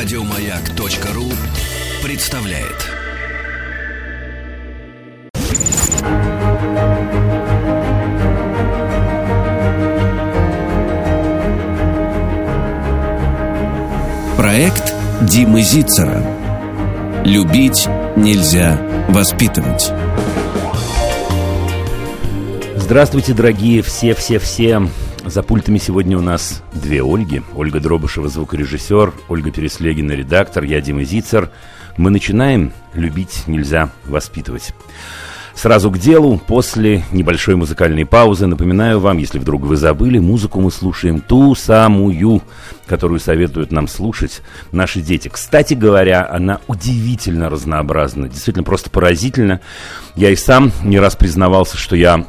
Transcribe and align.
Радиомаяк.ру 0.00 1.24
представляет. 2.04 2.86
Проект 14.36 14.94
Димы 15.22 15.62
Зицера. 15.62 16.22
Любить 17.24 17.88
нельзя 18.14 18.80
воспитывать. 19.08 19.90
Здравствуйте, 22.76 23.34
дорогие 23.34 23.82
все-все-все. 23.82 24.88
За 25.28 25.42
пультами 25.42 25.76
сегодня 25.76 26.16
у 26.16 26.22
нас 26.22 26.62
две 26.72 27.02
Ольги. 27.02 27.42
Ольга 27.54 27.80
Дробышева, 27.80 28.30
звукорежиссер, 28.30 29.12
Ольга 29.28 29.50
Переслегина, 29.50 30.12
редактор, 30.12 30.64
я 30.64 30.80
Дима 30.80 31.04
Зицер. 31.04 31.50
Мы 31.98 32.08
начинаем 32.08 32.72
«Любить 32.94 33.42
нельзя 33.46 33.90
воспитывать». 34.06 34.72
Сразу 35.54 35.90
к 35.90 35.98
делу, 35.98 36.38
после 36.38 37.04
небольшой 37.12 37.56
музыкальной 37.56 38.06
паузы, 38.06 38.46
напоминаю 38.46 39.00
вам, 39.00 39.18
если 39.18 39.38
вдруг 39.38 39.64
вы 39.64 39.76
забыли, 39.76 40.18
музыку 40.18 40.62
мы 40.62 40.70
слушаем 40.70 41.20
ту 41.20 41.54
самую, 41.54 42.42
которую 42.86 43.20
советуют 43.20 43.70
нам 43.70 43.86
слушать 43.86 44.40
наши 44.72 45.02
дети. 45.02 45.28
Кстати 45.28 45.74
говоря, 45.74 46.26
она 46.30 46.60
удивительно 46.68 47.50
разнообразна, 47.50 48.30
действительно 48.30 48.64
просто 48.64 48.88
поразительно. 48.88 49.60
Я 50.14 50.30
и 50.30 50.36
сам 50.36 50.72
не 50.84 50.98
раз 50.98 51.16
признавался, 51.16 51.76
что 51.76 51.96
я 51.96 52.24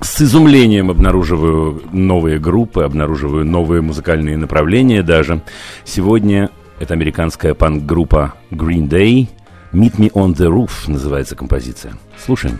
с 0.00 0.22
изумлением 0.22 0.90
обнаруживаю 0.90 1.82
новые 1.92 2.38
группы, 2.38 2.82
обнаруживаю 2.82 3.44
новые 3.44 3.82
музыкальные 3.82 4.36
направления 4.36 5.02
даже. 5.02 5.42
Сегодня 5.84 6.50
это 6.78 6.94
американская 6.94 7.54
панк-группа 7.54 8.34
Green 8.50 8.88
Day. 8.88 9.28
Meet 9.72 9.96
Me 9.96 10.10
on 10.12 10.34
the 10.34 10.48
Roof 10.48 10.70
называется 10.86 11.34
композиция. 11.34 11.94
Слушаем. 12.16 12.58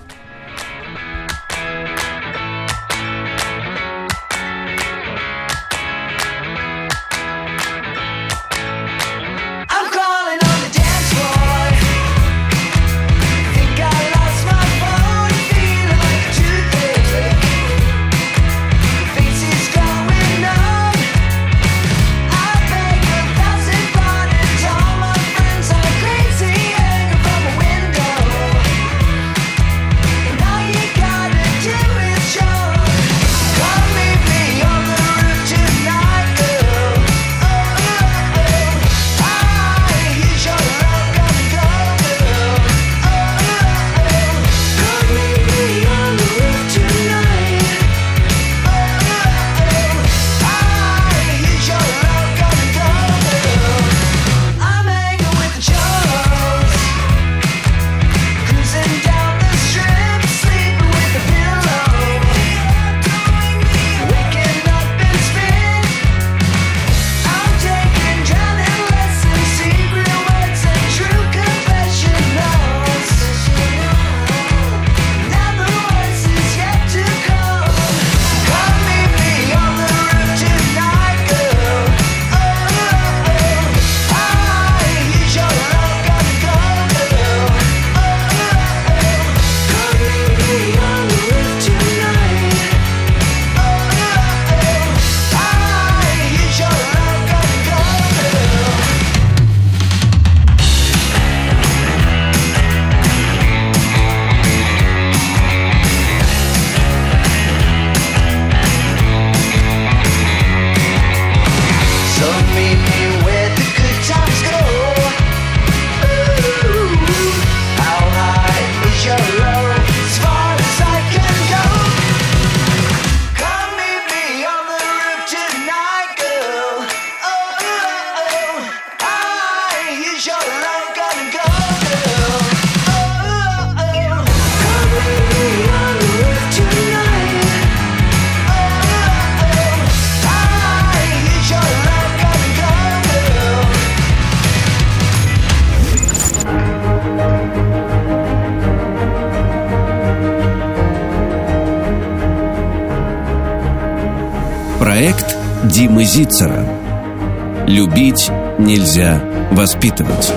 Воспитывать. 159.59 160.33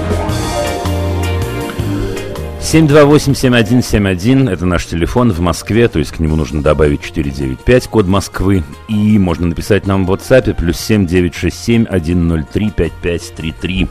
728-7171– 2.60 4.52
это 4.54 4.66
наш 4.66 4.88
телефон 4.88 5.32
в 5.32 5.40
Москве, 5.42 5.88
то 5.88 6.00
есть 6.00 6.12
к 6.12 6.18
нему 6.18 6.36
нужно 6.36 6.64
добавить 6.64 7.04
495, 7.04 7.88
код 7.88 8.08
Москвы. 8.08 8.64
И 8.88 9.20
можно 9.20 9.46
написать 9.46 9.86
нам 9.86 10.08
в 10.08 10.12
WhatsApp 10.12 10.56
плюс 10.56 10.78
7967-103-5533. 10.90 13.90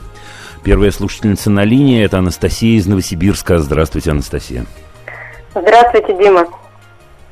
Первая 0.63 0.91
слушательница 0.91 1.49
на 1.49 1.63
линии– 1.63 2.03
это 2.05 2.17
Анастасия 2.17 2.77
из 2.77 2.87
Новосибирска. 2.87 3.59
Здравствуйте, 3.59 4.11
Анастасия. 4.11 4.65
Здравствуйте, 5.55 6.13
Дима. 6.21 6.45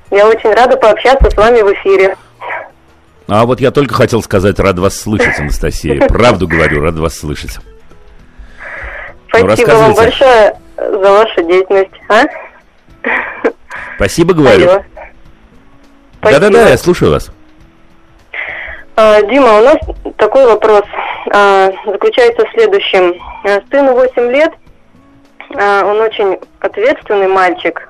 Я 0.10 0.26
очень 0.26 0.54
рада 0.54 0.78
пообщаться 0.78 1.30
с 1.30 1.36
вами 1.36 1.64
в 1.64 1.74
эфире. 1.74 2.16
А 3.28 3.46
вот 3.46 3.60
я 3.60 3.72
только 3.72 3.94
хотел 3.94 4.24
сказать, 4.24 4.58
рад 4.58 4.80
вас 4.80 4.98
слышать, 4.98 5.38
Анастасия. 5.38 6.08
Правду 6.08 6.48
говорю, 6.48 6.80
рад 6.82 6.98
вас 6.98 7.18
слышать. 7.18 7.60
Ну, 9.42 9.56
Спасибо 9.56 9.72
ну, 9.72 9.80
вам 9.80 9.94
большое 9.94 10.56
за 10.78 11.12
вашу 11.12 11.44
деятельность. 11.44 11.92
А? 12.10 12.24
Спасибо, 13.96 14.34
говорю. 14.34 14.84
Да-да-да, 16.22 16.70
я 16.70 16.78
слушаю 16.78 17.12
вас. 17.12 17.32
А, 18.96 19.22
Дима, 19.22 19.60
у 19.60 19.64
нас 19.64 19.78
такой 20.18 20.46
вопрос 20.46 20.84
а, 21.32 21.72
заключается 21.86 22.46
в 22.46 22.52
следующем. 22.52 23.16
А, 23.46 23.62
сыну 23.72 23.94
8 23.94 24.32
лет, 24.32 24.52
он 25.52 26.00
очень 26.02 26.38
ответственный 26.60 27.28
мальчик, 27.28 27.90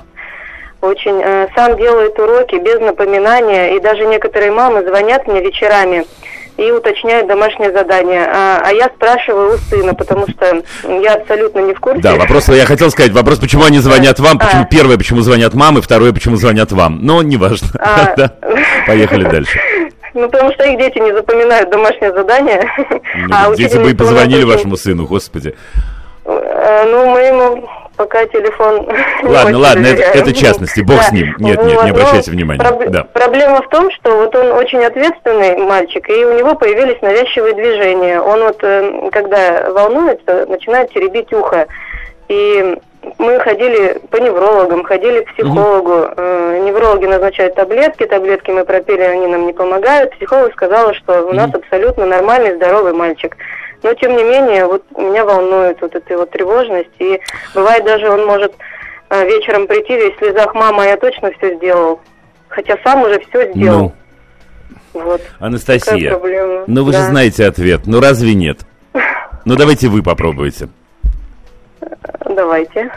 очень 0.79 1.21
э, 1.21 1.49
сам 1.55 1.75
делает 1.75 2.17
уроки 2.17 2.55
без 2.55 2.79
напоминания, 2.79 3.75
и 3.75 3.81
даже 3.81 4.05
некоторые 4.05 4.51
мамы 4.51 4.81
звонят 4.87 5.27
мне 5.27 5.41
вечерами 5.41 6.05
и 6.59 6.71
уточняют 6.71 7.27
домашнее 7.27 7.71
задание. 7.71 8.25
А, 8.25 8.61
а 8.65 8.71
я 8.73 8.89
спрашиваю 8.95 9.55
у 9.55 9.57
сына, 9.57 9.93
потому 9.93 10.27
что 10.27 10.61
я 11.01 11.15
абсолютно 11.15 11.59
не 11.59 11.73
в 11.73 11.79
курсе. 11.79 12.01
Да, 12.01 12.15
вопрос, 12.15 12.49
я 12.49 12.65
хотел 12.65 12.91
сказать, 12.91 13.11
вопрос, 13.11 13.39
почему 13.39 13.63
они 13.63 13.79
звонят 13.79 14.19
вам, 14.19 14.37
почему 14.37 14.63
а. 14.63 14.65
первое, 14.65 14.97
почему 14.97 15.21
звонят 15.21 15.53
мамы, 15.53 15.81
второе, 15.81 16.11
почему 16.11 16.35
звонят 16.35 16.71
вам. 16.71 16.99
Но 17.01 17.23
неважно. 17.23 17.69
А. 17.79 18.13
да. 18.17 18.33
Поехали 18.85 19.23
дальше. 19.23 19.59
Ну, 20.13 20.27
потому 20.27 20.51
что 20.53 20.63
их 20.65 20.77
дети 20.77 20.97
не 20.99 21.13
запоминают 21.13 21.69
домашнее 21.69 22.11
задание. 22.11 22.69
Ну, 23.15 23.35
а 23.35 23.55
дети 23.55 23.77
бы 23.77 23.91
и 23.91 23.95
позвонили 23.95 24.43
вашему 24.43 24.75
сыну, 24.75 25.05
господи. 25.05 25.55
Э, 26.29 26.85
ну, 26.85 27.09
мы 27.09 27.19
ему 27.19 27.69
пока 27.97 28.25
телефон... 28.27 28.87
Ладно, 29.23 29.57
ладно, 29.57 29.87
это, 29.87 30.01
это 30.01 30.33
частности, 30.33 30.81
бог 30.81 30.97
да. 30.97 31.03
с 31.03 31.11
ним. 31.11 31.35
Нет, 31.39 31.61
нет, 31.63 31.83
не 31.83 31.89
обращайте 31.89 32.31
внимания. 32.31 32.59
Проб... 32.59 32.87
Да. 32.87 33.03
Проблема 33.03 33.61
в 33.61 33.69
том, 33.69 33.91
что 33.91 34.15
вот 34.15 34.35
он 34.35 34.51
очень 34.53 34.83
ответственный 34.83 35.57
мальчик, 35.57 36.09
и 36.09 36.25
у 36.25 36.37
него 36.37 36.55
появились 36.55 37.01
навязчивые 37.01 37.55
движения. 37.55 38.21
Он 38.21 38.43
вот, 38.43 38.57
э, 38.61 39.09
когда 39.11 39.69
волнуется, 39.71 40.45
начинает 40.47 40.91
теребить 40.93 41.33
ухо. 41.33 41.67
И 42.29 42.77
мы 43.17 43.39
ходили 43.39 43.99
по 44.09 44.17
неврологам, 44.17 44.83
ходили 44.83 45.21
к 45.21 45.33
психологу. 45.33 46.11
Угу. 46.11 46.65
Неврологи 46.65 47.05
назначают 47.05 47.55
таблетки, 47.55 48.05
таблетки 48.05 48.51
мы 48.51 48.65
пропили, 48.65 49.01
они 49.01 49.27
нам 49.27 49.47
не 49.47 49.53
помогают. 49.53 50.11
Психолог 50.11 50.53
сказала, 50.53 50.93
что 50.93 51.25
у 51.25 51.33
нас 51.33 51.53
абсолютно 51.53 52.05
нормальный, 52.05 52.55
здоровый 52.55 52.93
мальчик. 52.93 53.35
Но, 53.83 53.93
тем 53.93 54.15
не 54.15 54.23
менее, 54.23 54.65
вот 54.65 54.83
меня 54.97 55.25
волнует 55.25 55.79
вот 55.81 55.95
эта 55.95 56.17
вот 56.17 56.29
тревожность. 56.31 56.89
И 56.99 57.19
бывает 57.53 57.85
даже 57.85 58.09
он 58.09 58.25
может 58.25 58.53
э, 59.09 59.25
вечером 59.25 59.67
прийти 59.67 59.95
весь 59.95 60.15
в 60.15 60.19
слезах, 60.19 60.53
мама, 60.53 60.85
я 60.85 60.97
точно 60.97 61.31
все 61.37 61.55
сделал. 61.55 62.01
Хотя 62.49 62.77
сам 62.83 63.03
уже 63.03 63.19
все 63.29 63.51
сделал. 63.53 63.93
Ну, 64.93 65.01
вот. 65.01 65.21
Анастасия, 65.39 66.17
ну 66.67 66.83
вы 66.83 66.91
да. 66.91 66.99
же 66.99 67.05
знаете 67.05 67.45
ответ, 67.45 67.81
ну 67.85 67.99
разве 67.99 68.33
нет? 68.33 68.59
Ну 69.45 69.55
давайте 69.55 69.87
вы 69.87 70.03
попробуйте. 70.03 70.67
Давайте. 72.25 72.91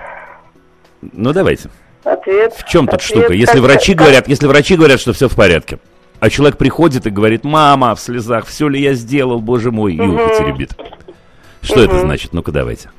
Ну 1.00 1.32
давайте. 1.32 1.70
Ответ. 2.05 2.52
В 2.55 2.69
чем 2.69 2.87
тут 2.87 2.96
ответ, 2.96 3.08
штука? 3.08 3.32
Если 3.32 3.61
как, 3.61 3.62
врачи 3.62 3.93
как... 3.94 4.02
говорят, 4.02 4.29
если 4.29 4.46
врачи 4.49 4.76
говорят, 4.76 5.00
что 5.00 5.12
все 5.12 5.29
в 5.29 5.37
порядке, 5.37 5.79
а 6.22 6.30
человек 6.30 6.56
приходит 6.56 7.04
и 7.04 7.10
говорит, 7.10 7.42
мама, 7.42 7.96
в 7.96 8.00
слезах, 8.00 8.46
все 8.46 8.69
ли 8.69 8.80
я 8.80 8.94
сделал, 8.94 9.40
боже 9.40 9.72
мой, 9.72 9.94
и 9.94 10.00
ухо 10.00 10.28
теребит. 10.38 10.70
Что 11.62 11.82
это 11.82 11.98
значит? 11.98 12.32
Ну-ка 12.32 12.52
давайте. 12.52 12.92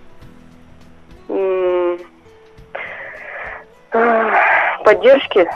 Поддержки, 4.83 5.47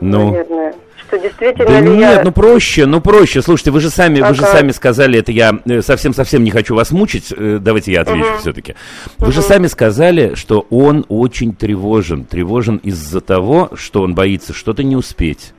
ну. 0.00 0.30
наверное 0.30 0.74
что 1.08 1.18
действительно 1.18 1.68
да 1.68 1.80
нет, 1.80 2.16
я... 2.18 2.22
ну 2.24 2.32
проще, 2.32 2.86
ну 2.86 3.00
проще. 3.00 3.40
Слушайте, 3.40 3.70
вы 3.70 3.80
же 3.80 3.90
сами, 3.90 4.20
ага. 4.20 4.28
вы 4.28 4.34
же 4.34 4.42
сами 4.42 4.72
сказали, 4.72 5.20
это 5.20 5.30
я 5.30 5.56
э, 5.64 5.80
совсем-совсем 5.80 6.42
не 6.42 6.50
хочу 6.50 6.74
вас 6.74 6.90
мучить. 6.90 7.32
Э, 7.36 7.58
давайте 7.60 7.92
я 7.92 8.00
отвечу 8.02 8.28
угу. 8.28 8.38
все-таки. 8.38 8.74
Вы 9.18 9.28
угу. 9.28 9.32
же 9.32 9.42
сами 9.42 9.68
сказали, 9.68 10.34
что 10.34 10.66
он 10.68 11.04
очень 11.08 11.54
тревожен. 11.54 12.24
Тревожен 12.24 12.78
из-за 12.78 13.20
того, 13.20 13.70
что 13.74 14.02
он 14.02 14.14
боится 14.14 14.52
что-то 14.52 14.82
не 14.82 14.96
успеть 14.96 15.52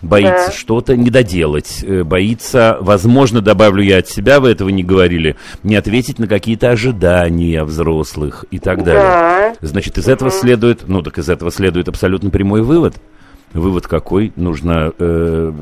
боится 0.00 0.46
да. 0.46 0.52
что-то 0.52 0.96
не 0.96 1.10
доделать, 1.10 1.82
э, 1.82 2.02
боится, 2.04 2.76
возможно, 2.80 3.40
добавлю 3.40 3.82
я 3.82 3.98
от 3.98 4.08
себя, 4.08 4.40
вы 4.40 4.50
этого 4.50 4.68
не 4.68 4.82
говорили, 4.82 5.36
не 5.62 5.76
ответить 5.76 6.18
на 6.18 6.26
какие-то 6.26 6.70
ожидания 6.70 7.64
взрослых 7.64 8.44
и 8.50 8.58
так 8.58 8.84
далее. 8.84 9.02
Да. 9.02 9.54
Значит, 9.60 9.98
из 9.98 10.04
угу. 10.04 10.12
этого 10.12 10.30
следует, 10.30 10.88
ну 10.88 11.02
так 11.02 11.18
из 11.18 11.28
этого 11.28 11.50
следует 11.50 11.88
абсолютно 11.88 12.30
прямой 12.30 12.62
вывод– 12.62 12.96
Вывод 13.52 13.86
какой? 13.86 14.32
Нужно 14.36 14.92
э, 14.98 15.52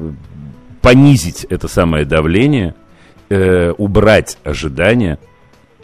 понизить 0.81 1.45
это 1.45 1.67
самое 1.67 2.05
давление, 2.05 2.75
э, 3.29 3.73
убрать 3.73 4.39
ожидания, 4.45 5.19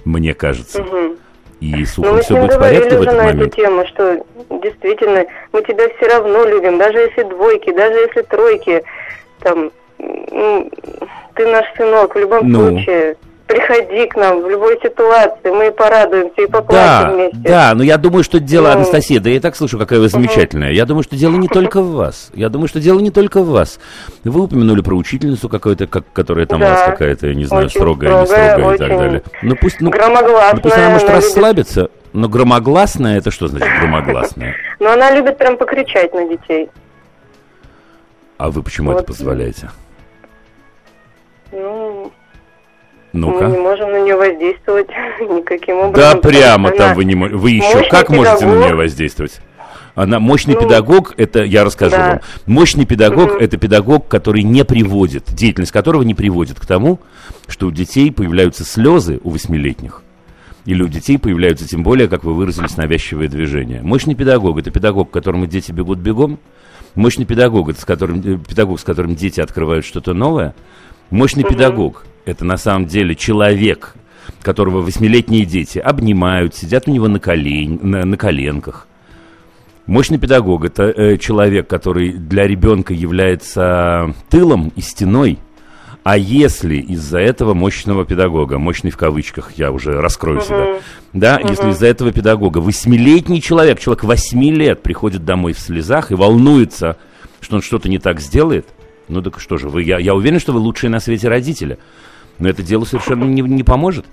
мне 0.05 0.33
кажется. 0.33 0.83
Угу. 0.83 1.17
И 1.61 1.85
с 1.85 1.99
ухом 1.99 2.21
все 2.21 2.37
будет 2.37 2.55
в 2.55 2.59
порядке 2.59 2.99
в 2.99 3.03
этот 3.03 3.15
на 3.15 3.25
момент. 3.25 3.43
эту 3.43 3.57
тему, 3.57 3.87
что 3.87 4.27
действительно 4.63 5.25
мы 5.53 5.63
тебя 5.63 5.89
все 5.97 6.09
равно 6.09 6.45
любим, 6.45 6.79
даже 6.79 6.99
если 6.99 7.23
двойки, 7.23 7.73
даже 7.73 7.99
если 7.99 8.23
тройки, 8.23 8.83
там, 9.41 9.71
ты 9.99 11.47
наш 11.47 11.67
сынок 11.77 12.15
в 12.15 12.19
любом 12.19 12.53
ну. 12.53 12.71
случае 12.71 13.17
приходи 13.47 14.07
к 14.07 14.17
нам 14.17 14.43
в 14.43 14.51
любой 14.51 14.79
ситуации, 14.83 15.51
мы 15.51 15.71
порадуемся 15.71 16.43
и 16.43 16.47
поплачем 16.47 17.09
да, 17.09 17.11
вместе. 17.13 17.39
Да, 17.39 17.73
но 17.75 17.83
я 17.83 17.97
думаю, 17.97 18.25
что 18.25 18.41
дело, 18.41 18.67
ну, 18.69 18.73
Анастасия, 18.73 19.21
да 19.21 19.31
я 19.31 19.41
так 19.41 19.57
слышу, 19.57 19.79
какая 19.79 20.01
вы 20.01 20.09
замечательная. 20.09 20.73
Я 20.73 20.85
думаю, 20.85 21.05
что 21.05 21.17
дело 21.17 21.37
не 21.37 21.49
только 21.57 21.81
в 21.81 21.93
вас. 21.93 22.31
Я 22.35 22.49
думаю, 22.49 22.69
что 22.69 22.81
дело 22.81 22.99
не 23.01 23.11
только 23.11 23.43
в 23.43 23.49
вас. 23.49 23.79
Вы 24.25 24.43
упомянули 24.43 24.81
про 24.81 24.95
учительницу 24.95 25.49
какую-то, 25.49 25.87
как, 25.87 26.05
которая 26.13 26.47
там 26.47 26.61
да, 26.61 26.67
у 26.67 26.71
вас 26.71 26.85
какая-то, 26.87 27.29
я 27.29 27.35
не 27.35 27.45
знаю, 27.45 27.71
строгая, 27.71 28.21
не 28.21 28.27
строгая 28.27 28.75
и 28.75 28.79
так 28.79 28.89
далее. 28.89 29.23
Ну 29.43 29.57
пусть, 29.57 29.81
ну, 29.81 29.91
ну 29.91 30.61
пусть 30.61 30.77
она 30.77 30.91
может 30.91 31.09
расслабиться, 31.09 31.91
но 32.13 32.29
громогласная, 32.29 33.19
это 33.19 33.31
что 33.31 33.47
значит 33.47 33.69
громогласная? 33.81 34.55
Но 34.79 34.93
она 34.93 35.11
любит 35.11 35.39
прям 35.39 35.57
покричать 35.57 36.13
на 36.13 36.29
детей. 36.29 36.69
А 38.39 38.51
вы 38.51 38.63
почему 38.63 38.93
это 38.93 39.03
позволяете? 39.03 39.71
Ну, 41.53 41.86
ну-ка. 43.17 43.49
Мы 43.49 43.57
не 43.57 43.63
можем 43.63 43.91
на 43.91 44.03
нее 44.03 44.17
воздействовать 44.17 44.89
никаким 45.21 45.77
образом. 45.77 46.21
Да, 46.21 46.29
прямо 46.29 46.71
там 46.71 46.95
вы 46.95 47.05
не 47.05 47.15
можете. 47.15 47.37
Вы 47.37 47.51
еще 47.51 47.89
как 47.89 48.09
педагог. 48.09 48.17
можете 48.17 48.47
на 48.47 48.65
нее 48.65 48.75
воздействовать? 48.75 49.41
Она 49.97 50.21
мощный 50.21 50.55
ну, 50.55 50.61
педагог, 50.61 51.15
это 51.17 51.43
я 51.43 51.65
расскажу 51.65 51.97
да. 51.97 52.09
вам. 52.09 52.21
Мощный 52.45 52.85
педагог 52.85 53.31
угу. 53.31 53.39
это 53.39 53.57
педагог, 53.57 54.07
который 54.09 54.43
не 54.43 54.63
приводит, 54.63 55.25
деятельность 55.35 55.73
которого 55.73 56.03
не 56.03 56.15
приводит 56.15 56.61
к 56.61 56.67
тому, 56.67 57.01
что 57.49 57.67
у 57.67 57.71
детей 57.71 58.13
появляются 58.13 58.63
слезы 58.65 59.21
у 59.25 59.31
восьмилетних. 59.31 60.03
Или 60.67 60.83
у 60.83 60.89
детей 60.89 61.19
появляются, 61.19 61.67
тем 61.67 61.83
более, 61.83 62.09
как 62.09 62.25
вы 62.25 62.35
выразились, 62.35 62.77
навязчивые 62.77 63.31
движения. 63.31 63.81
Мощный 63.83 64.15
педагог– 64.15 64.59
это 64.59 64.71
педагог, 64.71 65.11
к 65.11 65.15
которому 65.15 65.47
дети 65.47 65.73
бегут 65.73 65.99
бегом. 65.99 66.41
Мощный 66.95 67.25
педагог– 67.25 67.69
это 67.71 67.81
с 67.81 67.85
которым, 67.87 68.21
э, 68.21 68.37
педагог, 68.37 68.79
с 68.79 68.85
которым 68.85 69.15
дети 69.15 69.41
открывают 69.41 69.87
что-то 69.87 70.13
новое. 70.13 70.55
Мощный 71.09 71.45
угу. 71.45 71.55
педагог 71.55 72.05
это 72.27 72.45
на 72.45 72.59
самом 72.59 72.87
деле 72.87 73.15
человек, 73.15 73.95
которого 74.43 74.83
восьмилетние 74.83 75.47
дети 75.47 75.79
обнимают, 75.79 76.55
сидят 76.55 76.89
у 76.89 76.91
него 76.91 77.09
на, 77.09 77.21
колен, 77.21 77.79
на, 77.83 78.05
на 78.05 78.17
коленках. 78.17 78.87
Мощный 79.87 80.19
педагог– 80.19 80.65
это 80.67 80.83
э, 80.83 81.17
человек, 81.17 81.69
который 81.69 82.13
для 82.13 82.47
ребенка 82.47 82.93
является 82.93 84.13
тылом 84.29 84.73
и 84.75 84.81
стеной. 84.81 85.39
А 86.03 86.17
если 86.19 86.77
из-за 86.77 87.19
этого 87.19 87.55
мощного 87.55 88.05
педагога, 88.05 88.59
мощный 88.59 88.91
в 88.91 88.97
кавычках, 88.97 89.53
я 89.57 89.71
уже 89.71 90.01
раскрою 90.01 90.41
uh-huh. 90.41 90.45
себя, 90.45 90.81
да, 91.13 91.39
uh-huh. 91.39 91.51
если 91.51 91.71
из-за 91.71 91.87
этого 91.87 92.13
педагога 92.13 92.59
восьмилетний 92.59 93.41
человек, 93.41 93.79
человек 93.79 94.03
восьми 94.03 94.51
лет 94.51 94.83
приходит 94.83 95.25
домой 95.25 95.53
в 95.53 95.61
слезах 95.61 96.11
и 96.11 96.17
волнуется, 96.17 96.97
что 97.41 97.57
он 97.57 97.63
что-то 97.63 97.89
не 97.89 97.99
так 97.99 98.21
сделает, 98.21 98.67
ну 99.09 99.23
так 99.23 99.39
что 99.39 99.57
же, 99.57 99.69
вы, 99.69 99.85
я, 99.85 99.99
я 99.99 100.15
уверен, 100.15 100.41
что 100.41 100.53
вы 100.53 100.59
лучшие 100.59 100.91
на 100.91 100.99
свете 100.99 101.29
родители– 101.29 101.79
но 102.39 102.49
это 102.49 102.63
делу 102.63 102.85
совершенно 102.85 103.25
не, 103.25 103.43
не 103.43 103.63
поможет. 103.63 104.07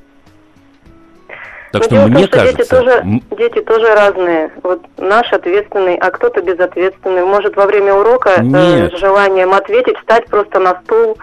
Так 1.72 1.82
Но 1.82 1.98
что 1.98 2.08
мне 2.08 2.28
том, 2.28 2.40
кажется... 2.40 2.58
Дети 2.58 2.70
тоже, 2.70 3.22
дети 3.32 3.62
тоже 3.62 3.96
разные. 3.96 4.52
Вот 4.62 4.82
наш 4.98 5.34
ответственный, 5.34 5.96
а 5.96 6.12
кто-то 6.12 6.42
безответственный. 6.44 7.26
Может 7.26 7.56
во 7.56 7.66
время 7.66 7.96
урока 7.96 8.30
э, 8.38 8.90
с 8.96 9.00
желанием 9.00 9.54
ответить, 9.54 9.98
встать 9.98 10.28
просто 10.28 10.60
на 10.60 10.80
стул, 10.82 11.18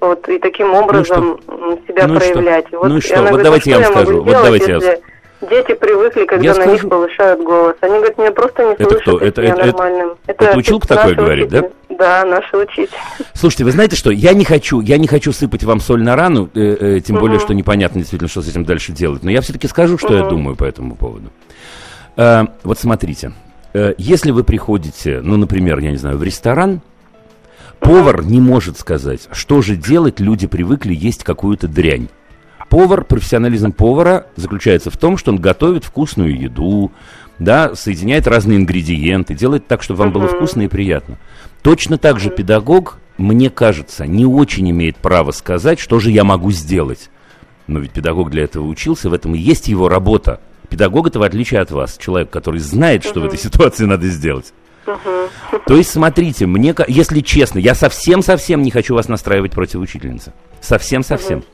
вот, 0.00 0.28
и 0.28 0.38
таким 0.38 0.74
образом 0.74 1.38
ну 1.46 1.80
себя 1.86 2.08
ну 2.08 2.16
проявлять. 2.16 2.66
Что? 2.66 2.78
Вот, 2.78 2.88
ну 2.88 2.96
и 2.96 3.00
что? 3.00 3.20
Вот 3.20 3.28
говорит, 3.28 3.44
давайте 3.44 3.70
я 3.70 3.78
вам 3.78 3.92
скажу. 3.92 4.22
Вот 4.24 4.32
давайте 4.32 4.72
если... 4.72 4.86
я 4.86 4.98
Дети 5.48 5.74
привыкли, 5.74 6.24
когда 6.24 6.44
я 6.44 6.50
на 6.50 6.62
скажу... 6.62 6.72
них 6.72 6.88
повышают 6.88 7.42
голос. 7.42 7.76
Они 7.80 7.94
говорят, 7.94 8.18
меня 8.18 8.32
просто 8.32 8.64
не 8.64 8.72
это 8.72 8.84
слышат, 8.84 9.02
кто? 9.02 9.18
Это, 9.18 9.42
это, 9.42 9.66
нормальным. 9.66 10.14
Это, 10.26 10.44
это 10.44 10.58
училка 10.58 10.88
такое 10.88 11.14
говорит, 11.14 11.48
да? 11.48 11.64
Да, 11.90 12.24
наши 12.24 12.56
учитель. 12.56 12.96
Слушайте, 13.34 13.64
вы 13.64 13.70
знаете 13.70 13.96
что? 13.96 14.10
Я 14.10 14.32
не 14.32 14.44
хочу, 14.44 14.80
я 14.80 14.98
не 14.98 15.06
хочу 15.06 15.32
сыпать 15.32 15.64
вам 15.64 15.80
соль 15.80 16.02
на 16.02 16.16
рану, 16.16 16.50
э, 16.54 16.96
э, 16.96 17.00
тем 17.00 17.16
более, 17.16 17.38
что 17.38 17.54
непонятно 17.54 18.00
действительно, 18.00 18.28
что 18.28 18.42
с 18.42 18.48
этим 18.48 18.64
дальше 18.64 18.92
делать. 18.92 19.22
Но 19.22 19.30
я 19.30 19.40
все-таки 19.40 19.68
скажу, 19.68 19.98
что 19.98 20.14
я 20.14 20.24
думаю 20.24 20.56
по 20.56 20.64
этому 20.64 20.96
поводу. 20.96 21.30
Э, 22.16 22.44
вот 22.62 22.78
смотрите, 22.78 23.32
э, 23.72 23.94
если 23.98 24.30
вы 24.30 24.44
приходите, 24.44 25.20
ну, 25.22 25.36
например, 25.36 25.78
я 25.78 25.90
не 25.90 25.96
знаю, 25.96 26.16
в 26.16 26.22
ресторан, 26.22 26.80
повар 27.80 28.24
не 28.24 28.40
может 28.40 28.78
сказать, 28.78 29.28
что 29.32 29.62
же 29.62 29.76
делать, 29.76 30.20
люди 30.20 30.46
привыкли 30.46 30.94
есть 30.94 31.24
какую-то 31.24 31.68
дрянь. 31.68 32.08
Повар, 32.74 33.04
профессионализм 33.04 33.70
повара 33.70 34.26
заключается 34.34 34.90
в 34.90 34.96
том, 34.96 35.16
что 35.16 35.30
он 35.30 35.38
готовит 35.38 35.84
вкусную 35.84 36.36
еду, 36.36 36.90
да, 37.38 37.76
соединяет 37.76 38.26
разные 38.26 38.58
ингредиенты, 38.58 39.32
делает 39.32 39.68
так, 39.68 39.80
чтобы 39.80 39.98
вам 39.98 40.08
uh-huh. 40.08 40.12
было 40.14 40.26
вкусно 40.26 40.62
и 40.62 40.66
приятно. 40.66 41.16
Точно 41.62 41.98
так 41.98 42.18
же 42.18 42.30
педагог, 42.30 42.98
мне 43.16 43.48
кажется, 43.48 44.08
не 44.08 44.26
очень 44.26 44.68
имеет 44.70 44.96
права 44.96 45.30
сказать, 45.30 45.78
что 45.78 46.00
же 46.00 46.10
я 46.10 46.24
могу 46.24 46.50
сделать. 46.50 47.10
Но 47.68 47.78
ведь 47.78 47.92
педагог 47.92 48.32
для 48.32 48.42
этого 48.42 48.66
учился, 48.66 49.08
в 49.08 49.14
этом 49.14 49.36
и 49.36 49.38
есть 49.38 49.68
его 49.68 49.88
работа. 49.88 50.40
Педагог 50.68 51.06
это 51.06 51.20
в 51.20 51.22
отличие 51.22 51.60
от 51.60 51.70
вас, 51.70 51.96
человек, 51.96 52.30
который 52.30 52.58
знает, 52.58 53.04
что 53.04 53.20
uh-huh. 53.20 53.22
в 53.22 53.26
этой 53.26 53.38
ситуации 53.38 53.84
надо 53.84 54.08
сделать. 54.08 54.52
Uh-huh. 54.84 55.30
То 55.64 55.76
есть, 55.76 55.90
смотрите, 55.90 56.46
мне, 56.46 56.74
если 56.88 57.20
честно, 57.20 57.60
я 57.60 57.76
совсем-совсем 57.76 58.62
не 58.62 58.72
хочу 58.72 58.96
вас 58.96 59.06
настраивать 59.06 59.52
против 59.52 59.78
учительницы. 59.78 60.32
Совсем-совсем. 60.60 61.38
Uh-huh. 61.38 61.44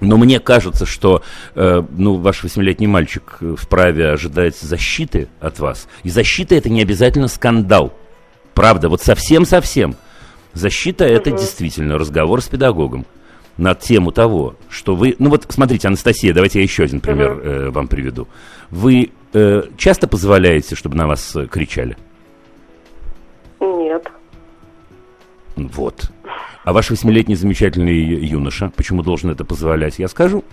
Но 0.00 0.16
мне 0.16 0.40
кажется, 0.40 0.86
что 0.86 1.22
э, 1.54 1.82
ну, 1.96 2.14
ваш 2.16 2.42
восьмилетний 2.42 2.86
мальчик 2.86 3.38
вправе 3.56 4.10
ожидать 4.10 4.56
защиты 4.56 5.28
от 5.40 5.58
вас. 5.58 5.88
И 6.02 6.10
защита 6.10 6.54
это 6.54 6.68
не 6.68 6.82
обязательно 6.82 7.28
скандал. 7.28 7.92
Правда, 8.54 8.88
вот 8.88 9.02
совсем-совсем. 9.02 9.96
Защита 10.52 11.04
это 11.04 11.32
действительно 11.32 11.98
разговор 11.98 12.40
с 12.40 12.48
педагогом 12.48 13.06
на 13.56 13.74
тему 13.74 14.12
того, 14.12 14.56
что 14.68 14.94
вы... 14.94 15.16
Ну 15.18 15.30
вот, 15.30 15.46
смотрите, 15.48 15.88
Анастасия, 15.88 16.32
давайте 16.32 16.58
я 16.58 16.62
еще 16.64 16.84
один 16.84 17.00
пример 17.00 17.32
uh 17.32 17.42
э, 17.42 17.70
вам 17.70 17.88
приведу. 17.88 18.28
Вы 18.70 19.12
э, 19.32 19.62
часто 19.76 20.08
позволяете, 20.08 20.74
чтобы 20.74 20.96
на 20.96 21.06
вас 21.06 21.34
э, 21.36 21.46
кричали? 21.46 21.96
Нет. 23.60 24.08
Вот. 25.56 26.10
А 26.64 26.72
ваш 26.72 26.90
восьмилетний 26.90 27.36
замечательный 27.36 28.24
юноша, 28.24 28.72
почему 28.74 29.02
должен 29.02 29.30
это 29.30 29.44
позволять, 29.44 29.98
я 29.98 30.08
скажу. 30.08 30.44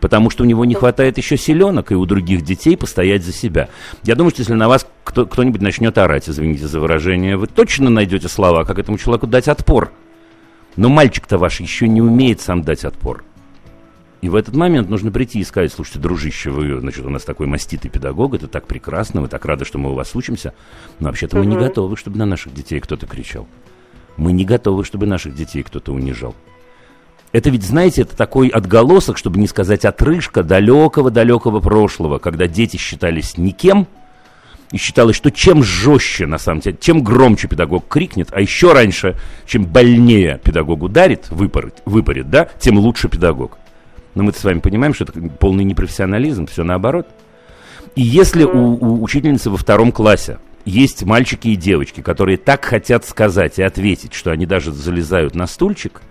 Потому 0.00 0.30
что 0.30 0.44
у 0.44 0.46
него 0.46 0.64
не 0.64 0.74
хватает 0.74 1.18
еще 1.18 1.36
селенок 1.36 1.90
и 1.90 1.94
у 1.94 2.06
других 2.06 2.42
детей 2.42 2.76
постоять 2.76 3.24
за 3.24 3.32
себя. 3.32 3.68
Я 4.04 4.14
думаю, 4.14 4.30
что 4.30 4.42
если 4.42 4.54
на 4.54 4.68
вас 4.68 4.86
кто- 5.04 5.26
кто-нибудь 5.26 5.60
начнет 5.60 5.98
орать, 5.98 6.28
извините 6.28 6.68
за 6.68 6.78
выражение, 6.78 7.36
вы 7.36 7.48
точно 7.48 7.90
найдете 7.90 8.28
слова, 8.28 8.64
как 8.64 8.78
этому 8.78 8.96
человеку 8.96 9.26
дать 9.26 9.48
отпор. 9.48 9.92
Но 10.76 10.88
мальчик-то 10.88 11.36
ваш 11.36 11.60
еще 11.60 11.88
не 11.88 12.00
умеет 12.00 12.40
сам 12.40 12.62
дать 12.62 12.84
отпор. 12.84 13.24
И 14.20 14.28
в 14.28 14.36
этот 14.36 14.54
момент 14.54 14.88
нужно 14.88 15.10
прийти 15.10 15.40
и 15.40 15.44
сказать, 15.44 15.72
слушайте, 15.72 15.98
дружище, 15.98 16.50
вы, 16.50 16.80
значит, 16.80 17.04
у 17.04 17.10
нас 17.10 17.24
такой 17.24 17.46
маститый 17.46 17.90
педагог, 17.90 18.34
это 18.34 18.46
так 18.46 18.66
прекрасно, 18.66 19.20
мы 19.20 19.28
так 19.28 19.44
рады, 19.44 19.64
что 19.64 19.78
мы 19.78 19.90
у 19.90 19.94
вас 19.94 20.14
учимся, 20.14 20.54
но 20.98 21.08
вообще-то 21.08 21.36
мы 21.36 21.46
не 21.46 21.56
готовы, 21.56 21.96
чтобы 21.96 22.18
на 22.18 22.26
наших 22.26 22.54
детей 22.54 22.80
кто-то 22.80 23.06
кричал. 23.06 23.46
Мы 24.18 24.32
не 24.32 24.44
готовы, 24.44 24.84
чтобы 24.84 25.06
наших 25.06 25.34
детей 25.34 25.62
кто-то 25.62 25.92
унижал. 25.92 26.34
Это 27.32 27.50
ведь, 27.50 27.62
знаете, 27.62 28.02
это 28.02 28.16
такой 28.16 28.48
отголосок, 28.48 29.16
чтобы 29.16 29.38
не 29.38 29.46
сказать 29.46 29.84
отрыжка 29.84 30.42
далекого-далекого 30.42 31.60
прошлого, 31.60 32.18
когда 32.18 32.46
дети 32.46 32.76
считались 32.76 33.38
никем, 33.38 33.86
и 34.72 34.76
считалось, 34.76 35.16
что 35.16 35.30
чем 35.30 35.62
жестче, 35.62 36.26
на 36.26 36.38
самом 36.38 36.60
деле, 36.60 36.76
чем 36.80 37.02
громче 37.02 37.48
педагог 37.48 37.86
крикнет, 37.88 38.28
а 38.32 38.40
еще 38.40 38.72
раньше, 38.72 39.16
чем 39.46 39.64
больнее 39.64 40.40
педагог 40.42 40.82
ударит, 40.82 41.30
выпарит, 41.30 41.82
выпарит 41.86 42.28
да, 42.28 42.48
тем 42.58 42.78
лучше 42.78 43.08
педагог. 43.08 43.56
Но 44.14 44.24
мы 44.24 44.32
с 44.32 44.42
вами 44.42 44.58
понимаем, 44.58 44.94
что 44.94 45.04
это 45.04 45.20
полный 45.38 45.64
непрофессионализм, 45.64 46.46
все 46.46 46.64
наоборот. 46.64 47.06
И 47.94 48.02
если 48.02 48.44
у, 48.44 48.74
у 48.74 49.02
учительницы 49.02 49.48
во 49.48 49.56
втором 49.56 49.92
классе 49.92 50.38
есть 50.68 51.02
мальчики 51.04 51.48
и 51.48 51.56
девочки, 51.56 52.00
которые 52.00 52.36
так 52.36 52.64
хотят 52.64 53.04
сказать 53.04 53.58
и 53.58 53.62
ответить, 53.62 54.14
что 54.14 54.30
они 54.30 54.46
даже 54.46 54.72
залезают 54.72 55.34
на 55.34 55.46
стульчик, 55.46 56.02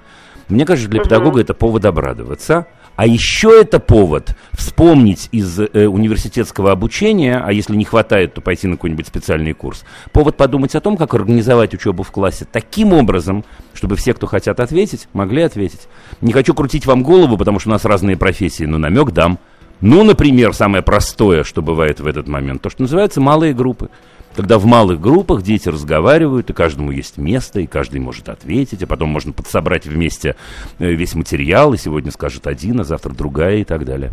мне 0.50 0.66
кажется, 0.66 0.90
для 0.90 1.02
педагога 1.02 1.42
это 1.42 1.54
повод 1.54 1.86
обрадоваться. 1.86 2.68
А 2.96 3.06
еще 3.06 3.62
это 3.62 3.80
повод 3.80 4.36
вспомнить 4.54 5.30
из 5.32 5.60
э, 5.60 5.86
университетского 5.86 6.72
обучения, 6.72 7.38
а 7.38 7.54
если 7.54 7.76
не 7.76 7.86
хватает, 7.86 8.34
то 8.34 8.42
пойти 8.42 8.66
на 8.66 8.76
какой-нибудь 8.76 9.06
специальный 9.06 9.54
курс. 9.54 9.86
Повод 10.12 10.36
подумать 10.36 10.74
о 10.74 10.82
том, 10.82 10.98
как 10.98 11.14
организовать 11.14 11.76
учебу 11.76 12.02
в 12.02 12.10
классе 12.10 12.48
таким 12.52 12.94
образом, 12.94 13.46
чтобы 13.76 13.98
все, 13.98 14.16
кто 14.16 14.26
хотят 14.26 14.60
ответить, 14.60 15.08
могли 15.14 15.44
ответить. 15.44 15.82
Не 16.22 16.34
хочу 16.34 16.56
крутить 16.56 16.88
вам 16.88 17.04
голову, 17.04 17.38
потому 17.38 17.60
что 17.60 17.70
у 17.70 17.74
нас 17.74 17.86
разные 17.86 18.18
профессии, 18.18 18.64
но 18.64 18.80
намек 18.80 19.12
дам. 19.12 19.38
Ну, 19.80 20.04
например, 20.04 20.56
самое 20.56 20.82
простое, 20.82 21.44
что 21.44 21.62
бывает 21.62 22.00
в 22.00 22.08
этот 22.08 22.28
момент, 22.28 22.64
то, 22.64 22.72
что 22.72 22.82
называется 22.82 23.22
малые 23.22 23.54
группы 23.54 23.92
когда 24.38 24.60
в 24.60 24.66
малых 24.66 25.02
группах 25.02 25.42
дети 25.42 25.68
разговаривают, 25.68 26.52
и 26.52 26.54
каждому 26.54 26.92
есть 26.92 27.18
место, 27.18 27.60
и 27.60 27.66
каждый 27.66 28.00
может 28.00 28.30
ответить, 28.30 28.84
а 28.84 28.88
потом 28.88 29.10
можно 29.10 29.34
подсобрать 29.34 29.88
вместе 29.88 30.36
э, 30.78 30.92
весь 30.92 31.16
материал, 31.16 31.74
и 31.74 31.78
сегодня 31.78 32.12
скажет 32.12 32.46
один, 32.46 32.80
а 32.80 32.84
завтра 32.84 33.16
другая 33.16 33.58
и 33.58 33.64
так 33.64 33.84
далее. 33.84 34.12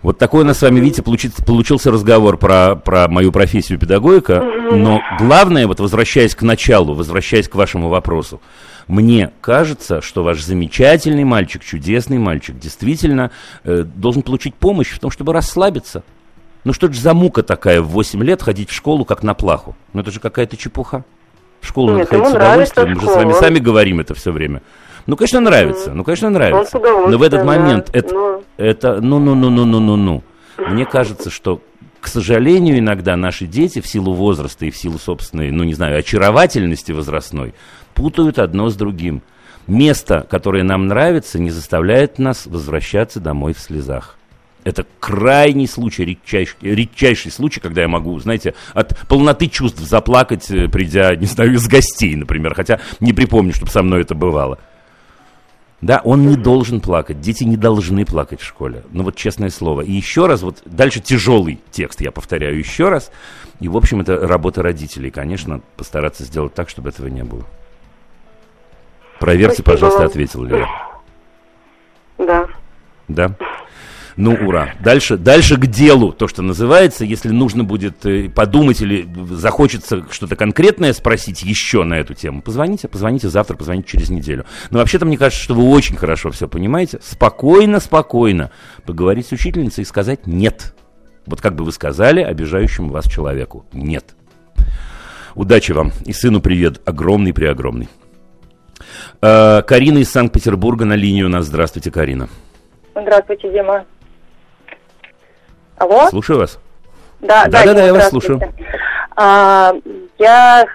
Вот 0.00 0.16
такой 0.16 0.44
у 0.44 0.46
нас 0.46 0.58
с 0.58 0.62
вами, 0.62 0.80
видите, 0.80 1.02
получится, 1.02 1.44
получился 1.44 1.90
разговор 1.90 2.38
про, 2.38 2.74
про 2.74 3.06
мою 3.08 3.32
профессию 3.32 3.78
педагогика, 3.78 4.42
но 4.72 5.02
главное, 5.18 5.66
вот 5.66 5.78
возвращаясь 5.78 6.34
к 6.34 6.40
началу, 6.40 6.94
возвращаясь 6.94 7.50
к 7.50 7.54
вашему 7.54 7.90
вопросу, 7.90 8.40
мне 8.86 9.30
кажется, 9.42 10.00
что 10.00 10.24
ваш 10.24 10.42
замечательный 10.42 11.24
мальчик, 11.24 11.62
чудесный 11.62 12.16
мальчик, 12.16 12.58
действительно 12.58 13.30
э, 13.64 13.82
должен 13.82 14.22
получить 14.22 14.54
помощь 14.54 14.90
в 14.90 15.00
том, 15.00 15.10
чтобы 15.10 15.34
расслабиться, 15.34 16.02
ну 16.68 16.74
что 16.74 16.92
же 16.92 17.00
за 17.00 17.14
мука 17.14 17.42
такая 17.42 17.80
в 17.80 17.88
8 17.88 18.22
лет 18.22 18.42
ходить 18.42 18.68
в 18.68 18.74
школу, 18.74 19.06
как 19.06 19.22
на 19.22 19.32
плаху? 19.32 19.74
Ну 19.94 20.02
это 20.02 20.10
же 20.10 20.20
какая-то 20.20 20.58
чепуха. 20.58 21.02
В 21.62 21.66
школу 21.66 21.96
Нет, 21.96 22.12
надо 22.12 22.24
ходить 22.24 22.28
с 22.28 22.36
удовольствием. 22.36 22.88
Мы 22.90 23.00
же 23.00 23.06
с 23.06 23.14
вами 23.14 23.32
сами 23.32 23.58
говорим 23.58 24.00
это 24.00 24.14
все 24.14 24.32
время. 24.32 24.60
Ну, 25.06 25.16
конечно, 25.16 25.40
нравится. 25.40 25.94
Ну, 25.94 26.04
конечно, 26.04 26.28
нравится. 26.28 26.78
Но 26.78 27.16
в 27.16 27.22
этот 27.22 27.40
да. 27.40 27.44
момент 27.46 27.88
это, 27.94 28.14
Ну. 28.14 28.44
это 28.58 29.00
ну-ну-ну-ну-ну-ну-ну. 29.00 30.22
Мне 30.58 30.84
кажется, 30.84 31.30
что, 31.30 31.62
к 32.02 32.06
сожалению, 32.06 32.78
иногда 32.78 33.16
наши 33.16 33.46
дети 33.46 33.80
в 33.80 33.86
силу 33.86 34.12
возраста 34.12 34.66
и 34.66 34.70
в 34.70 34.76
силу 34.76 34.98
собственной, 34.98 35.50
ну, 35.50 35.64
не 35.64 35.72
знаю, 35.72 35.98
очаровательности 35.98 36.92
возрастной, 36.92 37.54
путают 37.94 38.38
одно 38.38 38.68
с 38.68 38.76
другим. 38.76 39.22
Место, 39.66 40.26
которое 40.28 40.64
нам 40.64 40.86
нравится, 40.86 41.38
не 41.38 41.48
заставляет 41.48 42.18
нас 42.18 42.44
возвращаться 42.44 43.20
домой 43.20 43.54
в 43.54 43.58
слезах. 43.58 44.17
Это 44.68 44.84
крайний 45.00 45.66
случай, 45.66 46.04
редчайший, 46.04 46.56
редчайший 46.60 47.32
случай, 47.32 47.58
когда 47.58 47.80
я 47.80 47.88
могу, 47.88 48.18
знаете, 48.18 48.52
от 48.74 48.98
полноты 49.08 49.48
чувств 49.48 49.80
заплакать, 49.80 50.50
э, 50.50 50.68
придя, 50.68 51.14
не 51.16 51.24
знаю, 51.24 51.54
из 51.54 51.66
гостей, 51.66 52.14
например. 52.14 52.54
Хотя 52.54 52.78
не 53.00 53.14
припомню, 53.14 53.54
чтобы 53.54 53.70
со 53.70 53.82
мной 53.82 54.02
это 54.02 54.14
бывало. 54.14 54.58
Да, 55.80 56.02
он 56.04 56.26
не 56.26 56.36
должен 56.36 56.82
плакать, 56.82 57.20
дети 57.20 57.44
не 57.44 57.56
должны 57.56 58.04
плакать 58.04 58.42
в 58.42 58.44
школе. 58.44 58.82
Ну 58.90 59.04
вот 59.04 59.16
честное 59.16 59.48
слово. 59.48 59.80
И 59.82 59.92
еще 59.92 60.26
раз, 60.26 60.42
вот 60.42 60.60
дальше 60.66 61.00
тяжелый 61.00 61.60
текст, 61.70 62.02
я 62.02 62.10
повторяю 62.10 62.58
еще 62.58 62.90
раз. 62.90 63.10
И, 63.60 63.68
в 63.68 63.76
общем, 63.76 64.02
это 64.02 64.18
работа 64.18 64.62
родителей, 64.62 65.10
конечно, 65.10 65.62
постараться 65.76 66.24
сделать 66.24 66.52
так, 66.52 66.68
чтобы 66.68 66.90
этого 66.90 67.06
не 67.06 67.24
было. 67.24 67.44
Проверьте, 69.18 69.62
Спасибо 69.62 69.70
пожалуйста, 69.72 70.00
вам. 70.00 70.08
ответил 70.08 70.44
ли 70.44 70.58
я. 70.58 70.68
Да. 72.18 72.48
Да? 73.08 73.34
Ну, 74.18 74.32
ура. 74.32 74.74
Дальше, 74.80 75.16
дальше 75.16 75.56
к 75.56 75.66
делу, 75.66 76.10
то, 76.12 76.26
что 76.26 76.42
называется. 76.42 77.04
Если 77.04 77.28
нужно 77.28 77.62
будет 77.62 78.04
э, 78.04 78.28
подумать 78.28 78.80
или 78.80 79.08
захочется 79.30 80.04
что-то 80.10 80.34
конкретное 80.34 80.92
спросить 80.92 81.44
еще 81.44 81.84
на 81.84 81.94
эту 81.94 82.14
тему, 82.14 82.42
позвоните, 82.42 82.88
позвоните 82.88 83.28
завтра, 83.28 83.56
позвоните 83.56 83.90
через 83.90 84.10
неделю. 84.10 84.44
Но 84.70 84.80
вообще-то 84.80 85.06
мне 85.06 85.16
кажется, 85.16 85.40
что 85.40 85.54
вы 85.54 85.70
очень 85.70 85.94
хорошо 85.94 86.32
все 86.32 86.48
понимаете. 86.48 86.98
Спокойно, 87.00 87.78
спокойно 87.78 88.50
поговорить 88.84 89.28
с 89.28 89.32
учительницей 89.32 89.82
и 89.82 89.86
сказать 89.86 90.26
«нет». 90.26 90.74
Вот 91.24 91.40
как 91.40 91.54
бы 91.54 91.62
вы 91.62 91.70
сказали 91.70 92.20
обижающему 92.20 92.88
вас 92.88 93.04
человеку 93.04 93.66
«нет». 93.72 94.16
Удачи 95.36 95.70
вам. 95.70 95.92
И 96.06 96.12
сыну 96.12 96.40
привет. 96.40 96.80
Огромный-преогромный. 96.84 97.88
Э, 99.22 99.62
Карина 99.62 99.98
из 99.98 100.10
Санкт-Петербурга 100.10 100.84
на 100.84 100.94
линии 100.94 101.22
у 101.22 101.28
нас. 101.28 101.46
Здравствуйте, 101.46 101.92
Карина. 101.92 102.28
Здравствуйте, 102.96 103.52
Дима. 103.52 103.84
Алло? 105.78 106.08
Слушаю 106.08 106.40
вас. 106.40 106.58
Да, 107.20 107.44
Да-да-да, 107.44 107.74
Дима, 107.74 107.86
я 107.86 107.94
вас 107.94 108.08
здравствуйте. 108.08 108.52
А, 109.16 109.74
я 110.18 110.66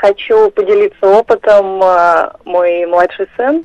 хочу 0.00 0.50
поделиться 0.50 1.06
опытом. 1.06 1.82
А, 1.82 2.34
Мой 2.44 2.86
младший 2.86 3.26
сын, 3.36 3.64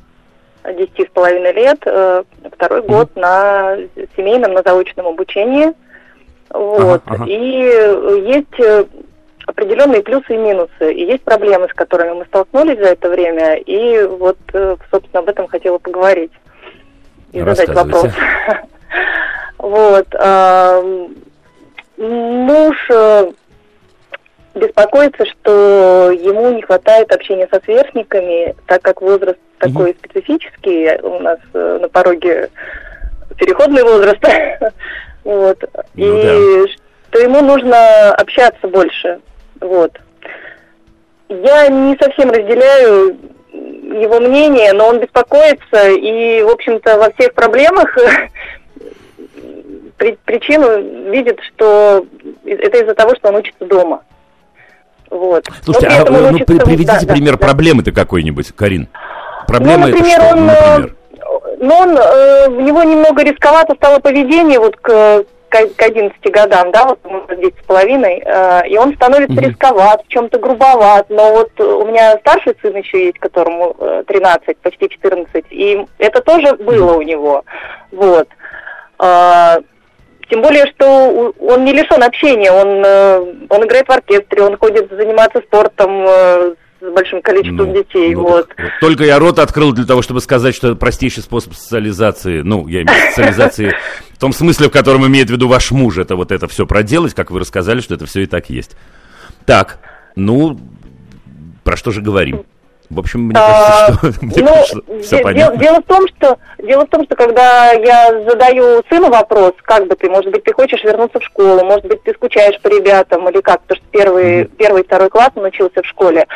10 0.64 1.08
с 1.08 1.10
половиной 1.12 1.52
лет, 1.52 1.78
э, 1.86 2.24
второй 2.52 2.82
год 2.82 3.14
на 3.14 3.76
семейном, 4.16 4.52
на 4.52 4.62
заочном 4.62 5.06
обучении. 5.06 5.72
Вот. 6.50 7.02
Ага, 7.06 7.22
ага. 7.22 7.24
И 7.26 7.36
есть 7.36 8.60
э, 8.60 8.84
определенные 9.46 10.02
плюсы 10.02 10.34
и 10.34 10.38
минусы. 10.38 10.92
И 10.92 11.04
есть 11.04 11.22
проблемы, 11.22 11.68
с 11.68 11.74
которыми 11.74 12.18
мы 12.18 12.24
столкнулись 12.26 12.78
за 12.78 12.90
это 12.90 13.08
время. 13.08 13.56
И 13.56 14.02
вот, 14.06 14.38
э, 14.52 14.76
собственно, 14.90 15.20
об 15.20 15.28
этом 15.28 15.46
хотела 15.46 15.78
поговорить. 15.78 16.32
И 17.32 17.40
задать 17.40 17.68
вопрос. 17.68 18.10
Вот. 19.58 20.06
Муж 21.98 22.76
э, 22.90 23.30
беспокоится, 24.54 25.24
что 25.24 26.10
ему 26.10 26.50
не 26.50 26.62
хватает 26.62 27.10
общения 27.10 27.48
со 27.50 27.60
сверстниками, 27.64 28.54
так 28.66 28.82
как 28.82 29.00
возраст 29.00 29.38
такой 29.58 29.96
специфический, 29.98 31.00
у 31.02 31.20
нас 31.20 31.38
э, 31.54 31.78
на 31.80 31.88
пороге 31.88 32.50
переходный 33.38 33.82
возраст. 33.82 34.22
Вот. 35.24 35.58
Ну 35.94 36.18
И 36.20 36.68
что 36.68 37.18
ему 37.18 37.40
нужно 37.40 38.14
общаться 38.14 38.68
больше. 38.68 39.18
Вот. 39.60 39.98
Я 41.28 41.66
не 41.66 41.96
совсем 42.00 42.30
разделяю 42.30 43.16
его 43.52 44.20
мнение, 44.20 44.72
но 44.72 44.86
он 44.86 45.00
беспокоится 45.00 45.88
и, 45.88 46.42
в 46.42 46.50
общем-то, 46.50 46.96
во 46.98 47.10
всех 47.10 47.34
проблемах 47.34 47.96
при- 49.96 50.18
причину 50.24 51.10
видит, 51.10 51.40
что 51.40 52.06
это 52.44 52.78
из-за 52.78 52.94
того, 52.94 53.14
что 53.16 53.28
он 53.28 53.36
учится 53.36 53.64
дома. 53.64 54.02
Вот. 55.10 55.46
Слушайте, 55.62 55.88
а 55.88 56.10
ну, 56.10 56.30
учится- 56.30 56.44
при- 56.44 56.64
приведите 56.64 57.00
да, 57.00 57.06
да, 57.06 57.12
пример 57.12 57.38
да. 57.38 57.46
проблемы-то 57.46 57.92
какой-нибудь, 57.92 58.52
Карин. 58.56 58.88
Проблема 59.46 59.86
ну, 59.86 59.92
например, 59.92 60.18
это 60.18 60.26
что? 60.26 60.36
он, 60.36 60.50
э, 60.50 60.78
например. 60.78 60.96
ну, 61.60 61.74
он, 61.74 61.96
э, 61.96 62.48
у 62.48 62.60
него 62.60 62.82
немного 62.82 63.22
рисковато 63.22 63.74
стало 63.76 64.00
поведение 64.00 64.58
вот 64.58 64.76
к, 64.76 65.24
к, 65.48 65.66
к 65.76 65.82
11 65.82 66.18
годам, 66.32 66.72
да, 66.72 66.86
вот 66.86 66.98
ему 67.04 67.22
10 67.28 67.54
с 67.56 67.66
половиной, 67.66 68.22
э, 68.24 68.68
и 68.68 68.76
он 68.76 68.94
становится 68.96 69.36
mm-hmm. 69.36 69.48
рисковат, 69.48 70.02
в 70.04 70.08
чем-то 70.08 70.40
грубоват, 70.40 71.08
но 71.08 71.32
вот 71.32 71.60
у 71.60 71.86
меня 71.86 72.18
старший 72.18 72.56
сын 72.60 72.74
еще 72.74 73.06
есть, 73.06 73.18
которому 73.20 73.76
э, 73.78 74.02
13, 74.08 74.56
почти 74.58 74.88
14, 74.88 75.44
и 75.50 75.86
это 75.98 76.20
тоже 76.20 76.56
было 76.56 76.94
mm-hmm. 76.94 76.98
у 76.98 77.02
него, 77.02 77.44
вот. 77.92 78.28
Э, 78.98 79.58
тем 80.28 80.42
более, 80.42 80.66
что 80.66 81.32
он 81.38 81.64
не 81.64 81.72
лишен 81.72 82.02
общения, 82.02 82.50
он, 82.50 82.84
э, 82.84 83.46
он 83.48 83.64
играет 83.64 83.86
в 83.86 83.90
оркестре, 83.90 84.42
он 84.42 84.56
ходит 84.56 84.90
заниматься 84.90 85.40
спортом 85.40 86.04
э, 86.08 86.54
с 86.80 86.94
большим 86.94 87.22
количеством 87.22 87.68
ну, 87.68 87.74
детей. 87.74 88.14
Ну, 88.14 88.22
вот. 88.22 88.48
вот. 88.58 88.70
Только 88.80 89.04
я 89.04 89.18
рот 89.18 89.38
открыл 89.38 89.72
для 89.72 89.84
того, 89.84 90.02
чтобы 90.02 90.20
сказать, 90.20 90.54
что 90.54 90.68
это 90.68 90.76
простейший 90.76 91.22
способ 91.22 91.54
социализации. 91.54 92.42
Ну, 92.42 92.66
я 92.68 92.82
имею 92.82 92.88
в 92.88 92.92
виду 92.92 93.08
социализации 93.10 93.76
в 94.12 94.18
том 94.18 94.32
смысле, 94.32 94.68
в 94.68 94.72
котором 94.72 95.06
имеет 95.06 95.28
в 95.28 95.32
виду 95.32 95.48
ваш 95.48 95.70
муж. 95.70 95.98
Это 95.98 96.16
вот 96.16 96.32
это 96.32 96.48
все 96.48 96.66
проделать, 96.66 97.14
как 97.14 97.30
вы 97.30 97.40
рассказали, 97.40 97.80
что 97.80 97.94
это 97.94 98.06
все 98.06 98.22
и 98.22 98.26
так 98.26 98.50
есть. 98.50 98.76
Так, 99.44 99.78
ну, 100.16 100.58
про 101.62 101.76
что 101.76 101.92
же 101.92 102.02
говорим? 102.02 102.44
В 102.90 102.98
общем, 102.98 103.20
мне 103.22 103.34
кажется, 103.34 103.86
а, 103.86 104.12
что, 104.12 104.24
мне 104.24 104.34
ну, 104.38 104.46
кажется, 104.46 104.80
все 105.02 105.18
понятно. 105.18 105.58
Дело 105.58 105.76
в 105.76 105.84
том, 105.84 106.08
что 106.08 106.38
дело 106.58 106.86
в 106.86 106.90
том, 106.90 107.04
что 107.04 107.16
когда 107.16 107.72
я 107.72 108.08
задаю 108.28 108.82
сыну 108.88 109.10
вопрос, 109.10 109.52
как 109.62 109.86
бы 109.86 109.96
ты, 109.96 110.08
может 110.08 110.30
быть, 110.30 110.44
ты 110.44 110.52
хочешь 110.52 110.82
вернуться 110.84 111.20
в 111.20 111.24
школу, 111.24 111.64
может 111.64 111.86
быть, 111.86 112.02
ты 112.02 112.12
скучаешь 112.14 112.60
по 112.60 112.68
ребятам 112.68 113.28
или 113.28 113.40
как, 113.40 113.62
потому 113.62 113.78
что 113.78 113.86
первый, 113.90 114.42
mm-hmm. 114.42 114.56
первый, 114.56 114.84
второй 114.84 115.08
класс 115.08 115.30
он 115.34 115.44
учился 115.44 115.82
в 115.82 115.86
школе. 115.86 116.26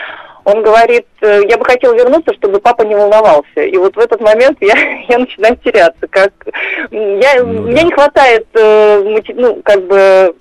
Он 0.44 0.62
говорит, 0.62 1.06
«Э, 1.20 1.42
я 1.48 1.58
бы 1.58 1.64
хотел 1.64 1.94
вернуться, 1.94 2.34
чтобы 2.34 2.60
папа 2.60 2.82
не 2.82 2.94
волновался. 2.94 3.60
И 3.60 3.76
вот 3.76 3.94
в 3.94 3.98
этот 3.98 4.20
момент 4.20 4.58
я, 4.60 4.74
я 5.08 5.18
начинаю 5.18 5.56
теряться. 5.56 6.06
Как, 6.08 6.32
я, 6.90 7.44
ну, 7.44 7.62
мне 7.62 7.76
да. 7.76 7.82
не 7.82 7.92
хватает, 7.92 8.46
э, 8.54 9.20
ну, 9.34 9.60
как 9.62 9.86
бы, 9.86 10.34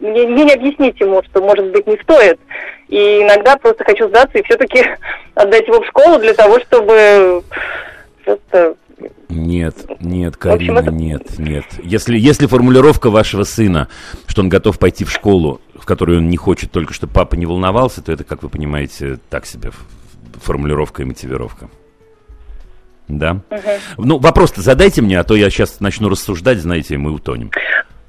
мне, 0.00 0.26
мне 0.26 0.44
не 0.44 0.52
объяснить 0.52 0.98
ему, 1.00 1.22
что, 1.22 1.40
может 1.40 1.66
быть, 1.70 1.86
не 1.86 1.96
стоит. 1.98 2.38
И 2.88 3.22
иногда 3.22 3.56
просто 3.56 3.84
хочу 3.84 4.08
сдаться 4.08 4.38
и 4.38 4.42
все-таки 4.42 4.84
отдать 5.34 5.66
его 5.66 5.80
в 5.80 5.86
школу 5.86 6.18
для 6.18 6.34
того, 6.34 6.58
чтобы 6.60 7.42
просто 8.24 8.76
нет, 9.28 9.76
нет, 10.00 10.36
Карина, 10.36 10.78
это... 10.78 10.90
нет, 10.90 11.38
нет. 11.38 11.64
Если, 11.82 12.18
если 12.18 12.46
формулировка 12.46 13.10
вашего 13.10 13.44
сына, 13.44 13.88
что 14.26 14.42
он 14.42 14.48
готов 14.48 14.78
пойти 14.78 15.04
в 15.04 15.10
школу, 15.10 15.60
в 15.74 15.84
которую 15.84 16.18
он 16.18 16.30
не 16.30 16.36
хочет 16.36 16.72
только, 16.72 16.94
чтобы 16.94 17.12
папа 17.12 17.34
не 17.34 17.46
волновался, 17.46 18.02
то 18.02 18.10
это, 18.10 18.24
как 18.24 18.42
вы 18.42 18.48
понимаете, 18.48 19.18
так 19.28 19.46
себе 19.46 19.70
формулировка 20.42 21.02
и 21.02 21.04
мотивировка. 21.04 21.68
Да? 23.06 23.42
Угу. 23.50 24.04
Ну, 24.04 24.18
вопрос-то 24.18 24.62
задайте 24.62 25.02
мне, 25.02 25.18
а 25.20 25.24
то 25.24 25.34
я 25.34 25.50
сейчас 25.50 25.80
начну 25.80 26.08
рассуждать, 26.08 26.58
знаете, 26.58 26.94
и 26.94 26.98
мы 26.98 27.12
утонем. 27.12 27.50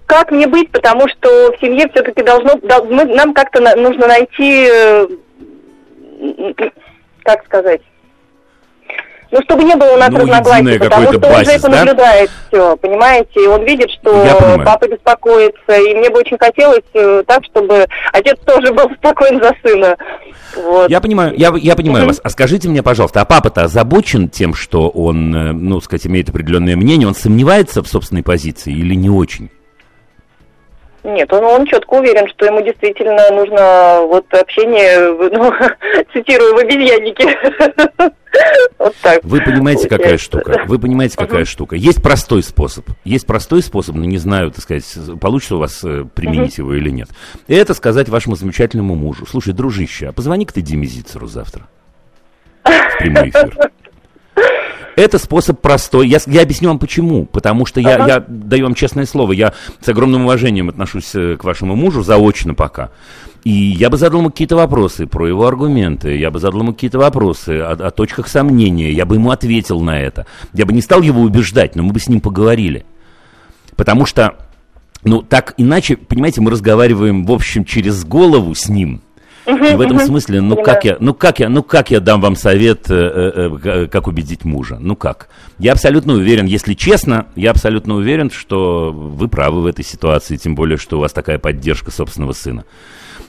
Как 0.09 0.31
мне 0.31 0.47
быть, 0.47 0.71
потому 0.71 1.07
что 1.07 1.51
в 1.51 1.59
семье 1.61 1.87
все-таки 1.93 2.23
должно, 2.23 2.55
мы, 2.85 3.05
нам 3.05 3.31
как-то 3.31 3.61
на, 3.61 3.75
нужно 3.75 4.07
найти, 4.07 4.67
э, 4.67 5.07
как 7.23 7.45
сказать, 7.45 7.81
ну, 9.29 9.39
чтобы 9.43 9.65
не 9.65 9.75
было 9.75 9.93
у 9.93 9.97
нас 9.97 10.09
ну, 10.09 10.21
разногласий, 10.21 10.79
потому 10.79 11.13
что 11.13 11.27
он 11.27 11.45
же 11.45 11.51
это 11.51 11.69
да? 11.69 11.77
наблюдает 11.77 12.31
все, 12.47 12.75
понимаете, 12.77 13.43
и 13.43 13.45
он 13.45 13.63
видит, 13.65 13.91
что 13.91 14.59
папа 14.65 14.87
беспокоится, 14.87 15.73
и 15.73 15.93
мне 15.93 16.09
бы 16.09 16.17
очень 16.17 16.39
хотелось 16.39 16.81
э, 16.95 17.21
так, 17.27 17.45
чтобы 17.45 17.85
отец 18.11 18.39
тоже 18.47 18.73
был 18.73 18.89
спокоен 18.97 19.39
за 19.39 19.53
сына. 19.61 19.95
Вот. 20.55 20.89
Я 20.89 21.01
понимаю, 21.01 21.35
я, 21.37 21.53
я 21.55 21.75
понимаю 21.75 22.07
вас. 22.07 22.19
А 22.23 22.31
скажите 22.31 22.67
мне, 22.67 22.81
пожалуйста, 22.81 23.21
а 23.21 23.25
папа-то 23.25 23.61
озабочен 23.61 24.27
тем, 24.27 24.55
что 24.55 24.89
он, 24.89 25.35
э, 25.35 25.51
ну, 25.51 25.79
сказать, 25.81 26.07
имеет 26.07 26.29
определенное 26.29 26.75
мнение, 26.75 27.07
он 27.07 27.13
сомневается 27.13 27.83
в 27.83 27.87
собственной 27.87 28.23
позиции 28.23 28.73
или 28.73 28.95
не 28.95 29.11
очень? 29.11 29.51
Нет, 31.09 31.31
он, 31.33 31.43
он 31.43 31.65
четко 31.65 31.95
уверен, 31.95 32.27
что 32.27 32.45
ему 32.45 32.61
действительно 32.61 33.29
нужно 33.31 34.01
вот 34.01 34.25
общение, 34.33 35.11
ну, 35.31 35.53
цитирую, 36.13 36.55
в 36.55 36.57
обезьяннике. 36.59 37.37
Вот 38.77 38.95
так. 39.01 39.23
Вы 39.23 39.41
понимаете, 39.41 39.89
какая 39.89 40.17
штука? 40.19 40.61
Вы 40.67 40.77
понимаете, 40.77 41.17
какая 41.17 41.45
штука? 41.45 41.75
Есть 41.75 42.01
простой 42.01 42.43
способ. 42.43 42.85
Есть 43.03 43.25
простой 43.25 43.63
способ, 43.63 43.95
но 43.95 44.05
не 44.05 44.19
знаю, 44.19 44.51
так 44.51 44.63
сказать, 44.63 44.85
получится 45.19 45.55
у 45.55 45.59
вас 45.59 45.83
э, 45.83 46.05
применить 46.13 46.59
его 46.59 46.75
или 46.75 46.91
нет. 46.91 47.09
Это 47.47 47.73
сказать 47.73 48.07
вашему 48.07 48.35
замечательному 48.35 48.93
мужу. 48.93 49.25
Слушай, 49.25 49.53
дружище, 49.53 50.07
а 50.09 50.13
позвони-ка 50.13 50.53
ты 50.53 50.61
Диме 50.61 50.85
Зицеру 50.85 51.25
завтра. 51.25 51.67
В 52.63 52.97
прямой 52.99 53.29
эфир. 53.29 53.71
Это 54.99 55.17
способ 55.17 55.61
простой. 55.61 56.09
Я, 56.09 56.19
я 56.27 56.41
объясню 56.41 56.67
вам 56.67 56.77
почему. 56.77 57.25
Потому 57.25 57.65
что 57.65 57.79
я, 57.79 57.95
ага. 57.95 58.07
я 58.07 58.25
даю 58.27 58.65
вам 58.65 58.75
честное 58.75 59.05
слово, 59.05 59.31
я 59.31 59.53
с 59.79 59.87
огромным 59.87 60.25
уважением 60.25 60.67
отношусь 60.67 61.15
э, 61.15 61.37
к 61.37 61.45
вашему 61.45 61.77
мужу, 61.77 62.03
заочно 62.03 62.53
пока. 62.53 62.89
И 63.45 63.49
я 63.49 63.89
бы 63.89 63.95
задал 63.95 64.19
ему 64.19 64.29
какие-то 64.29 64.57
вопросы 64.57 65.07
про 65.07 65.25
его 65.25 65.47
аргументы, 65.47 66.17
я 66.17 66.29
бы 66.31 66.39
задал 66.39 66.59
ему 66.59 66.73
какие-то 66.73 66.99
вопросы 66.99 67.59
о, 67.61 67.71
о 67.71 67.91
точках 67.91 68.27
сомнения, 68.27 68.91
я 68.91 69.05
бы 69.05 69.15
ему 69.15 69.31
ответил 69.31 69.79
на 69.79 70.01
это. 70.01 70.25
Я 70.51 70.65
бы 70.65 70.73
не 70.73 70.81
стал 70.81 71.01
его 71.01 71.21
убеждать, 71.21 71.77
но 71.77 71.83
мы 71.83 71.93
бы 71.93 72.01
с 72.01 72.09
ним 72.09 72.19
поговорили. 72.19 72.85
Потому 73.77 74.05
что, 74.05 74.35
ну, 75.05 75.21
так 75.21 75.53
иначе, 75.55 75.95
понимаете, 75.95 76.41
мы 76.41 76.51
разговариваем, 76.51 77.25
в 77.25 77.31
общем, 77.31 77.63
через 77.63 78.03
голову 78.03 78.53
с 78.53 78.67
ним– 78.67 79.01
и 79.49 79.75
в 79.75 79.81
этом 79.81 79.99
смысле, 79.99 80.41
ну 80.41 80.55
как 80.61 80.85
я, 80.85 80.97
ну 80.99 81.13
как 81.13 81.39
я, 81.39 81.49
ну 81.49 81.63
как 81.63 81.91
я 81.91 81.99
дам 81.99 82.21
вам 82.21 82.35
совет, 82.35 82.89
э, 82.89 82.95
э, 82.95 83.57
э, 83.63 83.87
как 83.87 84.07
убедить 84.07 84.45
мужа? 84.45 84.77
Ну 84.79 84.95
как? 84.95 85.29
Я 85.57 85.73
абсолютно 85.73 86.13
уверен, 86.13 86.45
если 86.45 86.73
честно, 86.73 87.27
я 87.35 87.51
абсолютно 87.51 87.95
уверен, 87.95 88.31
что 88.31 88.91
вы 88.91 89.27
правы 89.27 89.61
в 89.61 89.65
этой 89.65 89.85
ситуации, 89.85 90.37
тем 90.37 90.55
более, 90.55 90.77
что 90.77 90.97
у 90.97 91.01
вас 91.01 91.13
такая 91.13 91.39
поддержка 91.39 91.91
собственного 91.91 92.33
сына. 92.33 92.65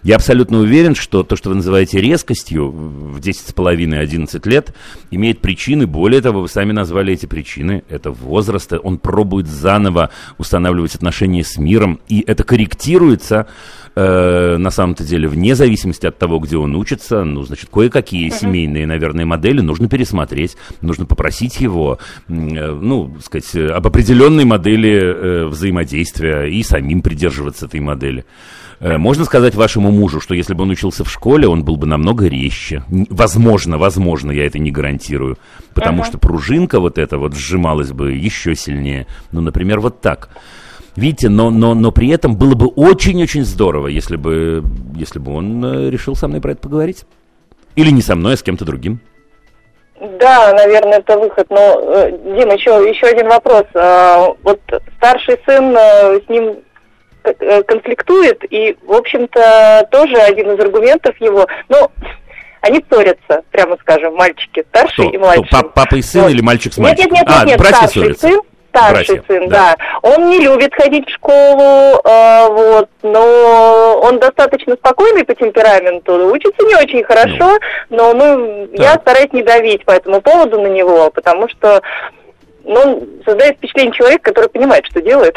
Я 0.03 0.17
абсолютно 0.17 0.59
уверен, 0.61 0.95
что 0.95 1.23
то, 1.23 1.37
что 1.37 1.51
вы 1.51 1.57
называете 1.57 2.01
резкостью 2.01 2.71
в 2.71 3.19
10,5-11 3.19 4.49
лет, 4.49 4.75
имеет 5.11 5.41
причины. 5.41 5.87
Более 5.87 6.23
того, 6.23 6.41
вы 6.41 6.49
сами 6.49 6.73
назвали 6.73 7.13
эти 7.13 7.27
причины. 7.27 7.85
Это 7.89 8.11
возраст. 8.11 8.73
Он 8.83 8.99
пробует 8.99 9.47
заново 9.47 10.09
устанавливать 10.39 10.95
отношения 10.95 11.45
с 11.45 11.59
миром. 11.59 12.01
И 12.09 12.25
это 12.27 12.45
корректируется 12.45 13.47
э, 13.95 14.57
на 14.57 14.71
самом-то 14.71 15.05
деле, 15.05 15.29
вне 15.29 15.55
зависимости 15.55 16.07
от 16.07 16.19
того, 16.19 16.39
где 16.39 16.57
он 16.57 16.75
учится, 16.77 17.25
ну, 17.25 17.43
значит, 17.43 17.71
кое-какие 17.71 18.31
uh-huh. 18.31 18.39
семейные, 18.39 18.87
наверное, 18.87 19.27
модели 19.27 19.61
нужно 19.61 19.89
пересмотреть, 19.89 20.57
нужно 20.81 21.07
попросить 21.07 21.61
его, 21.61 21.99
э, 22.29 22.33
ну, 22.33 23.17
сказать, 23.23 23.55
об 23.71 23.87
определенной 23.87 24.45
модели 24.45 24.93
э, 24.93 25.47
взаимодействия 25.47 26.45
и 26.45 26.63
самим 26.63 27.03
придерживаться 27.03 27.67
этой 27.67 27.81
модели. 27.81 28.25
Э, 28.81 28.97
можно 28.97 29.25
сказать 29.25 29.55
вашему 29.55 29.91
мужу, 29.93 30.21
что 30.21 30.35
если 30.35 30.55
бы 30.55 30.63
он 30.63 30.71
учился 30.71 31.05
в 31.05 31.11
школе, 31.11 31.47
он 31.47 31.65
был 31.65 31.77
бы 31.77 31.87
намного 31.87 32.27
резче. 32.27 32.83
Возможно, 32.89 33.79
возможно, 33.79 34.31
я 34.31 34.47
это 34.47 34.59
не 34.59 34.71
гарантирую. 34.71 35.39
Потому 35.75 36.03
uh-huh. 36.03 36.07
что 36.07 36.19
пружинка 36.19 36.81
вот 36.81 36.99
эта 36.99 37.19
вот 37.19 37.35
сжималась 37.35 37.93
бы 37.93 38.13
еще 38.13 38.55
сильнее. 38.55 39.07
Ну, 39.33 39.41
например, 39.41 39.81
вот 39.81 40.01
так. 40.01 40.31
Видите, 41.01 41.29
но, 41.29 41.51
но, 41.51 41.75
но 41.75 41.93
при 41.93 42.09
этом 42.11 42.37
было 42.37 42.55
бы 42.55 42.67
очень-очень 42.67 43.45
здорово, 43.45 43.89
если 43.89 44.17
бы, 44.17 44.63
если 44.95 45.19
бы 45.19 45.35
он 45.35 45.65
э, 45.65 45.91
решил 45.91 46.15
со 46.15 46.29
мной 46.29 46.41
про 46.41 46.53
это 46.53 46.61
поговорить. 46.61 47.05
Или 47.77 47.91
не 47.91 48.03
со 48.03 48.15
мной, 48.15 48.35
а 48.35 48.37
с 48.37 48.43
кем-то 48.43 48.65
другим. 48.65 49.01
Да, 50.19 50.53
наверное, 50.55 50.99
это 50.99 51.19
выход. 51.19 51.47
Но, 51.51 51.59
э, 51.59 52.11
Дима, 52.37 52.55
еще, 52.55 52.71
еще 52.89 53.07
один 53.07 53.29
вопрос. 53.29 53.65
А, 53.75 54.35
вот 54.43 54.61
старший 54.97 55.39
сын 55.47 55.75
с 55.75 56.29
ним 56.29 56.59
Э, 57.23 57.63
конфликтует, 57.65 58.43
и, 58.49 58.77
в 58.83 58.93
общем-то, 58.93 59.89
тоже 59.91 60.17
один 60.17 60.53
из 60.53 60.61
аргументов 60.61 61.15
его, 61.21 61.47
ну, 61.69 61.91
они 62.63 62.83
ссорятся, 62.91 63.43
прямо 63.51 63.77
скажем, 63.81 64.15
мальчики, 64.15 64.65
старший 64.71 65.09
Кто? 65.09 65.17
и 65.17 65.19
младший. 65.19 65.45
Кто, 65.45 65.63
папа 65.69 65.97
и 65.97 66.03
сын 66.03 66.23
вот. 66.23 66.31
или 66.31 66.41
мальчик 66.41 66.73
с 66.73 66.79
мальчиком? 66.79 67.13
Нет, 67.13 67.21
нет, 67.21 67.29
нет, 67.29 67.39
а, 67.39 67.45
нет, 67.45 67.59
братья 67.59 67.77
старший 67.77 68.03
ссорятся. 68.03 68.29
сын, 68.29 68.41
старший 68.71 69.17
Братья, 69.17 69.25
сын, 69.27 69.49
да. 69.49 69.75
да. 69.77 70.11
Он 70.15 70.31
не 70.31 70.41
любит 70.41 70.75
ходить 70.75 71.09
в 71.09 71.13
школу, 71.13 72.01
э, 72.05 72.49
вот, 72.49 72.89
но 73.03 74.01
он 74.03 74.19
достаточно 74.19 74.75
спокойный 74.75 75.25
по 75.25 75.35
темпераменту, 75.35 76.33
учится 76.33 76.65
не 76.67 76.75
очень 76.77 77.05
хорошо, 77.05 77.59
ну. 77.91 77.97
но 77.97 78.15
мы, 78.15 78.69
да. 78.73 78.83
я 78.83 78.95
стараюсь 78.95 79.33
не 79.33 79.43
давить 79.43 79.85
по 79.85 79.93
этому 79.93 80.21
поводу 80.21 80.61
на 80.61 80.69
него, 80.69 81.11
потому 81.11 81.49
что 81.49 81.83
ну, 82.71 83.07
создает 83.27 83.57
впечатление 83.57 83.93
человека, 83.93 84.33
который 84.33 84.49
понимает, 84.49 84.87
что 84.87 85.03
делает. 85.03 85.37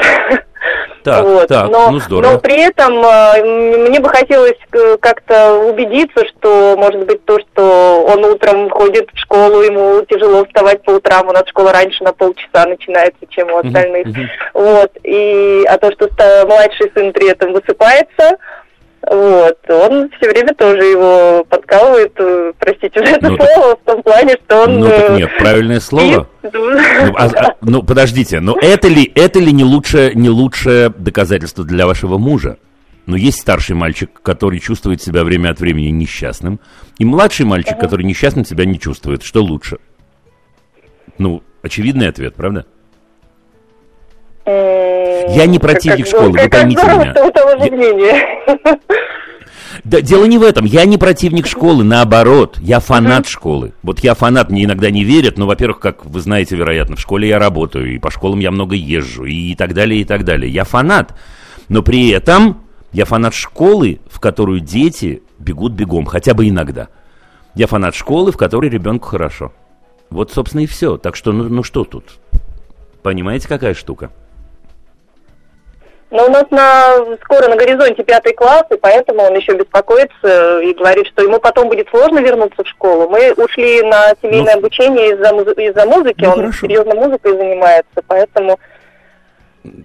Так, 1.02 1.22
вот. 1.22 1.48
так, 1.48 1.70
но, 1.70 1.90
ну 1.90 1.98
здорово. 1.98 2.32
Но 2.32 2.38
при 2.38 2.58
этом 2.58 3.04
э, 3.04 3.86
мне 3.86 4.00
бы 4.00 4.08
хотелось 4.08 4.56
э, 4.72 4.96
как-то 4.98 5.56
убедиться, 5.58 6.24
что, 6.28 6.76
может 6.78 7.04
быть, 7.04 7.22
то, 7.26 7.38
что 7.40 8.06
он 8.08 8.24
утром 8.24 8.70
ходит 8.70 9.10
в 9.12 9.18
школу, 9.18 9.60
ему 9.60 10.02
тяжело 10.06 10.46
вставать 10.46 10.82
по 10.82 10.92
утрам, 10.92 11.28
у 11.28 11.32
нас 11.32 11.46
школа 11.48 11.74
раньше 11.74 12.02
на 12.02 12.14
полчаса 12.14 12.64
начинается, 12.64 13.26
чем 13.28 13.50
у 13.52 13.58
остальных. 13.58 14.06
Uh-huh, 14.06 14.14
uh-huh. 14.14 14.28
Вот. 14.54 14.92
И, 15.02 15.64
а 15.68 15.76
то, 15.76 15.92
что 15.92 16.08
младший 16.46 16.90
сын 16.94 17.12
при 17.12 17.28
этом 17.28 17.52
высыпается, 17.52 18.38
Вот, 19.10 19.58
он 19.68 20.10
все 20.16 20.30
время 20.30 20.54
тоже 20.54 20.82
его 20.84 21.44
подкалывает, 21.44 22.12
э, 22.16 22.52
простите 22.58 23.00
за 23.00 23.12
это 23.16 23.28
Ну, 23.30 23.36
слово, 23.36 23.76
в 23.76 23.84
том 23.84 24.02
плане, 24.02 24.36
что 24.46 24.62
он... 24.62 24.78
Ну, 24.80 24.88
так 24.88 25.10
э, 25.10 25.16
нет, 25.16 25.30
правильное 25.38 25.80
слово. 25.80 26.28
спит. 26.38 26.52
Ну, 26.54 27.14
а- 27.16 27.26
а- 27.26 27.54
ну, 27.60 27.82
подождите, 27.82 28.40
но 28.40 28.56
это 28.60 28.88
ли, 28.88 29.10
это 29.14 29.40
ли 29.40 29.52
не 29.52 29.64
лучшее, 29.64 30.14
не 30.14 30.30
лучшее 30.30 30.88
доказательство 30.88 31.64
для 31.64 31.86
вашего 31.86 32.16
мужа? 32.18 32.56
Ну, 33.06 33.16
есть 33.16 33.40
старший 33.40 33.76
мальчик, 33.76 34.10
который 34.22 34.58
чувствует 34.60 35.02
себя 35.02 35.24
время 35.24 35.50
от 35.50 35.60
времени 35.60 35.88
несчастным, 35.88 36.58
и 36.98 37.04
младший 37.04 37.44
мальчик, 37.44 37.78
который 37.78 38.06
несчастным 38.06 38.46
себя 38.46 38.64
не 38.64 38.80
чувствует. 38.80 39.22
Что 39.22 39.42
лучше? 39.42 39.76
Ну, 41.18 41.42
очевидный 41.62 42.08
ответ, 42.08 42.34
правда? 42.34 42.64
М, 44.46 45.32
Я 45.34 45.46
не 45.46 45.58
противник 45.58 46.06
как- 46.06 46.06
школы, 46.08 46.30
вы 46.32 46.38
как 46.38 46.50
поймите 46.50 46.80
здорово, 46.80 47.00
меня. 47.02 47.12
что 47.14 47.24
у 47.26 47.30
того 47.30 47.50
же 47.50 47.64
Я- 47.64 47.72
мнение. 47.72 48.78
Да, 49.82 50.00
дело 50.00 50.24
не 50.26 50.38
в 50.38 50.42
этом. 50.42 50.64
Я 50.64 50.84
не 50.86 50.98
противник 50.98 51.46
школы, 51.46 51.82
наоборот. 51.84 52.58
Я 52.60 52.80
фанат 52.80 53.26
школы. 53.26 53.72
Вот 53.82 54.00
я 54.00 54.14
фанат, 54.14 54.48
мне 54.50 54.64
иногда 54.64 54.90
не 54.90 55.02
верят, 55.04 55.36
но, 55.36 55.46
во-первых, 55.46 55.80
как 55.80 56.06
вы 56.06 56.20
знаете, 56.20 56.56
вероятно, 56.56 56.96
в 56.96 57.00
школе 57.00 57.28
я 57.28 57.38
работаю, 57.38 57.92
и 57.94 57.98
по 57.98 58.10
школам 58.10 58.38
я 58.38 58.50
много 58.50 58.76
езжу, 58.76 59.24
и 59.24 59.54
так 59.54 59.74
далее, 59.74 60.00
и 60.00 60.04
так 60.04 60.24
далее. 60.24 60.50
Я 60.50 60.64
фанат. 60.64 61.14
Но 61.68 61.82
при 61.82 62.10
этом 62.10 62.62
я 62.92 63.04
фанат 63.04 63.34
школы, 63.34 64.00
в 64.08 64.20
которую 64.20 64.60
дети 64.60 65.22
бегут 65.38 65.72
бегом, 65.72 66.06
хотя 66.06 66.34
бы 66.34 66.48
иногда. 66.48 66.88
Я 67.54 67.66
фанат 67.66 67.94
школы, 67.94 68.30
в 68.32 68.36
которой 68.36 68.70
ребенку 68.70 69.08
хорошо. 69.08 69.52
Вот, 70.10 70.32
собственно, 70.32 70.62
и 70.62 70.66
все. 70.66 70.96
Так 70.98 71.16
что, 71.16 71.32
ну, 71.32 71.44
ну 71.48 71.62
что 71.62 71.84
тут? 71.84 72.04
Понимаете, 73.02 73.48
какая 73.48 73.74
штука? 73.74 74.10
Но 76.14 76.26
у 76.26 76.30
нас 76.30 76.44
на, 76.52 77.16
скоро 77.24 77.48
на 77.48 77.56
горизонте 77.56 78.04
пятый 78.04 78.34
класс, 78.34 78.62
и 78.70 78.76
поэтому 78.76 79.22
он 79.22 79.34
еще 79.34 79.56
беспокоится 79.56 80.60
и 80.60 80.72
говорит, 80.72 81.08
что 81.08 81.24
ему 81.24 81.40
потом 81.40 81.68
будет 81.68 81.88
сложно 81.88 82.20
вернуться 82.20 82.62
в 82.62 82.68
школу. 82.68 83.08
Мы 83.10 83.32
ушли 83.32 83.82
на 83.82 84.14
семейное 84.22 84.54
Ну, 84.54 84.58
обучение 84.60 85.12
из-за, 85.12 85.30
из-за 85.60 85.84
музыки, 85.86 86.22
Ну, 86.22 86.30
он 86.30 86.36
хорошо. 86.36 86.66
серьезно 86.68 86.94
музыкой 86.94 87.36
занимается, 87.36 88.00
поэтому... 88.06 88.60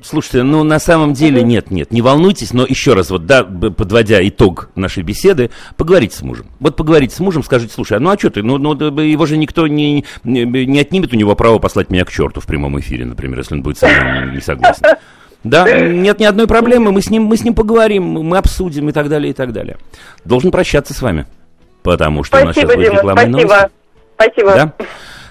Слушайте, 0.03 0.43
ну 0.43 0.63
на 0.63 0.77
самом 0.77 1.13
деле 1.13 1.41
нет, 1.41 1.71
нет, 1.71 1.89
не 1.91 2.03
волнуйтесь, 2.03 2.53
но 2.53 2.63
еще 2.63 2.93
раз, 2.93 3.09
вот 3.09 3.25
да, 3.25 3.43
подводя 3.43 4.19
итог 4.27 4.69
нашей 4.75 5.01
беседы, 5.01 5.49
поговорите 5.77 6.15
с 6.15 6.21
мужем. 6.21 6.45
Вот 6.59 6.75
поговорите 6.75 7.15
с 7.15 7.19
мужем, 7.21 7.41
скажите, 7.41 7.73
слушай, 7.73 7.97
а 7.97 7.99
ну 7.99 8.11
а 8.11 8.19
что 8.19 8.29
ты, 8.29 8.43
ну, 8.43 8.59
ну 8.59 8.75
его 8.75 9.25
же 9.25 9.35
никто 9.35 9.65
не, 9.65 10.05
не, 10.23 10.43
не 10.45 10.79
отнимет 10.79 11.11
у 11.11 11.15
него 11.15 11.35
право 11.35 11.57
послать 11.57 11.89
меня 11.89 12.05
к 12.05 12.11
черту 12.11 12.39
в 12.39 12.45
прямом 12.45 12.79
эфире, 12.79 13.05
например, 13.05 13.39
если 13.39 13.55
он 13.55 13.63
будет 13.63 13.79
со 13.79 13.87
мной 13.87 14.35
не 14.35 14.41
согласен. 14.41 14.83
Да, 15.43 15.79
нет 15.79 16.19
ни 16.19 16.25
одной 16.25 16.47
проблемы, 16.47 16.91
мы 16.91 17.01
с 17.01 17.09
ним, 17.09 17.23
мы 17.23 17.37
с 17.37 17.43
ним 17.43 17.53
поговорим, 17.53 18.03
мы 18.03 18.37
обсудим 18.37 18.89
и 18.89 18.91
так 18.91 19.07
далее, 19.07 19.31
и 19.31 19.33
так 19.33 19.53
далее. 19.53 19.77
Должен 20.25 20.51
прощаться 20.51 20.93
с 20.93 21.01
вами, 21.01 21.25
потому 21.81 22.23
что 22.23 22.41
у 22.41 22.45
нас 22.45 22.55
Спасибо, 22.55 22.71
сейчас 22.71 22.75
будет 22.75 22.89
Дима, 22.89 22.97
рекламная 22.99 23.27
новость. 23.27 23.47
спасибо. 23.47 23.71
Спасибо. 24.15 24.53
Да? 24.53 24.73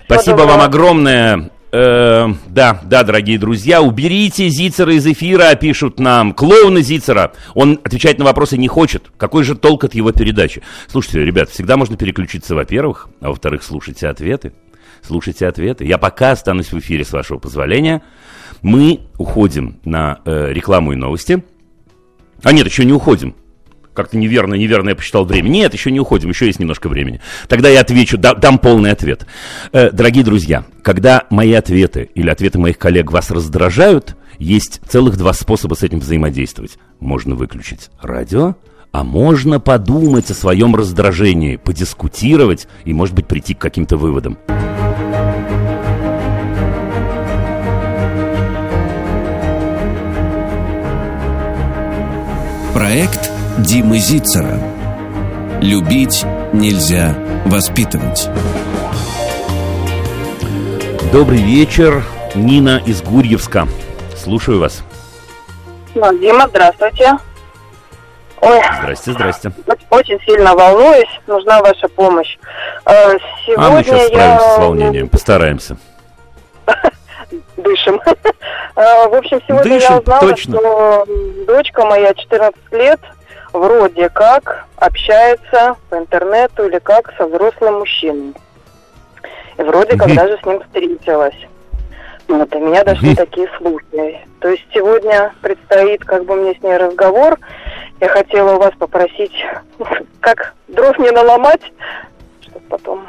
Спасибо 0.07 0.37
доброго. 0.39 0.57
вам 0.57 0.67
огромное. 0.67 1.51
Э, 1.71 2.27
да, 2.47 2.81
да, 2.85 3.03
дорогие 3.03 3.39
друзья, 3.39 3.83
уберите 3.83 4.49
Зицера 4.49 4.95
из 4.95 5.07
эфира, 5.07 5.55
пишут 5.55 6.01
нам. 6.01 6.33
Клоуна 6.33 6.81
Зицера. 6.81 7.33
Он 7.55 7.79
отвечать 7.85 8.19
на 8.19 8.25
вопросы 8.25 8.57
не 8.57 8.69
хочет. 8.69 9.05
Какой 9.19 9.45
же 9.45 9.55
толк 9.55 9.85
от 9.85 9.95
его 9.95 10.11
передачи? 10.13 10.63
Слушайте, 10.87 11.25
ребят, 11.25 11.51
всегда 11.51 11.77
можно 11.77 11.99
переключиться, 11.99 12.55
во-первых, 12.55 13.11
а 13.21 13.29
во-вторых, 13.29 13.63
слушайте 13.63 14.09
ответы. 14.09 14.55
Слушайте 15.03 15.47
ответы. 15.47 15.85
Я 15.85 15.99
пока 15.99 16.33
останусь 16.33 16.73
в 16.73 16.79
эфире, 16.79 17.05
с 17.05 17.13
вашего 17.13 17.39
позволения. 17.39 18.03
Мы 18.63 19.01
уходим 19.19 19.79
на 19.85 20.21
э, 20.25 20.53
рекламу 20.53 20.93
и 20.93 20.97
новости. 20.97 21.45
А 22.43 22.53
нет, 22.53 22.67
еще 22.67 22.85
не 22.85 22.93
уходим. 22.93 23.35
Как-то 23.95 24.17
неверно, 24.17 24.55
неверно 24.55 24.91
я 24.91 24.95
посчитал 24.95 25.25
время. 25.25 25.49
Нет, 25.49 25.73
еще 25.73 25.91
не 25.91 25.99
уходим, 25.99 26.29
еще 26.29 26.47
есть 26.47 26.61
немножко 26.61 26.89
времени. 26.89 27.21
Тогда 27.49 27.69
я 27.69 27.81
отвечу, 27.81 28.17
да- 28.17 28.35
дам 28.35 28.59
полный 28.59 28.93
ответ. 28.93 29.27
Э, 29.73 29.91
дорогие 29.91 30.25
друзья, 30.25 30.65
когда 30.83 31.25
мои 31.31 31.53
ответы 31.53 32.11
или 32.15 32.31
ответы 32.31 32.59
моих 32.61 32.79
коллег 32.79 33.11
вас 33.11 33.31
раздражают, 33.31 34.17
есть 34.39 34.81
целых 34.89 35.17
два 35.17 35.33
способа 35.33 35.75
с 35.75 35.83
этим 35.83 35.99
взаимодействовать. 35.99 36.79
Можно 37.01 37.35
выключить 37.35 37.91
радио, 38.01 38.55
а 38.93 39.05
можно 39.05 39.61
подумать 39.61 40.31
о 40.31 40.35
своем 40.35 40.75
раздражении, 40.75 41.57
подискутировать 41.57 42.69
и, 42.85 42.93
может 42.93 43.15
быть, 43.15 43.27
прийти 43.27 43.55
к 43.55 43.59
каким-то 43.59 43.97
выводам. 43.97 44.39
Проект 52.75 53.31
Димы 53.59 53.99
Зицера. 53.99 54.61
Любить 55.61 56.25
нельзя 56.53 57.15
воспитывать. 57.45 58.29
Добрый 61.13 61.43
вечер, 61.43 62.05
Нина 62.35 62.81
из 62.85 63.03
Гурьевска. 63.03 63.67
Слушаю 64.17 64.61
вас. 64.61 64.83
Ну, 65.95 66.17
Дима, 66.19 66.47
здравствуйте. 66.49 67.19
Ой, 68.41 68.61
Здрасте, 68.81 69.13
здрасте. 69.13 69.53
очень 69.91 70.21
сильно 70.25 70.55
волнуюсь, 70.55 71.09
нужна 71.27 71.61
ваша 71.61 71.89
помощь. 71.89 72.39
Э, 72.87 73.17
Сегодня 73.47 73.67
А 73.67 73.71
мы 73.71 73.83
сейчас 73.83 74.01
я... 74.01 74.07
справимся 74.09 74.49
с 74.55 74.59
волнением, 74.59 75.09
постараемся. 75.09 75.77
Дышим. 77.57 78.01
Э, 78.77 79.09
В 79.09 79.15
общем, 79.15 79.41
сегодня 79.49 79.75
Дышим, 79.75 79.93
я 79.95 79.99
узнала, 80.01 80.21
точно. 80.21 80.59
что 80.59 81.07
дочка 81.47 81.85
моя 81.85 82.15
14 82.15 82.59
лет 82.73 83.01
вроде 83.53 84.09
как 84.11 84.67
общается 84.77 85.75
по 85.91 85.97
интернету 85.97 86.67
или 86.69 86.79
как 86.79 87.13
со 87.19 87.27
взрослым 87.27 87.81
мужчиной. 87.81 88.35
И 89.57 89.63
вроде 89.63 89.97
как 89.97 90.15
даже 90.15 90.39
с 90.41 90.47
ним 90.47 90.61
встретилась. 90.63 91.35
Ну, 92.29 92.45
и 92.45 92.59
меня 92.59 92.85
дошли 92.85 93.15
такие 93.15 93.49
слухи. 93.57 94.21
То 94.41 94.49
есть 94.49 94.65
сегодня 94.73 95.33
предстоит 95.41 96.05
как 96.05 96.27
бы 96.27 96.37
мне 96.37 96.55
с 96.55 96.63
ней 96.63 96.77
разговор. 96.77 97.39
Я 98.01 98.09
хотела 98.09 98.55
у 98.55 98.59
вас 98.59 98.73
попросить, 98.79 99.33
как 100.21 100.55
дров 100.69 100.99
не 100.99 101.11
наломать, 101.11 101.63
чтобы 102.43 102.65
потом... 102.69 103.07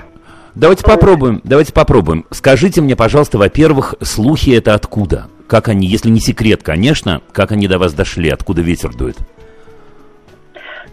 Давайте 0.55 0.84
попробуем, 0.84 1.41
давайте 1.43 1.73
попробуем. 1.73 2.25
Скажите 2.32 2.82
мне, 2.82 2.95
пожалуйста, 2.95 3.38
во-первых, 3.38 3.95
слухи 4.01 4.51
это 4.51 4.73
откуда? 4.73 5.27
Как 5.47 5.67
они, 5.67 5.88
если 5.88 6.10
не 6.10 6.19
секрет, 6.19 6.63
конечно, 6.63 7.21
как 7.34 7.51
они 7.51 7.67
до 7.67 7.77
вас 7.77 7.93
дошли, 7.93 8.29
откуда 8.29 8.62
ветер 8.62 8.93
дует? 8.93 9.17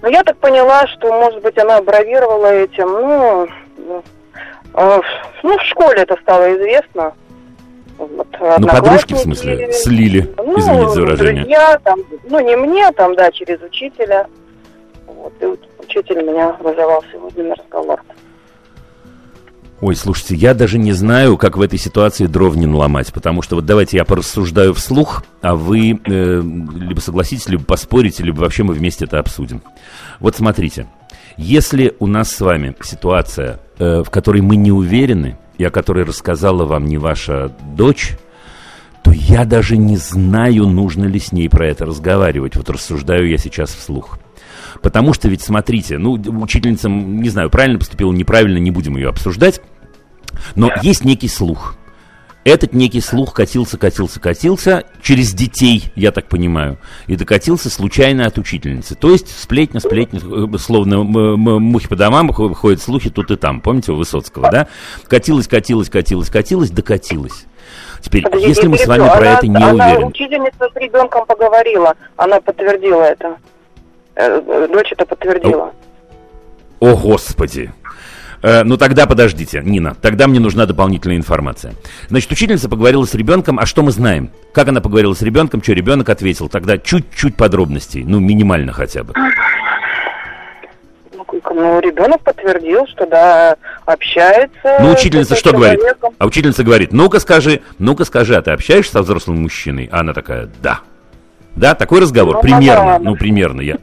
Ну, 0.02 0.10
я 0.10 0.22
так 0.24 0.36
поняла, 0.38 0.86
что, 0.88 1.12
может 1.12 1.42
быть, 1.42 1.56
она 1.58 1.80
бравировала 1.80 2.52
этим, 2.52 2.86
ну, 2.86 3.48
ну, 3.78 4.04
э, 4.74 5.00
ну, 5.42 5.58
в 5.58 5.62
школе 5.62 6.02
это 6.02 6.16
стало 6.22 6.54
известно. 6.54 7.12
Вот, 7.98 8.26
Ну, 8.58 8.68
подружки, 8.68 9.14
в 9.14 9.18
смысле, 9.18 9.72
слили, 9.72 10.32
ну, 10.36 10.58
извините 10.58 10.88
за 10.90 11.00
выражение. 11.00 11.42
друзья, 11.44 11.80
там, 11.82 12.00
ну, 12.28 12.40
не 12.40 12.56
мне, 12.56 12.90
там, 12.92 13.14
да, 13.14 13.30
через 13.32 13.60
учителя. 13.62 14.26
Вот, 15.06 15.32
и 15.40 15.46
вот 15.46 15.60
учитель 15.78 16.22
меня 16.22 16.52
вызывал 16.60 17.02
сегодня 17.12 17.44
на 17.44 17.54
разговор. 17.54 18.02
Ой, 19.80 19.94
слушайте, 19.94 20.34
я 20.36 20.54
даже 20.54 20.78
не 20.78 20.92
знаю, 20.92 21.36
как 21.36 21.58
в 21.58 21.60
этой 21.60 21.78
ситуации 21.78 22.26
дров 22.26 22.56
не 22.56 22.66
наломать, 22.66 23.12
потому 23.12 23.42
что 23.42 23.56
вот 23.56 23.66
давайте 23.66 23.98
я 23.98 24.06
порассуждаю 24.06 24.72
вслух, 24.72 25.22
а 25.42 25.54
вы 25.54 26.00
э, 26.02 26.42
либо 26.42 26.98
согласитесь, 27.00 27.48
либо 27.48 27.62
поспорите, 27.62 28.22
либо 28.22 28.40
вообще 28.40 28.62
мы 28.62 28.72
вместе 28.72 29.04
это 29.04 29.18
обсудим. 29.18 29.62
Вот 30.18 30.34
смотрите, 30.34 30.86
если 31.36 31.94
у 31.98 32.06
нас 32.06 32.30
с 32.30 32.40
вами 32.40 32.74
ситуация, 32.82 33.60
э, 33.78 34.02
в 34.02 34.08
которой 34.08 34.40
мы 34.40 34.56
не 34.56 34.72
уверены, 34.72 35.36
и 35.58 35.64
о 35.64 35.70
которой 35.70 36.04
рассказала 36.04 36.64
вам 36.64 36.86
не 36.86 36.98
ваша 36.98 37.52
дочь, 37.74 38.16
то 39.02 39.12
я 39.12 39.44
даже 39.44 39.76
не 39.76 39.96
знаю, 39.96 40.66
нужно 40.66 41.04
ли 41.04 41.20
с 41.20 41.32
ней 41.32 41.48
про 41.48 41.66
это 41.68 41.86
разговаривать. 41.86 42.56
Вот 42.56 42.68
рассуждаю 42.70 43.28
я 43.28 43.38
сейчас 43.38 43.70
вслух. 43.70 44.18
Потому 44.82 45.12
что 45.14 45.28
ведь, 45.28 45.42
смотрите, 45.42 45.98
ну, 45.98 46.12
учительница, 46.12 46.88
не 46.88 47.28
знаю, 47.28 47.50
правильно 47.50 47.78
поступила, 47.78 48.12
неправильно, 48.12 48.58
не 48.58 48.70
будем 48.70 48.96
ее 48.96 49.08
обсуждать. 49.08 49.60
Но 50.54 50.70
есть 50.82 51.04
некий 51.04 51.28
слух. 51.28 51.76
Этот 52.46 52.74
некий 52.74 53.00
слух 53.00 53.34
катился, 53.34 53.76
катился, 53.76 54.20
катился 54.20 54.84
через 55.02 55.32
детей, 55.34 55.90
я 55.96 56.12
так 56.12 56.26
понимаю, 56.26 56.78
и 57.08 57.16
докатился 57.16 57.70
случайно 57.70 58.24
от 58.24 58.38
учительницы. 58.38 58.94
То 58.94 59.10
есть 59.10 59.36
сплетня, 59.36 59.80
сплетня, 59.80 60.20
э, 60.20 60.58
словно 60.58 61.02
мухи 61.02 61.88
по 61.88 61.96
домам 61.96 62.32
хо- 62.32 62.54
ходят 62.54 62.80
слухи 62.80 63.10
тут 63.10 63.32
и 63.32 63.36
там. 63.36 63.60
Помните 63.60 63.90
у 63.90 63.96
Высоцкого, 63.96 64.48
да? 64.48 64.68
Катилась, 65.08 65.48
катилась, 65.48 65.90
катилась, 65.90 66.30
катилась, 66.30 66.70
докатилась. 66.70 67.46
Теперь, 68.00 68.22
Подождите, 68.22 68.48
если 68.48 68.68
мы 68.68 68.78
с 68.78 68.86
вами 68.86 69.00
перебью. 69.00 69.16
про 69.18 69.26
Она- 69.28 69.38
это 69.38 69.46
не 69.48 69.56
она, 69.56 69.86
уверены, 69.88 70.06
учительница 70.06 70.68
с 70.72 70.76
ребенком 70.76 71.26
поговорила, 71.26 71.94
она 72.16 72.40
подтвердила 72.40 73.02
это. 73.02 73.38
Э, 74.14 74.40
э, 74.46 74.68
Дочь 74.72 74.92
это 74.92 75.04
подтвердила. 75.04 75.72
О, 76.78 76.94
Господи! 76.96 77.72
Э, 78.46 78.62
ну 78.62 78.76
тогда 78.76 79.06
подождите, 79.06 79.60
Нина, 79.64 79.96
тогда 80.00 80.28
мне 80.28 80.38
нужна 80.38 80.66
дополнительная 80.66 81.16
информация. 81.16 81.74
Значит, 82.08 82.30
учительница 82.30 82.68
поговорила 82.68 83.04
с 83.04 83.12
ребенком, 83.12 83.58
а 83.58 83.66
что 83.66 83.82
мы 83.82 83.90
знаем? 83.90 84.30
Как 84.52 84.68
она 84.68 84.80
поговорила 84.80 85.14
с 85.14 85.22
ребенком, 85.22 85.60
что 85.64 85.72
ребенок 85.72 86.08
ответил? 86.08 86.48
Тогда 86.48 86.78
чуть-чуть 86.78 87.34
подробностей, 87.34 88.04
ну 88.04 88.20
минимально 88.20 88.72
хотя 88.72 89.02
бы. 89.02 89.14
Ну, 91.48 91.80
ребенок 91.80 92.20
подтвердил, 92.20 92.86
что 92.86 93.04
да, 93.06 93.56
общается. 93.84 94.78
Ну, 94.80 94.92
учительница 94.92 95.34
что 95.34 95.50
человеком. 95.50 95.96
говорит? 95.96 96.16
А 96.18 96.26
учительница 96.26 96.62
говорит, 96.62 96.92
ну-ка 96.92 97.18
скажи, 97.18 97.62
ну-ка 97.80 98.04
скажи, 98.04 98.36
а 98.36 98.42
ты 98.42 98.52
общаешься 98.52 98.92
со 98.92 99.02
взрослым 99.02 99.42
мужчиной? 99.42 99.88
А 99.90 100.00
она 100.00 100.12
такая, 100.12 100.48
да. 100.62 100.80
Да, 101.56 101.74
такой 101.74 102.00
разговор, 102.00 102.36
ну, 102.36 102.42
примерно, 102.42 102.98
ну, 103.00 103.16
примерно 103.16 103.60
я. 103.60 103.78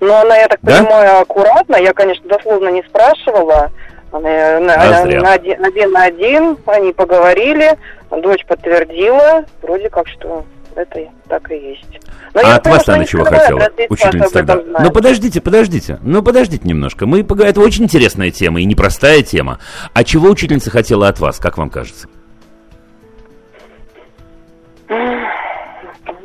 Ну, 0.00 0.14
она, 0.14 0.36
я 0.36 0.48
так 0.48 0.60
да? 0.62 0.78
понимаю, 0.78 1.20
аккуратно, 1.20 1.76
я, 1.76 1.92
конечно, 1.92 2.28
дословно 2.28 2.68
не 2.68 2.82
спрашивала, 2.84 3.70
на, 4.12 4.18
а 4.18 4.60
на, 4.60 5.04
на, 5.04 5.32
один, 5.32 5.64
один 5.64 5.92
на 5.92 6.04
один 6.04 6.56
они 6.66 6.92
поговорили, 6.92 7.76
дочь 8.10 8.44
подтвердила, 8.46 9.44
вроде 9.60 9.90
как 9.90 10.08
что 10.08 10.44
это 10.74 11.00
так 11.28 11.50
и 11.50 11.56
есть. 11.56 12.00
Но 12.34 12.40
а 12.44 12.56
от 12.56 12.66
вас 12.66 12.88
она 12.88 13.04
чего 13.04 13.24
хотела, 13.24 13.68
учительница 13.88 14.44
тогда? 14.44 14.80
Ну 14.80 14.90
подождите, 14.90 15.40
подождите, 15.40 15.98
ну 16.02 16.22
подождите 16.22 16.66
немножко. 16.66 17.06
Мы 17.06 17.20
Это 17.20 17.60
очень 17.60 17.84
интересная 17.84 18.30
тема 18.30 18.60
и 18.60 18.64
непростая 18.64 19.22
тема. 19.22 19.58
А 19.92 20.04
чего 20.04 20.30
учительница 20.30 20.70
хотела 20.70 21.08
от 21.08 21.18
вас, 21.18 21.38
как 21.38 21.58
вам 21.58 21.70
кажется? 21.70 22.08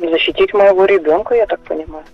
Защитить 0.00 0.54
моего 0.54 0.84
ребенка, 0.84 1.34
я 1.34 1.46
так 1.46 1.60
понимаю. 1.60 2.04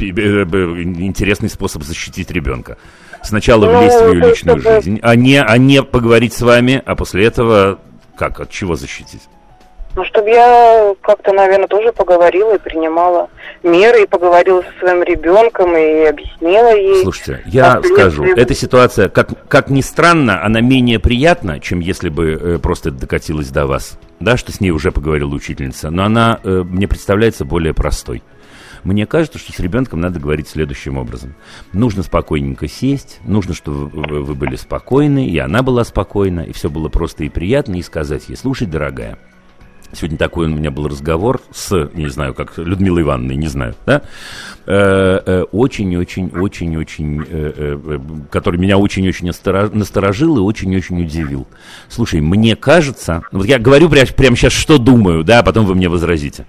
Э, 0.00 0.82
интересный 0.82 1.48
способ 1.48 1.82
защитить 1.82 2.30
ребенка. 2.30 2.76
Сначала 3.22 3.66
ну, 3.66 3.78
влезть 3.78 4.00
в 4.00 4.12
ее 4.12 4.28
личную 4.28 4.60
жизнь, 4.60 4.98
а 5.02 5.14
не, 5.14 5.42
а 5.42 5.58
не 5.58 5.82
поговорить 5.82 6.32
с 6.32 6.40
вами, 6.40 6.82
а 6.84 6.94
после 6.94 7.26
этого 7.26 7.78
как, 8.16 8.40
от 8.40 8.50
чего 8.50 8.76
защитить? 8.76 9.22
Ну, 9.96 10.04
чтобы 10.04 10.30
я 10.30 10.94
как-то, 11.00 11.32
наверное, 11.32 11.66
тоже 11.66 11.92
поговорила 11.92 12.54
и 12.54 12.58
принимала 12.58 13.28
меры, 13.64 14.04
и 14.04 14.06
поговорила 14.06 14.62
со 14.62 14.78
своим 14.78 15.02
ребенком, 15.02 15.76
и 15.76 16.04
объяснила 16.04 16.76
ей. 16.76 17.02
Слушайте, 17.02 17.42
я 17.46 17.82
скажу, 17.82 18.24
эта 18.24 18.54
ситуация, 18.54 19.08
как, 19.08 19.48
как 19.48 19.68
ни 19.68 19.80
странно, 19.80 20.44
она 20.44 20.60
менее 20.60 21.00
приятна, 21.00 21.58
чем 21.58 21.80
если 21.80 22.08
бы 22.08 22.32
э, 22.32 22.58
просто 22.58 22.92
докатилась 22.92 23.48
до 23.48 23.66
вас. 23.66 23.98
Да, 24.20 24.36
что 24.36 24.52
с 24.52 24.60
ней 24.60 24.70
уже 24.70 24.92
поговорила 24.92 25.34
учительница, 25.34 25.90
но 25.90 26.04
она 26.04 26.38
э, 26.44 26.62
мне 26.64 26.86
представляется 26.86 27.44
более 27.44 27.74
простой. 27.74 28.22
Мне 28.84 29.06
кажется, 29.06 29.38
что 29.38 29.52
с 29.52 29.60
ребенком 29.60 30.00
надо 30.00 30.20
говорить 30.20 30.48
следующим 30.48 30.98
образом. 30.98 31.34
Нужно 31.72 32.02
спокойненько 32.02 32.68
сесть, 32.68 33.20
нужно, 33.24 33.54
чтобы 33.54 33.88
вы 33.88 34.34
были 34.34 34.56
спокойны, 34.56 35.28
и 35.28 35.38
она 35.38 35.62
была 35.62 35.84
спокойна, 35.84 36.40
и 36.40 36.52
все 36.52 36.70
было 36.70 36.88
просто 36.88 37.24
и 37.24 37.28
приятно, 37.28 37.76
и 37.76 37.82
сказать 37.82 38.28
ей, 38.28 38.36
слушай, 38.36 38.66
дорогая, 38.66 39.18
Сегодня 39.92 40.18
такой 40.18 40.46
у 40.46 40.50
меня 40.50 40.70
был 40.70 40.86
разговор 40.86 41.40
с, 41.50 41.90
не 41.94 42.06
знаю, 42.08 42.32
как 42.32 42.56
Людмилой 42.58 43.02
Ивановной, 43.02 43.34
не 43.34 43.48
знаю, 43.48 43.74
да, 43.86 44.02
очень-очень-очень-очень, 45.50 47.22
э, 47.22 47.26
э, 47.28 47.80
э, 47.84 47.98
который 48.30 48.60
меня 48.60 48.78
очень-очень 48.78 49.26
насторожил 49.26 50.36
и 50.36 50.40
очень-очень 50.40 51.02
удивил. 51.02 51.48
Слушай, 51.88 52.20
мне 52.20 52.54
кажется, 52.54 53.22
вот 53.32 53.46
я 53.46 53.58
говорю 53.58 53.88
прямо, 53.88 54.06
прямо 54.06 54.36
сейчас, 54.36 54.52
что 54.52 54.78
думаю, 54.78 55.24
да, 55.24 55.40
а 55.40 55.42
потом 55.42 55.66
вы 55.66 55.74
мне 55.74 55.88
возразите. 55.88 56.46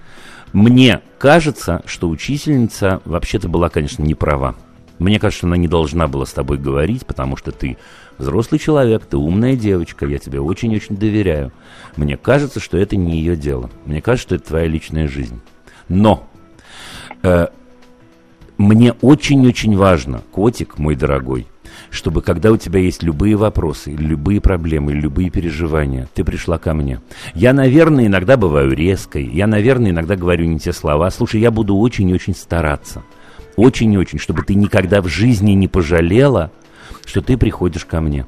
Мне 0.54 1.02
кажется, 1.18 1.82
что 1.86 2.10
учительница 2.10 3.02
вообще-то 3.06 3.48
была, 3.48 3.70
конечно, 3.70 4.04
не 4.04 4.16
права. 4.16 4.56
Мне 5.00 5.20
кажется, 5.20 5.48
она 5.48 5.58
не 5.58 5.68
должна 5.68 6.08
была 6.08 6.26
с 6.26 6.34
тобой 6.34 6.58
говорить, 6.58 7.06
потому 7.06 7.36
что 7.36 7.52
ты 7.52 7.78
взрослый 8.18 8.60
человек, 8.60 9.06
ты 9.06 9.18
умная 9.18 9.56
девочка, 9.56 10.06
я 10.06 10.20
тебе 10.20 10.40
очень-очень 10.40 10.96
доверяю. 10.98 11.52
Мне 11.96 12.18
кажется, 12.18 12.60
что 12.60 12.78
это 12.78 12.96
не 12.96 13.18
ее 13.18 13.36
дело. 13.36 13.70
Мне 13.86 14.02
кажется, 14.02 14.28
что 14.28 14.36
это 14.36 14.48
твоя 14.50 14.68
личная 14.68 15.08
жизнь. 15.08 15.42
Но 15.88 16.30
э, 17.24 17.48
мне 18.58 18.94
очень-очень 18.94 19.76
важно, 19.76 20.22
котик 20.32 20.78
мой 20.78 20.96
дорогой, 20.96 21.48
чтобы 21.90 22.22
когда 22.22 22.52
у 22.52 22.58
тебя 22.58 22.80
есть 22.80 23.04
любые 23.04 23.36
вопросы, 23.36 23.92
любые 23.92 24.42
проблемы, 24.42 24.94
любые 24.94 25.30
переживания, 25.30 26.08
ты 26.14 26.24
пришла 26.24 26.58
ко 26.58 26.74
мне. 26.74 27.02
Я, 27.34 27.54
наверное, 27.54 28.08
иногда 28.08 28.38
бываю 28.38 28.74
резкой, 28.74 29.26
я, 29.26 29.48
наверное, 29.48 29.92
иногда 29.92 30.16
говорю 30.16 30.46
не 30.46 30.60
те 30.60 30.74
слова. 30.74 31.10
Слушай, 31.12 31.42
я 31.42 31.52
буду 31.52 31.76
очень-очень 31.76 32.36
стараться. 32.36 33.04
Очень-очень, 33.56 34.20
чтобы 34.20 34.44
ты 34.44 34.56
никогда 34.56 35.02
в 35.02 35.08
жизни 35.08 35.52
не 35.52 35.68
пожалела, 35.68 36.52
что 37.06 37.22
ты 37.22 37.38
приходишь 37.38 37.86
ко 37.86 38.02
мне. 38.02 38.26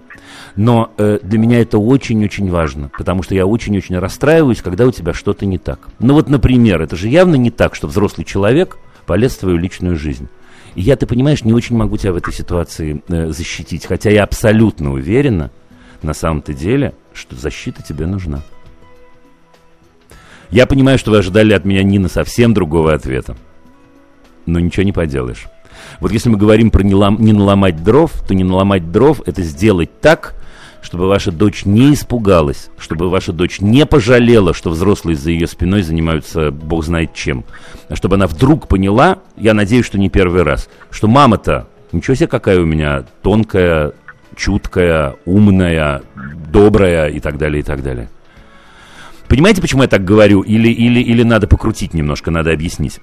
Но 0.55 0.91
э, 0.97 1.19
для 1.23 1.39
меня 1.39 1.59
это 1.61 1.77
очень-очень 1.77 2.49
важно, 2.49 2.91
потому 2.97 3.23
что 3.23 3.35
я 3.35 3.45
очень-очень 3.45 3.97
расстраиваюсь, 3.97 4.61
когда 4.61 4.85
у 4.85 4.91
тебя 4.91 5.13
что-то 5.13 5.45
не 5.45 5.57
так. 5.57 5.79
Ну 5.99 6.13
вот, 6.13 6.29
например, 6.29 6.81
это 6.81 6.95
же 6.95 7.07
явно 7.07 7.35
не 7.35 7.51
так, 7.51 7.75
что 7.75 7.87
взрослый 7.87 8.25
человек 8.25 8.77
полез 9.05 9.33
в 9.33 9.39
твою 9.39 9.57
личную 9.57 9.97
жизнь. 9.97 10.27
Я, 10.75 10.95
ты 10.95 11.05
понимаешь, 11.05 11.43
не 11.43 11.53
очень 11.53 11.77
могу 11.77 11.97
тебя 11.97 12.13
в 12.13 12.17
этой 12.17 12.33
ситуации 12.33 13.03
э, 13.07 13.29
защитить, 13.29 13.85
хотя 13.85 14.09
я 14.09 14.23
абсолютно 14.23 14.91
уверена, 14.91 15.51
на 16.01 16.13
самом-то 16.13 16.53
деле, 16.53 16.93
что 17.13 17.35
защита 17.35 17.81
тебе 17.83 18.05
нужна. 18.05 18.41
Я 20.49 20.67
понимаю, 20.67 20.97
что 20.97 21.11
вы 21.11 21.19
ожидали 21.19 21.53
от 21.53 21.65
меня 21.65 21.83
Нина 21.83 22.09
совсем 22.09 22.53
другого 22.53 22.93
ответа. 22.93 23.35
Но 24.45 24.59
ничего 24.59 24.83
не 24.83 24.91
поделаешь. 24.91 25.47
Вот 25.99 26.11
если 26.11 26.29
мы 26.29 26.37
говорим 26.37 26.69
про 26.69 26.83
не, 26.83 26.93
лом, 26.93 27.17
не 27.19 27.33
наломать 27.33 27.83
дров, 27.83 28.11
то 28.27 28.35
не 28.35 28.43
наломать 28.43 28.91
дров– 28.91 29.21
это 29.25 29.41
сделать 29.41 29.99
так, 30.01 30.35
чтобы 30.83 31.07
ваша 31.07 31.31
дочь 31.31 31.65
не 31.65 31.93
испугалась, 31.93 32.69
чтобы 32.77 33.09
ваша 33.09 33.31
дочь 33.31 33.61
не 33.61 33.85
пожалела, 33.85 34.53
что 34.53 34.69
взрослые 34.69 35.15
за 35.15 35.31
ее 35.31 35.47
спиной 35.47 35.81
занимаются 35.81 36.51
бог 36.51 36.83
знает 36.83 37.13
чем. 37.13 37.45
А 37.87 37.95
чтобы 37.95 38.17
она 38.17 38.27
вдруг 38.27 38.67
поняла, 38.67 39.19
я 39.37 39.53
надеюсь, 39.53 39.85
что 39.85 39.97
не 39.97 40.09
первый 40.09 40.43
раз, 40.43 40.69
что 40.91 41.07
мама-то, 41.07 41.67
ничего 41.93 42.15
себе 42.15 42.27
какая 42.27 42.59
у 42.59 42.65
меня 42.65 43.05
тонкая, 43.21 43.93
чуткая, 44.35 45.15
умная, 45.25 46.03
добрая 46.51 47.07
и 47.07 47.21
так 47.21 47.37
далее, 47.37 47.61
и 47.61 47.63
так 47.63 47.81
далее. 47.81 48.09
Понимаете, 49.29 49.61
почему 49.61 49.83
я 49.83 49.87
так 49.87 50.03
говорю? 50.03 50.41
Или, 50.41 50.67
или, 50.67 50.99
или 50.99 51.23
надо 51.23 51.47
покрутить 51.47 51.93
немножко, 51.93 52.29
надо 52.29 52.51
объяснить? 52.51 52.99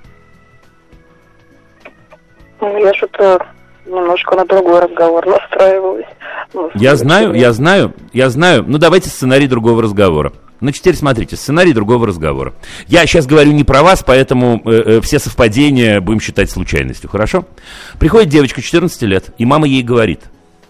Я 2.61 2.93
что-то 2.95 3.47
немножко 3.91 4.37
на 4.37 4.45
другой 4.45 4.81
разговор 4.81 5.27
настраивалась. 5.27 6.07
Ну, 6.55 6.71
я 6.75 6.97
знаю, 6.97 7.35
я 7.35 7.53
знаю, 7.53 7.95
я 8.13 8.31
знаю. 8.31 8.65
Ну, 8.67 8.79
давайте 8.79 9.09
сценарий 9.09 9.47
другого 9.47 9.83
разговора. 9.83 10.33
Ну, 10.61 10.71
теперь 10.73 10.95
смотрите, 10.95 11.37
сценарий 11.37 11.73
другого 11.73 12.07
разговора. 12.07 12.53
Я 12.87 13.07
сейчас 13.07 13.27
говорю 13.27 13.53
не 13.53 13.65
про 13.65 13.83
вас, 13.83 14.03
поэтому 14.07 14.61
э, 14.65 14.71
э, 14.71 15.01
все 15.01 15.19
совпадения 15.19 16.01
будем 16.01 16.21
считать 16.21 16.51
случайностью, 16.51 17.09
хорошо? 17.09 17.47
Приходит 17.99 18.29
девочка 18.29 18.61
14 18.61 19.03
лет, 19.03 19.31
и 19.39 19.47
мама 19.47 19.67
ей 19.67 19.83
говорит, 19.83 20.21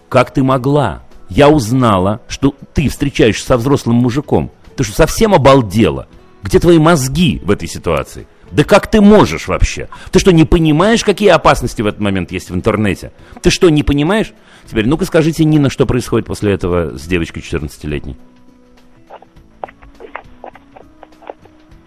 как 0.07 0.31
ты 0.31 0.43
могла? 0.43 1.03
Я 1.29 1.49
узнала, 1.49 2.21
что 2.27 2.55
ты 2.73 2.89
встречаешься 2.89 3.45
со 3.45 3.57
взрослым 3.57 3.97
мужиком. 3.97 4.51
Ты 4.75 4.83
что, 4.83 4.93
совсем 4.93 5.33
обалдела? 5.33 6.07
Где 6.41 6.59
твои 6.59 6.79
мозги 6.79 7.41
в 7.43 7.51
этой 7.51 7.67
ситуации? 7.67 8.27
Да 8.51 8.63
как 8.65 8.87
ты 8.87 8.99
можешь 9.01 9.47
вообще? 9.47 9.87
Ты 10.11 10.19
что, 10.19 10.31
не 10.31 10.43
понимаешь, 10.43 11.03
какие 11.03 11.29
опасности 11.29 11.81
в 11.81 11.87
этот 11.87 12.01
момент 12.01 12.31
есть 12.31 12.49
в 12.49 12.55
интернете? 12.55 13.11
Ты 13.41 13.49
что, 13.49 13.69
не 13.69 13.83
понимаешь? 13.83 14.33
Теперь, 14.69 14.87
ну-ка 14.87 15.05
скажите, 15.05 15.45
Нина, 15.45 15.69
что 15.69 15.85
происходит 15.85 16.27
после 16.27 16.53
этого 16.53 16.97
с 16.97 17.01
девочкой 17.03 17.41
14-летней? 17.43 18.17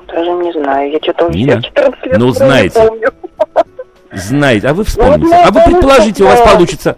Даже 0.06 0.30
не 0.30 0.52
знаю, 0.52 0.90
я 0.92 0.98
что-то 1.02 1.28
Нина? 1.28 1.62
14 1.62 2.06
лет 2.06 2.18
ну, 2.18 2.30
знаете. 2.30 2.90
Знаете, 4.12 4.68
а 4.68 4.74
вы 4.74 4.84
вспомните. 4.84 5.24
Ну, 5.24 5.34
а 5.34 5.50
вы 5.50 5.60
предположите, 5.64 6.22
у 6.24 6.26
вас 6.26 6.40
получится 6.40 6.96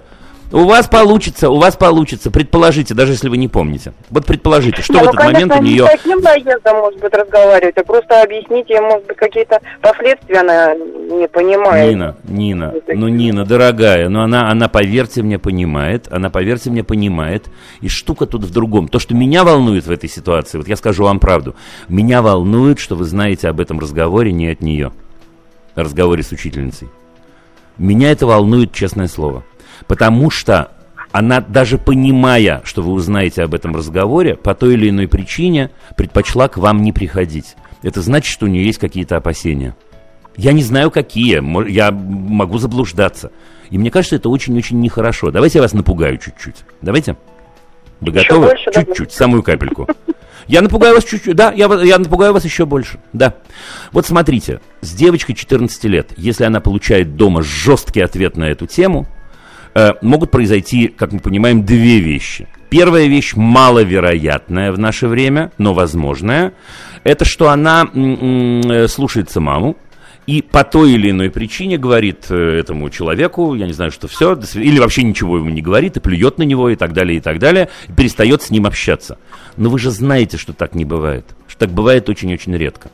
у 0.52 0.64
вас 0.64 0.86
получится, 0.86 1.50
у 1.50 1.58
вас 1.58 1.76
получится. 1.76 2.30
Предположите, 2.30 2.94
даже 2.94 3.12
если 3.12 3.28
вы 3.28 3.36
не 3.36 3.48
помните. 3.48 3.92
Вот 4.10 4.26
предположите, 4.26 4.82
что 4.82 4.94
не, 4.94 5.00
в 5.00 5.02
этот 5.02 5.14
ну, 5.14 5.20
конечно, 5.20 5.46
момент 5.46 5.60
у 5.60 5.64
нее... 5.64 5.82
Не 5.82 5.88
таким 5.88 6.20
наездом, 6.20 6.76
может 6.76 7.00
быть, 7.00 7.12
разговаривать, 7.12 7.76
а 7.76 7.84
просто 7.84 8.22
объясните, 8.22 8.80
может 8.80 9.06
быть, 9.06 9.16
какие-то 9.16 9.60
последствия 9.80 10.40
она 10.40 10.74
не 10.74 11.28
понимает. 11.28 11.90
Нина, 11.90 12.16
Нина, 12.24 12.74
ну, 12.88 13.08
Нина, 13.08 13.44
дорогая, 13.44 14.08
ну, 14.08 14.22
она, 14.22 14.50
она, 14.50 14.68
поверьте 14.68 15.22
мне, 15.22 15.38
понимает, 15.38 16.06
она, 16.10 16.30
поверьте 16.30 16.70
мне, 16.70 16.84
понимает. 16.84 17.46
И 17.80 17.88
штука 17.88 18.26
тут 18.26 18.44
в 18.44 18.52
другом. 18.52 18.88
То, 18.88 18.98
что 18.98 19.14
меня 19.14 19.44
волнует 19.44 19.86
в 19.86 19.90
этой 19.90 20.08
ситуации, 20.08 20.58
вот 20.58 20.68
я 20.68 20.76
скажу 20.76 21.04
вам 21.04 21.18
правду, 21.18 21.56
меня 21.88 22.22
волнует, 22.22 22.78
что 22.78 22.94
вы 22.94 23.04
знаете 23.04 23.48
об 23.48 23.60
этом 23.60 23.80
разговоре 23.80 24.32
не 24.32 24.48
от 24.48 24.60
нее, 24.60 24.92
разговоре 25.74 26.22
с 26.22 26.30
учительницей. 26.30 26.88
Меня 27.78 28.10
это 28.10 28.26
волнует, 28.26 28.72
честное 28.72 29.06
слово. 29.06 29.44
Потому 29.86 30.30
что 30.30 30.72
она, 31.12 31.40
даже 31.40 31.78
понимая, 31.78 32.60
что 32.64 32.82
вы 32.82 32.92
узнаете 32.92 33.42
об 33.42 33.54
этом 33.54 33.74
разговоре, 33.74 34.36
по 34.36 34.54
той 34.54 34.74
или 34.74 34.90
иной 34.90 35.08
причине 35.08 35.70
предпочла 35.96 36.48
к 36.48 36.58
вам 36.58 36.82
не 36.82 36.92
приходить. 36.92 37.56
Это 37.82 38.02
значит, 38.02 38.32
что 38.32 38.46
у 38.46 38.48
нее 38.48 38.64
есть 38.64 38.78
какие-то 38.78 39.16
опасения. 39.16 39.76
Я 40.36 40.52
не 40.52 40.62
знаю, 40.62 40.90
какие. 40.90 41.42
Я 41.70 41.90
могу 41.90 42.58
заблуждаться. 42.58 43.30
И 43.70 43.78
мне 43.78 43.90
кажется, 43.90 44.16
это 44.16 44.28
очень-очень 44.28 44.80
нехорошо. 44.80 45.30
Давайте 45.30 45.58
я 45.58 45.62
вас 45.62 45.72
напугаю 45.72 46.18
чуть-чуть. 46.18 46.56
Давайте. 46.82 47.16
Вы 48.00 48.10
еще 48.10 48.22
готовы? 48.22 48.54
Чуть-чуть, 48.74 49.12
самую 49.12 49.42
капельку. 49.42 49.88
Я 50.46 50.62
напугаю 50.62 50.94
вас 50.94 51.04
чуть-чуть, 51.04 51.34
да, 51.34 51.52
я, 51.52 51.66
я 51.82 51.98
напугаю 51.98 52.32
вас 52.32 52.44
еще 52.44 52.66
больше, 52.66 53.00
да. 53.12 53.34
Вот 53.90 54.06
смотрите, 54.06 54.60
с 54.80 54.92
девочкой 54.92 55.34
14 55.34 55.84
лет, 55.84 56.12
если 56.16 56.44
она 56.44 56.60
получает 56.60 57.16
дома 57.16 57.42
жесткий 57.42 58.00
ответ 58.00 58.36
на 58.36 58.44
эту 58.44 58.66
тему, 58.66 59.08
э, 59.76 59.92
могут 60.00 60.30
произойти, 60.30 60.88
как 60.88 61.12
мы 61.12 61.20
понимаем, 61.20 61.64
две 61.64 61.98
вещи. 61.98 62.48
Первая 62.70 63.06
вещь 63.06 63.34
маловероятная 63.36 64.72
в 64.72 64.78
наше 64.78 65.06
время, 65.06 65.52
но 65.58 65.74
возможная, 65.74 66.54
это 67.04 67.24
что 67.24 67.50
она 67.50 67.88
м-м, 67.94 68.88
слушается 68.88 69.40
маму, 69.40 69.76
и 70.26 70.42
по 70.42 70.64
той 70.64 70.92
или 70.92 71.10
иной 71.10 71.30
причине 71.30 71.78
говорит 71.78 72.26
э, 72.30 72.58
этому 72.58 72.90
человеку, 72.90 73.54
я 73.54 73.66
не 73.66 73.72
знаю, 73.72 73.92
что 73.92 74.08
все, 74.08 74.36
или 74.54 74.80
вообще 74.80 75.04
ничего 75.04 75.36
ему 75.36 75.50
не 75.50 75.62
говорит, 75.62 75.98
и 75.98 76.00
плюет 76.00 76.38
на 76.38 76.42
него, 76.42 76.68
и 76.70 76.74
так 76.74 76.92
далее, 76.92 77.18
и 77.18 77.20
так 77.20 77.38
далее, 77.38 77.68
и 77.88 77.92
перестает 77.92 78.42
с 78.42 78.50
ним 78.50 78.66
общаться. 78.66 79.18
Но 79.56 79.70
вы 79.70 79.78
же 79.78 79.90
знаете, 79.90 80.36
что 80.36 80.52
так 80.52 80.74
не 80.74 80.84
бывает, 80.84 81.26
что 81.46 81.60
так 81.60 81.70
бывает 81.70 82.08
очень-очень 82.08 82.56
редко. 82.56 82.90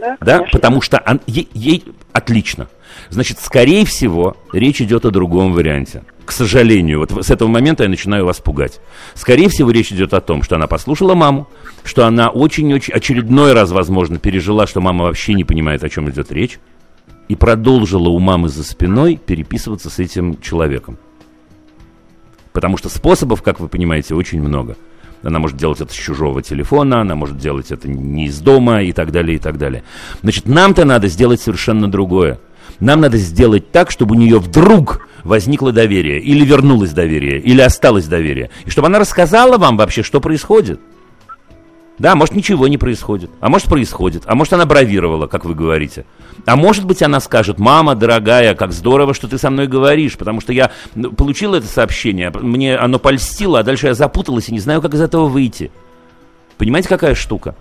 Да, 0.00 0.16
да? 0.20 0.44
потому 0.50 0.80
что 0.80 1.02
он, 1.06 1.20
ей, 1.26 1.48
ей 1.54 1.84
отлично. 2.12 2.68
Значит, 3.10 3.38
скорее 3.40 3.84
всего, 3.84 4.36
речь 4.52 4.80
идет 4.80 5.04
о 5.04 5.10
другом 5.10 5.52
варианте. 5.52 6.02
К 6.24 6.32
сожалению, 6.32 6.98
вот 7.00 7.12
с 7.24 7.30
этого 7.30 7.48
момента 7.48 7.84
я 7.84 7.88
начинаю 7.88 8.24
вас 8.24 8.38
пугать. 8.38 8.80
Скорее 9.14 9.48
всего, 9.48 9.70
речь 9.70 9.92
идет 9.92 10.12
о 10.12 10.20
том, 10.20 10.42
что 10.42 10.56
она 10.56 10.66
послушала 10.66 11.14
маму, 11.14 11.48
что 11.84 12.06
она 12.06 12.30
очень-очень 12.30 12.92
очередной 12.92 13.52
раз, 13.52 13.70
возможно, 13.70 14.18
пережила, 14.18 14.66
что 14.66 14.80
мама 14.80 15.04
вообще 15.04 15.34
не 15.34 15.44
понимает, 15.44 15.84
о 15.84 15.88
чем 15.88 16.10
идет 16.10 16.32
речь, 16.32 16.58
и 17.28 17.36
продолжила 17.36 18.08
у 18.08 18.18
мамы 18.18 18.48
за 18.48 18.64
спиной 18.64 19.20
переписываться 19.24 19.88
с 19.88 19.98
этим 19.98 20.40
человеком. 20.40 20.98
Потому 22.52 22.76
что 22.76 22.88
способов, 22.88 23.42
как 23.42 23.60
вы 23.60 23.68
понимаете, 23.68 24.14
очень 24.14 24.42
много. 24.42 24.76
Она 25.22 25.38
может 25.38 25.56
делать 25.56 25.80
это 25.80 25.92
с 25.92 25.96
чужого 25.96 26.42
телефона, 26.42 27.00
она 27.00 27.14
может 27.14 27.38
делать 27.38 27.70
это 27.70 27.88
не 27.88 28.26
из 28.26 28.38
дома 28.40 28.82
и 28.82 28.92
так 28.92 29.12
далее, 29.12 29.36
и 29.36 29.38
так 29.38 29.58
далее. 29.58 29.82
Значит, 30.22 30.46
нам-то 30.46 30.84
надо 30.84 31.08
сделать 31.08 31.40
совершенно 31.40 31.90
другое. 31.90 32.38
Нам 32.80 33.00
надо 33.00 33.16
сделать 33.16 33.70
так, 33.72 33.90
чтобы 33.90 34.14
у 34.14 34.18
нее 34.18 34.38
вдруг 34.38 35.08
возникло 35.24 35.72
доверие, 35.72 36.20
или 36.20 36.44
вернулось 36.44 36.92
доверие, 36.92 37.40
или 37.40 37.60
осталось 37.60 38.06
доверие. 38.06 38.50
И 38.64 38.70
чтобы 38.70 38.88
она 38.88 38.98
рассказала 38.98 39.58
вам 39.58 39.76
вообще, 39.76 40.02
что 40.02 40.20
происходит. 40.20 40.80
Да, 41.98 42.14
может, 42.14 42.34
ничего 42.34 42.68
не 42.68 42.76
происходит. 42.76 43.30
А 43.40 43.48
может, 43.48 43.68
происходит. 43.68 44.24
А 44.26 44.34
может, 44.34 44.52
она 44.52 44.66
бравировала, 44.66 45.26
как 45.28 45.46
вы 45.46 45.54
говорите. 45.54 46.04
А 46.44 46.54
может 46.54 46.84
быть, 46.84 47.02
она 47.02 47.20
скажет, 47.20 47.58
мама, 47.58 47.94
дорогая, 47.94 48.54
как 48.54 48.72
здорово, 48.72 49.14
что 49.14 49.28
ты 49.28 49.38
со 49.38 49.48
мной 49.48 49.66
говоришь, 49.66 50.18
потому 50.18 50.42
что 50.42 50.52
я 50.52 50.72
ну, 50.94 51.10
получил 51.10 51.54
это 51.54 51.66
сообщение, 51.66 52.30
мне 52.30 52.76
оно 52.76 52.98
польстило, 52.98 53.60
а 53.60 53.62
дальше 53.62 53.86
я 53.86 53.94
запуталась 53.94 54.50
и 54.50 54.52
не 54.52 54.60
знаю, 54.60 54.82
как 54.82 54.92
из 54.92 55.00
этого 55.00 55.26
выйти. 55.26 55.70
Понимаете, 56.58 56.88
какая 56.88 57.14
штука? 57.14 57.56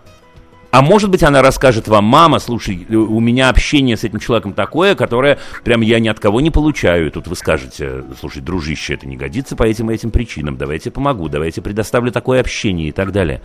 А 0.75 0.81
может 0.81 1.09
быть, 1.09 1.23
она 1.23 1.41
расскажет 1.41 1.87
вам, 1.87 2.03
мама, 2.03 2.37
слушай, 2.39 2.85
у 2.89 3.21
меня 3.21 3.47
общение 3.47 3.95
с 3.95 4.03
этим 4.03 4.19
человеком 4.19 4.51
такое, 4.51 4.93
которое 4.93 5.39
прям 5.63 5.79
я 5.79 6.01
ни 6.01 6.09
от 6.09 6.19
кого 6.19 6.41
не 6.41 6.51
получаю. 6.51 7.07
И 7.07 7.09
тут 7.11 7.27
вы 7.27 7.37
скажете, 7.37 8.03
слушай, 8.19 8.41
дружище, 8.41 8.95
это 8.95 9.07
не 9.07 9.15
годится 9.15 9.55
по 9.55 9.63
этим 9.63 9.89
и 9.89 9.93
этим 9.93 10.11
причинам, 10.11 10.57
давайте 10.57 10.91
помогу, 10.91 11.29
давайте 11.29 11.61
предоставлю 11.61 12.11
такое 12.11 12.41
общение 12.41 12.89
и 12.89 12.91
так 12.91 13.13
далее. 13.13 13.41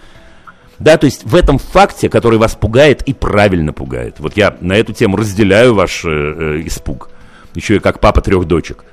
Да, 0.80 0.96
то 0.96 1.04
есть 1.04 1.22
в 1.22 1.36
этом 1.36 1.58
факте, 1.58 2.08
который 2.08 2.40
вас 2.40 2.56
пугает 2.56 3.02
и 3.02 3.14
правильно 3.14 3.72
пугает. 3.72 4.16
Вот 4.18 4.36
я 4.36 4.56
на 4.60 4.72
эту 4.72 4.92
тему 4.92 5.16
разделяю 5.16 5.76
ваш 5.76 6.04
э, 6.04 6.08
э, 6.08 6.62
испуг. 6.66 7.10
Еще 7.54 7.76
и 7.76 7.78
как 7.78 8.00
папа 8.00 8.22
трех 8.22 8.46
дочек. 8.46 8.84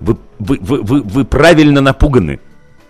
Вы, 0.00 0.16
вы, 0.38 0.56
вы, 0.62 0.80
вы, 0.80 1.02
вы 1.02 1.24
правильно 1.26 1.82
напуганы. 1.82 2.40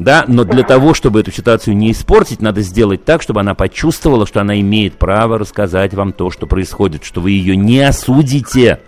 Да, 0.01 0.25
но 0.27 0.45
для 0.45 0.63
того, 0.63 0.95
чтобы 0.95 1.21
эту 1.21 1.31
ситуацию 1.31 1.77
не 1.77 1.93
испортить, 1.93 2.41
надо 2.41 2.63
сделать 2.63 3.05
так, 3.05 3.21
чтобы 3.21 3.41
она 3.41 3.55
почувствовала, 3.55 4.27
что 4.27 4.41
она 4.41 4.59
имеет 4.59 4.95
право 4.95 5.39
рассказать 5.39 5.93
вам 5.93 6.15
то, 6.15 6.31
что 6.31 6.47
происходит, 6.47 7.05
что 7.05 7.21
вы 7.21 7.33
ее 7.33 7.55
не 7.55 7.81
осудите, 7.81 8.81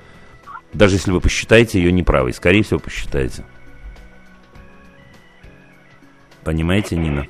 даже 0.72 0.96
если 0.96 1.10
вы 1.10 1.20
посчитаете 1.20 1.82
ее 1.82 1.92
неправой. 1.92 2.32
Скорее 2.32 2.62
всего, 2.62 2.80
посчитаете. 2.80 3.44
Понимаете, 6.44 6.96
Нина? 6.96 7.26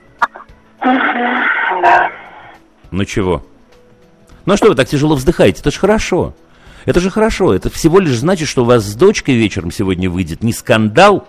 Да. 0.80 2.12
Ну 2.92 3.04
чего? 3.04 3.44
Ну 4.46 4.56
что 4.56 4.68
вы 4.68 4.76
так 4.76 4.86
тяжело 4.86 5.16
вздыхаете? 5.16 5.58
Это 5.60 5.72
же 5.72 5.80
хорошо. 5.80 6.36
Это 6.84 7.00
же 7.00 7.10
хорошо. 7.10 7.52
Это 7.52 7.68
всего 7.68 7.98
лишь 7.98 8.16
значит, 8.16 8.46
что 8.46 8.62
у 8.62 8.64
вас 8.64 8.84
с 8.84 8.94
дочкой 8.94 9.34
вечером 9.34 9.72
сегодня 9.72 10.08
выйдет 10.08 10.44
не 10.44 10.52
скандал, 10.52 11.26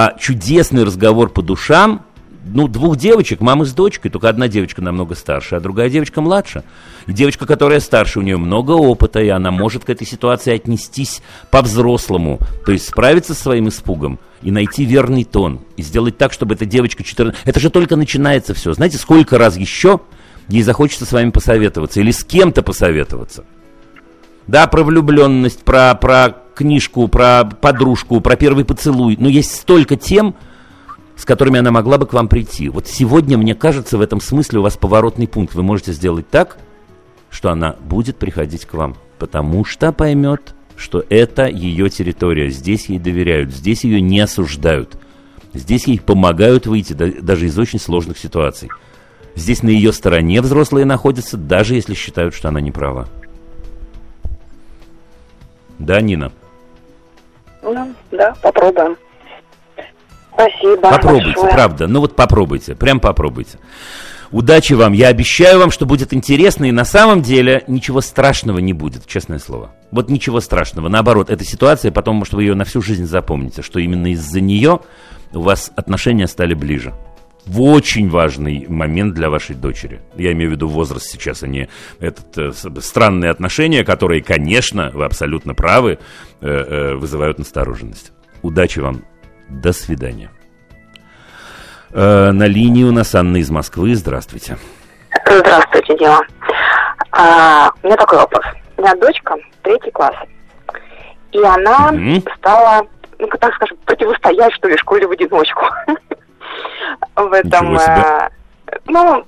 а 0.00 0.16
чудесный 0.16 0.84
разговор 0.84 1.28
по 1.28 1.42
душам, 1.42 2.06
ну, 2.46 2.68
двух 2.68 2.96
девочек, 2.96 3.40
мамы 3.40 3.66
с 3.66 3.72
дочкой, 3.72 4.12
только 4.12 4.28
одна 4.28 4.46
девочка 4.46 4.80
намного 4.80 5.16
старше, 5.16 5.56
а 5.56 5.60
другая 5.60 5.90
девочка 5.90 6.20
младше. 6.20 6.62
И 7.08 7.12
девочка, 7.12 7.46
которая 7.46 7.80
старше, 7.80 8.20
у 8.20 8.22
нее 8.22 8.36
много 8.36 8.70
опыта, 8.70 9.20
и 9.20 9.28
она 9.28 9.50
может 9.50 9.84
к 9.84 9.90
этой 9.90 10.06
ситуации 10.06 10.54
отнестись 10.54 11.20
по-взрослому, 11.50 12.38
то 12.64 12.70
есть 12.70 12.88
справиться 12.88 13.34
со 13.34 13.42
своим 13.42 13.70
испугом 13.70 14.20
и 14.40 14.52
найти 14.52 14.84
верный 14.84 15.24
тон, 15.24 15.62
и 15.76 15.82
сделать 15.82 16.16
так, 16.16 16.32
чтобы 16.32 16.54
эта 16.54 16.64
девочка 16.64 17.02
14... 17.02 17.36
Это 17.44 17.58
же 17.58 17.68
только 17.68 17.96
начинается 17.96 18.54
все. 18.54 18.74
Знаете, 18.74 18.98
сколько 18.98 19.36
раз 19.36 19.56
еще 19.56 19.98
ей 20.46 20.62
захочется 20.62 21.06
с 21.06 21.12
вами 21.12 21.30
посоветоваться 21.30 21.98
или 21.98 22.12
с 22.12 22.22
кем-то 22.22 22.62
посоветоваться? 22.62 23.44
Да, 24.46 24.68
про 24.68 24.84
влюбленность, 24.84 25.64
про, 25.64 25.96
про 25.96 26.36
книжку, 26.58 27.08
про 27.08 27.44
подружку, 27.44 28.20
про 28.20 28.36
первый 28.36 28.64
поцелуй. 28.64 29.16
Но 29.18 29.28
есть 29.28 29.54
столько 29.54 29.96
тем, 29.96 30.34
с 31.16 31.24
которыми 31.24 31.58
она 31.58 31.70
могла 31.70 31.98
бы 31.98 32.06
к 32.06 32.12
вам 32.12 32.28
прийти. 32.28 32.68
Вот 32.68 32.86
сегодня, 32.86 33.38
мне 33.38 33.54
кажется, 33.54 33.98
в 33.98 34.00
этом 34.00 34.20
смысле 34.20 34.58
у 34.58 34.62
вас 34.62 34.76
поворотный 34.76 35.26
пункт. 35.26 35.54
Вы 35.54 35.62
можете 35.62 35.92
сделать 35.92 36.28
так, 36.28 36.58
что 37.30 37.50
она 37.50 37.76
будет 37.80 38.16
приходить 38.16 38.66
к 38.66 38.74
вам, 38.74 38.96
потому 39.18 39.64
что 39.64 39.92
поймет, 39.92 40.54
что 40.76 41.04
это 41.08 41.46
ее 41.46 41.90
территория, 41.90 42.50
здесь 42.50 42.88
ей 42.88 42.98
доверяют, 42.98 43.52
здесь 43.52 43.84
ее 43.84 44.00
не 44.00 44.20
осуждают, 44.20 44.96
здесь 45.52 45.86
ей 45.86 46.00
помогают 46.00 46.66
выйти 46.66 46.92
даже 46.92 47.46
из 47.46 47.58
очень 47.58 47.80
сложных 47.80 48.18
ситуаций. 48.18 48.70
Здесь 49.34 49.62
на 49.62 49.68
ее 49.68 49.92
стороне 49.92 50.40
взрослые 50.40 50.84
находятся, 50.84 51.36
даже 51.36 51.74
если 51.74 51.94
считают, 51.94 52.34
что 52.34 52.48
она 52.48 52.60
не 52.60 52.72
права. 52.72 53.08
Да, 55.78 56.00
Нина? 56.00 56.32
Ну, 57.62 57.94
да, 58.12 58.34
попробуем. 58.42 58.96
Спасибо. 60.32 60.90
Попробуйте, 60.90 61.26
большое. 61.26 61.52
правда. 61.52 61.86
Ну 61.88 62.00
вот 62.00 62.14
попробуйте, 62.14 62.76
прям 62.76 63.00
попробуйте. 63.00 63.58
Удачи 64.30 64.74
вам. 64.74 64.92
Я 64.92 65.08
обещаю 65.08 65.58
вам, 65.58 65.70
что 65.70 65.86
будет 65.86 66.12
интересно, 66.12 66.66
и 66.66 66.70
на 66.70 66.84
самом 66.84 67.22
деле 67.22 67.64
ничего 67.66 68.00
страшного 68.00 68.58
не 68.58 68.72
будет, 68.72 69.06
честное 69.06 69.38
слово. 69.38 69.74
Вот 69.90 70.10
ничего 70.10 70.40
страшного. 70.40 70.88
Наоборот, 70.88 71.30
эта 71.30 71.44
ситуация, 71.44 71.90
потом, 71.90 72.16
может, 72.16 72.34
вы 72.34 72.44
ее 72.44 72.54
на 72.54 72.64
всю 72.64 72.82
жизнь 72.82 73.06
запомните, 73.06 73.62
что 73.62 73.80
именно 73.80 74.08
из-за 74.12 74.40
нее 74.40 74.80
у 75.32 75.40
вас 75.40 75.70
отношения 75.76 76.26
стали 76.26 76.54
ближе. 76.54 76.94
В 77.48 77.62
очень 77.62 78.10
важный 78.10 78.66
момент 78.68 79.14
для 79.14 79.30
вашей 79.30 79.56
дочери. 79.56 80.02
Я 80.16 80.32
имею 80.32 80.50
в 80.50 80.52
виду 80.52 80.68
возраст 80.68 81.06
сейчас, 81.06 81.42
а 81.42 81.46
не 81.46 81.70
этот, 81.98 82.36
э, 82.36 82.80
странные 82.80 83.30
отношения, 83.30 83.84
которые, 83.84 84.22
конечно, 84.22 84.90
вы 84.92 85.06
абсолютно 85.06 85.54
правы, 85.54 85.98
э, 86.42 86.46
э, 86.46 86.94
вызывают 86.94 87.38
настороженность. 87.38 88.12
Удачи 88.42 88.80
вам. 88.80 89.02
До 89.48 89.72
свидания. 89.72 90.30
Э, 91.92 92.32
на 92.32 92.46
линии 92.46 92.84
у 92.84 92.92
нас 92.92 93.14
Анна 93.14 93.38
из 93.38 93.50
Москвы. 93.50 93.94
Здравствуйте. 93.94 94.58
Здравствуйте, 95.24 95.96
Дима. 95.96 96.20
А, 97.12 97.72
у 97.82 97.86
меня 97.86 97.96
такой 97.96 98.18
вопрос. 98.18 98.44
У 98.76 98.82
меня 98.82 98.94
дочка 98.96 99.36
третий 99.62 99.90
класс. 99.90 100.14
И 101.32 101.38
она 101.38 101.92
mm-hmm. 101.92 102.28
стала, 102.36 102.86
ну, 103.18 103.26
так 103.40 103.54
скажем, 103.54 103.78
противостоять, 103.86 104.52
что 104.52 104.68
ли, 104.68 104.76
школе 104.76 105.06
в 105.06 105.12
одиночку. 105.12 105.64
В 107.16 107.32
этом... 107.32 107.76
Э, 107.76 108.28
ну, 108.86 109.24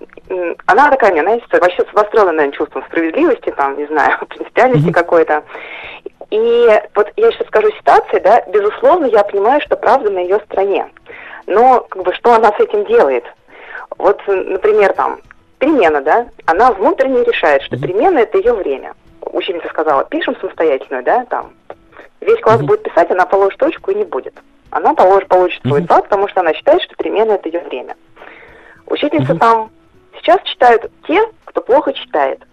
она 0.66 0.90
такая, 0.90 1.12
не, 1.12 1.22
знаете, 1.22 1.46
вообще 1.52 1.82
с 1.82 1.92
восстановленным 1.92 2.52
чувством 2.52 2.84
справедливости, 2.84 3.50
там, 3.56 3.76
не 3.76 3.86
знаю, 3.86 4.18
принципиальности 4.28 4.92
какой-то. 4.92 5.42
И 6.30 6.80
вот 6.94 7.12
я 7.16 7.32
сейчас 7.32 7.46
скажу 7.48 7.70
ситуации, 7.72 8.20
да, 8.20 8.42
безусловно, 8.48 9.06
я 9.06 9.24
понимаю, 9.24 9.60
что 9.60 9.76
правда 9.76 10.10
на 10.10 10.20
ее 10.20 10.40
стороне. 10.46 10.88
Но, 11.46 11.80
как 11.88 12.04
бы, 12.04 12.14
что 12.14 12.34
она 12.34 12.52
с 12.52 12.60
этим 12.60 12.84
делает? 12.84 13.24
Вот, 13.98 14.20
например, 14.26 14.92
там, 14.92 15.18
перемена, 15.58 16.00
да, 16.00 16.26
она 16.46 16.70
внутренне 16.72 17.24
решает, 17.24 17.62
что 17.62 17.76
перемена– 17.76 18.18
это 18.20 18.38
ее 18.38 18.52
время. 18.52 18.94
Ученица 19.22 19.68
сказала, 19.68 20.04
пишем 20.04 20.36
самостоятельную, 20.40 21.02
да, 21.02 21.24
там, 21.26 21.52
весь 22.20 22.40
класс 22.40 22.60
будет 22.60 22.84
писать, 22.84 23.10
она 23.10 23.26
положит 23.26 23.58
точку 23.58 23.90
и 23.90 23.96
не 23.96 24.04
будет. 24.04 24.34
Она 24.70 24.94
положит, 24.94 25.28
получит 25.28 25.62
свой 25.62 25.80
балл, 25.82 26.02
потому 26.02 26.28
что 26.28 26.40
она 26.40 26.54
считает, 26.54 26.82
что 26.82 26.94
перемена– 26.96 27.32
это 27.32 27.48
ее 27.48 27.60
время. 27.60 27.96
Учительница 28.86 29.34
там 29.36 29.70
сейчас 30.20 30.40
читают 30.42 30.90
те, 31.06 31.20
кто 31.44 31.60
плохо 31.60 31.92
читает 31.92 32.44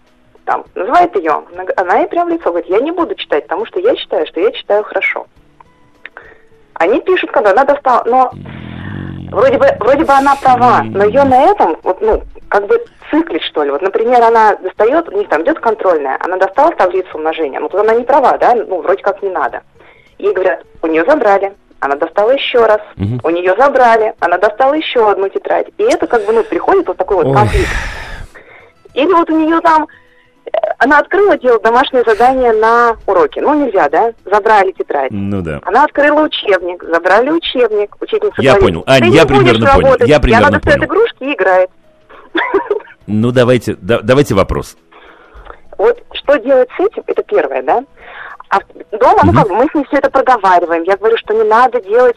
там, 0.48 0.64
называет 0.76 1.16
ее, 1.16 1.44
она 1.76 2.00
ей 2.00 2.08
прям 2.08 2.30
лицо 2.30 2.46
говорит, 2.46 2.70
я 2.70 2.80
не 2.80 2.92
буду 2.92 3.14
читать, 3.16 3.44
потому 3.44 3.66
что 3.66 3.80
я 3.80 3.96
считаю, 3.98 4.26
что 4.26 4.40
я 4.40 4.52
читаю 4.52 4.84
хорошо. 4.84 5.28
Они 6.74 7.02
пишут, 7.02 7.32
когда 7.32 7.52
она 7.52 7.66
достала, 7.66 8.04
но 8.06 8.32
вроде 9.30 9.58
бы, 9.58 9.68
вроде 9.80 10.06
бы 10.06 10.14
она 10.14 10.36
права, 10.38 10.84
но 10.84 11.04
ее 11.04 11.24
на 11.26 11.52
этом, 11.52 11.78
вот, 11.84 12.02
ну, 12.02 12.24
как 12.48 12.66
бы 12.66 12.82
циклит, 13.12 13.42
что 13.42 13.64
ли. 13.64 13.72
Вот, 13.72 13.82
например, 13.82 14.22
она 14.22 14.56
достает, 14.56 15.10
у 15.10 15.18
них 15.18 15.28
там 15.28 15.44
идет 15.44 15.60
контрольная, 15.60 16.18
она 16.22 16.38
достала 16.38 16.72
таблицу 16.72 17.18
умножения, 17.18 17.60
ну, 17.60 17.68
тут 17.68 17.82
она 17.82 17.94
не 17.94 18.04
права, 18.04 18.38
да, 18.38 18.56
ну, 18.56 18.82
вроде 18.82 19.04
как 19.04 19.22
не 19.22 19.30
надо. 19.30 19.64
Ей 20.18 20.34
говорят, 20.34 20.64
у 20.82 20.88
нее 20.88 21.04
забрали. 21.04 21.54
Она 21.80 21.96
достала 21.96 22.32
еще 22.32 22.66
раз. 22.66 22.80
Мгм. 22.96 23.20
У 23.24 23.30
нее 23.30 23.56
забрали. 23.58 24.14
Она 24.20 24.38
достала 24.38 24.74
еще 24.74 25.10
одну 25.10 25.30
тетрадь. 25.30 25.68
И 25.78 25.84
это 25.84 26.08
как 26.08 26.26
бы, 26.26 26.34
ну, 26.34 26.44
приходит 26.44 26.88
вот 26.88 26.98
такой 26.98 27.18
вот 27.18 27.28
Ой. 27.28 27.34
конфликт. 27.36 27.70
Или 28.94 29.14
вот 29.14 29.30
у 29.30 29.38
нее 29.38 29.60
там, 29.62 29.88
э, 30.46 30.50
она 30.80 30.98
открыла 31.00 31.38
делать 31.38 31.62
домашнее 31.62 32.04
задание 32.04 32.52
на 32.54 32.96
уроке. 33.06 33.42
Ну, 33.42 33.54
нельзя, 33.54 33.90
да? 33.90 34.12
Забрали 34.26 34.72
тетрадь. 34.72 35.12
Ну 35.12 35.42
да. 35.44 35.60
Она 35.66 35.84
открыла 35.84 36.22
учебник, 36.24 36.82
забрали 36.84 37.30
учебник. 37.30 37.96
Учительница 38.02 38.42
Я 38.42 38.56
говорит, 38.56 38.70
понял. 38.70 38.84
Ань, 38.88 39.02
«Ты 39.12 39.16
я 39.16 39.26
примерно 39.28 39.68
понял. 39.68 39.82
работать». 39.86 40.08
Я 40.10 40.18
И 40.18 40.22
примерно 40.22 40.48
она 40.48 40.58
достает 40.58 40.80
понял. 40.80 40.90
игрушки 40.92 41.24
и 41.26 41.34
играет. 41.34 41.70
Ну 43.06 43.32
давайте, 43.32 43.76
да- 43.80 44.02
давайте 44.02 44.36
вопрос. 44.36 44.76
Вот 45.78 46.02
что 46.14 46.38
делать 46.38 46.70
с 46.76 46.80
этим, 46.80 47.04
это 47.06 47.24
первое, 47.24 47.62
да? 47.62 47.84
А 48.50 48.60
дома, 48.98 49.22
ну 49.26 49.34
как 49.34 49.48
бы, 49.50 49.56
мы 49.56 49.68
с 49.70 49.74
ней 49.76 49.86
все 49.88 49.98
это 49.98 50.10
проговариваем. 50.10 50.84
Я 50.84 50.98
говорю, 50.98 51.18
что 51.18 51.34
не 51.34 51.44
надо 51.44 51.82
делать, 51.82 52.16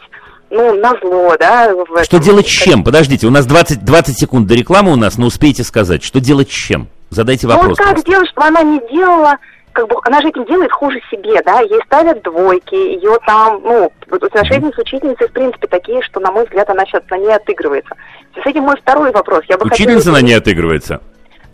ну, 0.49 0.73
на 0.75 0.91
зло, 1.01 1.35
да. 1.39 1.71
Что 2.03 2.19
делать 2.19 2.45
чем? 2.47 2.83
Подождите, 2.83 3.27
у 3.27 3.31
нас 3.31 3.45
20, 3.45 3.83
20 3.85 4.17
секунд 4.17 4.47
до 4.47 4.55
рекламы 4.55 4.91
у 4.91 4.95
нас, 4.95 5.17
но 5.17 5.27
успейте 5.27 5.63
сказать. 5.63 6.03
Что 6.03 6.19
делать 6.19 6.49
чем? 6.49 6.87
Задайте 7.09 7.47
Ну, 7.47 7.53
вопрос. 7.53 7.77
вот 7.77 7.87
как 7.87 7.99
сделать, 7.99 8.29
чтобы 8.29 8.47
она 8.47 8.61
не 8.63 8.79
делала, 8.89 9.35
как 9.73 9.87
бы, 9.87 9.95
она 10.03 10.21
же 10.21 10.29
этим 10.29 10.45
делает 10.45 10.71
хуже 10.71 10.99
себе, 11.09 11.41
да? 11.45 11.59
Ей 11.61 11.81
ставят 11.85 12.21
двойки, 12.23 12.75
ее 12.75 13.17
там, 13.25 13.61
ну, 13.63 13.91
отношения 14.09 14.71
с 14.73 14.77
учительницей, 14.77 15.27
в 15.27 15.31
принципе, 15.33 15.67
такие, 15.67 16.01
что, 16.03 16.19
на 16.21 16.31
мой 16.31 16.45
взгляд, 16.45 16.69
она 16.69 16.85
сейчас 16.85 17.03
на 17.09 17.17
ней 17.17 17.33
отыгрывается. 17.33 17.95
С 18.41 18.45
этим 18.45 18.63
мой 18.63 18.75
второй 18.81 19.11
вопрос. 19.11 19.41
Я 19.49 19.57
бы 19.57 19.65
Учительница 19.65 20.09
хотела- 20.11 20.13
на 20.15 20.21
ней 20.21 20.33
отыгрывается. 20.37 21.01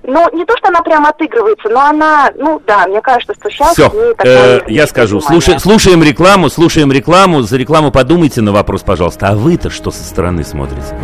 Ну, 0.09 0.25
не 0.31 0.45
то, 0.45 0.55
что 0.57 0.69
она 0.69 0.81
прям 0.81 1.05
отыгрывается, 1.05 1.67
но 1.67 1.81
она, 1.81 2.31
ну 2.37 2.61
да, 2.65 2.87
мне 2.87 3.01
кажется, 3.01 3.33
что 3.37 3.49
сейчас 3.49 3.73
Все, 3.73 3.89
такое 4.15 4.63
я 4.67 4.87
скажу. 4.87 5.19
Слушай- 5.19 5.59
слушаем 5.59 6.01
рекламу, 6.01 6.49
слушаем 6.49 6.93
рекламу. 6.93 7.41
За 7.41 7.57
рекламу 7.57 7.91
подумайте 7.91 8.39
на 8.41 8.53
вопрос, 8.53 8.83
пожалуйста. 8.83 9.27
А 9.27 9.35
вы-то 9.35 9.69
что 9.69 9.91
со 9.91 10.03
стороны 10.05 10.45
смотрите? 10.45 10.95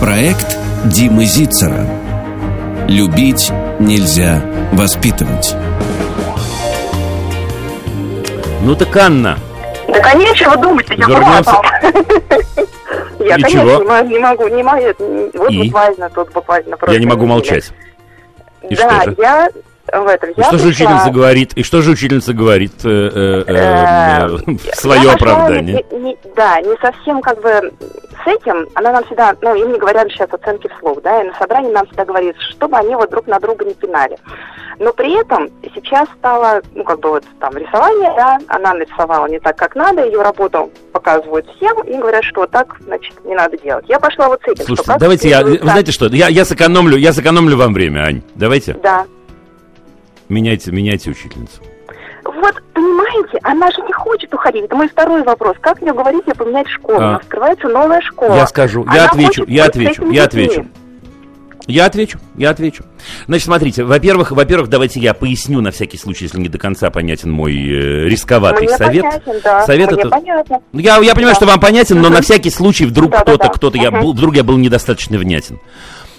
Проект 0.00 0.58
Димы 0.84 1.24
Зицера. 1.24 1.86
Любить 2.88 3.50
нельзя 3.78 4.42
воспитывать. 4.72 5.54
Ну 8.62 8.74
так, 8.74 8.96
Анна, 8.96 9.38
Да, 9.92 10.00
конечно, 10.00 10.50
вы 10.50 10.56
думаете, 10.58 10.94
я 10.96 11.06
Вернемся. 11.06 11.56
Я, 13.18 13.36
И 13.36 13.42
конечно, 13.42 13.50
чего? 13.50 13.82
не 13.82 13.84
могу, 13.84 14.08
не 14.08 14.18
могу, 14.18 14.48
не 14.48 14.62
могу, 14.62 14.82
это- 14.82 15.04
вот 15.38 15.50
И? 15.50 15.62
буквально 15.68 16.10
тут, 16.10 16.32
буквально 16.32 16.76
я 16.88 16.98
не 16.98 17.06
могу 17.06 17.26
молчать. 17.26 17.70
И 18.68 18.74
да, 18.74 19.00
что 19.02 19.10
же? 19.10 19.16
я 19.18 19.48
в 19.92 20.06
этом, 20.06 20.30
И 20.30 20.34
я 20.36 20.44
что 20.44 20.58
же 20.58 20.64
пришла- 20.64 20.70
учительница 20.70 21.10
говорит? 21.10 21.52
И 21.54 21.62
что 21.62 21.82
же 21.82 21.90
учительница 21.90 22.32
говорит 22.32 22.72
э, 22.84 22.88
э, 22.88 23.44
э, 23.46 24.26
в 24.72 24.76
свое 24.76 25.10
оправдание? 25.10 25.84
да, 26.36 26.60
не 26.60 26.76
совсем 26.80 27.20
как 27.20 27.40
бы 27.42 27.72
с 28.24 28.26
этим. 28.26 28.68
Она 28.74 28.92
нам 28.92 29.04
всегда, 29.04 29.34
ну, 29.40 29.54
им 29.54 29.72
не 29.72 29.78
говорят 29.78 30.08
сейчас 30.10 30.28
оценки 30.32 30.68
вслух, 30.76 31.02
да, 31.02 31.22
и 31.22 31.26
на 31.28 31.34
собрании 31.34 31.72
нам 31.72 31.86
всегда 31.86 32.04
говорит, 32.04 32.36
чтобы 32.50 32.76
они 32.76 32.94
вот 32.94 33.10
друг 33.10 33.26
на 33.26 33.38
друга 33.38 33.64
не 33.64 33.74
пинали. 33.74 34.16
Но 34.78 34.92
при 34.92 35.20
этом 35.20 35.48
сейчас 35.74 36.08
стало, 36.18 36.62
ну, 36.74 36.84
как 36.84 37.00
бы 37.00 37.10
вот 37.10 37.24
там 37.40 37.56
рисование, 37.56 38.12
да, 38.16 38.38
она 38.48 38.74
нарисовала 38.74 39.26
не 39.26 39.38
так, 39.40 39.56
как 39.56 39.74
надо, 39.74 40.04
ее 40.06 40.22
работу 40.22 40.70
показывают 40.92 41.46
всем 41.56 41.82
и 41.82 41.96
говорят, 41.98 42.24
что 42.24 42.46
так, 42.46 42.76
значит, 42.80 43.12
не 43.24 43.34
надо 43.34 43.58
делать. 43.58 43.84
Я 43.88 43.98
пошла 44.00 44.28
вот 44.28 44.40
с 44.42 44.48
этим. 44.48 44.64
Слушайте, 44.64 44.94
давайте 44.98 45.28
я, 45.28 45.42
вы 45.42 45.58
знаете 45.58 45.92
что, 45.92 46.06
я, 46.06 46.28
я 46.28 46.44
сэкономлю, 46.44 46.96
я 46.96 47.12
сэкономлю 47.12 47.56
вам 47.56 47.74
время, 47.74 48.00
Ань. 48.04 48.22
Давайте, 48.34 48.74
Да. 48.74 49.04
Меняйте, 50.32 50.72
меняйте 50.72 51.10
учительницу. 51.10 51.60
Вот, 52.24 52.54
понимаете, 52.72 53.38
она 53.42 53.70
же 53.70 53.80
не 53.82 53.92
хочет 53.92 54.32
уходить. 54.32 54.64
Это 54.64 54.76
мой 54.76 54.88
второй 54.88 55.22
вопрос. 55.24 55.56
Как 55.60 55.80
мне 55.82 55.92
говорить, 55.92 56.24
мне 56.24 56.34
поменять 56.34 56.68
школу? 56.68 56.98
А. 57.00 57.16
Открывается 57.16 57.68
новая 57.68 58.00
школа. 58.00 58.34
Я 58.36 58.46
скажу, 58.46 58.82
Она 58.82 58.94
я 58.94 59.04
отвечу, 59.06 59.42
хочет 59.42 59.48
я 59.48 59.64
отвечу, 59.64 60.10
я 60.10 60.24
отвечу. 60.24 60.66
Я 61.68 61.86
отвечу, 61.86 62.18
я 62.36 62.50
отвечу. 62.50 62.82
Значит, 63.28 63.44
смотрите, 63.46 63.84
во-первых, 63.84 64.32
во-первых, 64.32 64.68
давайте 64.68 64.98
я 64.98 65.14
поясню 65.14 65.60
на 65.60 65.70
всякий 65.70 65.96
случай, 65.96 66.24
если 66.24 66.40
не 66.40 66.48
до 66.48 66.58
конца 66.58 66.90
понятен 66.90 67.30
мой 67.30 67.52
э, 67.54 68.08
рисковатый 68.08 68.66
Мне 68.66 68.76
совет. 68.76 69.02
понятен, 69.04 69.40
да. 69.44 69.64
Совет 69.66 69.90
Мне 69.92 70.00
это- 70.00 70.08
понятно. 70.10 70.58
Ну, 70.72 70.80
Я, 70.80 70.96
я 70.98 71.14
понимаю, 71.14 71.34
Да. 71.34 71.40
что 71.40 71.46
вам 71.46 71.60
понятен, 71.60 72.00
но 72.00 72.08
на 72.08 72.20
всякий 72.20 72.50
случай 72.50 72.84
вдруг 72.84 73.12
Да-да-да. 73.12 73.34
кто-то, 73.36 73.52
кто-то, 73.56 73.78
я 73.78 73.92
Мгм. 73.92 74.00
был, 74.00 74.12
вдруг 74.12 74.34
я 74.34 74.42
был 74.42 74.58
недостаточно 74.58 75.18
внятен. 75.18 75.60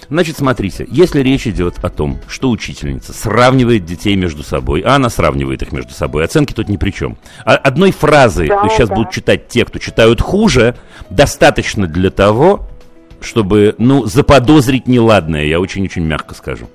Значит, 0.08 0.36
смотрите, 0.36 0.86
если 0.90 1.20
речь 1.20 1.46
идет 1.46 1.76
о 1.82 1.88
том, 1.88 2.20
что 2.28 2.50
учительница 2.50 3.12
сравнивает 3.12 3.84
детей 3.84 4.16
между 4.16 4.42
собой, 4.42 4.80
а 4.80 4.96
она 4.96 5.08
сравнивает 5.10 5.62
их 5.62 5.72
между 5.72 5.92
собой, 5.92 6.24
оценки 6.24 6.52
тут 6.52 6.68
ни 6.68 6.76
при 6.76 6.90
чем. 6.90 7.16
А 7.44 7.54
одной 7.54 7.90
фразы 7.92 8.46
Да, 8.48 8.68
сейчас 8.68 8.88
да. 8.88 8.94
будут 8.94 9.12
читать 9.12 9.48
те, 9.48 9.64
кто 9.64 9.78
читают 9.78 10.20
хуже, 10.20 10.76
достаточно 11.10 11.86
для 11.86 12.10
того, 12.10 12.68
чтобы, 13.20 13.74
ну, 13.78 14.04
заподозрить 14.04 14.86
неладное, 14.86 15.44
я 15.44 15.60
очень-очень 15.60 16.04
мягко 16.04 16.34
скажу. 16.34 16.68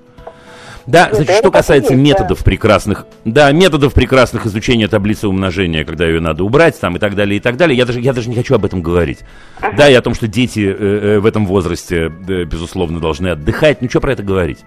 Да, 0.89 1.09
Ну, 1.09 1.17
значит, 1.17 1.27
да, 1.27 1.33
что 1.33 1.47
это 1.49 1.57
касается 1.57 1.93
есть, 1.93 2.03
да. 2.03 2.09
методов 2.09 2.43
прекрасных, 2.43 3.05
да, 3.23 3.51
методов 3.51 3.93
прекрасных 3.93 4.47
изучения 4.47 4.87
таблицы 4.87 5.27
умножения, 5.27 5.83
когда 5.85 6.07
ее 6.07 6.19
надо 6.19 6.43
убрать, 6.43 6.79
там 6.79 6.95
и 6.95 6.99
так 6.99 7.15
далее, 7.15 7.37
и 7.37 7.39
так 7.39 7.57
далее, 7.57 7.77
я 7.77 7.85
даже, 7.85 8.01
я 8.01 8.11
даже 8.11 8.27
не 8.27 8.35
хочу 8.35 8.55
об 8.55 8.65
этом 8.65 8.81
говорить. 8.81 9.19
Да, 9.77 9.87
и 9.87 9.93
о 9.93 10.01
том, 10.01 10.15
что 10.15 10.27
дети 10.27 10.61
э, 10.61 11.15
э, 11.15 11.19
в 11.19 11.27
этом 11.27 11.45
возрасте, 11.45 12.11
э, 12.27 12.43
безусловно, 12.43 12.99
должны 12.99 13.27
отдыхать, 13.27 13.81
ну 13.83 13.89
что 13.89 14.01
про 14.01 14.13
это 14.13 14.23
говорить? 14.23 14.59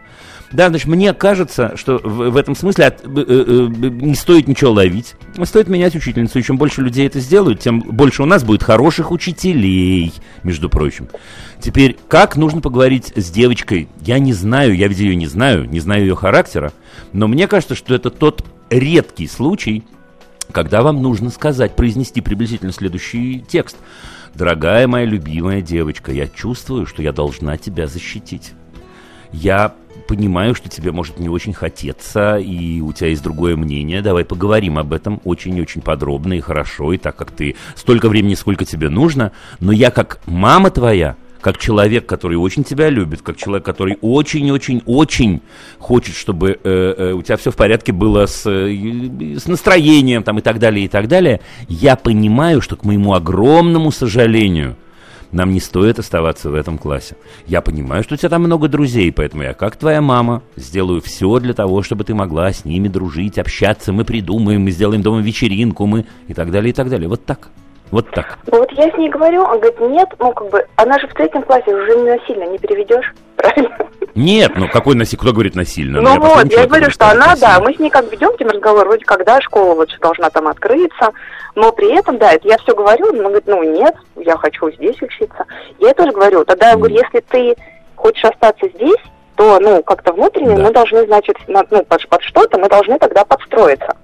Да, 0.53 0.69
значит, 0.69 0.87
мне 0.87 1.15
кажется, 1.15 1.77
что 1.77 1.99
в, 2.03 2.31
в 2.31 2.37
этом 2.37 2.55
смысле 2.55 2.87
от- 2.87 3.05
э, 3.05 3.07
э, 3.07 3.45
э, 3.47 3.89
не 3.89 4.15
стоит 4.15 4.49
ничего 4.49 4.73
ловить. 4.73 5.15
Стоит 5.45 5.69
менять 5.69 5.97
учительницу. 5.97 6.39
И 6.39 6.43
чем 6.43 6.59
больше 6.59 6.83
людей 6.83 7.07
это 7.07 7.21
сделают, 7.21 7.61
тем 7.61 7.81
больше 7.81 8.23
у 8.23 8.27
нас 8.27 8.45
будет 8.45 8.63
хороших 8.63 9.11
учителей, 9.11 10.13
между 10.43 10.69
прочим. 10.69 11.09
Теперь, 11.61 11.97
как 12.09 12.37
нужно 12.37 12.61
поговорить 12.61 13.13
с 13.17 13.31
девочкой? 13.31 13.89
Я 14.01 14.19
не 14.19 14.33
знаю, 14.33 14.77
я 14.77 14.89
ведь 14.89 14.99
ее 14.99 15.17
не 15.17 15.27
знаю, 15.27 15.69
не 15.69 15.81
знаю 15.81 16.03
ее 16.03 16.17
характера. 16.17 16.73
Но 17.13 17.29
мне 17.29 17.49
кажется, 17.49 17.75
что 17.75 17.95
это 17.95 18.11
тот 18.11 18.45
редкий 18.69 19.29
случай, 19.29 19.85
когда 20.51 20.83
вам 20.83 21.01
нужно 21.03 21.31
сказать, 21.31 21.77
произнести 21.77 22.21
приблизительно 22.21 22.73
следующий 22.73 23.43
текст. 23.47 23.77
Дорогая 24.35 24.87
моя 24.87 25.07
любимая 25.07 25.63
девочка, 25.63 26.13
я 26.13 26.27
чувствую, 26.27 26.87
что 26.87 27.03
я 27.03 27.13
должна 27.13 27.57
тебя 27.57 27.87
защитить. 27.87 28.53
Я 29.33 29.75
понимаю, 30.03 30.55
что 30.55 30.69
тебе 30.69 30.93
может 30.93 31.19
не 31.19 31.29
очень 31.29 31.53
хотеться, 31.53 32.37
и 32.37 32.81
у 32.81 32.93
тебя 32.93 33.09
есть 33.09 33.23
другое 33.23 33.57
мнение. 33.57 34.03
Давай 34.03 34.25
поговорим 34.25 34.79
об 34.79 34.93
этом 34.93 35.21
очень-очень 35.25 35.81
подробно 35.81 36.35
и 36.35 36.41
хорошо, 36.41 36.93
и 36.93 36.99
так 36.99 37.17
как 37.17 37.31
ты 37.31 37.57
столько 37.75 38.09
времени, 38.09 38.35
сколько 38.35 38.65
тебе 38.65 38.89
нужно. 38.89 39.33
Но 39.61 39.73
я 39.73 39.91
как 39.91 40.21
мама 40.27 40.71
твоя, 40.71 41.17
как 41.43 41.59
человек, 41.59 42.07
который 42.07 42.37
очень 42.37 42.65
тебя 42.65 42.89
любит, 42.89 43.21
как 43.21 43.37
человек, 43.37 43.65
который 43.65 43.99
очень-очень-очень 44.01 45.43
хочет, 45.79 46.15
чтобы 46.15 46.59
э, 46.63 46.95
э, 46.97 47.13
у 47.13 47.23
тебя 47.23 47.37
все 47.37 47.51
в 47.51 47.57
порядке 47.57 47.93
было 47.93 48.27
с, 48.27 48.49
э, 48.49 49.37
с 49.37 49.47
настроением 49.47 50.23
там, 50.23 50.39
и 50.39 50.41
так 50.41 50.59
далее, 50.59 50.87
и 50.87 50.89
так 50.89 51.09
далее, 51.09 51.41
я 51.69 51.97
понимаю, 51.97 52.61
что, 52.61 52.77
к 52.77 52.85
моему 52.85 53.13
огромному 53.15 53.91
сожалению, 53.91 54.77
нам 55.33 55.53
не 55.53 55.61
стоит 55.61 55.99
оставаться 55.99 56.51
в 56.51 56.55
этом 56.55 56.79
классе. 56.79 57.17
Я 57.47 57.61
понимаю, 57.61 58.05
что 58.05 58.15
у 58.15 58.17
тебя 58.17 58.29
там 58.29 58.43
много 58.43 58.69
друзей, 58.69 59.13
поэтому 59.13 59.43
я, 59.43 59.55
как 59.55 59.77
твоя 59.77 60.01
мама, 60.01 60.43
сделаю 60.57 61.01
все 61.01 61.39
для 61.39 61.55
того, 61.55 61.83
чтобы 61.83 62.05
ты 62.05 62.15
могла 62.15 62.53
с 62.53 62.65
ними 62.65 62.89
дружить, 62.89 63.39
общаться. 63.39 63.93
Мы 63.93 64.05
придумаем, 64.05 64.63
мы 64.63 64.71
сделаем 64.71 65.03
дома 65.03 65.21
вечеринку, 65.21 65.87
мы 65.87 66.05
и 66.29 66.35
так 66.35 66.51
далее, 66.51 66.71
и 66.71 66.75
так 66.75 66.89
далее. 66.89 67.09
Вот 67.09 67.25
так. 67.25 67.49
Вот 67.91 68.11
так. 68.11 68.39
Вот 68.47 68.73
я 68.73 68.91
с 68.91 68.97
ней 68.97 69.11
говорю, 69.11 69.43
он 69.43 69.61
говорит, 69.61 69.81
нет, 69.81 70.09
ну 70.19 70.33
как 70.33 70.51
бы, 70.51 70.65
она 70.77 70.99
же 70.99 71.07
в 71.09 71.15
третьем 71.15 71.43
классе 71.43 71.75
уже 71.75 71.99
насильно 71.99 72.45
не 72.45 72.59
переведешь, 72.59 73.13
правильно? 73.37 73.77
Нет, 74.15 74.53
ну 74.57 74.69
какой 74.69 74.95
насилие? 74.95 75.21
Кто 75.21 75.33
говорит 75.33 75.55
насильно? 75.55 76.01
Ну 76.01 76.21
последний 76.21 76.57
вот, 76.57 76.63
я 76.63 76.67
говорю, 76.67 76.91
что 76.91 77.11
она, 77.11 77.35
да, 77.37 77.59
насильно. 77.59 77.61
мы 77.61 77.75
с 77.75 77.79
ней 77.79 77.91
как 77.91 78.11
ведем 78.13 78.31
этим 78.31 78.49
разговор, 78.49 78.87
вроде 78.87 79.05
когда 79.05 79.41
школа 79.41 79.75
вот 79.75 79.89
должна 80.01 80.29
там 80.31 80.49
открыться, 80.49 81.11
но 81.55 81.73
при 81.73 81.97
этом, 81.99 82.19
да, 82.19 82.33
это 82.33 82.47
я 82.49 82.59
все 82.59 82.75
говорю, 82.75 83.11
она 83.11 83.25
говорит, 83.25 83.47
ну 83.47 83.63
нет, 83.63 83.95
я 84.17 84.37
хочу 84.37 84.71
здесь 84.73 85.01
учиться. 85.01 85.45
Я 85.79 85.89
ей 85.89 85.95
тоже 85.95 86.13
говорю, 86.13 86.45
тогда 86.45 86.71
я 86.71 86.77
говорю, 86.77 86.95
если 86.97 87.21
ты 87.21 87.55
хочешь 87.97 88.25
остаться 88.25 88.69
здесь, 88.75 89.01
то, 89.37 89.59
ну, 89.61 89.83
как-то 89.83 90.13
внутренне 90.13 90.57
Да. 90.57 90.63
мы 90.63 90.73
должны, 90.73 91.07
значит, 91.07 91.37
на- 91.49 91.65
ну, 91.71 91.85
под, 91.85 92.07
под 92.09 92.23
что-то 92.23 92.59
мы 92.59 92.69
должны 92.69 92.99
тогда 92.99 93.25
подстроиться. 93.25 93.97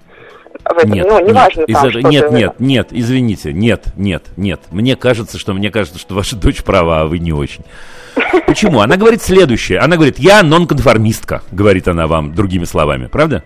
В 0.64 0.78
этом, 0.78 0.90
Нет, 0.92 1.06
ну, 1.06 1.18
нет, 1.20 1.28
неважно 1.28 1.62
из 1.62 1.74
там, 1.74 1.90
что 1.90 2.00
нет, 2.02 2.30
нет, 2.32 2.54
нет, 2.58 2.88
извините, 2.90 3.52
нет, 3.52 3.84
нет, 3.96 4.24
нет. 4.36 4.60
Мне 4.70 4.96
кажется, 4.96 5.38
что 5.38 5.52
мне 5.52 5.70
кажется, 5.70 5.98
что 5.98 6.14
ваша 6.14 6.36
дочь 6.36 6.62
права, 6.64 7.02
а 7.02 7.06
вы 7.06 7.18
не 7.18 7.32
очень. 7.32 7.64
Почему? 8.46 8.80
Она 8.80 8.96
говорит 8.96 9.22
следующее. 9.22 9.78
Она 9.78 9.96
говорит, 9.96 10.18
я 10.18 10.42
нонконформистка, 10.42 11.42
говорит 11.52 11.88
она 11.88 12.06
вам 12.06 12.34
другими 12.34 12.64
словами, 12.64 13.06
правда? 13.06 13.44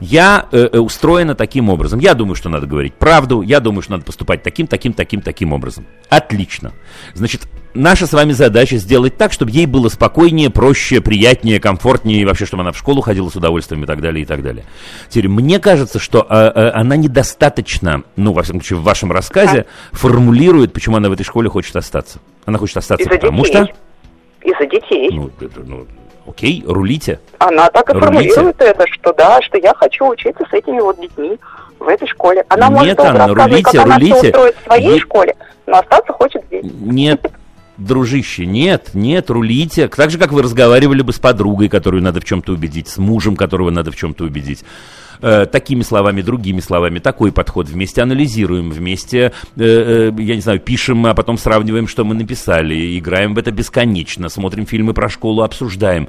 Я 0.00 0.46
э, 0.52 0.68
э, 0.72 0.78
устроена 0.78 1.34
таким 1.34 1.68
образом. 1.68 1.98
Я 1.98 2.14
думаю, 2.14 2.36
что 2.36 2.48
надо 2.48 2.66
говорить 2.66 2.94
правду. 2.94 3.42
Я 3.42 3.60
думаю, 3.60 3.82
что 3.82 3.92
надо 3.92 4.04
поступать 4.04 4.42
таким, 4.42 4.66
таким, 4.66 4.92
таким, 4.92 5.22
таким 5.22 5.52
образом. 5.52 5.86
Отлично. 6.08 6.72
Значит, 7.14 7.48
наша 7.74 8.06
с 8.06 8.12
вами 8.12 8.32
задача 8.32 8.76
сделать 8.76 9.16
так, 9.16 9.32
чтобы 9.32 9.50
ей 9.50 9.66
было 9.66 9.88
спокойнее, 9.88 10.50
проще, 10.50 11.00
приятнее, 11.00 11.58
комфортнее, 11.58 12.20
и 12.20 12.24
вообще, 12.24 12.46
чтобы 12.46 12.62
она 12.62 12.72
в 12.72 12.78
школу 12.78 13.00
ходила 13.00 13.28
с 13.28 13.36
удовольствием 13.36 13.82
и 13.82 13.86
так 13.86 14.00
далее, 14.00 14.22
и 14.22 14.26
так 14.26 14.42
далее. 14.42 14.64
Теперь, 15.08 15.28
мне 15.28 15.58
кажется, 15.58 15.98
что 15.98 16.24
а, 16.28 16.48
а, 16.48 16.80
она 16.80 16.96
недостаточно, 16.96 18.04
ну, 18.16 18.32
во 18.32 18.42
всяком 18.42 18.60
случае, 18.60 18.78
в 18.78 18.82
вашем 18.82 19.10
рассказе, 19.10 19.66
а? 19.92 19.96
формулирует, 19.96 20.72
почему 20.72 20.96
она 20.96 21.08
в 21.08 21.12
этой 21.12 21.24
школе 21.24 21.48
хочет 21.48 21.74
остаться. 21.74 22.20
Она 22.44 22.58
хочет 22.58 22.76
остаться 22.76 23.02
Из-за 23.02 23.16
потому 23.16 23.44
детей. 23.44 23.64
что... 23.64 23.87
Из-за 24.48 24.66
детей. 24.66 25.10
Ну, 25.12 25.30
это, 25.40 25.60
ну, 25.64 25.86
окей, 26.26 26.64
рулите. 26.66 27.20
Она 27.38 27.68
так 27.70 27.90
и 27.90 27.92
Рулите. 27.92 28.06
формулирует 28.06 28.60
это, 28.60 28.86
что 28.90 29.12
да, 29.12 29.42
что 29.42 29.58
я 29.58 29.74
хочу 29.74 30.06
учиться 30.08 30.44
с 30.50 30.52
этими 30.54 30.80
вот 30.80 30.98
детьми 31.00 31.38
в 31.78 31.86
этой 31.86 32.08
школе. 32.08 32.44
Она 32.48 32.68
Нет, 32.68 32.78
может 32.78 33.00
Анна, 33.00 33.34
рулите, 33.34 33.62
как 33.62 33.74
она 33.74 33.96
рулите. 33.96 34.14
все 34.16 34.26
устроит 34.28 34.56
в 34.56 34.64
своей 34.64 34.92
Вы- 34.94 35.00
школе, 35.00 35.36
но 35.66 35.78
остаться 35.78 36.12
хочет 36.14 36.42
здесь. 36.46 36.64
Нет, 36.80 37.30
дружище, 37.76 38.46
нет, 38.46 38.90
нет, 38.94 39.28
рулите. 39.30 39.88
Так 39.88 40.10
же, 40.10 40.18
как 40.18 40.32
вы 40.32 40.42
разговаривали 40.42 41.02
бы 41.02 41.12
с 41.12 41.18
подругой, 41.18 41.68
которую 41.68 42.02
надо 42.02 42.20
в 42.20 42.24
чем-то 42.24 42.52
убедить, 42.52 42.88
с 42.88 42.96
мужем, 42.96 43.36
которого 43.36 43.68
надо 43.70 43.92
в 43.92 43.96
чем-то 43.96 44.24
убедить. 44.24 44.64
Э, 45.20 45.46
такими 45.46 45.82
словами, 45.82 46.22
другими 46.22 46.60
словами, 46.60 47.00
такой 47.00 47.32
подход. 47.32 47.68
Вместе 47.68 48.02
анализируем, 48.02 48.70
вместе, 48.70 49.32
э, 49.56 50.10
э, 50.10 50.12
я 50.18 50.34
не 50.36 50.40
знаю, 50.40 50.60
пишем, 50.60 51.06
а 51.06 51.14
потом 51.14 51.38
сравниваем, 51.38 51.88
что 51.88 52.04
мы 52.04 52.14
написали, 52.14 52.96
играем 52.98 53.34
в 53.34 53.38
это 53.38 53.50
бесконечно, 53.50 54.28
смотрим 54.28 54.64
фильмы 54.66 54.94
про 54.94 55.08
школу, 55.08 55.42
обсуждаем. 55.42 56.08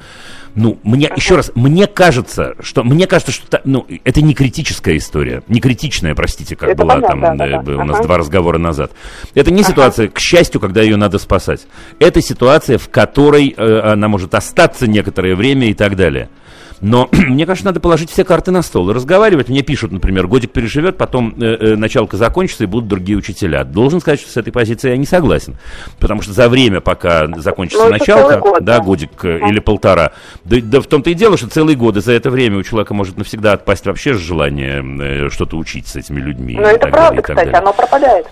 Ну, 0.53 0.79
мне, 0.83 1.11
еще 1.15 1.35
раз, 1.35 1.51
мне 1.55 1.87
кажется, 1.87 2.55
что, 2.59 2.83
мне 2.83 3.07
кажется, 3.07 3.31
что, 3.31 3.61
ну, 3.65 3.87
это 4.03 4.21
не 4.21 4.33
критическая 4.35 4.97
история, 4.97 5.41
не 5.47 5.59
критичная, 5.59 6.13
простите, 6.13 6.55
как 6.55 6.69
Это 6.69 6.83
была 6.83 6.95
понятно, 6.95 7.21
там 7.21 7.37
да, 7.37 7.61
да, 7.61 7.71
у 7.71 7.75
ага. 7.75 7.85
нас 7.85 8.01
два 8.01 8.17
разговора 8.17 8.57
назад. 8.57 8.91
Это 9.33 9.51
не 9.51 9.63
ситуация, 9.63 10.07
к 10.07 10.19
счастью, 10.19 10.61
когда 10.61 10.81
ее 10.81 10.97
надо 10.97 11.17
спасать. 11.17 11.65
Это 11.99 12.21
ситуация, 12.21 12.77
в 12.77 12.89
которой 12.89 13.53
э, 13.55 13.79
она 13.79 14.07
может 14.07 14.35
остаться 14.35 14.87
некоторое 14.87 15.35
время 15.35 15.69
и 15.69 15.73
так 15.73 15.95
далее. 15.95 16.29
Но 16.81 17.09
мне 17.11 17.45
кажется, 17.45 17.65
надо 17.65 17.79
положить 17.79 18.09
все 18.09 18.23
карты 18.23 18.51
на 18.51 18.61
стол 18.61 18.89
и 18.89 18.93
разговаривать. 18.93 19.49
Мне 19.49 19.61
пишут, 19.61 19.91
например, 19.91 20.27
годик 20.27 20.51
переживет, 20.51 20.97
потом 20.97 21.35
э, 21.39 21.57
э, 21.59 21.75
началка 21.75 22.17
закончится 22.17 22.63
и 22.63 22.67
будут 22.67 22.87
другие 22.87 23.17
учителя. 23.17 23.63
Должен 23.63 24.01
сказать, 24.01 24.19
что 24.19 24.31
с 24.31 24.37
этой 24.37 24.51
позицией 24.51 24.91
я 24.91 24.97
не 24.97 25.05
согласен. 25.05 25.57
Потому 25.99 26.21
что 26.21 26.33
за 26.33 26.49
время, 26.49 26.81
пока 26.81 27.27
закончится 27.37 27.85
Ну, 27.85 27.91
началка, 27.91 28.39
год, 28.39 28.63
да, 28.63 28.77
да. 28.77 28.83
годик 28.83 29.23
э, 29.23 29.39
или 29.49 29.59
полтора, 29.59 30.13
да, 30.43 30.57
да 30.61 30.81
в 30.81 30.87
том-то 30.87 31.09
и 31.09 31.13
дело, 31.13 31.37
что 31.37 31.47
целый 31.47 31.75
год, 31.75 31.97
и 31.97 32.01
за 32.01 32.13
это 32.13 32.29
время 32.29 32.57
у 32.57 32.63
человека 32.63 32.93
может 32.93 33.17
навсегда 33.17 33.53
отпасть 33.53 33.85
вообще 33.85 34.13
желание 34.13 34.83
э, 35.25 35.29
что-то 35.29 35.57
учить 35.57 35.87
с 35.87 35.95
этими 35.95 36.19
людьми. 36.19 36.55
Но 36.55 36.69
и 36.69 36.73
это 36.73 36.87
правда, 36.87 37.09
далее, 37.09 37.21
кстати, 37.21 37.37
далее. 37.37 37.57
оно 37.57 37.73
пропадает. 37.73 38.27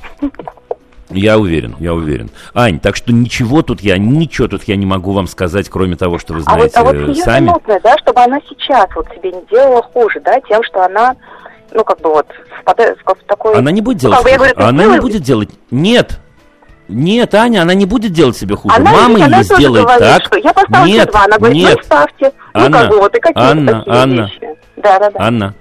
Я 1.09 1.39
уверен, 1.39 1.75
я 1.79 1.93
уверен. 1.93 2.29
Ань, 2.53 2.79
так 2.79 2.95
что 2.97 3.13
ничего 3.13 3.61
тут 3.61 3.81
я, 3.81 3.97
ничего 3.97 4.47
тут 4.49 4.63
я 4.63 4.75
не 4.75 4.85
могу 4.85 5.13
вам 5.13 5.27
сказать, 5.27 5.69
кроме 5.69 5.95
того, 5.95 6.19
что 6.19 6.33
вы 6.33 6.43
А 6.45 6.57
вот, 6.57 6.71
знаете 6.71 6.79
а 6.79 6.83
вот 6.83 6.95
э, 6.95 7.15
сами. 7.21 7.45
минутное, 7.45 7.79
да, 7.81 7.97
чтобы 7.99 8.21
она 8.21 8.39
сейчас 8.49 8.87
вот 8.93 9.07
себе 9.15 9.31
не 9.31 9.41
делала 9.49 9.81
хуже, 9.81 10.19
да, 10.19 10.39
тем, 10.41 10.61
что 10.63 10.83
она, 10.83 11.15
ну, 11.71 11.83
как 11.85 12.01
бы 12.01 12.09
вот, 12.09 12.27
в 12.65 13.15
такой... 13.27 13.55
Она 13.55 13.71
не 13.71 13.81
будет 13.81 14.03
Ну, 14.03 14.09
делать 14.09 14.17
я 14.17 14.37
хуже. 14.37 14.53
говорю, 14.53 14.67
Она 14.69 14.85
не 14.85 14.99
будет 14.99 15.21
делать. 15.21 15.49
Нет. 15.71 16.19
Нет, 16.89 17.35
Аня, 17.35 17.63
она 17.63 17.73
не 17.73 17.85
будет 17.85 18.13
делать 18.13 18.37
себе 18.37 18.55
хуже. 18.55 18.75
Она, 18.75 18.91
Мама 18.91 19.25
она 19.25 19.37
ее 19.39 19.43
сделает 19.43 19.83
говорит, 19.85 20.07
так. 20.07 20.23
что 20.25 20.37
я 20.37 20.53
поставлю 20.53 20.93
нет, 20.93 21.09
два. 21.09 21.23
Она 21.25 21.37
говорит, 21.37 21.57
нет, 21.57 21.75
ну 21.77 21.83
ставьте. 21.83 22.31
Ну, 22.53 22.61
Анна, 22.63 22.79
как 22.79 22.89
бы 22.89 22.97
вот, 22.97 23.15
и 23.15 23.19
какие-то 23.19 23.49
Анна, 23.51 23.73
такие 23.79 23.95
Анна. 23.95 24.21
вещи. 24.21 24.57
Да, 24.77 24.99
да, 24.99 25.11
да. 25.11 25.19
Анна, 25.19 25.53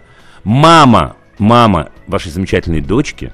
мама, 0.44 1.16
мама 1.38 1.88
вашей 2.06 2.30
замечательной 2.30 2.80
дочки, 2.80 3.32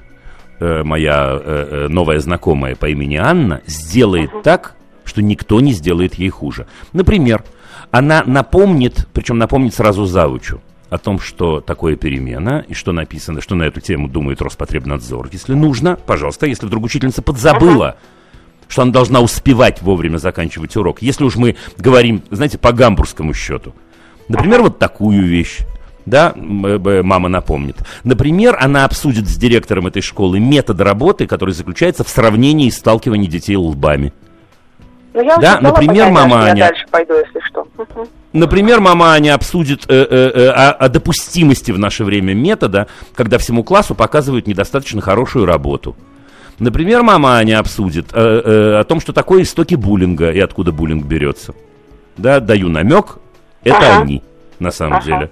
э, 0.63 0.83
моя 0.83 1.29
э, 1.31 1.67
э, 1.85 1.87
новая 1.89 2.19
знакомая 2.19 2.75
по 2.75 2.87
имени 2.87 3.17
Анна, 3.17 3.61
сделает 3.65 4.31
так, 4.43 4.75
что 5.03 5.21
никто 5.21 5.59
не 5.59 5.73
сделает 5.73 6.15
ей 6.15 6.29
хуже. 6.29 6.67
Например, 6.93 7.43
она 7.91 8.23
напомнит, 8.25 9.07
причем 9.13 9.37
напомнит 9.37 9.73
сразу 9.73 10.05
завучу, 10.05 10.61
о 10.89 10.97
том, 10.99 11.19
что 11.19 11.59
такое 11.59 11.95
перемена 11.95 12.63
и 12.67 12.75
что 12.75 12.91
написано, 12.91 13.41
что 13.41 13.55
на 13.55 13.63
эту 13.63 13.81
тему 13.81 14.07
думает 14.07 14.41
Роспотребнадзор. 14.41 15.29
Если 15.31 15.55
нужно, 15.55 15.95
пожалуйста, 15.95 16.45
если 16.45 16.67
вдруг 16.67 16.83
учительница 16.83 17.23
подзабыла, 17.23 17.97
что 18.67 18.83
она 18.83 18.91
должна 18.91 19.19
успевать 19.19 19.81
вовремя 19.81 20.17
заканчивать 20.17 20.75
урок. 20.75 21.01
Если 21.01 21.23
уж 21.23 21.35
мы 21.35 21.55
говорим, 21.77 22.23
знаете, 22.29 22.57
по 22.57 22.71
гамбургскому 22.71 23.33
счету. 23.33 23.73
Например, 24.27 24.61
вот 24.61 24.79
такую 24.79 25.25
вещь. 25.25 25.59
Да, 26.05 26.33
мама 26.35 27.29
напомнит. 27.29 27.77
Например, 28.03 28.57
она 28.59 28.85
обсудит 28.85 29.27
с 29.27 29.37
директором 29.37 29.87
этой 29.87 30.01
школы 30.01 30.39
метод 30.39 30.81
работы, 30.81 31.27
который 31.27 31.53
заключается 31.53 32.03
в 32.03 32.09
сравнении 32.09 32.67
и 32.67 32.71
сталкивании 32.71 33.27
детей 33.27 33.55
лбами. 33.55 34.11
Ну, 35.13 35.23
я 35.23 35.37
Да, 35.37 35.59
например, 35.61 36.09
мама 36.09 36.37
что 36.37 36.45
я 36.47 36.51
Аня. 36.51 36.59
дальше 36.69 36.85
пойду, 36.89 37.13
если 37.13 37.39
что. 37.47 37.67
Например, 38.33 38.79
мама 38.79 39.13
Аня 39.13 39.35
обсудит 39.35 39.85
э, 39.87 39.93
э, 40.09 40.31
э, 40.33 40.47
о, 40.49 40.71
о 40.71 40.89
допустимости 40.89 41.71
в 41.71 41.77
наше 41.77 42.03
время 42.03 42.33
метода, 42.33 42.87
когда 43.15 43.37
всему 43.37 43.63
классу 43.63 43.93
показывают 43.93 44.47
недостаточно 44.47 45.01
хорошую 45.01 45.45
работу. 45.45 45.95
Например, 46.57 47.03
мама 47.03 47.35
Аня 47.37 47.59
обсудит 47.59 48.07
э, 48.11 48.19
э, 48.19 48.79
о 48.79 48.83
том, 48.85 48.99
что 48.99 49.13
такое 49.13 49.43
истоки 49.43 49.75
буллинга 49.75 50.31
и 50.31 50.39
откуда 50.39 50.71
буллинг 50.71 51.05
берется. 51.05 51.53
Да, 52.17 52.39
даю 52.39 52.69
намек, 52.69 53.17
это 53.63 53.77
Ага. 53.77 54.01
они, 54.01 54.23
на 54.59 54.71
самом 54.71 54.97
Ага. 54.97 55.05
деле. 55.05 55.31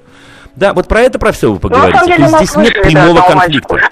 Да, 0.55 0.73
вот 0.73 0.87
про 0.87 1.01
это, 1.01 1.17
про 1.19 1.31
все 1.31 1.47
вы 1.49 1.55
Ну, 1.55 1.59
поговорите. 1.59 1.97
самом 1.99 2.11
деле, 2.17 2.27
здесь 2.27 2.55
нет 2.55 2.73
да, 2.75 2.81
прямого 2.81 3.21
конфликта. 3.21 3.75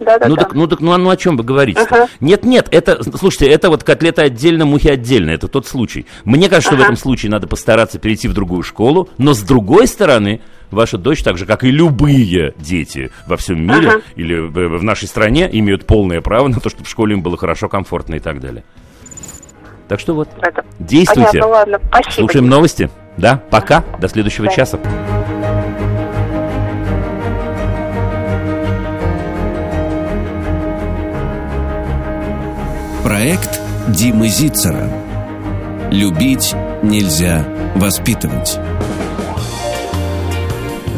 Да, 0.00 0.18
да, 0.18 0.28
Ну 0.28 0.36
да. 0.36 0.42
так, 0.44 0.54
ну 0.54 0.66
так, 0.68 0.80
ну, 0.80 0.92
а- 0.92 0.98
ну 0.98 1.10
о 1.10 1.16
чем 1.16 1.36
вы 1.36 1.42
говорите? 1.42 1.80
Ага. 1.80 2.06
Нет, 2.20 2.44
нет, 2.44 2.68
это, 2.70 3.02
слушайте, 3.16 3.46
это 3.48 3.68
вот 3.68 3.82
котлета 3.82 4.22
отдельно, 4.22 4.64
мухи 4.64 4.86
отдельно, 4.88 5.30
это 5.30 5.48
тот 5.48 5.66
случай. 5.66 6.06
Мне 6.24 6.48
кажется, 6.48 6.70
что 6.74 6.76
в 6.76 6.80
этом 6.84 6.96
случае 6.96 7.32
надо 7.32 7.48
постараться 7.48 7.98
перейти 7.98 8.28
в 8.28 8.32
другую 8.32 8.62
школу, 8.62 9.08
но 9.18 9.34
с 9.34 9.40
другой 9.40 9.88
стороны, 9.88 10.40
ваша 10.70 10.98
дочь, 10.98 11.22
так 11.24 11.36
же 11.36 11.46
как 11.46 11.64
и 11.64 11.70
любые 11.72 12.54
дети 12.58 13.10
во 13.26 13.36
всем 13.36 13.60
мире 13.60 13.88
Ага. 13.88 14.00
или 14.14 14.38
в, 14.38 14.78
в 14.78 14.82
нашей 14.84 15.08
стране, 15.08 15.48
имеют 15.50 15.84
полное 15.84 16.20
право 16.20 16.46
на 16.46 16.60
то, 16.60 16.68
чтобы 16.68 16.84
в 16.84 16.88
школе 16.88 17.14
им 17.14 17.22
было 17.22 17.36
хорошо, 17.36 17.68
комфортно 17.68 18.14
и 18.16 18.20
так 18.20 18.40
далее. 18.40 18.62
Так 19.88 19.98
что 19.98 20.14
вот, 20.14 20.28
Это- 20.42 20.64
действуйте. 20.78 21.30
Понятно, 21.40 21.46
ладно, 21.48 21.80
спасибо. 21.88 22.12
Слушаем 22.12 22.48
новости. 22.48 22.90
Да, 23.18 23.42
пока, 23.50 23.82
до 23.98 24.08
следующего 24.08 24.46
Да. 24.46 24.52
часа. 24.52 24.78
Проект 33.02 33.60
Димы 33.88 34.28
Зицера. 34.28 34.88
Любить 35.90 36.54
нельзя 36.82 37.44
воспитывать. 37.74 38.58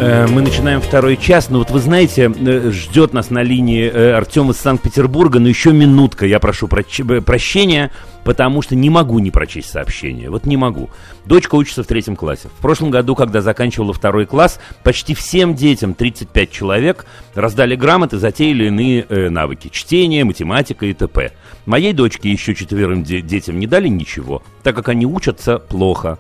Э, 0.00 0.26
Мы 0.26 0.40
начинаем 0.42 0.80
второй 0.80 1.16
час, 1.16 1.50
но 1.50 1.58
вот 1.58 1.70
вы 1.70 1.78
знаете, 1.78 2.32
э, 2.34 2.70
ждет 2.70 3.12
нас 3.12 3.28
на 3.30 3.42
линии 3.42 3.84
э, 3.86 4.12
Артем 4.12 4.50
из 4.50 4.56
Санкт-Петербурга, 4.56 5.38
но 5.40 5.48
еще 5.48 5.72
минутка, 5.72 6.24
я 6.26 6.38
прошу 6.38 6.68
прощения, 6.68 7.90
потому 8.24 8.62
что 8.62 8.74
не 8.76 8.88
могу 8.88 9.18
не 9.18 9.30
прочесть 9.30 9.70
сообщение, 9.70 10.30
вот 10.30 10.46
не 10.46 10.56
могу. 10.56 10.88
Дочка 11.26 11.54
учится 11.54 11.82
в 11.82 11.86
третьем 11.86 12.16
классе. 12.16 12.48
В 12.48 12.62
прошлом 12.62 12.90
году, 12.90 13.14
когда 13.14 13.42
заканчивала 13.42 13.92
второй 13.92 14.24
класс, 14.24 14.58
почти 14.84 15.14
всем 15.14 15.54
детям, 15.54 15.92
35 15.92 16.50
человек, 16.50 17.04
раздали 17.34 17.76
грамоты 17.76 18.16
за 18.18 18.30
те 18.32 18.50
или 18.50 18.66
иные 18.68 19.04
навыки, 19.30 19.68
чтение, 19.70 20.24
математика 20.24 20.86
и 20.86 20.94
т.п. 20.94 21.32
Моей 21.66 21.92
дочке 21.92 22.30
и 22.30 22.32
еще 22.32 22.54
четверым 22.54 23.02
де- 23.04 23.20
детям 23.20 23.58
не 23.58 23.66
дали 23.66 23.88
ничего, 23.88 24.42
так 24.62 24.74
как 24.76 24.88
они 24.88 25.04
учатся 25.04 25.58
плохо. 25.58 26.18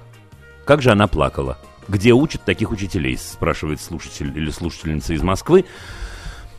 Как 0.66 0.82
же 0.82 0.90
она 0.90 1.06
плакала? 1.06 1.56
Где 1.90 2.12
учат 2.12 2.44
таких 2.44 2.70
учителей? 2.70 3.18
Спрашивает 3.18 3.80
слушатель 3.80 4.32
или 4.36 4.50
слушательница 4.50 5.12
из 5.12 5.22
Москвы. 5.22 5.64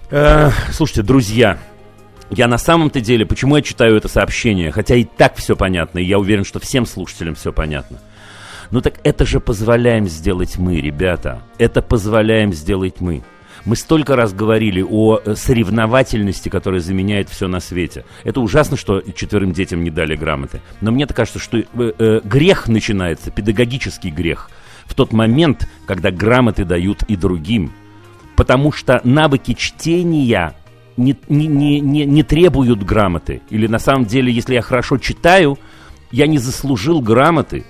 Э, 0.10 0.52
слушайте, 0.74 1.04
друзья, 1.04 1.58
я 2.30 2.50
на 2.50 2.58
самом-то 2.58 3.00
деле, 3.00 3.26
почему 3.26 3.56
я 3.56 3.62
читаю 3.62 3.96
это 3.96 4.10
сообщение, 4.10 4.74
хотя 4.74 4.96
и 4.96 5.06
так 5.06 5.38
все 5.38 5.56
понятно, 5.56 6.00
и 6.00 6.04
я 6.04 6.20
уверен, 6.20 6.44
что 6.44 6.60
всем 6.60 6.86
слушателям 6.86 7.36
все 7.36 7.54
понятно. 7.54 8.00
Ну 8.72 8.82
так 8.82 8.96
это 9.06 9.26
же 9.26 9.40
позволяем 9.40 10.10
сделать 10.10 10.58
мы, 10.58 10.82
ребята. 10.82 11.42
Это 11.58 11.82
позволяем 11.82 12.52
сделать 12.52 13.00
мы. 13.00 13.24
Мы 13.64 13.78
столько 13.78 14.18
раз 14.18 14.34
говорили 14.34 14.82
о 14.82 15.18
э, 15.24 15.36
соревновательности, 15.36 16.50
которая 16.50 16.82
заменяет 16.82 17.30
все 17.30 17.48
на 17.48 17.62
свете. 17.62 18.04
Это 18.26 18.42
ужасно, 18.42 18.76
что 18.76 19.00
четверым 19.00 19.54
детям 19.54 19.82
не 19.82 19.92
дали 19.92 20.18
грамоты. 20.18 20.62
Но 20.82 20.92
мне 20.92 21.06
так 21.06 21.16
кажется, 21.16 21.40
что 21.40 21.58
э, 21.58 21.66
э, 21.74 22.22
грех 22.24 22.68
начинается, 22.68 23.32
педагогический 23.32 24.10
грех, 24.10 24.50
в 24.92 24.94
тот 24.94 25.14
момент, 25.14 25.70
когда 25.86 26.12
грамоты 26.12 26.66
дают 26.66 27.04
и 27.04 27.16
другим. 27.16 27.72
Потому 28.36 28.72
что 28.72 29.00
навыки 29.06 29.54
чтения 29.54 30.54
не, 30.98 31.16
не, 31.30 31.48
не, 31.48 31.80
не, 31.80 32.06
не 32.06 32.24
требуют 32.24 32.84
грамоты. 32.84 33.42
Или 33.50 33.68
на 33.68 33.80
самом 33.80 34.06
деле, 34.06 34.32
если 34.32 34.54
я 34.54 34.62
хорошо 34.62 34.98
читаю, 34.98 35.58
я 36.12 36.28
не 36.28 36.38
заслужил 36.38 37.00
грамоты. 37.02 37.66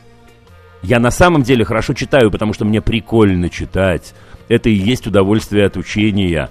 Я 0.81 0.99
на 0.99 1.11
самом 1.11 1.43
деле 1.43 1.63
хорошо 1.63 1.93
читаю, 1.93 2.31
потому 2.31 2.53
что 2.53 2.65
мне 2.65 2.81
прикольно 2.81 3.49
читать. 3.49 4.15
Это 4.47 4.69
и 4.69 4.73
есть 4.73 5.05
удовольствие 5.05 5.65
от 5.65 5.77
учения. 5.77 6.49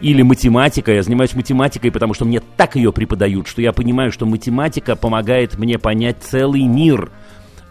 Или 0.00 0.22
математика, 0.22 0.92
я 0.92 1.02
занимаюсь 1.02 1.34
математикой, 1.34 1.90
потому 1.90 2.14
что 2.14 2.24
мне 2.24 2.40
так 2.56 2.76
ее 2.76 2.92
преподают, 2.92 3.48
что 3.48 3.60
я 3.60 3.72
понимаю, 3.72 4.12
что 4.12 4.24
математика 4.24 4.96
помогает 4.96 5.58
мне 5.58 5.78
понять 5.78 6.22
целый 6.22 6.62
мир. 6.62 7.10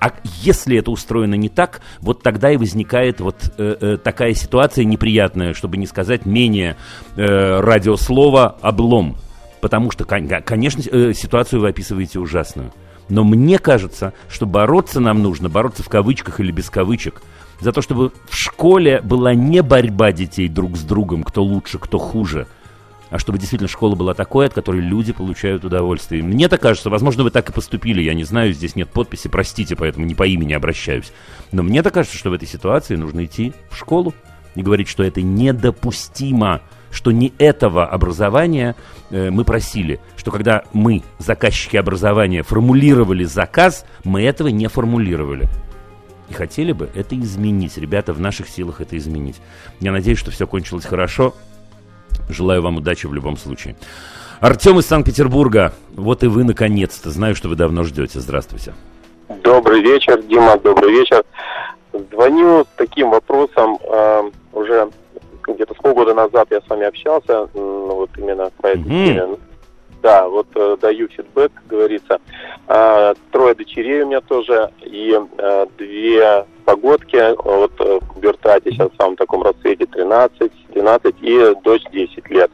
А 0.06 0.14
если 0.44 0.78
это 0.78 0.92
устроено 0.92 1.34
не 1.34 1.50
так, 1.50 1.82
вот 2.00 2.22
тогда 2.22 2.52
и 2.52 2.58
возникает 2.58 3.22
вот 3.22 3.52
э, 3.58 3.76
э, 3.82 3.98
такая 3.98 4.36
ситуация 4.36 4.86
неприятная, 4.86 5.56
чтобы 5.56 5.78
не 5.78 5.88
сказать 5.88 6.28
менее 6.28 6.78
э, 7.16 7.60
радиослова 7.60 8.56
облом. 8.62 9.18
Потому 9.62 9.90
что, 9.90 10.06
конечно, 10.06 10.84
э, 10.88 11.14
ситуацию 11.16 11.60
вы 11.60 11.70
описываете 11.70 12.20
ужасную. 12.20 12.72
Но 13.10 13.24
мне 13.24 13.58
кажется, 13.58 14.14
что 14.30 14.46
бороться 14.46 15.00
нам 15.00 15.24
нужно, 15.24 15.50
бороться 15.50 15.82
в 15.82 15.90
кавычках 15.90 16.40
или 16.40 16.52
без 16.52 16.70
кавычек, 16.70 17.24
за 17.60 17.72
то, 17.72 17.82
чтобы 17.82 18.12
в 18.30 18.36
школе 18.36 19.02
была 19.02 19.34
не 19.34 19.64
борьба 19.64 20.12
детей 20.12 20.48
друг 20.48 20.78
с 20.78 20.82
другом, 20.82 21.24
кто 21.24 21.44
лучше, 21.44 21.80
кто 21.80 21.98
хуже, 21.98 22.46
а 23.16 23.20
чтобы 23.20 23.38
действительно 23.38 23.70
школа 23.70 23.96
была 23.96 24.14
такой, 24.14 24.48
от 24.48 24.54
которой 24.54 24.82
люди 24.82 25.14
получают 25.14 25.64
удовольствие. 25.64 26.22
Мне 26.22 26.50
так 26.50 26.60
кажется, 26.60 26.90
возможно, 26.90 27.24
вы 27.24 27.32
так 27.32 27.50
и 27.50 27.54
поступили, 27.54 28.02
я 28.02 28.14
не 28.14 28.26
знаю, 28.26 28.52
здесь 28.52 28.76
нет 28.76 28.90
подписи, 28.90 29.30
простите, 29.30 29.78
поэтому 29.78 30.06
не 30.06 30.14
по 30.14 30.28
имени 30.28 30.52
обращаюсь. 30.52 31.14
Но 31.54 31.64
мне 31.64 31.82
так 31.82 31.94
кажется, 31.94 32.18
что 32.18 32.30
в 32.30 32.34
этой 32.34 32.46
ситуации 32.46 32.98
нужно 32.98 33.24
идти 33.24 33.54
в 33.70 33.78
школу 33.78 34.14
и 34.56 34.62
говорить, 34.62 34.90
что 34.90 35.02
это 35.02 35.22
недопустимо 35.22 36.62
что 36.92 37.12
не 37.12 37.34
этого 37.40 37.86
образования 37.86 38.76
э, 39.12 39.30
мы 39.30 39.46
просили, 39.46 40.02
что 40.18 40.32
когда 40.32 40.64
мы, 40.74 41.02
заказчики 41.18 41.78
образования, 41.78 42.44
формулировали 42.44 43.24
заказ, 43.24 43.86
мы 44.04 44.24
этого 44.24 44.48
не 44.50 44.68
формулировали. 44.68 45.48
И 46.30 46.34
хотели 46.34 46.72
бы 46.72 46.90
это 46.96 47.18
изменить. 47.20 47.78
Ребята, 47.78 48.14
в 48.14 48.20
наших 48.20 48.50
силах 48.50 48.80
это 48.82 48.98
изменить. 48.98 49.42
Я 49.82 49.92
надеюсь, 49.92 50.20
что 50.20 50.32
все 50.32 50.48
кончилось 50.48 50.86
хорошо. 50.86 51.34
Желаю 52.30 52.62
вам 52.62 52.78
удачи 52.78 53.08
в 53.08 53.14
любом 53.14 53.38
случае. 53.38 53.76
Артем 54.40 54.80
из 54.80 54.86
Санкт-Петербурга. 54.86 55.74
Вот 55.96 56.24
и 56.24 56.28
вы 56.28 56.44
наконец-то. 56.44 57.10
Знаю, 57.10 57.36
что 57.36 57.50
вы 57.50 57.56
давно 57.56 57.84
ждете. 57.84 58.20
Здравствуйте. 58.20 58.74
Добрый 59.44 59.82
вечер, 59.82 60.22
Дима, 60.22 60.58
добрый 60.58 60.92
вечер. 60.92 61.24
Звоню 62.12 62.64
с 62.64 62.68
таким 62.76 63.10
вопросом. 63.10 63.80
Э, 63.84 64.30
уже 64.54 64.90
где-то 65.44 65.74
с 65.74 65.78
полгода 65.78 66.14
назад 66.14 66.48
я 66.52 66.62
с 66.62 66.70
вами 66.70 66.86
общался, 66.86 67.48
ну, 67.54 67.96
вот 67.96 68.10
именно 68.18 68.50
по 68.62 68.68
этой 68.68 68.84
mm-hmm. 68.84 69.06
теме. 69.06 69.38
Да, 70.06 70.28
вот 70.28 70.46
э, 70.54 70.78
даю 70.80 71.08
фидбэк, 71.08 71.52
как 71.52 71.66
говорится. 71.66 72.22
Э, 72.68 73.16
трое 73.32 73.56
дочерей 73.56 74.04
у 74.04 74.06
меня 74.06 74.22
тоже, 74.22 74.70
и 74.84 75.20
э, 75.40 75.66
две 75.80 76.46
погодки, 76.64 77.36
вот 77.44 77.72
э, 77.80 78.00
в 78.14 78.20
Бертате 78.20 78.70
сейчас 78.70 78.92
в 78.92 78.98
самом 78.98 79.16
таком 79.16 79.42
расцвете 79.42 79.88
13, 79.88 80.52
12 80.76 81.16
и 81.22 81.56
дочь 81.64 81.82
10 81.92 82.30
лет. 82.30 82.52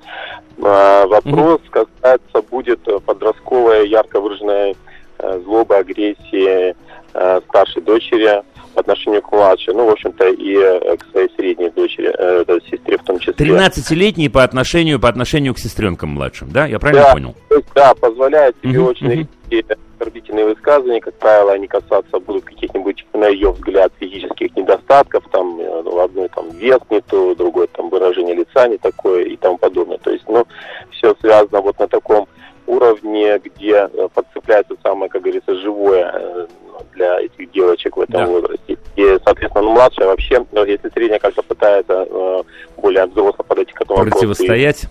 Э, 0.60 1.06
вопрос 1.08 1.60
mm-hmm. 1.60 1.86
касается, 2.02 2.42
будет 2.50 2.88
подростковая 3.06 3.84
ярко 3.84 4.22
выраженная 4.22 4.74
э, 5.18 5.40
злоба, 5.44 5.80
агрессии 5.80 6.74
э, 7.14 7.42
старшей 7.50 7.82
дочери 7.82 8.44
отношению 8.80 9.22
к 9.22 9.32
младшей, 9.32 9.74
ну, 9.74 9.86
в 9.86 9.90
общем-то, 9.90 10.30
и 10.30 10.56
э, 10.56 10.98
к 10.98 11.06
своей 11.12 11.30
средней 11.36 11.70
дочери, 11.70 12.14
э, 12.18 12.46
сестре 12.70 12.98
в 12.98 13.04
том 13.04 13.20
числе. 13.20 13.34
13-летний 13.34 14.30
по 14.30 14.44
отношению, 14.44 15.00
по 15.00 15.10
отношению 15.10 15.54
к 15.54 15.60
сестренкам 15.60 16.10
младшим, 16.10 16.52
да? 16.52 16.66
Я 16.66 16.80
правильно 16.80 17.04
да, 17.04 17.14
понял? 17.14 17.36
То 17.50 17.56
есть, 17.56 17.68
да, 17.76 17.94
позволяет 17.94 18.56
себе 18.62 18.80
uh-huh, 18.80 18.90
очень 18.90 19.10
редкие 19.10 19.66
оскорбительные 20.02 20.46
высказывания, 20.46 21.00
как 21.00 21.14
правило, 21.16 21.54
они 21.54 21.68
касаться 21.68 22.20
будут 22.20 22.44
каких-нибудь, 22.46 23.06
на 23.14 23.28
ее 23.28 23.52
взгляд, 23.52 23.92
физических 24.00 24.56
недостатков, 24.56 25.24
там, 25.32 25.60
э, 25.60 25.82
ну, 25.84 26.00
одной 26.00 26.30
там 26.30 26.50
вес 26.52 26.80
не 26.90 27.02
то, 27.02 27.36
другой 27.36 27.68
там 27.68 27.90
выражение 27.90 28.36
лица 28.36 28.68
не 28.68 28.78
такое 28.78 29.26
и 29.26 29.36
тому 29.38 29.58
подобное. 29.58 29.98
То 30.00 30.12
есть, 30.12 30.24
ну, 30.28 30.46
все 30.92 31.16
связано 31.22 31.62
вот 31.62 31.78
на 31.80 31.88
таком 31.88 32.28
уровне, 32.68 33.40
где 33.40 33.90
э, 33.92 34.08
подцепляется 34.14 34.76
самое, 34.84 35.10
как 35.10 35.22
говорится, 35.22 35.56
живое 35.56 36.48
для 36.94 37.20
этих 37.22 37.52
девочек 37.52 37.98
в 37.98 38.02
этом 38.02 38.26
да. 38.26 38.28
возрасте. 38.28 38.78
И, 38.96 39.18
соответственно, 39.24 39.66
ну, 39.66 39.72
младшая 39.72 40.08
вообще, 40.08 40.46
ну, 40.52 40.66
если 40.66 40.90
средняя 40.90 41.20
как-то 41.20 41.42
пытается 41.42 42.08
э, 42.10 42.44
более 42.78 43.06
взросло 43.06 43.44
подойти 43.44 43.72
к 43.74 43.82
этому 43.82 44.04
Противостоять? 44.04 44.84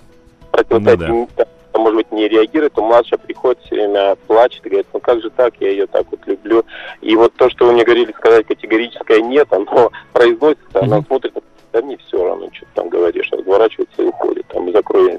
Вопросу, 0.53 0.81
противостоять, 0.81 1.09
ну, 1.09 1.29
да. 1.37 1.47
может 1.75 1.97
быть, 1.97 2.13
не 2.13 2.29
реагирует, 2.29 2.73
то 2.75 2.83
младшая 2.83 3.19
приходит 3.19 3.61
все 3.65 3.77
время, 3.77 4.17
плачет 4.27 4.65
и 4.67 4.69
говорит, 4.69 4.87
ну 4.93 5.01
как 5.01 5.21
же 5.23 5.31
так, 5.31 5.55
я 5.61 5.71
ее 5.71 5.87
так 5.87 6.07
вот 6.11 6.21
люблю. 6.27 6.65
И 7.01 7.15
вот 7.17 7.35
то, 7.35 7.51
что 7.51 7.67
вы 7.67 7.73
мне 7.73 7.85
говорили 7.85 8.13
сказать 8.13 8.47
категорическое 8.47 9.21
нет, 9.21 9.49
оно 9.53 9.91
произносится, 10.13 10.79
mm-hmm. 10.79 10.85
она 10.85 11.03
смотрит 11.03 11.35
да 11.73 11.81
мне 11.83 11.97
все 11.99 12.25
равно, 12.25 12.49
что 12.53 12.67
ты 12.67 12.71
там 12.75 12.89
говоришь, 12.89 13.31
разворачивается 13.31 14.03
и 14.03 14.07
уходит, 14.07 14.47
там, 14.49 14.73
закрой. 14.73 15.17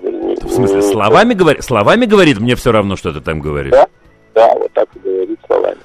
В 0.52 0.54
смысле, 0.54 0.82
словами, 0.82 1.34
говорит, 1.34 1.64
словами 1.64 2.06
говорит, 2.06 2.40
мне 2.40 2.56
все 2.56 2.74
равно, 2.74 2.98
что 2.98 3.14
ты 3.14 3.22
там 3.22 3.40
говоришь? 3.40 3.72
Да, 3.72 3.88
да, 4.36 4.54
вот 4.56 4.72
так 4.74 4.90
и 4.96 5.00
говорит 5.00 5.40
словами. 5.48 5.78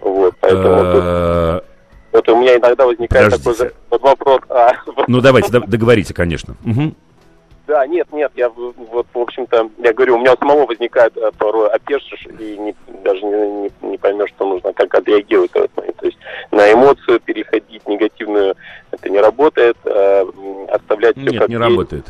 Вот, 0.00 0.34
поэтому 0.40 0.82
э, 0.84 1.60
вот 2.12 2.28
у 2.30 2.36
меня 2.40 2.56
иногда 2.56 2.86
возникает 2.86 3.30
такой 3.30 3.54
же 3.54 3.74
вот 3.90 4.00
вопрос. 4.00 4.40
А, 4.48 4.72
ну 5.06 5.20
давайте, 5.20 5.50
договорите, 5.50 6.14
конечно. 6.14 6.56
Да, 7.66 7.86
нет, 7.86 8.08
нет, 8.10 8.32
я 8.36 8.48
вот, 8.48 9.06
в 9.12 9.18
общем-то, 9.18 9.68
я 9.84 9.92
говорю, 9.92 10.16
у 10.16 10.18
меня 10.20 10.32
у 10.32 10.38
самого 10.38 10.64
возникает 10.64 11.14
э, 11.18 11.30
порой 11.36 11.68
опешишь 11.68 12.26
и 12.38 12.56
не, 12.56 12.74
даже 13.04 13.20
не, 13.20 13.68
не, 13.82 13.90
не 13.90 13.98
поймешь, 13.98 14.30
что 14.30 14.46
нужно, 14.46 14.72
как 14.72 14.94
отреагировать. 14.94 15.52
То 15.52 15.66
есть 16.00 16.16
на 16.50 16.72
эмоцию 16.72 17.20
переходить 17.20 17.86
негативную, 17.86 18.56
это 18.90 19.10
не 19.10 19.18
работает, 19.18 19.76
а, 19.84 20.26
оставлять 20.72 21.18
все 21.18 21.30
Нет, 21.30 21.40
как 21.40 21.48
не 21.50 21.56
есть. 21.56 21.68
работает. 21.68 22.06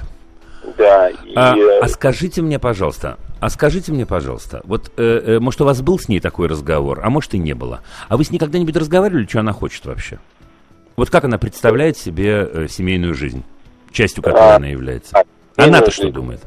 Да. 0.79 1.11
И... 1.11 1.35
А, 1.35 1.55
а 1.83 1.89
скажите 1.89 2.41
мне, 2.41 2.59
пожалуйста, 2.59 3.19
а 3.41 3.51
скажите 3.51 3.93
мне, 3.93 4.07
пожалуйста, 4.07 4.63
вот, 4.65 4.93
э, 4.97 5.23
э, 5.27 5.39
может, 5.41 5.61
у 5.61 5.65
вас 5.65 5.83
был 5.83 5.99
с 5.99 6.09
ней 6.09 6.21
такой 6.21 6.47
разговор, 6.47 7.01
а 7.03 7.11
может 7.11 7.35
и 7.35 7.39
не 7.39 7.55
было. 7.55 7.81
А 8.09 8.17
вы 8.17 8.25
с 8.25 8.31
ней 8.31 8.39
когда-нибудь 8.39 8.77
разговаривали, 8.77 9.27
что 9.27 9.41
она 9.41 9.53
хочет 9.53 9.85
вообще? 9.87 10.19
Вот 10.97 11.11
как 11.11 11.25
она 11.25 11.37
представляет 11.37 11.99
себе 11.99 12.49
э, 12.51 12.69
семейную 12.69 13.15
жизнь, 13.15 13.43
частью 13.91 14.23
которой 14.23 14.53
а, 14.53 14.57
она 14.57 14.69
является? 14.69 15.17
А, 15.17 15.25
Она-то 15.57 15.91
что 15.91 16.11
думает? 16.11 16.41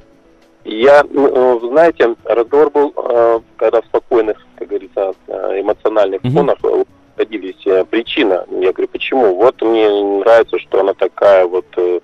Я, 0.64 1.04
ну, 1.10 1.60
знаете, 1.70 2.16
разговор 2.24 2.70
был, 2.70 2.94
э, 2.96 3.40
когда 3.58 3.82
в 3.82 3.86
спокойных, 3.86 4.38
как 4.56 4.70
говорится, 4.70 5.12
э, 5.28 5.62
эмоциональных 5.62 6.24
угу. 6.24 6.34
фонах 6.34 6.58
находились 7.18 7.88
причина. 7.90 8.46
Я 8.50 8.72
говорю, 8.72 8.88
почему? 8.88 9.36
Вот 9.36 9.62
мне 9.62 9.90
нравится, 10.20 10.58
что 10.60 10.80
она 10.80 10.94
такая 10.94 11.46
вот 11.46 11.66
Э, 11.76 12.00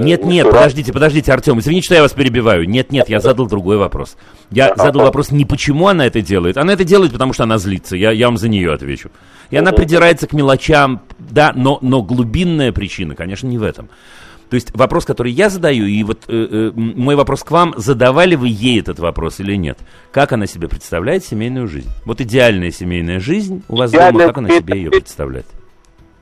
нет, 0.00 0.24
нет, 0.24 0.46
подождите, 0.46 0.92
подождите, 0.92 1.32
Артем, 1.32 1.58
извините, 1.60 1.86
что 1.86 1.94
я 1.94 2.02
вас 2.02 2.12
перебиваю. 2.12 2.68
Нет, 2.68 2.90
нет, 2.90 3.08
я 3.08 3.20
задал 3.20 3.46
другой 3.46 3.76
вопрос. 3.76 4.16
Я 4.50 4.74
задал 4.76 5.02
вопрос 5.02 5.30
не 5.30 5.44
почему 5.44 5.88
она 5.88 6.06
это 6.06 6.20
делает. 6.20 6.56
Она 6.56 6.72
это 6.72 6.84
делает, 6.84 7.12
потому 7.12 7.32
что 7.32 7.44
она 7.44 7.58
злится. 7.58 7.96
Я, 7.96 8.10
я 8.10 8.26
вам 8.26 8.36
за 8.36 8.48
нее 8.48 8.72
отвечу. 8.72 9.10
И 9.50 9.56
она 9.56 9.72
придирается 9.72 10.26
к 10.26 10.32
мелочам, 10.32 11.02
да, 11.18 11.52
но, 11.54 11.78
но 11.80 12.02
глубинная 12.02 12.72
причина, 12.72 13.14
конечно, 13.14 13.46
не 13.46 13.58
в 13.58 13.62
этом. 13.62 13.88
То 14.50 14.56
есть 14.56 14.74
вопрос, 14.74 15.04
который 15.04 15.32
я 15.32 15.48
задаю, 15.48 15.86
и 15.86 16.02
вот 16.02 16.24
э, 16.28 16.46
э, 16.50 16.72
мой 16.74 17.16
вопрос 17.16 17.42
к 17.42 17.50
вам, 17.50 17.74
задавали 17.76 18.34
вы 18.34 18.48
ей 18.48 18.80
этот 18.80 18.98
вопрос 18.98 19.40
или 19.40 19.56
нет? 19.56 19.78
Как 20.12 20.32
она 20.32 20.46
себе 20.46 20.68
представляет 20.68 21.24
семейную 21.24 21.66
жизнь? 21.66 21.88
Вот 22.04 22.20
идеальная 22.20 22.70
семейная 22.70 23.20
жизнь 23.20 23.62
у 23.68 23.76
вас 23.76 23.90
дома, 23.90 24.20
как 24.20 24.38
она 24.38 24.50
себе 24.50 24.76
ее 24.76 24.90
представляет? 24.90 25.46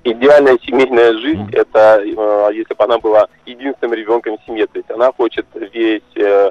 Идеальная 0.04 0.58
семейная 0.64 1.12
жизнь 1.18 1.48
это 1.52 2.02
э, 2.02 2.54
если 2.54 2.74
бы 2.74 2.84
она 2.84 2.98
была 2.98 3.28
единственным 3.46 3.94
ребенком 3.94 4.36
в 4.38 4.44
семье, 4.46 4.66
то 4.66 4.78
есть 4.78 4.90
она 4.90 5.12
хочет 5.12 5.46
весь 5.54 6.02
э, 6.16 6.50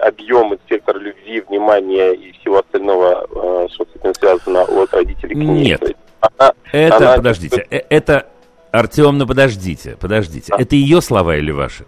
объем 0.00 0.54
и 0.54 0.56
спектр 0.58 0.96
любви, 0.98 1.42
внимания 1.42 2.12
и 2.12 2.32
всего 2.32 2.58
остального, 2.58 3.26
э, 3.30 3.68
что 3.72 3.84
с 3.84 3.96
этим 3.96 4.14
связано 4.14 4.62
от 4.62 4.92
родителей 4.94 5.34
к 5.34 5.38
ней. 5.38 5.64
Нет, 5.70 5.96
она, 6.20 6.52
это, 6.72 6.96
она... 6.96 7.16
подождите, 7.16 7.66
это, 7.70 8.26
Артем, 8.72 9.18
ну 9.18 9.26
подождите, 9.26 9.96
подождите, 10.00 10.52
а? 10.52 10.60
это 10.60 10.74
ее 10.74 11.00
слова 11.00 11.36
или 11.36 11.50
ваши? 11.50 11.84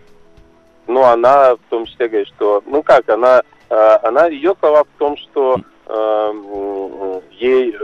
Ну, 0.88 1.02
она 1.04 1.54
в 1.54 1.70
том 1.70 1.86
числе 1.86 2.08
говорит, 2.08 2.28
что, 2.28 2.62
ну 2.66 2.82
как, 2.82 3.08
она, 3.08 3.42
она 3.68 4.26
ее 4.26 4.54
слова 4.60 4.84
в 4.84 4.98
том, 4.98 5.16
что 5.16 5.58
э, 5.86 6.32
ей, 7.38 7.74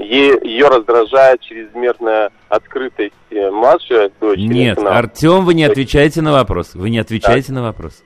ее 0.00 0.68
раздражает 0.68 1.40
чрезмерная 1.40 2.30
открытость 2.48 3.12
э, 3.30 3.50
младшей 3.50 4.10
дочери. 4.20 4.46
Нет, 4.46 4.78
сына. 4.78 4.98
Артем, 4.98 5.44
вы 5.44 5.54
не 5.54 5.64
отвечаете 5.64 6.22
на 6.22 6.32
вопрос. 6.32 6.74
Вы 6.74 6.90
не 6.90 6.98
отвечаете 6.98 7.48
да. 7.48 7.54
на 7.54 7.62
вопрос. 7.62 8.02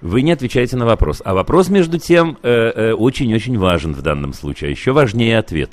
Вы 0.00 0.22
не 0.22 0.32
отвечаете 0.32 0.76
на 0.76 0.84
вопрос. 0.84 1.22
А 1.24 1.34
вопрос, 1.34 1.68
между 1.68 1.98
тем, 1.98 2.38
очень-очень 2.42 3.54
э, 3.54 3.56
э, 3.56 3.58
важен 3.58 3.94
в 3.94 4.02
данном 4.02 4.32
случае. 4.32 4.68
А 4.68 4.70
еще 4.70 4.92
важнее 4.92 5.38
ответ. 5.38 5.70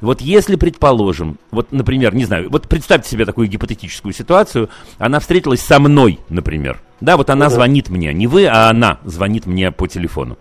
Вот 0.00 0.20
если, 0.20 0.56
предположим, 0.56 1.38
вот, 1.50 1.72
например, 1.72 2.14
не 2.14 2.24
знаю, 2.24 2.50
вот 2.50 2.68
представьте 2.68 3.08
себе 3.08 3.24
такую 3.24 3.48
гипотетическую 3.48 4.12
ситуацию, 4.12 4.68
она 4.98 5.18
встретилась 5.18 5.60
со 5.60 5.78
мной, 5.78 6.18
например, 6.28 6.80
да, 7.00 7.16
вот 7.16 7.30
она 7.30 7.48
звонит 7.48 7.88
мне, 7.88 8.12
не 8.12 8.26
вы, 8.26 8.46
а 8.46 8.68
она 8.68 8.98
звонит 9.04 9.46
мне 9.46 9.72
по 9.72 9.86
телефону 9.86 10.36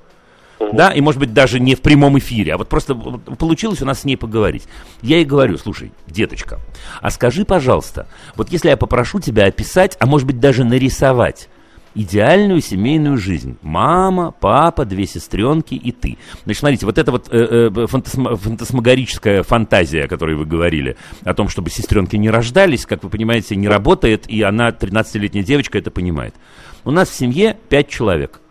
да, 0.71 0.91
и 0.91 1.01
может 1.01 1.19
быть 1.19 1.33
даже 1.33 1.59
не 1.59 1.75
в 1.75 1.81
прямом 1.81 2.17
эфире, 2.19 2.53
а 2.53 2.57
вот 2.57 2.69
просто 2.69 2.95
получилось 2.95 3.81
у 3.81 3.85
нас 3.85 4.01
с 4.01 4.05
ней 4.05 4.15
поговорить. 4.15 4.63
Я 5.01 5.17
ей 5.17 5.25
говорю, 5.25 5.57
слушай, 5.57 5.91
деточка, 6.07 6.59
а 7.01 7.09
скажи, 7.09 7.45
пожалуйста, 7.45 8.07
вот 8.35 8.49
если 8.51 8.69
я 8.69 8.77
попрошу 8.77 9.19
тебя 9.19 9.45
описать, 9.45 9.97
а 9.99 10.05
может 10.05 10.27
быть 10.27 10.39
даже 10.39 10.63
нарисовать, 10.63 11.49
идеальную 11.95 12.61
семейную 12.61 13.17
жизнь. 13.17 13.57
Мама, 13.61 14.31
папа, 14.31 14.85
две 14.85 15.05
сестренки 15.05 15.75
и 15.75 15.91
ты. 15.91 16.17
Значит, 16.43 16.59
смотрите, 16.59 16.85
вот 16.85 16.97
эта 16.97 17.11
вот 17.11 17.27
э, 17.31 17.69
э, 17.75 17.87
фантасма, 17.87 18.35
фантасмагорическая 18.35 19.43
фантазия, 19.43 20.05
о 20.05 20.07
которой 20.07 20.35
вы 20.35 20.45
говорили, 20.45 20.97
о 21.23 21.33
том, 21.33 21.49
чтобы 21.49 21.69
сестренки 21.69 22.15
не 22.15 22.29
рождались, 22.29 22.85
как 22.85 23.03
вы 23.03 23.09
понимаете, 23.09 23.55
не 23.55 23.67
работает, 23.67 24.27
и 24.27 24.41
она, 24.41 24.69
13-летняя 24.69 25.43
девочка, 25.43 25.77
это 25.77 25.91
понимает. 25.91 26.35
У 26.83 26.91
нас 26.91 27.09
в 27.09 27.15
семье 27.15 27.57
пять 27.69 27.89
человек. 27.89 28.41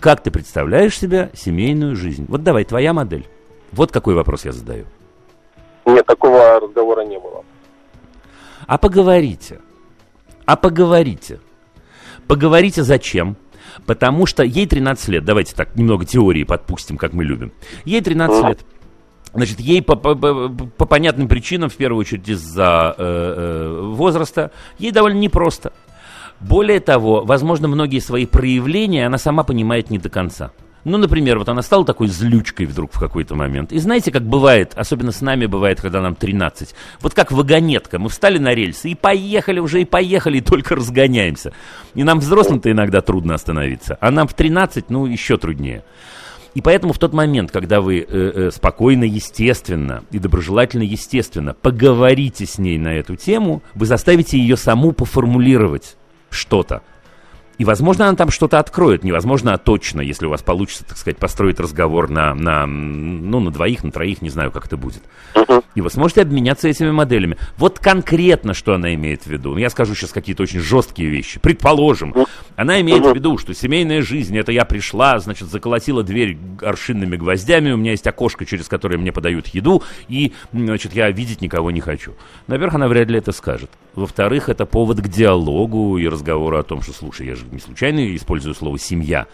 Как 0.00 0.22
ты 0.22 0.30
представляешь 0.30 0.98
себе 0.98 1.30
семейную 1.34 1.94
жизнь? 1.94 2.24
Вот 2.26 2.42
давай, 2.42 2.64
твоя 2.64 2.94
модель. 2.94 3.28
Вот 3.72 3.92
какой 3.92 4.14
вопрос 4.14 4.46
я 4.46 4.52
задаю. 4.52 4.86
Нет, 5.84 6.06
такого 6.06 6.58
разговора 6.58 7.02
не 7.02 7.18
было. 7.18 7.44
А 8.66 8.78
поговорите. 8.78 9.60
А 10.46 10.56
поговорите. 10.56 11.38
Поговорите 12.26 12.82
зачем? 12.82 13.36
Потому 13.84 14.24
что 14.24 14.42
ей 14.42 14.66
13 14.66 15.08
лет. 15.08 15.24
Давайте 15.24 15.54
так 15.54 15.76
немного 15.76 16.06
теории 16.06 16.44
подпустим, 16.44 16.96
как 16.96 17.12
мы 17.12 17.22
любим. 17.24 17.52
Ей 17.84 18.00
13 18.00 18.48
лет. 18.48 18.60
Значит, 19.34 19.60
ей 19.60 19.82
по, 19.82 19.96
по, 19.96 20.14
по 20.14 20.86
понятным 20.86 21.28
причинам, 21.28 21.68
в 21.68 21.76
первую 21.76 22.00
очередь 22.00 22.28
из-за 22.28 22.94
э, 22.96 23.04
э, 23.04 23.80
возраста, 23.92 24.50
ей 24.78 24.90
довольно 24.90 25.18
непросто. 25.18 25.72
Более 26.40 26.80
того, 26.80 27.24
возможно, 27.24 27.68
многие 27.68 28.00
свои 28.00 28.26
проявления 28.26 29.06
она 29.06 29.18
сама 29.18 29.44
понимает 29.44 29.90
не 29.90 29.98
до 29.98 30.08
конца. 30.08 30.52
Ну, 30.84 30.96
например, 30.96 31.38
вот 31.38 31.48
она 31.50 31.60
стала 31.60 31.84
такой 31.84 32.08
злючкой 32.08 32.64
вдруг 32.64 32.92
в 32.94 32.98
какой-то 32.98 33.34
момент. 33.34 33.70
И 33.70 33.78
знаете, 33.78 34.10
как 34.10 34.22
бывает, 34.22 34.72
особенно 34.74 35.12
с 35.12 35.20
нами 35.20 35.44
бывает, 35.44 35.80
когда 35.80 36.00
нам 36.00 36.14
13. 36.14 36.74
Вот 37.02 37.12
как 37.12 37.32
вагонетка. 37.32 37.98
Мы 37.98 38.08
встали 38.08 38.38
на 38.38 38.54
рельсы 38.54 38.88
и 38.88 38.94
поехали 38.94 39.60
уже, 39.60 39.82
и 39.82 39.84
поехали, 39.84 40.38
и 40.38 40.40
только 40.40 40.76
разгоняемся. 40.76 41.52
И 41.94 42.02
нам 42.02 42.20
взрослым-то 42.20 42.70
иногда 42.70 43.02
трудно 43.02 43.34
остановиться. 43.34 43.98
А 44.00 44.10
нам 44.10 44.26
в 44.26 44.32
13, 44.32 44.88
ну, 44.88 45.04
еще 45.04 45.36
труднее. 45.36 45.84
И 46.54 46.62
поэтому 46.62 46.94
в 46.94 46.98
тот 46.98 47.12
момент, 47.12 47.50
когда 47.50 47.80
вы 47.80 48.00
э, 48.00 48.04
э, 48.08 48.50
спокойно, 48.50 49.04
естественно 49.04 50.02
и 50.10 50.18
доброжелательно, 50.18 50.82
естественно 50.82 51.54
поговорите 51.54 52.46
с 52.46 52.58
ней 52.58 52.78
на 52.78 52.94
эту 52.94 53.16
тему, 53.16 53.62
вы 53.74 53.86
заставите 53.86 54.38
ее 54.38 54.56
саму 54.56 54.92
поформулировать 54.92 55.96
что-то. 56.30 56.82
И, 57.60 57.64
возможно, 57.66 58.08
она 58.08 58.16
там 58.16 58.30
что-то 58.30 58.58
откроет. 58.58 59.04
Невозможно, 59.04 59.52
а 59.52 59.58
точно, 59.58 60.00
если 60.00 60.24
у 60.24 60.30
вас 60.30 60.40
получится, 60.40 60.82
так 60.82 60.96
сказать, 60.96 61.18
построить 61.18 61.60
разговор 61.60 62.08
на, 62.08 62.32
на, 62.32 62.64
ну, 62.64 63.38
на 63.38 63.50
двоих, 63.50 63.84
на 63.84 63.90
троих, 63.90 64.22
не 64.22 64.30
знаю, 64.30 64.50
как 64.50 64.64
это 64.64 64.78
будет. 64.78 65.02
И 65.74 65.82
вы 65.82 65.90
сможете 65.90 66.22
обменяться 66.22 66.68
этими 66.68 66.90
моделями. 66.90 67.36
Вот 67.58 67.78
конкретно, 67.78 68.54
что 68.54 68.72
она 68.72 68.94
имеет 68.94 69.24
в 69.24 69.26
виду. 69.26 69.58
Я 69.58 69.68
скажу 69.68 69.94
сейчас 69.94 70.10
какие-то 70.10 70.42
очень 70.42 70.60
жесткие 70.60 71.10
вещи. 71.10 71.38
Предположим, 71.38 72.14
она 72.56 72.80
имеет 72.80 73.04
в 73.04 73.14
виду, 73.14 73.36
что 73.36 73.52
семейная 73.52 74.00
жизнь, 74.00 74.38
это 74.38 74.52
я 74.52 74.64
пришла, 74.64 75.18
значит, 75.18 75.48
заколотила 75.48 76.02
дверь 76.02 76.38
аршинными 76.62 77.16
гвоздями, 77.16 77.72
у 77.72 77.76
меня 77.76 77.90
есть 77.90 78.06
окошко, 78.06 78.46
через 78.46 78.68
которое 78.68 78.96
мне 78.96 79.12
подают 79.12 79.48
еду, 79.48 79.82
и, 80.08 80.32
значит, 80.52 80.94
я 80.94 81.10
видеть 81.10 81.42
никого 81.42 81.70
не 81.70 81.80
хочу. 81.80 82.14
Наверх, 82.46 82.74
она 82.74 82.88
вряд 82.88 83.08
ли 83.08 83.18
это 83.18 83.32
скажет. 83.32 83.70
Во-вторых, 83.94 84.48
это 84.48 84.64
повод 84.66 85.00
к 85.00 85.08
диалогу 85.08 85.98
и 85.98 86.08
разговору 86.08 86.58
о 86.58 86.62
том, 86.62 86.80
что, 86.80 86.92
слушай, 86.92 87.26
я 87.26 87.36
же 87.36 87.44
не 87.52 87.60
случайно 87.60 88.14
использую 88.16 88.54
слово 88.54 88.78
«семья», 88.78 89.26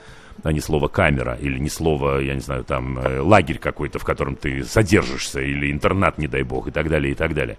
а 0.43 0.53
не 0.53 0.61
слово 0.61 0.89
камера, 0.89 1.35
или 1.35 1.59
не 1.59 1.69
слово, 1.69 2.21
я 2.21 2.35
не 2.35 2.41
знаю, 2.41 2.65
там, 2.65 2.99
э, 2.99 3.21
лагерь 3.21 3.59
какой-то, 3.59 3.99
в 3.99 4.05
котором 4.05 4.37
ты 4.37 4.65
содержишься, 4.65 5.41
или 5.41 5.71
интернат, 5.71 6.19
не 6.19 6.29
дай 6.29 6.43
бог, 6.43 6.69
и 6.69 6.71
так 6.71 6.89
далее, 6.89 7.13
и 7.13 7.15
так 7.15 7.35
далее. 7.35 7.57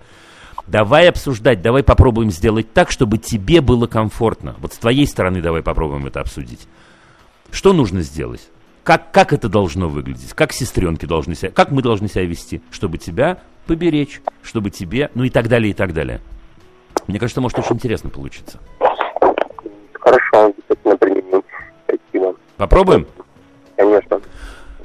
Давай 0.67 1.09
обсуждать, 1.09 1.61
давай 1.61 1.81
попробуем 1.83 2.29
сделать 2.29 2.73
так, 2.73 2.91
чтобы 2.91 3.17
тебе 3.17 3.61
было 3.61 3.87
комфортно. 3.87 4.55
Вот 4.59 4.73
с 4.73 4.77
твоей 4.77 5.07
стороны 5.07 5.41
давай 5.41 5.61
попробуем 5.63 6.05
это 6.05 6.19
обсудить. 6.19 6.67
Что 7.51 7.73
нужно 7.73 8.01
сделать? 8.01 8.49
Как, 8.83 9.11
как 9.11 9.33
это 9.33 9.49
должно 9.49 9.89
выглядеть? 9.89 10.33
Как 10.33 10.53
сестренки 10.53 11.05
должны 11.05 11.35
себя, 11.35 11.51
как 11.51 11.71
мы 11.71 11.81
должны 11.81 12.07
себя 12.07 12.25
вести, 12.25 12.61
чтобы 12.71 12.97
тебя 12.97 13.41
поберечь, 13.65 14.21
чтобы 14.43 14.69
тебе, 14.69 15.09
ну 15.13 15.23
и 15.23 15.29
так 15.29 15.47
далее, 15.47 15.71
и 15.71 15.73
так 15.73 15.93
далее. 15.93 16.21
Мне 17.07 17.19
кажется, 17.19 17.41
может 17.41 17.59
очень 17.59 17.75
интересно 17.75 18.09
получиться. 18.09 18.59
Хорошо, 20.07 20.53
обязательно 20.69 20.97
применим. 20.97 21.43
Спасибо. 21.83 22.35
Попробуем? 22.55 23.07
Конечно. 23.75 24.21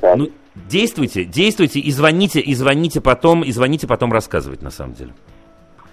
Да. 0.00 0.16
Ну, 0.16 0.30
действуйте, 0.56 1.24
действуйте 1.24 1.78
и 1.78 1.92
звоните, 1.92 2.40
и 2.40 2.52
звоните 2.54 3.00
потом, 3.00 3.44
и 3.44 3.52
звоните 3.52 3.86
потом 3.86 4.12
рассказывать, 4.12 4.62
на 4.62 4.70
самом 4.70 4.94
деле. 4.94 5.12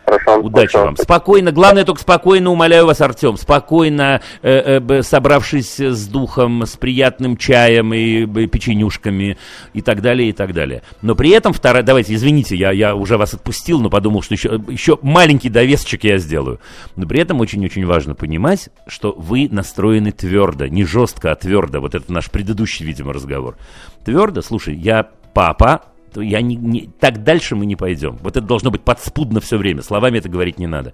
Хорошо. 0.10 0.42
Удачи 0.42 0.72
хорошо. 0.72 0.86
вам. 0.86 0.98
Спокойно, 0.98 1.52
главное 1.52 1.86
только 1.86 2.02
спокойно, 2.02 2.52
умоляю 2.52 2.86
вас, 2.86 3.00
Артем, 3.02 3.38
спокойно, 3.38 4.22
э, 4.42 4.80
э, 4.90 5.02
собравшись 5.04 5.80
с 5.80 6.08
духом, 6.08 6.64
с 6.66 6.76
приятным 6.78 7.38
чаем 7.38 7.94
и 7.94 8.26
б- 8.26 8.48
печенюшками 8.48 9.38
и 9.74 9.82
так 9.82 10.02
далее, 10.02 10.30
и 10.30 10.34
так 10.34 10.54
далее. 10.54 10.82
Но 11.02 11.16
при 11.16 11.30
этом 11.30 11.54
вторая, 11.54 11.84
давайте, 11.84 12.14
извините, 12.16 12.56
я, 12.56 12.72
я 12.72 12.96
уже 12.96 13.18
вас 13.18 13.34
отпустил, 13.34 13.80
но 13.80 13.90
подумал, 13.90 14.22
что 14.22 14.34
еще, 14.34 14.62
еще 14.68 14.98
маленький 15.02 15.50
довесочек 15.50 16.04
я 16.04 16.18
сделаю. 16.18 16.60
Но 16.96 17.08
при 17.08 17.20
этом 17.20 17.40
очень-очень 17.40 17.86
важно 17.86 18.16
понимать, 18.16 18.70
что 18.88 19.14
вы 19.18 19.48
настроены 19.52 20.12
твердо, 20.12 20.68
не 20.68 20.84
жестко, 20.86 21.32
а 21.32 21.36
твердо. 21.36 21.80
Вот 21.82 21.96
это 21.96 22.12
наш 22.12 22.32
предыдущий, 22.32 22.86
видимо, 22.86 23.14
разговор. 23.14 23.58
Твердо, 24.06 24.42
слушай, 24.42 24.76
я 24.76 25.08
папа, 25.34 25.84
то 26.14 26.22
я 26.22 26.42
не, 26.42 26.56
не, 26.56 26.90
так 27.00 27.24
дальше 27.24 27.56
мы 27.56 27.66
не 27.66 27.76
пойдем. 27.76 28.18
Вот 28.22 28.38
это 28.38 28.46
должно 28.46 28.72
быть 28.72 28.82
подспудно 28.82 29.40
все 29.40 29.58
время. 29.58 29.82
Словами 29.82 30.18
это 30.18 30.30
говорить 30.30 30.60
не 30.60 30.68
надо. 30.68 30.92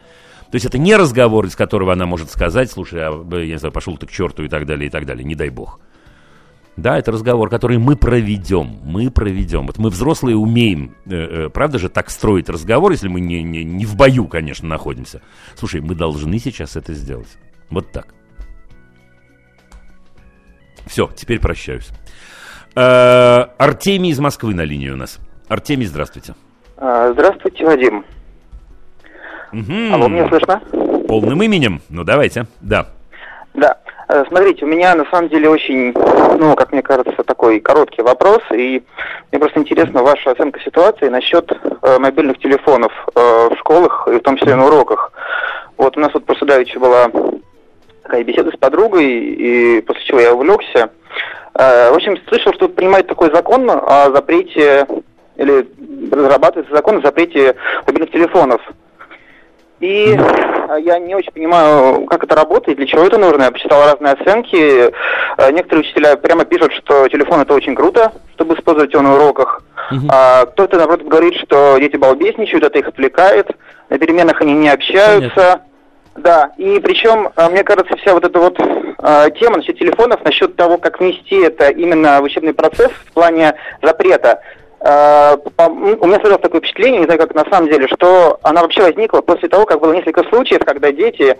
То 0.52 0.56
есть 0.56 0.66
это 0.66 0.78
не 0.78 0.96
разговор, 0.96 1.46
из 1.46 1.56
которого 1.56 1.94
она 1.94 2.06
может 2.06 2.30
сказать, 2.30 2.72
слушай, 2.72 3.00
а, 3.02 3.12
я 3.38 3.46
не 3.46 3.58
знаю, 3.58 3.72
пошел 3.72 3.98
ты 3.98 4.06
к 4.06 4.12
черту 4.12 4.44
и 4.44 4.48
так 4.48 4.66
далее, 4.66 4.88
и 4.88 4.90
так 4.90 5.06
далее. 5.06 5.24
Не 5.24 5.36
дай 5.36 5.50
бог. 5.50 5.80
Да, 6.78 6.98
это 6.98 7.12
разговор, 7.12 7.50
который 7.50 7.78
мы 7.78 7.96
проведем. 7.96 8.80
Мы 8.84 9.10
проведем. 9.10 9.66
Вот 9.68 9.78
мы 9.78 9.90
взрослые 9.90 10.36
умеем, 10.36 10.96
э, 11.06 11.46
э, 11.46 11.50
правда 11.50 11.80
же, 11.80 11.88
так 11.88 12.10
строить 12.10 12.50
разговор, 12.50 12.92
если 12.92 13.08
мы 13.08 13.22
не, 13.22 13.44
не, 13.44 13.64
не 13.64 13.86
в 13.86 13.96
бою, 13.96 14.28
конечно, 14.28 14.68
находимся. 14.68 15.22
Слушай, 15.56 15.80
мы 15.80 15.96
должны 15.96 16.38
сейчас 16.38 16.76
это 16.76 16.94
сделать. 16.94 17.38
Вот 17.70 17.92
так. 17.92 18.14
Все, 20.86 21.10
теперь 21.16 21.40
прощаюсь. 21.40 21.90
Э, 22.76 23.46
Артемий 23.58 24.12
из 24.12 24.20
Москвы 24.20 24.54
на 24.54 24.62
линии 24.62 24.90
у 24.90 24.98
нас. 24.98 25.20
Артемий, 25.48 25.86
здравствуйте. 25.86 26.34
А, 26.78 27.12
Здравствуйте, 27.14 27.66
Вадим. 27.66 28.04
Мгм. 29.52 29.94
Алло, 29.94 30.08
меня 30.10 30.28
слышно? 30.28 30.60
Полным 31.08 31.42
именем? 31.42 31.82
Ну, 31.90 32.04
давайте. 32.04 32.48
Да. 32.60 32.88
Да. 33.54 33.78
Э, 34.10 34.26
Смотрите, 34.28 34.66
у 34.66 34.68
меня 34.68 34.94
на 34.96 35.06
самом 35.06 35.30
деле 35.30 35.48
очень, 35.50 35.94
ну, 36.38 36.56
как 36.56 36.74
мне 36.74 36.82
кажется, 36.82 37.24
такой 37.24 37.62
короткий 37.62 38.02
вопрос, 38.02 38.42
и 38.54 38.84
мне 39.32 39.40
просто 39.40 39.60
интересна 39.62 40.04
ваша 40.04 40.32
оценка 40.32 40.60
ситуации 40.60 41.08
насчет 41.08 41.50
э, 41.52 41.98
мобильных 42.00 42.40
телефонов 42.40 42.92
э, 43.16 43.20
в 43.52 43.56
школах, 43.60 44.08
и 44.12 44.18
в 44.18 44.22
том 44.22 44.36
числе 44.36 44.56
на 44.56 44.66
уроках. 44.66 45.14
Вот 45.78 45.96
у 45.96 46.00
нас 46.02 46.14
вот 46.14 46.26
просто 46.26 46.46
давеча 46.46 46.80
была 46.80 47.10
такая 48.04 48.24
беседа 48.26 48.52
с 48.52 48.58
подругой, 48.58 49.06
и 49.06 49.82
после 49.82 50.04
чего 50.04 50.20
я 50.20 50.34
увлекся. 50.34 50.90
Э, 51.58 51.92
в 51.92 51.96
общем, 51.96 52.18
слышал, 52.28 52.54
что 52.54 52.68
принимают 52.68 53.08
такой 53.08 53.34
закон 53.34 53.70
о 53.70 54.12
запрете, 54.12 54.86
или 55.38 55.68
разрабатывается 56.12 56.74
закон 56.74 56.98
о 56.98 57.02
запрете 57.02 57.56
мобильных 57.88 58.12
телефонов. 58.12 58.62
И 59.80 60.18
э, 60.18 60.78
я 60.82 61.00
не 61.00 61.16
очень 61.16 61.32
понимаю, 61.32 62.06
как 62.06 62.24
это 62.24 62.36
работает, 62.36 62.78
для 62.78 62.88
чего 62.88 63.04
это 63.04 63.18
нужно. 63.18 63.44
Я 63.44 63.52
почитал 63.52 63.84
разные 63.84 64.14
оценки. 64.14 64.92
Э, 65.38 65.52
Некоторые 65.52 65.86
учителя 65.86 66.16
прямо 66.18 66.46
пишут, 66.46 66.74
что 66.74 67.08
телефон 67.08 67.42
это 67.42 67.54
очень 67.54 67.76
круто, 67.76 68.12
чтобы 68.34 68.56
использовать 68.56 68.92
его 68.94 69.02
на 69.04 69.16
уроках. 69.16 69.62
А 70.10 70.46
кто-то, 70.48 70.78
наоборот, 70.78 71.04
говорит, 71.04 71.36
что 71.36 71.78
дети 71.78 71.96
балбесничают, 71.96 72.64
это 72.64 72.80
их 72.80 72.88
отвлекает. 72.88 73.50
На 73.90 73.98
переменах 74.00 74.42
они 74.42 74.54
не 74.54 74.70
общаются. 74.70 75.62
Да, 76.16 76.52
и 76.58 76.80
причем, 76.80 77.30
э, 77.36 77.50
мне 77.50 77.64
кажется, 77.64 77.96
вся 77.98 78.14
вот 78.14 78.24
эта 78.24 78.40
вот 78.40 78.58
э, 78.58 79.30
тема 79.38 79.58
насчет 79.58 79.78
телефонов, 79.78 80.24
насчет 80.24 80.56
того, 80.56 80.78
как 80.78 81.00
внести 81.00 81.36
это 81.36 81.70
именно 81.70 82.22
в 82.22 82.24
учебный 82.24 82.54
процесс 82.54 82.92
в 82.92 83.12
плане 83.12 83.56
запрета, 83.82 84.42
у 84.88 86.06
меня 86.06 86.20
сложилось 86.20 86.42
такое 86.42 86.62
впечатление, 86.62 87.00
не 87.00 87.06
знаю, 87.06 87.20
как 87.20 87.34
на 87.34 87.44
самом 87.50 87.72
деле, 87.72 87.88
что 87.88 88.38
она 88.44 88.62
вообще 88.62 88.84
возникла 88.84 89.22
после 89.22 89.50
того, 89.50 89.66
как 89.66 89.82
было 89.82 89.94
несколько 89.94 90.24
случаев, 90.30 90.62
когда 90.64 90.92
дети 90.92 91.36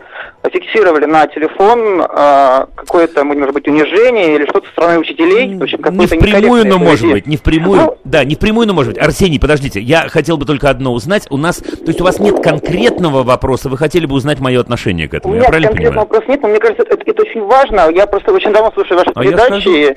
фиксировали 0.52 1.06
на 1.06 1.28
телефон 1.28 2.02
э, 2.02 2.66
какое-то, 2.76 3.24
может 3.24 3.54
быть, 3.54 3.68
унижение 3.68 4.36
или 4.36 4.46
что-то 4.46 4.66
со 4.68 4.72
стороны 4.72 5.00
учителей. 5.00 5.56
В 5.58 5.62
общем, 5.62 5.80
Не 5.92 6.08
впрямую, 6.08 6.68
но 6.68 6.80
может 6.80 7.12
быть, 7.12 7.28
не 7.28 7.38
впрямую. 7.38 7.82
Ну, 7.82 7.98
да, 8.04 8.24
не 8.24 8.34
впрямую, 8.34 8.68
но 8.68 8.74
может 8.74 8.94
быть. 8.94 9.04
Арсений, 9.04 9.40
подождите, 9.40 9.80
я 9.80 10.08
хотел 10.10 10.38
бы 10.38 10.46
только 10.46 10.70
одно 10.70 10.94
узнать. 10.94 11.28
У 11.30 11.38
нас, 11.38 11.58
то 11.58 11.86
есть 11.86 12.02
у 12.02 12.04
вас 12.04 12.20
нет 12.20 12.42
конкретного 12.42 13.22
вопроса, 13.22 13.70
вы 13.70 13.78
хотели 13.78 14.08
бы 14.08 14.16
узнать 14.16 14.40
мое 14.40 14.60
отношение 14.60 15.08
к 15.08 15.14
У 15.14 15.18
этому, 15.18 15.34
меня 15.36 15.44
я 15.44 15.50
правильно 15.50 15.70
конкретного 15.70 16.06
понимаю? 16.06 16.08
вопроса 16.10 16.32
нет, 16.32 16.42
но 16.42 16.48
мне 16.48 16.60
кажется, 16.60 16.84
это, 16.84 16.98
это 17.06 17.22
очень 17.22 17.42
важно. 17.44 17.92
Я 17.92 18.08
просто 18.08 18.34
очень 18.34 18.52
давно 18.52 18.72
слушаю 18.74 18.98
ваши 18.98 19.12
А 19.14 19.22
передачи, 19.22 19.96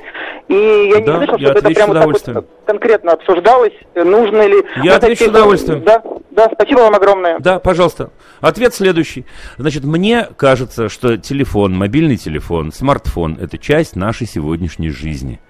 и 0.48 0.54
я 0.92 1.00
не 1.00 1.06
Да, 1.06 1.16
слышал, 1.16 1.38
чтобы 1.38 1.58
это 1.58 1.70
прямо 1.70 1.94
так 1.94 2.06
вот 2.06 2.46
конкретно 2.66 3.12
обсуждалось. 3.12 3.37
Обсуждалось, 3.38 3.72
нужно 3.94 4.46
ли... 4.46 4.64
Я 4.82 4.96
отвечу 4.96 5.24
с 5.24 5.28
удовольствием. 5.28 5.84
Да, 5.84 6.02
да, 6.30 6.50
спасибо 6.52 6.80
вам 6.80 6.94
огромное. 6.94 7.38
Да, 7.38 7.58
пожалуйста. 7.58 8.10
Ответ 8.40 8.74
следующий. 8.74 9.24
Значит, 9.56 9.84
мне 9.84 10.28
кажется, 10.36 10.88
что 10.88 11.16
телефон, 11.16 11.76
мобильный 11.76 12.16
телефон, 12.16 12.72
смартфон– 12.72 13.38
это 13.40 13.58
часть 13.58 13.96
нашей 13.96 14.26
сегодняшней 14.26 14.90
жизни. 14.90 15.40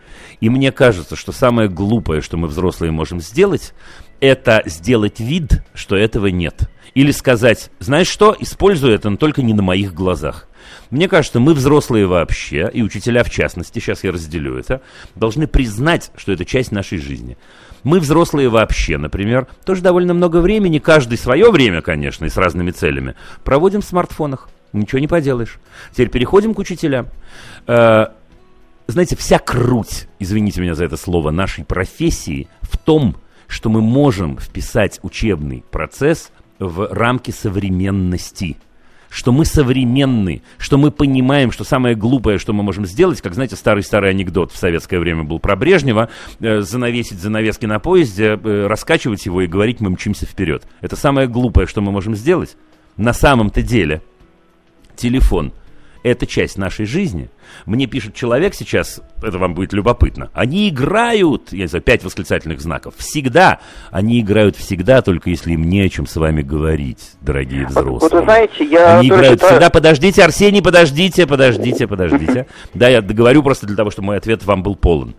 И 0.40 0.50
мне 0.50 0.72
кажется, 0.72 1.16
что 1.16 1.32
самое 1.32 1.68
глупое, 1.68 2.20
что 2.20 2.36
мы 2.36 2.48
взрослые 2.48 2.92
можем 2.92 3.20
сделать, 3.20 3.74
это 4.20 4.62
сделать 4.66 5.20
вид, 5.20 5.62
что 5.74 5.96
этого 5.96 6.26
нет. 6.26 6.68
Или 6.94 7.10
сказать, 7.10 7.70
знаешь 7.78 8.08
что, 8.08 8.34
использую 8.38 8.94
это, 8.94 9.10
но 9.10 9.16
только 9.16 9.42
не 9.42 9.54
на 9.54 9.62
моих 9.62 9.94
глазах. 9.94 10.48
Мне 10.90 11.08
кажется, 11.08 11.38
мы 11.38 11.54
взрослые 11.54 12.06
вообще, 12.06 12.70
и 12.72 12.82
учителя 12.82 13.24
в 13.24 13.30
частности, 13.30 13.78
сейчас 13.78 14.04
я 14.04 14.12
разделю 14.12 14.56
это, 14.56 14.82
должны 15.14 15.46
признать, 15.46 16.10
что 16.16 16.32
это 16.32 16.44
часть 16.44 16.72
нашей 16.72 16.98
жизни. 16.98 17.36
Мы 17.82 18.00
взрослые 18.00 18.48
вообще, 18.48 18.98
например, 18.98 19.46
тоже 19.64 19.82
довольно 19.82 20.14
много 20.14 20.40
времени, 20.40 20.78
каждый 20.78 21.18
свое 21.18 21.50
время, 21.50 21.82
конечно, 21.82 22.24
и 22.24 22.28
с 22.28 22.36
разными 22.36 22.70
целями, 22.70 23.14
проводим 23.44 23.80
в 23.80 23.84
смартфонах. 23.84 24.48
Ничего 24.72 24.98
не 24.98 25.08
поделаешь. 25.08 25.58
Теперь 25.92 26.10
переходим 26.10 26.54
к 26.54 26.58
учителям. 26.58 27.08
Э, 27.66 28.06
знаете, 28.86 29.16
вся 29.16 29.38
круть, 29.38 30.08
извините 30.18 30.60
меня 30.60 30.74
за 30.74 30.84
это 30.84 30.96
слово, 30.96 31.30
нашей 31.30 31.64
профессии 31.64 32.48
в 32.62 32.76
том, 32.76 33.16
что 33.46 33.70
мы 33.70 33.80
можем 33.80 34.38
вписать 34.38 34.98
учебный 35.02 35.64
процесс 35.70 36.30
в 36.58 36.88
рамки 36.92 37.30
современности– 37.30 38.58
что 39.10 39.32
мы 39.32 39.44
современны, 39.44 40.42
что 40.58 40.78
мы 40.78 40.90
понимаем, 40.90 41.50
что 41.50 41.64
самое 41.64 41.94
глупое, 41.94 42.38
что 42.38 42.52
мы 42.52 42.62
можем 42.62 42.86
сделать, 42.86 43.20
как, 43.20 43.34
знаете, 43.34 43.56
старый-старый 43.56 44.10
анекдот 44.10 44.52
в 44.52 44.56
советское 44.56 44.98
время 44.98 45.24
был 45.24 45.38
про 45.38 45.56
Брежнева, 45.56 46.10
э, 46.40 46.60
занавесить 46.60 47.20
занавески 47.20 47.66
на 47.66 47.78
поезде, 47.78 48.38
э, 48.42 48.66
раскачивать 48.66 49.26
его 49.26 49.42
и 49.42 49.46
говорить, 49.46 49.80
мы 49.80 49.90
мчимся 49.90 50.26
вперед. 50.26 50.64
Это 50.80 50.96
самое 50.96 51.26
глупое, 51.28 51.66
что 51.66 51.80
мы 51.80 51.92
можем 51.92 52.14
сделать. 52.14 52.56
На 52.96 53.12
самом-то 53.12 53.62
деле 53.62 54.02
телефон– 54.96 55.52
это 56.02 56.26
часть 56.26 56.58
нашей 56.58 56.86
жизни. 56.86 57.30
Мне 57.66 57.86
пишет 57.86 58.14
человек 58.14 58.54
сейчас, 58.54 59.00
это 59.22 59.38
вам 59.38 59.54
будет 59.54 59.72
любопытно, 59.72 60.30
они 60.34 60.68
играют, 60.68 61.52
я 61.52 61.60
не 61.60 61.66
знаю, 61.66 61.82
пять 61.82 62.04
восклицательных 62.04 62.60
знаков, 62.60 62.94
всегда. 62.98 63.60
Они 63.90 64.20
играют 64.20 64.56
всегда, 64.56 65.02
только 65.02 65.30
если 65.30 65.52
им 65.52 65.64
не 65.64 65.80
о 65.80 65.88
чем 65.88 66.06
с 66.06 66.16
вами 66.16 66.42
говорить, 66.42 67.12
дорогие 67.20 67.66
взрослые. 67.66 67.98
Вот, 68.00 68.12
вы 68.12 68.22
знаете, 68.22 68.64
я... 68.64 68.98
Они 68.98 69.08
играют 69.08 69.40
читаю... 69.40 69.52
всегда, 69.52 69.70
подождите, 69.70 70.22
Арсений, 70.22 70.62
подождите, 70.62 71.26
подождите, 71.26 71.86
подождите. 71.86 72.46
Да, 72.74 72.88
я 72.88 73.00
договорю 73.00 73.42
просто 73.42 73.66
для 73.66 73.76
того, 73.76 73.90
чтобы 73.90 74.06
мой 74.06 74.16
ответ 74.18 74.44
вам 74.44 74.62
был 74.62 74.76
полон. 74.76 75.14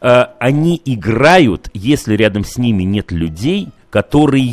А, 0.00 0.34
они 0.38 0.80
играют, 0.84 1.70
если 1.72 2.14
рядом 2.14 2.44
с 2.44 2.58
ними 2.58 2.82
нет 2.82 3.10
людей, 3.10 3.68
которые 3.90 4.44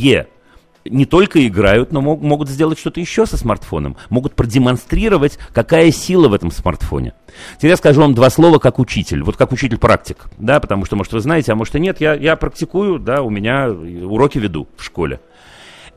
не 0.89 1.05
только 1.05 1.45
играют, 1.47 1.91
но 1.91 2.01
мог, 2.01 2.21
могут 2.21 2.49
сделать 2.49 2.79
что-то 2.79 2.99
еще 2.99 3.25
со 3.25 3.37
смартфоном. 3.37 3.97
Могут 4.09 4.33
продемонстрировать, 4.35 5.37
какая 5.53 5.91
сила 5.91 6.27
в 6.27 6.33
этом 6.33 6.51
смартфоне. 6.51 7.13
Теперь 7.57 7.71
я 7.71 7.77
скажу 7.77 8.01
вам 8.01 8.13
два 8.13 8.29
слова 8.29 8.59
как 8.59 8.79
учитель. 8.79 9.23
Вот 9.23 9.37
как 9.37 9.51
учитель-практик. 9.51 10.25
Да, 10.37 10.59
потому 10.59 10.85
что, 10.85 10.95
может, 10.95 11.13
вы 11.13 11.19
знаете, 11.19 11.51
а 11.51 11.55
может 11.55 11.75
и 11.75 11.79
нет. 11.79 12.01
Я, 12.01 12.13
я 12.13 12.35
практикую, 12.35 12.99
да, 12.99 13.21
у 13.21 13.29
меня 13.29 13.69
уроки 13.69 14.37
веду 14.37 14.67
в 14.77 14.83
школе. 14.83 15.19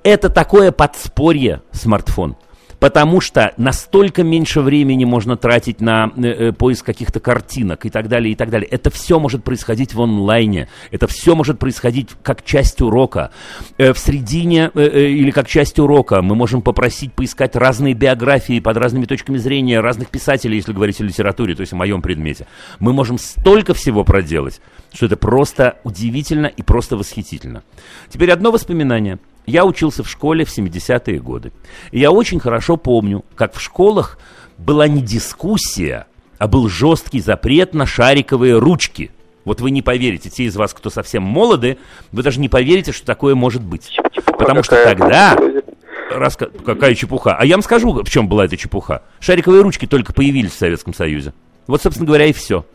Это 0.03 0.31
такое 0.31 0.73
подспорье 0.73 1.63
смартфон 1.73 2.37
потому 2.81 3.21
что 3.21 3.53
настолько 3.59 4.25
меньше 4.25 4.63
времени 4.63 5.05
можно 5.05 5.37
тратить 5.37 5.81
на 5.81 6.11
э, 6.17 6.49
э, 6.49 6.53
поиск 6.53 6.85
каких-то 6.87 7.21
картинок 7.21 7.87
и 7.87 7.91
так 7.91 8.09
далее, 8.09 8.33
и 8.33 8.35
так 8.35 8.51
далее. 8.51 8.69
Это 8.69 8.91
все 8.91 9.21
может 9.21 9.45
происходить 9.45 9.95
в 9.95 10.01
онлайне, 10.01 10.69
это 10.91 11.07
все 11.07 11.37
может 11.37 11.59
происходить 11.59 12.09
как 12.23 12.43
часть 12.43 12.81
урока. 12.81 13.31
Э, 13.79 13.93
в 13.93 13.99
середине 13.99 14.71
э, 14.75 14.81
э, 14.81 15.11
или 15.11 15.31
как 15.31 15.47
часть 15.47 15.79
урока 15.79 16.23
мы 16.23 16.35
можем 16.35 16.63
попросить 16.63 17.13
поискать 17.13 17.55
разные 17.55 17.95
биографии 17.95 18.59
под 18.61 18.79
разными 18.79 19.05
точками 19.05 19.37
зрения 19.37 19.81
разных 19.81 20.09
писателей, 20.09 20.57
если 20.57 20.73
говорить 20.73 21.01
о 21.01 21.05
литературе, 21.05 21.55
то 21.55 21.61
есть 21.61 21.75
о 21.75 21.77
моем 21.77 22.01
предмете. 22.01 22.47
Мы 22.79 22.95
можем 22.95 23.19
столько 23.19 23.75
всего 23.75 24.05
проделать, 24.05 24.61
что 24.93 25.07
это 25.07 25.19
просто 25.19 25.79
удивительно 25.85 26.47
и 26.47 26.63
просто 26.63 26.97
восхитительно. 26.97 27.63
Теперь 28.09 28.31
одно 28.33 28.51
воспоминание– 28.51 29.19
я 29.47 29.65
учился 29.65 30.03
в 30.03 30.09
школе 30.09 30.45
в 30.45 30.57
70-е 30.57 31.19
годы. 31.19 31.53
И 31.91 32.01
я 32.01 32.11
очень 32.11 32.41
хорошо 32.41 32.77
помню, 32.77 33.25
как 33.35 33.55
в 33.55 33.61
школах 33.61 34.19
была 34.59 34.89
не 34.89 35.03
дискуссия, 35.03 36.07
а 36.39 36.47
был 36.47 36.69
жесткий 36.69 37.21
запрет 37.21 37.75
на 37.75 37.87
шариковые 37.87 38.59
ручки. 38.59 39.11
Вот 39.45 39.61
вы 39.61 39.71
не 39.71 39.83
поверите, 39.83 40.29
те 40.31 40.45
из 40.45 40.57
вас, 40.57 40.75
кто 40.75 40.91
совсем 40.91 41.23
молоды, 41.23 41.79
вы 42.13 42.23
даже 42.23 42.41
не 42.41 42.49
поверите, 42.49 42.93
что 42.93 43.07
такое 43.07 43.35
может 43.35 43.63
быть. 43.63 43.91
Чепуха 44.13 44.39
Потому 44.39 44.63
что 44.63 44.83
тогда... 44.85 45.39
Раска... 46.11 46.47
Какая 46.47 46.95
чепуха? 46.95 47.37
А 47.37 47.45
я 47.45 47.55
вам 47.55 47.63
скажу, 47.63 47.93
в 47.93 48.11
чем 48.11 48.29
была 48.29 48.45
эта 48.45 48.57
чепуха. 48.57 49.03
Шариковые 49.21 49.63
ручки 49.63 49.87
только 49.87 50.13
появились 50.13 50.53
в 50.53 50.59
Советском 50.59 50.93
Союзе. 50.93 51.33
Вот, 51.67 51.83
собственно 51.83 52.07
говоря, 52.07 52.27
и 52.27 52.33
все. 52.33 52.67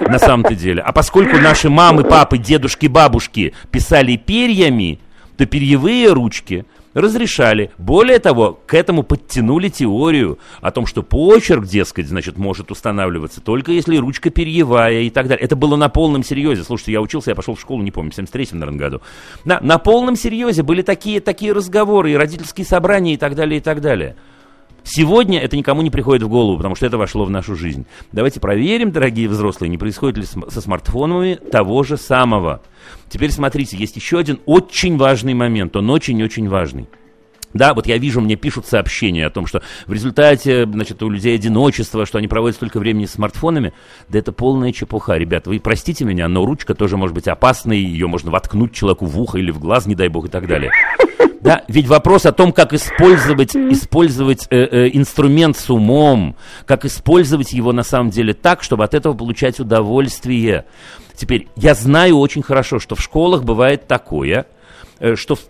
На 0.00 0.18
самом-то 0.18 0.54
деле. 0.54 0.82
А 0.82 0.92
поскольку 0.92 1.36
наши 1.38 1.68
мамы, 1.68 2.04
папы, 2.04 2.38
дедушки, 2.38 2.86
бабушки 2.86 3.54
писали 3.70 4.16
перьями, 4.16 5.00
то 5.38 5.46
перьевые 5.46 6.12
ручки 6.12 6.66
разрешали. 6.94 7.70
Более 7.78 8.18
того, 8.18 8.58
к 8.66 8.74
этому 8.74 9.04
подтянули 9.04 9.68
теорию 9.68 10.40
о 10.60 10.72
том, 10.72 10.84
что 10.84 11.04
почерк, 11.04 11.64
дескать, 11.64 12.08
значит, 12.08 12.36
может 12.36 12.72
устанавливаться 12.72 13.40
только 13.40 13.70
если 13.70 13.96
ручка 13.98 14.30
перьевая 14.30 15.02
и 15.02 15.10
так 15.10 15.28
далее. 15.28 15.44
Это 15.44 15.54
было 15.54 15.76
на 15.76 15.88
полном 15.88 16.24
серьезе. 16.24 16.64
Слушайте, 16.64 16.92
я 16.92 17.00
учился, 17.00 17.30
я 17.30 17.36
пошел 17.36 17.54
в 17.54 17.60
школу, 17.60 17.82
не 17.82 17.92
помню, 17.92 18.10
в 18.10 18.18
73-м, 18.18 18.58
наверное, 18.58 18.80
году. 18.80 19.02
На, 19.44 19.60
на 19.60 19.78
полном 19.78 20.16
серьезе 20.16 20.64
были 20.64 20.82
такие, 20.82 21.20
такие 21.20 21.52
разговоры, 21.52 22.12
и 22.12 22.16
родительские 22.16 22.66
собрания, 22.66 23.14
и 23.14 23.16
так 23.16 23.36
далее, 23.36 23.58
и 23.58 23.62
так 23.62 23.80
далее. 23.80 24.16
Сегодня 24.84 25.40
это 25.40 25.56
никому 25.56 25.82
не 25.82 25.90
приходит 25.90 26.22
в 26.22 26.28
голову, 26.28 26.56
потому 26.56 26.74
что 26.74 26.86
это 26.86 26.96
вошло 26.96 27.24
в 27.24 27.30
нашу 27.30 27.54
жизнь. 27.56 27.86
Давайте 28.12 28.40
проверим, 28.40 28.90
дорогие 28.90 29.28
взрослые, 29.28 29.68
не 29.68 29.78
происходит 29.78 30.18
ли 30.18 30.24
со 30.24 30.60
смартфонами 30.60 31.34
того 31.34 31.82
же 31.82 31.96
самого. 31.96 32.62
Теперь 33.10 33.30
смотрите, 33.30 33.76
есть 33.76 33.96
еще 33.96 34.18
один 34.18 34.40
очень 34.46 34.96
важный 34.96 35.34
момент, 35.34 35.76
он 35.76 35.90
очень-очень 35.90 36.48
важный. 36.48 36.88
Да, 37.54 37.72
вот 37.72 37.86
я 37.86 37.96
вижу, 37.96 38.20
мне 38.20 38.36
пишут 38.36 38.66
сообщения 38.66 39.26
о 39.26 39.30
том, 39.30 39.46
что 39.46 39.62
в 39.86 39.92
результате, 39.92 40.66
значит, 40.66 41.02
у 41.02 41.08
людей 41.08 41.34
одиночество, 41.34 42.04
что 42.04 42.18
они 42.18 42.28
проводят 42.28 42.56
столько 42.56 42.78
времени 42.78 43.06
с 43.06 43.12
смартфонами. 43.12 43.72
Да 44.08 44.18
это 44.18 44.32
полная 44.32 44.72
чепуха, 44.72 45.16
ребят. 45.16 45.46
Вы 45.46 45.58
простите 45.58 46.04
меня, 46.04 46.28
но 46.28 46.44
ручка 46.44 46.74
тоже 46.74 46.96
может 46.96 47.14
быть 47.14 47.26
опасной, 47.26 47.78
ее 47.78 48.06
можно 48.06 48.30
воткнуть 48.30 48.72
человеку 48.74 49.06
в 49.06 49.18
ухо 49.18 49.38
или 49.38 49.50
в 49.50 49.58
глаз, 49.58 49.86
не 49.86 49.94
дай 49.94 50.08
бог, 50.08 50.26
и 50.26 50.28
так 50.28 50.46
далее. 50.46 50.70
Да, 51.40 51.62
ведь 51.68 51.86
вопрос 51.86 52.26
о 52.26 52.32
том, 52.32 52.52
как 52.52 52.72
использовать, 52.72 53.54
использовать 53.54 54.46
э, 54.50 54.56
э, 54.56 54.90
инструмент 54.92 55.56
с 55.56 55.70
умом, 55.70 56.36
как 56.66 56.84
использовать 56.84 57.52
его 57.52 57.72
на 57.72 57.84
самом 57.84 58.10
деле 58.10 58.34
так, 58.34 58.62
чтобы 58.62 58.84
от 58.84 58.94
этого 58.94 59.14
получать 59.14 59.60
удовольствие. 59.60 60.64
Теперь, 61.14 61.48
я 61.56 61.74
знаю 61.74 62.18
очень 62.18 62.42
хорошо, 62.42 62.78
что 62.78 62.96
в 62.96 63.00
школах 63.00 63.44
бывает 63.44 63.86
такое, 63.86 64.46
э, 64.98 65.14
что 65.14 65.36
в 65.36 65.40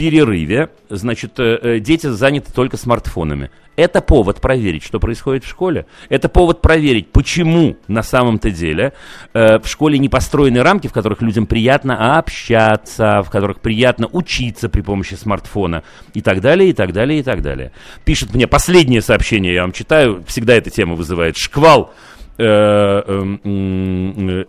перерыве, 0.00 0.70
значит, 0.88 1.38
э, 1.38 1.58
э, 1.62 1.78
дети 1.78 2.06
заняты 2.06 2.50
только 2.54 2.78
смартфонами. 2.78 3.50
Это 3.76 4.00
повод 4.00 4.40
проверить, 4.40 4.82
что 4.82 4.98
происходит 4.98 5.44
в 5.44 5.48
школе. 5.48 5.84
Это 6.08 6.30
повод 6.30 6.62
проверить, 6.62 7.12
почему 7.12 7.76
на 7.86 8.02
самом-то 8.02 8.50
деле 8.50 8.94
э, 9.34 9.58
в 9.58 9.68
школе 9.68 9.98
не 9.98 10.08
построены 10.08 10.62
рамки, 10.62 10.86
в 10.86 10.94
которых 10.94 11.20
людям 11.20 11.46
приятно 11.46 12.16
общаться, 12.16 13.20
в 13.20 13.28
которых 13.28 13.60
приятно 13.60 14.08
учиться 14.10 14.70
при 14.70 14.80
помощи 14.80 15.14
смартфона 15.16 15.82
и 16.14 16.22
так 16.22 16.40
далее, 16.40 16.70
и 16.70 16.72
так 16.72 16.94
далее, 16.94 17.20
и 17.20 17.22
так 17.22 17.42
далее. 17.42 17.72
Пишет 18.06 18.32
мне 18.32 18.46
последнее 18.46 19.02
сообщение, 19.02 19.52
я 19.52 19.62
вам 19.62 19.72
читаю, 19.72 20.24
всегда 20.26 20.54
эта 20.54 20.70
тема 20.70 20.94
вызывает 20.94 21.36
шквал 21.36 21.92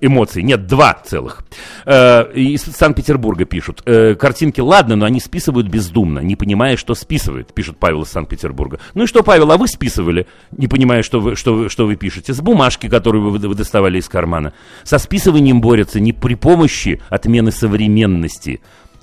эмоций. 0.01 0.43
Нет, 0.43 0.67
два 0.67 0.93
целых. 1.05 1.43
Э, 1.85 2.31
из 2.33 2.63
Санкт-Петербурга 2.63 3.45
пишут. 3.45 3.81
Э, 3.85 4.15
картинки, 4.15 4.61
ладно, 4.61 4.95
но 4.95 5.05
они 5.05 5.19
списывают 5.19 5.67
бездумно, 5.67 6.19
не 6.19 6.35
понимая, 6.35 6.77
что 6.77 6.95
списывают, 6.95 7.53
пишет 7.53 7.77
Павел 7.77 8.03
из 8.03 8.09
Санкт-Петербурга. 8.09 8.79
Ну 8.93 9.03
и 9.03 9.07
что, 9.07 9.23
Павел, 9.23 9.51
а 9.51 9.57
вы 9.57 9.67
списывали, 9.67 10.27
не 10.51 10.67
понимая, 10.67 11.03
что 11.03 11.19
вы, 11.19 11.35
что, 11.35 11.53
вы, 11.53 11.69
что 11.69 11.85
вы 11.85 11.95
пишете, 11.95 12.33
с 12.33 12.41
бумажки, 12.41 12.87
которую 12.87 13.29
вы, 13.29 13.37
вы 13.37 13.55
доставали 13.55 13.99
из 13.99 14.07
кармана. 14.07 14.53
Со 14.83 14.97
списыванием 14.97 15.61
борются 15.61 15.99
не 15.99 16.13
при 16.13 16.35
помощи 16.35 17.01
отмены 17.09 17.51
современности, 17.51 18.61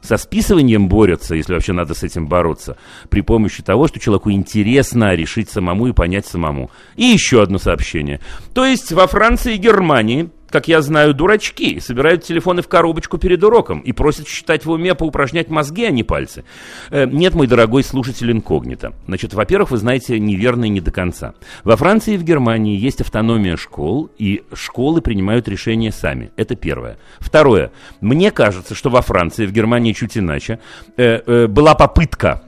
со 0.09 0.17
списыванием 0.17 0.89
борются, 0.89 1.35
если 1.35 1.53
вообще 1.53 1.75
надо 1.75 1.93
с 1.93 2.03
этим 2.03 2.27
бороться, 2.27 2.79
при 3.11 3.21
помощи 3.21 3.63
того, 3.63 3.89
что 3.89 4.01
человеку 4.01 4.31
интересно 4.31 5.15
решить 5.15 5.51
самому 5.51 5.87
и 5.89 5.93
понять 5.93 6.25
самому. 6.27 6.71
И 6.97 7.05
еще 7.05 7.43
одно 7.43 7.59
сообщение. 7.59 8.21
То 8.55 8.65
есть 8.65 8.91
во 8.91 9.07
Франции 9.07 9.55
и 9.55 9.59
Германии 9.59 10.31
как 10.51 10.69
я 10.69 10.81
знаю, 10.81 11.15
дурачки, 11.15 11.81
собирают 11.81 12.25
телефоны 12.25 12.63
в 12.63 12.69
коробочку 12.69 13.19
перед 13.19 13.43
уроком 13.45 13.81
и 13.81 13.93
просят 13.93 14.29
считать 14.29 14.65
в 14.65 14.71
уме, 14.71 14.95
поупражнять 14.95 15.51
мозги, 15.51 15.85
а 15.85 15.91
не 15.91 16.03
пальцы. 16.03 16.45
Э, 16.91 17.07
нет, 17.07 17.35
мой 17.35 17.47
дорогой 17.47 17.85
слушатель 17.85 18.31
инкогнито. 18.31 18.95
Значит, 19.07 19.35
во-первых, 19.35 19.71
вы 19.71 19.77
знаете 19.77 20.19
неверно 20.19 20.65
и 20.65 20.69
не 20.69 20.81
до 20.81 20.91
конца. 20.91 21.35
Во 21.65 21.77
Франции 21.77 22.15
и 22.15 22.19
в 22.19 22.25
Германии 22.25 22.79
есть 22.79 23.01
автономия 23.01 23.57
школ, 23.57 24.11
и 24.19 24.43
школы 24.53 25.01
принимают 25.01 25.49
решения 25.49 25.93
сами. 25.93 26.31
Это 26.37 26.57
первое. 26.57 26.99
Второе. 27.19 27.71
Мне 28.01 28.31
кажется, 28.31 28.75
что 28.75 28.91
во 28.91 29.03
Франции, 29.03 29.47
в 29.47 29.53
Германии 29.53 29.93
чуть 29.93 30.17
иначе, 30.17 30.61
э, 30.97 31.21
э, 31.25 31.47
была 31.47 31.75
попытка 31.75 32.43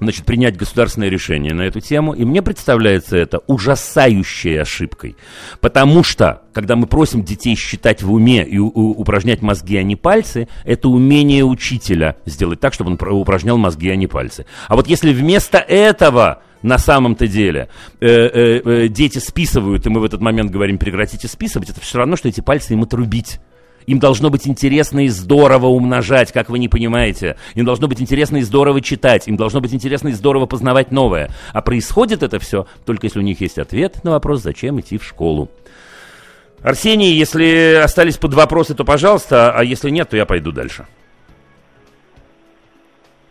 значит, 0.00 0.24
принять 0.24 0.56
государственное 0.56 1.08
решение 1.08 1.54
на 1.54 1.62
эту 1.62 1.80
тему, 1.80 2.12
и 2.12 2.24
мне 2.24 2.42
представляется 2.42 3.16
это 3.16 3.40
ужасающей 3.46 4.60
ошибкой. 4.60 5.16
Потому 5.60 6.02
что, 6.02 6.42
когда 6.52 6.76
мы 6.76 6.86
просим 6.86 7.22
детей 7.22 7.56
считать 7.56 8.02
в 8.02 8.12
уме 8.12 8.44
и 8.44 8.58
упражнять 8.58 9.42
мозги, 9.42 9.76
а 9.76 9.82
не 9.82 9.96
пальцы, 9.96 10.48
это 10.64 10.88
умение 10.88 11.44
учителя 11.44 12.16
сделать 12.26 12.60
так, 12.60 12.74
чтобы 12.74 12.92
он 12.92 13.18
упражнял 13.20 13.58
мозги, 13.58 13.88
а 13.88 13.96
не 13.96 14.06
пальцы. 14.06 14.46
А 14.68 14.76
вот 14.76 14.86
если 14.86 15.12
вместо 15.12 15.58
этого 15.58 16.42
на 16.64 16.78
самом-то 16.78 17.26
деле 17.26 17.68
э, 18.00 18.06
э, 18.08 18.60
э, 18.64 18.88
дети 18.88 19.18
списывают, 19.18 19.86
и 19.86 19.90
мы 19.90 20.00
в 20.00 20.04
этот 20.04 20.22
момент 20.22 20.50
говорим, 20.50 20.78
прекратите 20.78 21.28
списывать, 21.28 21.68
это 21.68 21.80
все 21.80 21.98
равно, 21.98 22.16
что 22.16 22.28
эти 22.28 22.40
пальцы 22.40 22.72
им 22.72 22.82
отрубить. 22.82 23.38
Им 23.86 23.98
должно 23.98 24.30
быть 24.30 24.46
интересно 24.46 25.04
и 25.04 25.08
здорово 25.08 25.66
умножать, 25.66 26.32
как 26.32 26.48
вы 26.48 26.58
не 26.58 26.68
понимаете. 26.68 27.36
Им 27.54 27.64
должно 27.64 27.88
быть 27.88 28.00
интересно 28.00 28.38
и 28.38 28.42
здорово 28.42 28.80
читать. 28.80 29.28
Им 29.28 29.36
должно 29.36 29.60
быть 29.60 29.74
интересно 29.74 30.08
и 30.08 30.12
здорово 30.12 30.46
познавать 30.46 30.90
новое. 30.90 31.30
А 31.52 31.62
происходит 31.62 32.22
это 32.22 32.38
все 32.38 32.66
только 32.84 33.06
если 33.06 33.18
у 33.18 33.22
них 33.22 33.40
есть 33.40 33.58
ответ 33.58 34.02
на 34.04 34.12
вопрос, 34.12 34.42
зачем 34.42 34.80
идти 34.80 34.98
в 34.98 35.04
школу. 35.04 35.50
Арсений, 36.62 37.12
если 37.12 37.80
остались 37.82 38.16
под 38.16 38.34
вопросы, 38.34 38.74
то 38.74 38.84
пожалуйста, 38.84 39.52
а 39.52 39.62
если 39.62 39.90
нет, 39.90 40.08
то 40.08 40.16
я 40.16 40.24
пойду 40.24 40.50
дальше. 40.50 40.86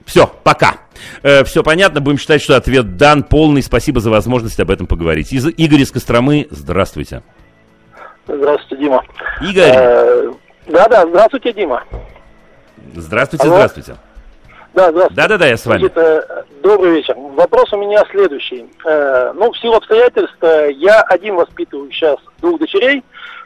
Все, 0.05 0.31
пока. 0.43 0.77
Э, 1.23 1.43
все 1.43 1.63
понятно, 1.63 2.01
будем 2.01 2.19
считать, 2.19 2.41
что 2.41 2.55
ответ 2.55 2.97
дан 2.97 3.23
полный. 3.23 3.63
Спасибо 3.63 4.01
за 4.01 4.11
возможность 4.11 4.59
об 4.59 4.69
этом 4.69 4.85
поговорить. 4.85 5.33
Из 5.33 5.47
Игорь 5.47 5.81
из 5.81 5.91
Костромы, 5.91 6.47
здравствуйте. 6.51 7.23
Здравствуйте, 8.27 8.83
Дима. 8.83 9.03
Игорь. 9.41 9.71
Э, 9.73 10.31
да-да, 10.67 11.05
здравствуйте, 11.07 11.53
Дима. 11.53 11.83
Здравствуйте, 12.95 13.45
Алло. 13.45 13.55
здравствуйте. 13.55 13.95
Да, 14.73 14.89
здравствуйте. 14.89 15.21
Да-да-да, 15.21 15.47
я 15.47 15.57
с 15.57 15.65
вами. 15.65 15.91
Э, 15.95 16.43
добрый 16.63 16.95
вечер. 16.95 17.15
Вопрос 17.15 17.71
у 17.73 17.77
меня 17.77 18.03
следующий. 18.09 18.65
Э, 18.85 19.31
ну, 19.35 19.51
в 19.51 19.57
силу 19.59 19.75
обстоятельств, 19.75 20.35
э, 20.41 20.71
я 20.73 21.01
один 21.01 21.35
воспитываю 21.35 21.91
сейчас 21.91 22.17
двух 22.41 22.59
дочерей 22.59 23.03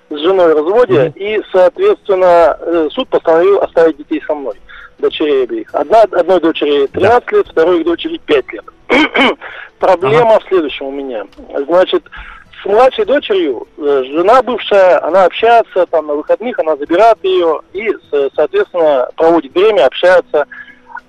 с 0.10 0.18
женой 0.18 0.54
в 0.54 0.58
разводе, 0.58 0.94
mm-hmm. 0.94 1.14
и, 1.18 1.44
соответственно, 1.52 2.90
суд 2.92 3.10
постановил 3.10 3.60
оставить 3.60 3.98
детей 3.98 4.24
со 4.26 4.34
мной, 4.34 4.56
дочерей 5.00 5.44
обеих. 5.44 5.68
Одна, 5.74 6.04
одной 6.04 6.40
дочери 6.40 6.88
13 6.88 7.26
да. 7.30 7.38
лет, 7.38 7.48
второй 7.48 7.84
дочери 7.84 8.18
5 8.26 8.54
лет. 8.54 8.66
Проблема 9.80 10.36
ага. 10.36 10.40
в 10.40 10.48
следующем 10.48 10.86
у 10.86 10.92
меня. 10.92 11.26
Значит, 11.68 12.04
с 12.06 12.37
младшей 12.68 13.06
дочерью 13.06 13.68
э, 13.78 14.04
жена 14.06 14.42
бывшая, 14.42 15.04
она 15.04 15.26
общается 15.26 15.86
там 15.88 16.08
на 16.08 16.16
выходных, 16.16 16.58
она 16.60 16.76
забирает 16.76 17.18
ее 17.24 17.62
и, 17.74 17.90
соответственно, 18.36 19.10
проводит 19.16 19.54
время, 19.54 19.86
общается. 19.86 20.46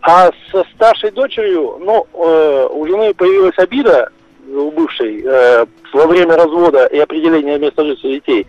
А 0.01 0.31
со 0.53 0.65
старшей 0.75 1.11
дочерью, 1.11 1.79
ну, 1.81 2.07
э, 2.13 2.69
у 2.71 2.87
жены 2.87 3.13
появилась 3.15 3.59
обида 3.59 4.11
у 4.49 4.71
бывшей 4.71 5.23
э, 5.25 5.67
во 5.93 6.07
время 6.07 6.37
развода 6.37 6.87
и 6.87 6.99
определения 6.99 7.59
места 7.59 7.85
жительства 7.85 8.11
детей. 8.11 8.47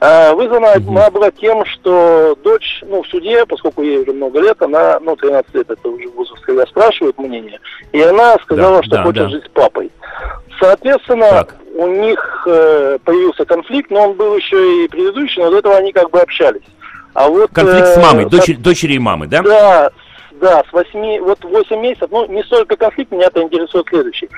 Э, 0.00 0.32
вызвана 0.34 0.72
она 0.74 1.10
была 1.10 1.30
тем, 1.30 1.64
что 1.64 2.36
дочь, 2.42 2.82
ну, 2.86 3.02
в 3.02 3.06
суде, 3.08 3.44
поскольку 3.46 3.82
ей 3.82 3.98
уже 3.98 4.12
много 4.12 4.40
лет, 4.40 4.60
она, 4.60 4.98
ну, 5.00 5.16
13 5.16 5.54
лет, 5.54 5.70
это 5.70 5.88
уже 5.88 6.08
возраст, 6.08 6.44
когда 6.44 6.66
спрашивают 6.66 7.18
мнение, 7.18 7.60
и 7.92 8.00
она 8.00 8.36
сказала, 8.42 8.78
да, 8.78 8.82
что 8.82 8.96
да, 8.96 9.02
хочет 9.02 9.22
да. 9.22 9.28
жить 9.30 9.44
с 9.44 9.48
папой. 9.48 9.90
Соответственно, 10.60 11.30
так. 11.30 11.56
У 11.76 11.86
них 11.88 12.46
э, 12.46 12.98
появился 13.04 13.44
конфликт, 13.44 13.90
но 13.90 14.08
он 14.08 14.14
был 14.14 14.36
еще 14.36 14.84
и 14.84 14.88
предыдущий, 14.88 15.42
но 15.42 15.50
до 15.50 15.58
этого 15.58 15.76
они 15.76 15.92
как 15.92 16.10
бы 16.10 16.20
общались. 16.20 16.62
А 17.14 17.28
вот, 17.28 17.50
конфликт 17.52 17.86
э, 17.86 17.94
с 17.94 17.96
мамой, 18.02 18.26
дочери, 18.26 18.56
дочери 18.56 18.94
и 18.94 18.98
мамы, 18.98 19.26
да? 19.26 19.42
Да, 19.42 19.90
да, 20.40 20.62
с 20.68 20.72
8, 20.72 21.20
вот 21.20 21.42
8 21.44 21.80
месяцев, 21.80 22.08
ну, 22.10 22.26
не 22.26 22.42
столько 22.44 22.76
конфликт, 22.76 23.12
меня 23.12 23.26
это 23.26 23.42
интересует 23.42 23.86
следующий. 23.88 24.28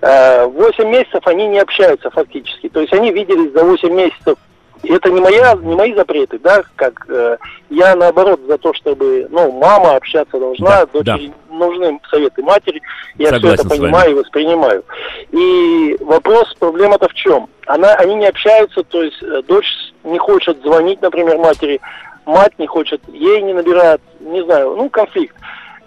Э, 0.00 0.46
8 0.46 0.88
месяцев 0.88 1.20
они 1.26 1.46
не 1.48 1.58
общаются 1.58 2.10
фактически, 2.10 2.68
то 2.68 2.80
есть 2.80 2.92
они 2.92 3.12
виделись 3.12 3.52
за 3.52 3.64
8 3.64 3.92
месяцев 3.92 4.38
это 4.82 5.10
не 5.10 5.20
моя, 5.20 5.54
не 5.54 5.74
мои 5.74 5.94
запреты, 5.94 6.38
да, 6.38 6.62
как 6.76 7.04
э, 7.08 7.38
я 7.70 7.96
наоборот 7.96 8.40
за 8.46 8.58
то, 8.58 8.72
чтобы, 8.74 9.26
ну, 9.30 9.50
мама 9.52 9.96
общаться 9.96 10.38
должна, 10.38 10.84
да, 10.84 10.86
дочери 10.86 11.32
да. 11.48 11.54
нужны 11.54 12.00
советы 12.10 12.42
матери, 12.42 12.82
я 13.16 13.30
Согласен 13.30 13.56
все 13.56 13.66
это 13.66 13.76
понимаю 13.76 14.10
и 14.10 14.14
воспринимаю. 14.14 14.84
И 15.32 15.96
вопрос, 16.00 16.54
проблема-то 16.58 17.08
в 17.08 17.14
чем? 17.14 17.48
Она, 17.66 17.94
они 17.94 18.16
не 18.16 18.26
общаются, 18.26 18.82
то 18.84 19.02
есть 19.02 19.22
э, 19.22 19.42
дочь 19.46 19.72
не 20.04 20.18
хочет 20.18 20.60
звонить, 20.62 21.00
например, 21.02 21.38
матери, 21.38 21.80
мать 22.26 22.58
не 22.58 22.66
хочет, 22.66 23.00
ей 23.08 23.42
не 23.42 23.54
набирает, 23.54 24.00
не 24.20 24.44
знаю, 24.44 24.74
ну, 24.76 24.88
конфликт. 24.90 25.36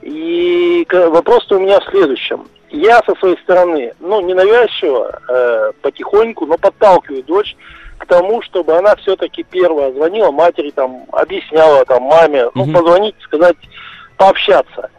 И 0.02 0.88
вопрос-то 0.92 1.58
у 1.58 1.60
меня 1.60 1.80
в 1.80 1.86
следующем. 1.86 2.48
Я 2.72 3.02
со 3.06 3.16
своей 3.16 3.38
стороны, 3.40 3.94
ну, 4.00 4.22
ненавязчиво, 4.22 5.20
э, 5.28 5.72
потихоньку, 5.82 6.46
но 6.46 6.58
подталкиваю 6.58 7.24
дочь 7.24 7.56
к 8.00 8.06
тому, 8.06 8.42
чтобы 8.42 8.76
она 8.76 8.96
все-таки 8.96 9.44
первая 9.44 9.92
звонила 9.92 10.32
матери, 10.32 10.72
там, 10.72 11.06
объясняла 11.12 11.86
там 11.86 12.04
маме, 12.04 12.50
ну, 12.56 12.64
угу. 12.64 12.72
позвонить, 12.72 13.16
сказать, 13.22 13.58
пообщаться. 14.18 14.90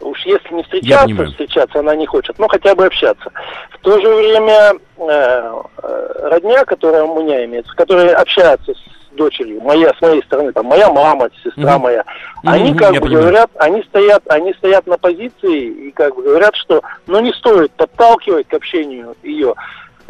Уж 0.00 0.24
если 0.24 0.54
не 0.54 0.62
встречаться, 0.62 1.26
встречаться 1.26 1.80
она 1.80 1.94
не 1.94 2.06
хочет, 2.06 2.38
но 2.38 2.48
хотя 2.48 2.74
бы 2.74 2.86
общаться. 2.86 3.30
В 3.70 3.78
то 3.80 4.00
же 4.00 4.14
время 4.14 4.72
э, 4.98 5.62
э, 5.82 6.28
родня, 6.30 6.64
которая 6.64 7.04
у 7.04 7.22
меня 7.22 7.44
имеется, 7.44 7.74
которая 7.74 8.14
общается 8.16 8.72
с 8.72 9.14
дочерью, 9.14 9.60
моя, 9.60 9.92
с 9.92 10.00
моей 10.00 10.22
стороны, 10.22 10.52
там, 10.52 10.66
моя 10.66 10.90
мама, 10.90 11.28
сестра 11.42 11.76
угу. 11.76 11.84
моя, 11.84 12.00
угу, 12.42 12.50
они 12.50 12.74
как 12.74 12.94
бы 12.94 13.00
понимаю. 13.00 13.22
говорят, 13.22 13.50
они 13.56 13.82
стоят, 13.82 14.22
они 14.28 14.54
стоят 14.54 14.86
на 14.86 14.96
позиции 14.96 15.88
и 15.88 15.90
как 15.90 16.14
бы 16.14 16.22
говорят, 16.22 16.54
что, 16.56 16.82
ну, 17.06 17.20
не 17.20 17.32
стоит 17.34 17.72
подталкивать 17.72 18.48
к 18.48 18.54
общению 18.54 19.16
ее. 19.22 19.54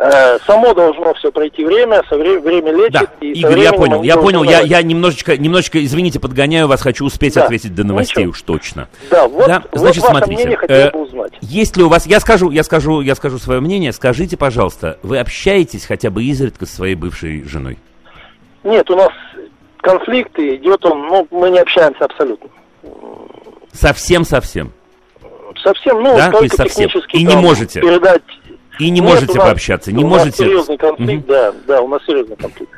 Э, 0.02 0.38
само 0.46 0.72
должно 0.72 1.12
все 1.12 1.30
пройти 1.30 1.62
время, 1.62 2.02
со 2.08 2.16
вре- 2.16 2.40
время 2.40 2.72
лечит. 2.72 2.92
Да. 2.92 3.06
И 3.20 3.32
Игорь, 3.32 3.58
я 3.58 3.72
понял, 3.74 4.02
я 4.02 4.16
понял, 4.16 4.42
я, 4.44 4.60
я 4.60 4.80
немножечко, 4.80 5.36
немножечко, 5.36 5.84
извините, 5.84 6.18
подгоняю 6.18 6.68
вас, 6.68 6.80
хочу 6.80 7.04
успеть 7.04 7.34
да. 7.34 7.44
ответить 7.44 7.74
до 7.74 7.84
новостей 7.84 8.22
Ничего. 8.22 8.30
уж 8.30 8.40
точно. 8.40 8.88
Да, 9.10 9.28
вот, 9.28 9.46
да? 9.46 9.62
Значит, 9.74 10.02
вот 10.02 10.12
смотрите, 10.12 10.42
мнение 10.42 10.58
э, 10.68 10.90
бы 10.90 11.02
узнать. 11.02 11.34
Есть 11.42 11.76
ли 11.76 11.84
у 11.84 11.90
вас, 11.90 12.06
я 12.06 12.18
скажу, 12.20 12.50
я 12.50 12.62
скажу, 12.62 13.02
я 13.02 13.14
скажу 13.14 13.38
свое 13.38 13.60
мнение, 13.60 13.92
скажите, 13.92 14.38
пожалуйста, 14.38 14.98
вы 15.02 15.18
общаетесь 15.18 15.84
хотя 15.84 16.08
бы 16.08 16.24
изредка 16.24 16.64
с 16.64 16.70
своей 16.70 16.94
бывшей 16.94 17.44
женой? 17.44 17.76
Нет, 18.64 18.88
у 18.90 18.96
нас 18.96 19.12
конфликт 19.82 20.38
идет 20.38 20.82
он, 20.86 21.08
ну, 21.08 21.28
мы 21.30 21.50
не 21.50 21.58
общаемся 21.58 22.06
абсолютно. 22.06 22.48
Совсем-совсем? 23.74 24.72
Совсем, 25.62 26.02
ну, 26.02 26.16
да? 26.16 26.30
только 26.30 26.56
совсем. 26.56 26.88
И 27.12 27.22
не 27.22 27.36
можете? 27.36 27.82
Передать 27.82 28.22
и 28.80 28.90
не 28.90 29.00
Нет, 29.00 29.10
можете 29.10 29.34
нас, 29.34 29.46
пообщаться, 29.46 29.92
не 29.92 30.04
у 30.04 30.08
можете... 30.08 30.28
Нас 30.28 30.36
серьезный 30.36 30.76
конфликт, 30.78 31.24
угу. 31.24 31.32
да, 31.32 31.54
да, 31.66 31.82
у 31.82 31.88
нас 31.88 32.02
серьезный 32.04 32.36
конфликт. 32.36 32.72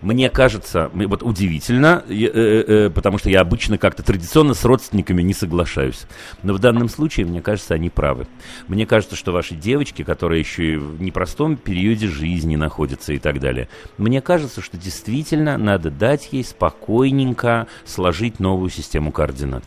Мне 0.00 0.30
кажется, 0.30 0.90
вот 0.94 1.22
удивительно, 1.22 2.04
э, 2.08 2.12
э, 2.12 2.64
э, 2.86 2.90
потому 2.90 3.18
что 3.18 3.30
я 3.30 3.40
обычно 3.40 3.78
как-то 3.78 4.02
традиционно 4.02 4.54
с 4.54 4.64
родственниками 4.64 5.22
не 5.22 5.34
соглашаюсь. 5.34 6.06
Но 6.42 6.54
в 6.54 6.60
данном 6.60 6.88
случае, 6.88 7.26
мне 7.26 7.42
кажется, 7.42 7.74
они 7.74 7.90
правы. 7.90 8.28
Мне 8.68 8.86
кажется, 8.86 9.16
что 9.16 9.32
ваши 9.32 9.54
девочки, 9.54 10.04
которые 10.04 10.40
еще 10.40 10.74
и 10.74 10.76
в 10.76 11.02
непростом 11.02 11.56
периоде 11.56 12.06
жизни 12.06 12.54
находятся 12.54 13.12
и 13.12 13.18
так 13.18 13.40
далее, 13.40 13.68
мне 13.96 14.20
кажется, 14.20 14.60
что 14.62 14.76
действительно 14.76 15.58
надо 15.58 15.90
дать 15.90 16.28
ей 16.32 16.44
спокойненько 16.44 17.66
сложить 17.84 18.38
новую 18.38 18.70
систему 18.70 19.10
координат. 19.10 19.64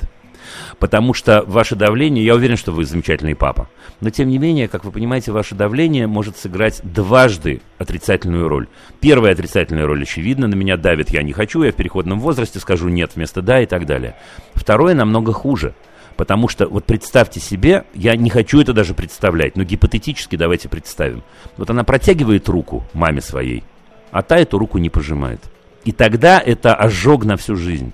Потому 0.79 1.13
что 1.13 1.43
ваше 1.45 1.75
давление, 1.75 2.25
я 2.25 2.35
уверен, 2.35 2.57
что 2.57 2.71
вы 2.71 2.85
замечательный 2.85 3.35
папа, 3.35 3.69
но 3.99 4.09
тем 4.09 4.29
не 4.29 4.37
менее, 4.37 4.67
как 4.67 4.83
вы 4.83 4.91
понимаете, 4.91 5.31
ваше 5.31 5.55
давление 5.55 6.07
может 6.07 6.37
сыграть 6.37 6.81
дважды 6.83 7.61
отрицательную 7.77 8.47
роль. 8.47 8.67
Первая 8.99 9.33
отрицательная 9.33 9.85
роль 9.85 10.03
очевидна, 10.03 10.47
на 10.47 10.55
меня 10.55 10.77
давит, 10.77 11.09
я 11.09 11.23
не 11.23 11.33
хочу, 11.33 11.63
я 11.63 11.71
в 11.71 11.75
переходном 11.75 12.19
возрасте 12.19 12.59
скажу 12.59 12.89
нет 12.89 13.11
вместо 13.15 13.41
да 13.41 13.61
и 13.61 13.65
так 13.65 13.85
далее. 13.85 14.15
Второе 14.53 14.93
намного 14.93 15.33
хуже. 15.33 15.73
Потому 16.17 16.47
что, 16.47 16.67
вот 16.67 16.85
представьте 16.85 17.39
себе, 17.39 17.85
я 17.93 18.15
не 18.15 18.29
хочу 18.29 18.61
это 18.61 18.73
даже 18.73 18.93
представлять, 18.93 19.55
но 19.55 19.63
гипотетически 19.63 20.35
давайте 20.35 20.69
представим. 20.69 21.23
Вот 21.57 21.69
она 21.69 21.83
протягивает 21.83 22.47
руку 22.49 22.83
маме 22.93 23.21
своей, 23.21 23.63
а 24.11 24.21
та 24.21 24.37
эту 24.37 24.59
руку 24.59 24.77
не 24.77 24.89
пожимает. 24.89 25.39
И 25.83 25.91
тогда 25.91 26.39
это 26.39 26.75
ожог 26.75 27.25
на 27.25 27.37
всю 27.37 27.55
жизнь. 27.55 27.93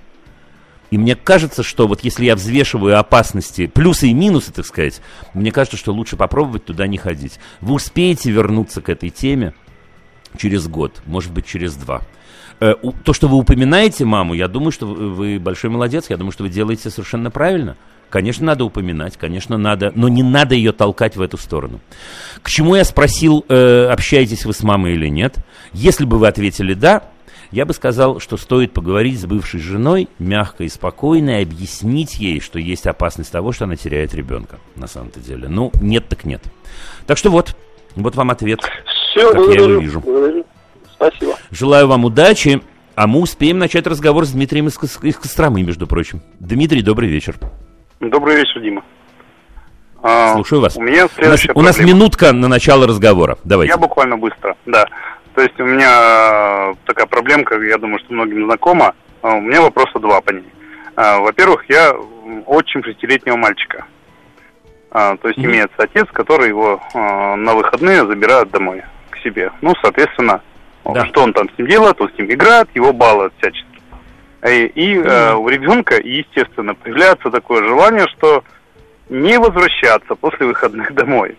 И 0.90 0.98
мне 0.98 1.14
кажется, 1.14 1.62
что 1.62 1.86
вот 1.86 2.02
если 2.02 2.24
я 2.24 2.34
взвешиваю 2.34 2.98
опасности, 2.98 3.66
плюсы 3.66 4.08
и 4.08 4.14
минусы, 4.14 4.52
так 4.52 4.66
сказать, 4.66 5.00
мне 5.34 5.52
кажется, 5.52 5.76
что 5.76 5.92
лучше 5.92 6.16
попробовать 6.16 6.64
туда 6.64 6.86
не 6.86 6.96
ходить. 6.96 7.38
Вы 7.60 7.74
успеете 7.74 8.30
вернуться 8.30 8.80
к 8.80 8.88
этой 8.88 9.10
теме, 9.10 9.52
через 10.36 10.68
год, 10.68 11.02
может 11.06 11.32
быть, 11.32 11.46
через 11.46 11.74
два. 11.74 12.02
Э, 12.60 12.74
то, 13.04 13.12
что 13.12 13.28
вы 13.28 13.36
упоминаете 13.36 14.04
маму, 14.04 14.34
я 14.34 14.48
думаю, 14.48 14.72
что 14.72 14.86
вы 14.86 15.38
большой 15.38 15.70
молодец, 15.70 16.06
я 16.08 16.16
думаю, 16.16 16.32
что 16.32 16.44
вы 16.44 16.50
делаете 16.50 16.90
совершенно 16.90 17.30
правильно. 17.30 17.76
Конечно, 18.10 18.46
надо 18.46 18.64
упоминать, 18.64 19.18
конечно, 19.18 19.58
надо, 19.58 19.92
но 19.94 20.08
не 20.08 20.22
надо 20.22 20.54
ее 20.54 20.72
толкать 20.72 21.16
в 21.16 21.20
эту 21.20 21.36
сторону. 21.36 21.80
К 22.42 22.48
чему 22.48 22.74
я 22.74 22.84
спросил, 22.84 23.44
э, 23.48 23.86
общаетесь 23.86 24.46
вы 24.46 24.54
с 24.54 24.62
мамой 24.62 24.94
или 24.94 25.08
нет? 25.08 25.36
Если 25.72 26.04
бы 26.04 26.18
вы 26.18 26.26
ответили 26.26 26.72
«да», 26.72 27.02
я 27.50 27.64
бы 27.64 27.72
сказал, 27.72 28.20
что 28.20 28.36
стоит 28.36 28.72
поговорить 28.72 29.20
с 29.20 29.26
бывшей 29.26 29.60
женой 29.60 30.08
мягко 30.18 30.64
и 30.64 30.68
спокойно 30.68 31.40
и 31.40 31.42
объяснить 31.42 32.18
ей, 32.18 32.40
что 32.40 32.58
есть 32.58 32.86
опасность 32.86 33.32
того, 33.32 33.52
что 33.52 33.64
она 33.64 33.76
теряет 33.76 34.14
ребенка, 34.14 34.58
на 34.76 34.86
самом-то 34.86 35.20
деле. 35.20 35.48
Ну, 35.48 35.70
нет 35.80 36.08
так 36.08 36.24
нет. 36.24 36.42
Так 37.06 37.16
что 37.16 37.30
вот, 37.30 37.56
вот 37.96 38.16
вам 38.16 38.30
ответ. 38.30 38.60
Все, 39.10 39.32
как 39.32 39.54
я 39.54 39.62
его 39.62 39.80
вижу. 39.80 40.00
Благодарю. 40.00 40.44
Спасибо. 40.92 41.36
Желаю 41.50 41.88
вам 41.88 42.04
удачи. 42.04 42.60
А 42.94 43.06
мы 43.06 43.20
успеем 43.20 43.58
начать 43.58 43.86
разговор 43.86 44.26
с 44.26 44.32
Дмитрием 44.32 44.66
из, 44.66 44.76
из 45.02 45.16
Костромы, 45.16 45.62
между 45.62 45.86
прочим. 45.86 46.20
Дмитрий, 46.40 46.82
добрый 46.82 47.08
вечер. 47.08 47.36
Добрый 48.00 48.34
вечер, 48.34 48.60
Дима. 48.60 48.82
А, 50.02 50.34
Слушаю 50.34 50.60
вас. 50.60 50.76
У 50.76 50.82
меня 50.82 51.06
у 51.06 51.24
нас, 51.24 51.46
у 51.54 51.62
нас 51.62 51.78
минутка 51.78 52.32
на 52.32 52.48
начало 52.48 52.88
разговора. 52.88 53.38
Давайте. 53.44 53.72
Я 53.72 53.78
буквально 53.78 54.16
быстро, 54.16 54.56
да. 54.66 54.86
То 55.38 55.42
есть 55.44 55.60
у 55.60 55.64
меня 55.64 56.74
такая 56.84 57.06
проблемка, 57.06 57.62
я 57.62 57.78
думаю, 57.78 58.00
что 58.00 58.12
многим 58.12 58.46
знакома. 58.46 58.96
А, 59.22 59.36
у 59.36 59.40
меня 59.40 59.62
вопроса 59.62 60.00
два 60.00 60.20
по 60.20 60.32
ней. 60.32 60.52
А, 60.96 61.20
во-первых, 61.20 61.64
я 61.68 61.94
отчим 62.44 62.82
шестилетнего 62.82 63.36
мальчика. 63.36 63.86
То 64.90 65.16
есть 65.22 65.38
mm-hmm. 65.38 65.44
имеется 65.44 65.76
отец, 65.76 66.08
который 66.12 66.48
его 66.48 66.82
на 66.92 67.54
выходные 67.54 68.04
забирает 68.04 68.50
домой 68.50 68.82
к 69.10 69.18
себе. 69.18 69.52
Ну, 69.60 69.74
соответственно, 69.80 70.42
да. 70.84 71.06
что 71.06 71.22
он 71.22 71.32
там 71.32 71.48
с 71.50 71.56
ним 71.56 71.68
делает, 71.68 72.00
он 72.00 72.10
с 72.12 72.18
ним 72.18 72.32
играет, 72.32 72.68
его 72.74 72.92
балует 72.92 73.32
всячески. 73.38 73.80
И, 74.44 74.66
и 74.74 74.94
mm-hmm. 74.96 75.36
у 75.36 75.48
ребенка, 75.48 76.00
естественно, 76.02 76.74
появляется 76.74 77.30
такое 77.30 77.62
желание, 77.62 78.08
что 78.08 78.42
не 79.08 79.38
возвращаться 79.38 80.16
после 80.16 80.46
выходных 80.46 80.92
домой 80.94 81.36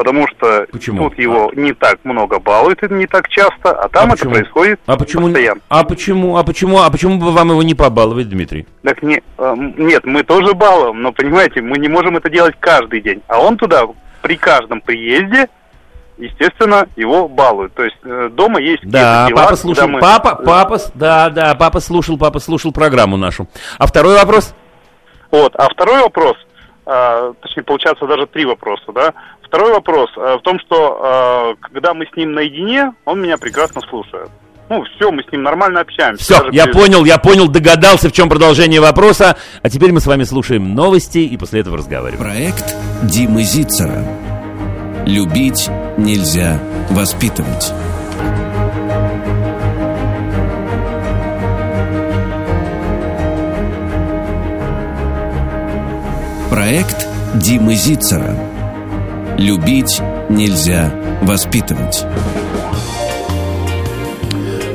потому 0.00 0.26
что 0.28 0.66
почему? 0.72 1.10
тут 1.10 1.18
его 1.18 1.50
а? 1.54 1.60
не 1.60 1.74
так 1.74 1.98
много 2.04 2.38
балуют, 2.38 2.80
не 2.90 3.06
так 3.06 3.28
часто, 3.28 3.70
а 3.70 3.86
там 3.90 4.10
а 4.10 4.14
это 4.14 4.26
происходит 4.30 4.80
а 4.86 4.96
почему, 4.96 5.26
постоянно. 5.26 5.60
А 5.68 5.84
почему, 5.84 6.36
а 6.38 6.42
почему, 6.42 6.78
а 6.80 6.90
почему 6.90 7.18
бы 7.18 7.32
вам 7.32 7.50
его 7.50 7.62
не 7.62 7.74
побаловать, 7.74 8.30
Дмитрий? 8.30 8.66
Так 8.82 9.02
не, 9.02 9.22
э, 9.36 9.54
нет, 9.76 10.06
мы 10.06 10.22
тоже 10.22 10.54
балуем, 10.54 11.02
но 11.02 11.12
понимаете, 11.12 11.60
мы 11.60 11.76
не 11.76 11.88
можем 11.88 12.16
это 12.16 12.30
делать 12.30 12.54
каждый 12.60 13.02
день, 13.02 13.20
а 13.28 13.42
он 13.42 13.58
туда 13.58 13.84
при 14.22 14.38
каждом 14.38 14.80
приезде 14.80 15.48
естественно, 16.16 16.86
его 16.96 17.28
балуют. 17.28 17.74
То 17.74 17.84
есть 17.84 17.96
э, 18.02 18.30
дома 18.32 18.58
есть 18.58 18.82
да, 18.84 19.28
дела. 19.28 19.42
папа 19.42 19.56
слушал, 19.56 19.88
мы... 19.88 20.00
папа, 20.00 20.36
папа, 20.36 20.78
да, 20.94 21.28
да, 21.28 21.54
папа 21.54 21.80
слушал, 21.80 22.16
папа 22.16 22.38
слушал 22.38 22.72
программу 22.72 23.18
нашу. 23.18 23.48
А 23.78 23.86
второй 23.86 24.14
вопрос? 24.14 24.54
Вот, 25.30 25.54
а 25.56 25.68
второй 25.68 26.00
вопрос, 26.02 26.36
э, 26.38 26.49
точнее, 27.40 27.62
получается 27.62 28.06
даже 28.06 28.26
три 28.26 28.44
вопроса, 28.44 28.92
да. 28.92 29.14
Второй 29.42 29.72
вопрос 29.72 30.10
э, 30.16 30.36
в 30.38 30.42
том, 30.42 30.58
что 30.60 31.54
э, 31.56 31.62
когда 31.62 31.92
мы 31.92 32.06
с 32.06 32.16
ним 32.16 32.32
наедине, 32.32 32.92
он 33.04 33.20
меня 33.20 33.36
прекрасно 33.36 33.80
слушает. 33.88 34.30
Ну, 34.68 34.84
все, 34.84 35.10
мы 35.10 35.24
с 35.24 35.32
ним 35.32 35.42
нормально 35.42 35.80
общаемся. 35.80 36.22
Все, 36.22 36.48
я 36.52 36.66
без... 36.66 36.76
понял, 36.76 37.04
я 37.04 37.18
понял, 37.18 37.48
догадался, 37.48 38.08
в 38.08 38.12
чем 38.12 38.28
продолжение 38.28 38.80
вопроса. 38.80 39.36
А 39.62 39.68
теперь 39.68 39.90
мы 39.90 40.00
с 40.00 40.06
вами 40.06 40.22
слушаем 40.22 40.74
новости 40.74 41.18
и 41.18 41.36
после 41.36 41.60
этого 41.60 41.78
разговариваем. 41.78 42.22
Проект 42.22 42.76
Димы 43.02 43.42
Зицера. 43.42 44.04
Любить 45.06 45.68
нельзя 45.96 46.60
воспитывать. 46.90 47.72
Проект 56.70 57.08
Димы 57.34 57.74
Зицера. 57.74 58.32
Любить 59.36 60.00
нельзя 60.28 60.94
воспитывать. 61.20 62.04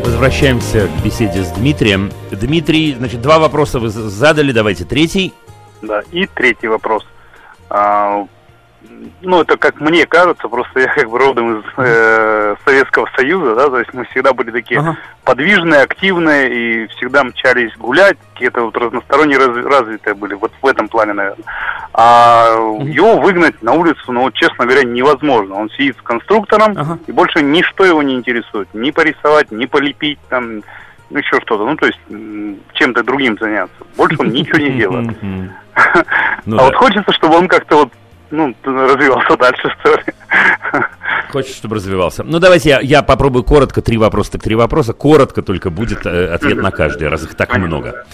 Возвращаемся 0.03 0.89
к 0.89 1.05
беседе 1.05 1.45
с 1.45 1.51
Дмитрием. 1.51 2.11
Дмитрий, 2.31 2.95
значит, 2.95 3.21
два 3.21 3.39
вопроса 3.39 3.79
вы 3.79 3.87
задали, 3.87 4.51
давайте 4.51 4.83
третий. 4.83 5.33
Да, 5.81 6.01
и 6.11 6.25
третий 6.25 6.67
вопрос. 6.67 7.05
А, 7.69 8.27
ну, 9.21 9.41
это 9.41 9.57
как 9.57 9.79
мне 9.79 10.05
кажется, 10.05 10.47
просто 10.47 10.79
я 10.79 10.87
как 10.87 11.09
бы 11.09 11.17
родом 11.17 11.59
из 11.59 11.63
э, 11.77 12.55
Советского 12.63 13.09
Союза, 13.15 13.55
да, 13.55 13.69
то 13.69 13.79
есть 13.79 13.93
мы 13.93 14.05
всегда 14.05 14.33
были 14.33 14.51
такие 14.51 14.79
ага. 14.79 14.97
подвижные, 15.23 15.81
активные 15.81 16.83
и 16.83 16.87
всегда 16.87 17.23
мчались 17.23 17.75
гулять, 17.77 18.17
какие-то 18.33 18.61
вот 18.61 18.77
разносторонне 18.77 19.37
раз, 19.37 19.49
развитые 19.65 20.13
были, 20.13 20.33
вот 20.33 20.51
в 20.61 20.67
этом 20.67 20.87
плане, 20.87 21.13
наверное. 21.13 21.45
А 21.93 22.57
угу. 22.57 22.85
его 22.85 23.19
выгнать 23.19 23.61
на 23.61 23.73
улицу, 23.73 24.11
ну, 24.11 24.29
честно 24.31 24.65
говоря, 24.65 24.83
невозможно. 24.83 25.55
Он 25.55 25.69
сидит 25.71 25.97
с 25.97 26.01
конструктором, 26.01 26.73
ага. 26.77 26.99
и 27.07 27.11
больше 27.11 27.41
ничто 27.41 27.85
его 27.85 28.03
не 28.03 28.15
интересует. 28.15 28.67
Ни 28.73 28.91
порисовать, 28.91 29.51
ни 29.51 29.65
полепить, 29.65 30.19
там, 30.29 30.61
ну, 31.09 31.17
еще 31.17 31.39
что-то, 31.41 31.65
ну, 31.65 31.75
то 31.75 31.87
есть 31.87 31.99
чем-то 32.73 33.03
другим 33.03 33.37
заняться. 33.39 33.75
Больше 33.97 34.17
он 34.19 34.29
ничего 34.29 34.57
не 34.57 34.71
делает. 34.77 35.17
Ну 36.45 36.57
а 36.57 36.65
вот 36.65 36.75
хочется, 36.75 37.11
чтобы 37.11 37.35
он 37.35 37.49
как-то 37.49 37.75
вот 37.77 37.91
ну, 38.31 38.55
развивался 38.63 39.37
дальше, 39.37 39.69
что 39.79 39.95
ли. 39.95 40.03
Хочешь, 41.29 41.55
чтобы 41.55 41.75
развивался. 41.75 42.23
Ну, 42.23 42.39
давайте 42.39 42.69
я, 42.69 42.79
я 42.81 43.03
попробую 43.03 43.43
коротко, 43.43 43.81
три 43.81 43.97
вопроса, 43.97 44.33
так 44.33 44.43
три 44.43 44.55
вопроса. 44.55 44.93
Коротко 44.93 45.41
только 45.41 45.69
будет 45.69 46.05
э, 46.05 46.27
ответ 46.33 46.57
на 46.57 46.71
каждый, 46.71 47.07
раз 47.07 47.23
их 47.23 47.35
так 47.35 47.49
Понятно. 47.49 47.67
много. 47.67 48.05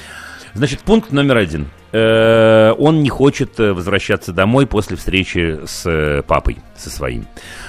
Значит, 0.53 0.81
пункт 0.81 1.11
номер 1.11 1.37
один. 1.37 1.67
Э, 1.93 2.73
он 2.77 3.03
не 3.03 3.09
хочет 3.09 3.59
э, 3.59 3.73
возвращаться 3.73 4.31
домой 4.31 4.65
после 4.65 4.95
встречи 4.95 5.59
с 5.65 5.85
э, 5.85 6.23
папой, 6.23 6.57
со 6.75 6.89
своим. 6.89 7.25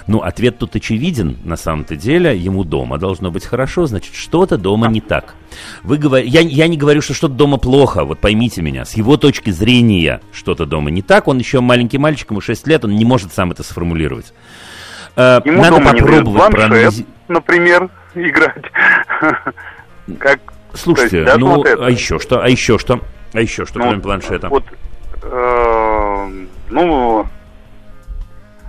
Ну, 0.07 0.21
ответ 0.21 0.59
тут 0.59 0.77
очевиден, 0.77 1.39
на 1.45 1.57
самом-то 1.57 1.97
деле. 1.97 2.37
Ему 2.37 2.65
дома 2.65 2.99
должно 2.99 3.31
быть 3.31 3.45
хорошо, 3.45 3.87
значит, 3.87 4.15
что-то 4.15 4.59
дома 4.59 4.89
не 4.89 5.01
так. 5.01 5.35
Вы 5.83 5.99
говор... 5.99 6.23
я, 6.23 6.41
я 6.41 6.69
не 6.69 6.77
говорю, 6.77 7.03
что 7.03 7.15
что-то 7.15 7.35
дома 7.35 7.57
плохо, 7.57 8.05
вот 8.05 8.21
поймите 8.21 8.63
меня. 8.63 8.85
С 8.85 8.95
его 8.95 9.17
точки 9.17 9.51
зрения 9.51 10.21
что-то 10.33 10.67
дома 10.67 10.91
не 10.91 11.03
так. 11.03 11.27
Он 11.29 11.39
еще 11.39 11.61
маленький 11.61 11.99
мальчик, 11.99 12.31
ему 12.31 12.41
6 12.41 12.67
лет, 12.67 12.85
он 12.85 12.95
не 12.97 13.05
может 13.05 13.33
сам 13.33 13.51
это 13.51 13.63
сформулировать. 13.63 14.33
Ему 15.17 15.63
Надо 15.63 15.77
дома 15.77 15.93
попробовать 15.93 16.49
не 16.49 16.57
проанализировать. 16.57 17.07
например, 17.29 17.91
играть. 18.15 18.65
как 20.19 20.41
Слушайте, 20.75 21.21
есть, 21.21 21.37
ну, 21.37 21.57
вот 21.57 21.67
а 21.67 21.91
еще 21.91 22.19
что? 22.19 22.43
А 22.43 22.49
еще 22.49 22.79
что? 22.79 23.01
А 23.33 23.41
еще 23.41 23.65
что, 23.67 23.79
ну, 23.79 23.87
кроме 23.87 24.01
планшета? 24.01 24.49
Вот, 24.49 24.65
э, 25.23 26.29
ну... 26.71 27.27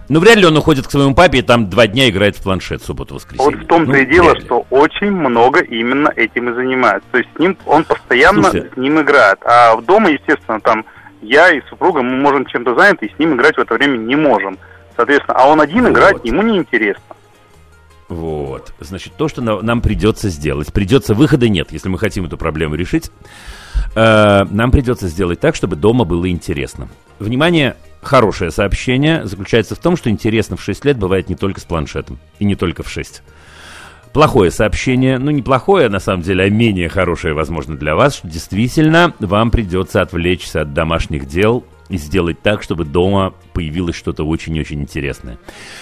Ну, 0.09 0.19
вряд 0.19 0.35
ли 0.35 0.45
он 0.45 0.57
уходит 0.57 0.85
к 0.85 0.91
своему 0.91 1.15
папе 1.15 1.39
и 1.39 1.41
там 1.41 1.69
два 1.69 1.87
дня 1.87 2.09
играет 2.09 2.35
в 2.35 2.43
планшет, 2.43 2.83
субботу-воскресенье. 2.83 3.55
Вот 3.55 3.63
в 3.63 3.67
том-то 3.67 3.91
ну, 3.91 3.97
и 3.97 4.05
дело, 4.05 4.39
что 4.39 4.65
очень 4.69 5.11
много 5.11 5.61
именно 5.61 6.11
этим 6.15 6.49
и 6.49 6.53
занимается. 6.53 7.07
То 7.11 7.19
есть 7.19 7.29
с 7.35 7.39
ним, 7.39 7.57
он 7.65 7.85
постоянно 7.85 8.43
Слушайте. 8.43 8.69
с 8.73 8.77
ним 8.77 9.01
играет. 9.01 9.39
А 9.45 9.75
в 9.75 9.85
дома, 9.85 10.09
естественно, 10.09 10.59
там 10.59 10.85
я 11.21 11.51
и 11.51 11.61
супруга, 11.69 12.01
мы 12.01 12.17
можем 12.17 12.45
чем-то 12.45 12.75
заняты, 12.75 13.05
и 13.05 13.15
с 13.15 13.17
ним 13.17 13.35
играть 13.35 13.55
в 13.55 13.61
это 13.61 13.73
время 13.75 13.97
не 13.97 14.15
можем. 14.15 14.57
Соответственно, 14.95 15.37
а 15.37 15.47
он 15.47 15.61
один 15.61 15.83
вот. 15.83 15.91
играть 15.91 16.17
ему 16.23 16.41
не 16.41 16.57
интересно. 16.57 17.15
Вот. 18.13 18.73
Значит, 18.79 19.13
то, 19.17 19.27
что 19.27 19.41
нам 19.41 19.81
придется 19.81 20.29
сделать. 20.29 20.71
Придется, 20.71 21.15
выхода 21.15 21.49
нет, 21.49 21.71
если 21.71 21.89
мы 21.89 21.97
хотим 21.97 22.25
эту 22.25 22.37
проблему 22.37 22.75
решить. 22.75 23.09
Э, 23.95 24.45
нам 24.51 24.71
придется 24.71 25.07
сделать 25.07 25.39
так, 25.39 25.55
чтобы 25.55 25.75
дома 25.75 26.05
было 26.05 26.29
интересно. 26.29 26.89
Внимание, 27.17 27.75
хорошее 28.03 28.51
сообщение 28.51 29.25
заключается 29.25 29.73
в 29.73 29.79
том, 29.79 29.97
что 29.97 30.11
интересно 30.11 30.57
в 30.57 30.61
6 30.61 30.85
лет 30.85 30.97
бывает 30.97 31.27
не 31.27 31.35
только 31.35 31.59
с 31.59 31.63
планшетом. 31.63 32.19
И 32.37 32.45
не 32.45 32.55
только 32.55 32.83
в 32.83 32.89
6. 32.89 33.23
Плохое 34.13 34.51
сообщение, 34.51 35.17
ну 35.17 35.31
не 35.31 35.41
плохое 35.41 35.89
на 35.89 35.99
самом 35.99 36.21
деле, 36.21 36.43
а 36.43 36.49
менее 36.51 36.89
хорошее, 36.89 37.33
возможно, 37.33 37.75
для 37.75 37.95
вас, 37.95 38.17
что 38.17 38.27
действительно 38.27 39.15
вам 39.19 39.49
придется 39.49 40.03
отвлечься 40.03 40.61
от 40.61 40.73
домашних 40.73 41.25
дел 41.25 41.65
и 41.89 41.97
сделать 41.97 42.41
так, 42.41 42.63
чтобы 42.63 42.85
дома 42.85 43.33
появилось 43.53 43.95
что-то 43.95 44.23
очень-очень 44.23 44.81
интересное. 44.81 45.37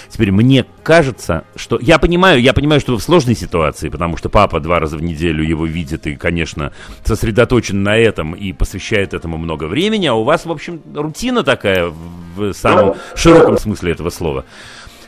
Теперь 0.10 0.32
мне 0.32 0.66
кажется, 0.84 1.46
что... 1.56 1.80
Я 1.80 2.00
понимаю, 2.00 2.42
я 2.42 2.54
понимаю, 2.54 2.82
что 2.82 2.94
вы 2.94 2.98
в 2.98 3.04
сложной 3.04 3.36
ситуации, 3.36 3.90
потому 3.90 4.18
что 4.18 4.30
папа 4.30 4.60
два 4.60 4.80
раза 4.80 4.98
в 4.98 5.04
неделю 5.04 5.44
его 5.44 5.66
видит 5.66 6.08
и, 6.08 6.16
конечно, 6.16 6.74
сосредоточен 7.06 7.84
на 7.84 7.98
этом 7.98 8.34
и 8.34 8.52
посвящает 8.52 9.14
этому 9.14 9.38
много 9.38 9.66
времени, 9.66 10.08
а 10.08 10.14
у 10.14 10.24
вас, 10.24 10.46
в 10.46 10.52
общем, 10.52 10.82
рутина 10.94 11.44
такая 11.44 11.92
в 12.36 12.54
самом 12.54 12.96
широком 13.16 13.58
смысле 13.58 13.92
этого 13.92 14.10
слова. 14.10 14.46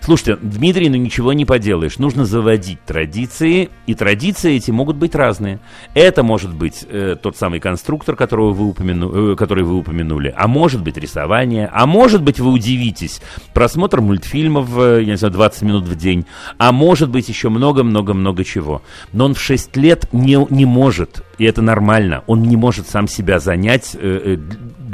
Слушайте, 0.03 0.37
Дмитрий, 0.41 0.89
ну 0.89 0.97
ничего 0.97 1.31
не 1.31 1.45
поделаешь. 1.45 1.97
Нужно 1.97 2.25
заводить 2.25 2.83
традиции, 2.83 3.69
и 3.87 3.93
традиции 3.93 4.57
эти 4.57 4.69
могут 4.69 4.97
быть 4.97 5.15
разные. 5.15 5.61
Это 5.93 6.23
может 6.23 6.53
быть 6.53 6.85
э, 6.89 7.15
тот 7.21 7.37
самый 7.37 7.61
конструктор, 7.61 8.17
которого 8.17 8.51
вы 8.51 8.65
упомяну, 8.65 9.31
э, 9.31 9.35
который 9.37 9.63
вы 9.63 9.77
упомянули, 9.77 10.33
а 10.35 10.49
может 10.49 10.83
быть 10.83 10.97
рисование, 10.97 11.69
а 11.71 11.85
может 11.85 12.21
быть 12.21 12.41
вы 12.41 12.51
удивитесь 12.51 13.21
просмотр 13.53 14.01
мультфильмов, 14.01 14.77
э, 14.77 15.03
я 15.03 15.11
не 15.11 15.15
знаю, 15.15 15.33
20 15.35 15.61
минут 15.61 15.85
в 15.85 15.95
день, 15.95 16.25
а 16.57 16.73
может 16.73 17.09
быть 17.09 17.29
еще 17.29 17.47
много-много-много 17.47 18.43
чего. 18.43 18.81
Но 19.13 19.23
он 19.23 19.35
в 19.35 19.39
6 19.39 19.77
лет 19.77 20.09
не, 20.11 20.45
не 20.49 20.65
может, 20.65 21.23
и 21.37 21.45
это 21.45 21.61
нормально, 21.61 22.25
он 22.27 22.41
не 22.43 22.57
может 22.57 22.89
сам 22.89 23.07
себя 23.07 23.39
занять 23.39 23.95
э, 23.97 24.35
э, 24.35 24.37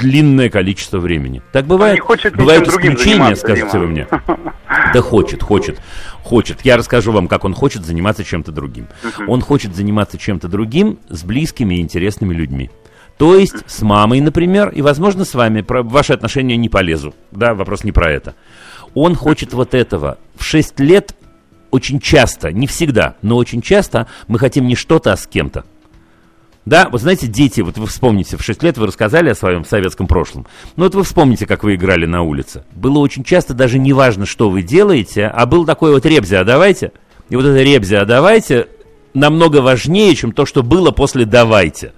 длинное 0.00 0.48
количество 0.48 0.98
времени. 0.98 1.42
Так 1.52 1.66
бывает. 1.66 1.94
не 1.94 2.00
хочет 2.00 2.36
Бывают 2.36 2.66
исключения, 2.66 3.36
скажете 3.36 3.70
Дима. 3.72 3.80
вы 3.80 3.86
мне. 3.88 4.06
Да 4.94 5.02
хочет, 5.02 5.42
хочет, 5.42 5.78
хочет. 6.22 6.62
Я 6.64 6.76
расскажу 6.76 7.12
вам, 7.12 7.28
как 7.28 7.44
он 7.44 7.54
хочет 7.54 7.84
заниматься 7.84 8.24
чем-то 8.24 8.50
другим. 8.50 8.88
Он 9.28 9.40
хочет 9.40 9.76
заниматься 9.76 10.18
чем-то 10.18 10.48
другим 10.48 10.98
с 11.08 11.22
близкими 11.22 11.76
и 11.76 11.80
интересными 11.80 12.34
людьми. 12.34 12.70
То 13.18 13.36
есть 13.36 13.56
с 13.66 13.82
мамой, 13.82 14.20
например, 14.20 14.70
и, 14.70 14.80
возможно, 14.82 15.24
с 15.24 15.34
вами. 15.34 15.60
Про 15.60 15.82
ваши 15.82 16.12
отношения 16.12 16.56
не 16.56 16.68
полезу. 16.68 17.14
Да, 17.30 17.54
вопрос 17.54 17.84
не 17.84 17.92
про 17.92 18.10
это. 18.10 18.34
Он 18.94 19.14
хочет 19.14 19.52
вот 19.52 19.74
этого. 19.74 20.18
В 20.36 20.44
6 20.44 20.80
лет 20.80 21.14
очень 21.70 22.00
часто, 22.00 22.50
не 22.50 22.66
всегда, 22.66 23.16
но 23.22 23.36
очень 23.36 23.62
часто 23.62 24.06
мы 24.26 24.38
хотим 24.38 24.66
не 24.66 24.74
что-то, 24.74 25.12
а 25.12 25.16
с 25.16 25.26
кем-то. 25.26 25.64
Да, 26.66 26.88
вот 26.90 27.00
знаете, 27.00 27.26
дети, 27.26 27.62
вот 27.62 27.78
вы 27.78 27.86
вспомните, 27.86 28.36
в 28.36 28.42
6 28.42 28.62
лет 28.62 28.76
вы 28.76 28.86
рассказали 28.86 29.30
о 29.30 29.34
своем 29.34 29.64
советском 29.64 30.06
прошлом. 30.06 30.46
Ну 30.76 30.84
вот 30.84 30.94
вы 30.94 31.04
вспомните, 31.04 31.46
как 31.46 31.64
вы 31.64 31.74
играли 31.74 32.04
на 32.06 32.22
улице. 32.22 32.64
Было 32.72 32.98
очень 32.98 33.24
часто 33.24 33.54
даже 33.54 33.78
не 33.78 33.92
важно, 33.92 34.26
что 34.26 34.50
вы 34.50 34.62
делаете, 34.62 35.26
а 35.26 35.46
был 35.46 35.64
такой 35.64 35.92
вот 35.92 36.04
ребзи, 36.04 36.34
а 36.34 36.44
давайте. 36.44 36.92
И 37.30 37.36
вот 37.36 37.44
это 37.44 37.62
ребзи, 37.62 37.94
а 37.94 38.04
давайте 38.04 38.68
намного 39.14 39.62
важнее, 39.62 40.14
чем 40.14 40.32
то, 40.32 40.44
что 40.44 40.62
было 40.62 40.90
после 40.90 41.24
давайте. 41.24 41.92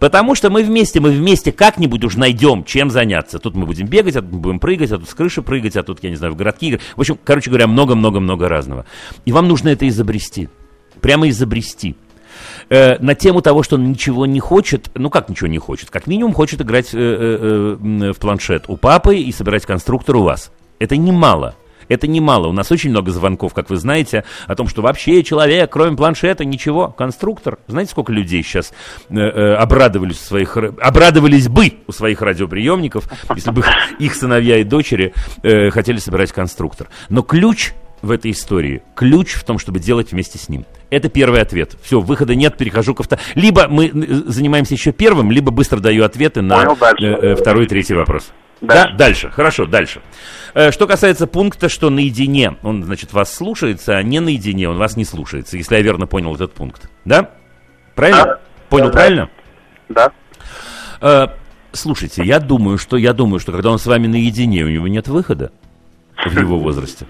Потому 0.00 0.34
что 0.34 0.50
мы 0.50 0.64
вместе, 0.64 1.00
мы 1.00 1.10
вместе 1.10 1.52
как-нибудь 1.52 2.04
уж 2.04 2.16
найдем, 2.16 2.64
чем 2.64 2.90
заняться. 2.90 3.38
Тут 3.38 3.54
мы 3.54 3.64
будем 3.64 3.86
бегать, 3.86 4.16
а 4.16 4.22
тут 4.22 4.32
мы 4.32 4.38
будем 4.38 4.58
прыгать, 4.58 4.90
а 4.92 4.98
тут 4.98 5.08
с 5.08 5.14
крыши 5.14 5.40
прыгать, 5.40 5.76
а 5.76 5.82
тут, 5.82 6.02
я 6.02 6.10
не 6.10 6.16
знаю, 6.16 6.34
в 6.34 6.36
городки 6.36 6.68
играть. 6.68 6.82
В 6.96 7.00
общем, 7.00 7.18
короче 7.22 7.48
говоря, 7.48 7.68
много-много-много 7.68 8.48
разного. 8.48 8.86
И 9.24 9.32
вам 9.32 9.48
нужно 9.48 9.68
это 9.68 9.88
изобрести. 9.88 10.48
Прямо 11.00 11.28
изобрести. 11.28 11.96
Э, 12.68 12.98
на 12.98 13.14
тему 13.14 13.42
того, 13.42 13.62
что 13.62 13.76
он 13.76 13.90
ничего 13.90 14.26
не 14.26 14.40
хочет, 14.40 14.90
ну 14.94 15.10
как 15.10 15.28
ничего 15.28 15.48
не 15.48 15.58
хочет, 15.58 15.90
как 15.90 16.06
минимум 16.06 16.32
хочет 16.32 16.60
играть 16.60 16.94
э, 16.94 16.98
э, 16.98 17.76
э, 17.80 18.12
в 18.12 18.18
планшет 18.18 18.64
у 18.68 18.76
папы 18.76 19.16
и 19.16 19.32
собирать 19.32 19.66
конструктор 19.66 20.16
у 20.16 20.22
вас. 20.22 20.50
Это 20.78 20.96
немало. 20.96 21.54
Это 21.88 22.06
немало. 22.06 22.48
У 22.48 22.52
нас 22.52 22.72
очень 22.72 22.90
много 22.90 23.10
звонков, 23.10 23.52
как 23.52 23.70
вы 23.70 23.76
знаете, 23.76 24.24
о 24.46 24.54
том, 24.54 24.68
что 24.68 24.82
вообще 24.82 25.22
человек, 25.22 25.70
кроме 25.70 25.96
планшета, 25.96 26.44
ничего. 26.44 26.88
Конструктор. 26.88 27.58
Знаете, 27.66 27.90
сколько 27.90 28.12
людей 28.12 28.42
сейчас 28.42 28.72
э, 29.10 29.16
э, 29.18 29.54
обрадовались, 29.54 30.16
у 30.22 30.24
своих, 30.24 30.56
ра- 30.56 30.78
обрадовались 30.80 31.48
бы 31.48 31.74
у 31.86 31.92
своих 31.92 32.22
радиоприемников, 32.22 33.10
если 33.34 33.50
бы 33.50 33.64
их 33.98 34.14
сыновья 34.14 34.58
и 34.58 34.64
дочери 34.64 35.12
э, 35.42 35.70
хотели 35.70 35.98
собирать 35.98 36.32
конструктор. 36.32 36.88
Но 37.10 37.22
ключ 37.22 37.72
в 38.04 38.10
этой 38.10 38.30
истории. 38.30 38.82
Ключ 38.94 39.32
в 39.34 39.44
том, 39.44 39.58
чтобы 39.58 39.80
делать 39.80 40.12
вместе 40.12 40.38
с 40.38 40.48
ним. 40.48 40.64
Это 40.90 41.08
первый 41.08 41.40
ответ. 41.40 41.76
Все, 41.82 42.00
выхода 42.00 42.34
нет, 42.34 42.56
перехожу 42.56 42.94
ко 42.94 43.02
второму. 43.02 43.26
Либо 43.34 43.66
мы 43.68 43.86
э, 43.86 43.92
занимаемся 44.26 44.74
еще 44.74 44.92
первым, 44.92 45.30
либо 45.30 45.50
быстро 45.50 45.80
даю 45.80 46.04
ответы 46.04 46.42
на 46.42 46.64
Понял, 46.64 46.76
э, 47.00 47.32
э, 47.32 47.34
второй 47.36 47.64
и 47.64 47.66
третий 47.66 47.94
вопрос. 47.94 48.32
Дальше. 48.60 48.88
Да, 48.90 48.96
дальше. 48.96 49.30
Хорошо, 49.30 49.66
дальше. 49.66 50.00
Что 50.70 50.86
касается 50.86 51.26
пункта, 51.26 51.68
что 51.68 51.90
наедине 51.90 52.56
он, 52.62 52.84
значит, 52.84 53.12
вас 53.12 53.34
слушается, 53.34 53.96
а 53.96 54.02
не 54.02 54.20
наедине 54.20 54.68
он 54.68 54.78
вас 54.78 54.96
не 54.96 55.04
слушается, 55.04 55.56
если 55.56 55.74
я 55.74 55.82
верно 55.82 56.06
понял 56.06 56.34
этот 56.34 56.54
пункт. 56.54 56.88
Да? 57.04 57.30
Правильно? 57.94 58.24
Да. 58.24 58.40
Понял 58.68 58.86
Да. 58.86 58.92
правильно? 58.92 59.30
Да. 59.88 60.12
Э, 61.00 61.26
Слушайте, 61.74 62.22
я 62.22 62.38
думаю, 62.38 62.78
что 62.78 62.96
я 62.96 63.12
думаю, 63.12 63.40
что 63.40 63.50
когда 63.50 63.70
он 63.70 63.80
с 63.80 63.86
вами 63.86 64.06
наедине, 64.06 64.62
у 64.62 64.68
него 64.68 64.86
нет 64.86 65.08
выхода 65.08 65.50
в 66.24 66.38
его 66.38 66.58
возрасте. 66.58 67.06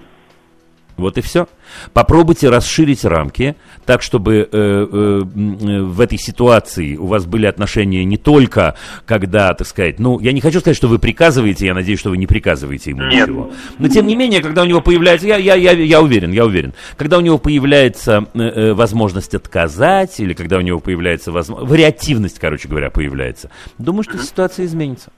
Вот 0.97 1.17
и 1.17 1.21
все. 1.21 1.47
Попробуйте 1.93 2.49
расширить 2.49 3.03
рамки 3.03 3.55
так, 3.85 4.01
чтобы 4.01 4.37
э, 4.37 4.47
э, 4.51 4.87
э, 4.91 5.81
в 5.81 5.99
этой 5.99 6.17
ситуации 6.17 6.95
у 6.95 7.07
вас 7.07 7.25
были 7.25 7.45
отношения 7.47 8.05
не 8.05 8.17
только, 8.17 8.75
когда, 9.05 9.53
так 9.53 9.67
сказать, 9.67 9.99
ну, 9.99 10.19
я 10.19 10.31
не 10.31 10.39
хочу 10.39 10.61
сказать, 10.61 10.77
что 10.77 10.87
вы 10.87 10.99
приказываете, 10.99 11.65
я 11.65 11.73
надеюсь, 11.73 11.99
что 11.99 12.11
вы 12.11 12.17
не 12.17 12.27
приказываете 12.27 12.91
ему 12.91 13.03
Нет. 13.03 13.27
ничего. 13.27 13.51
Но 13.77 13.89
тем 13.89 14.07
не 14.07 14.15
менее, 14.15 14.41
когда 14.41 14.61
у 14.61 14.65
него 14.65 14.79
появляется, 14.79 15.27
я, 15.27 15.37
я, 15.37 15.55
я, 15.55 15.71
я 15.71 16.01
уверен, 16.01 16.31
я 16.31 16.45
уверен, 16.45 16.73
когда 16.97 17.17
у 17.17 17.21
него 17.21 17.39
появляется 17.39 18.25
э, 18.33 18.39
э, 18.39 18.73
возможность 18.73 19.35
отказать, 19.35 20.19
или 20.19 20.33
когда 20.33 20.57
у 20.57 20.61
него 20.61 20.79
появляется 20.79 21.31
возможность, 21.31 21.69
вариативность, 21.69 22.39
короче 22.39 22.69
говоря, 22.69 22.89
появляется, 22.89 23.49
думаю, 23.77 24.03
что 24.03 24.17
ситуация 24.17 24.65
изменится. 24.65 25.11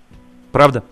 Правда? 0.52 0.84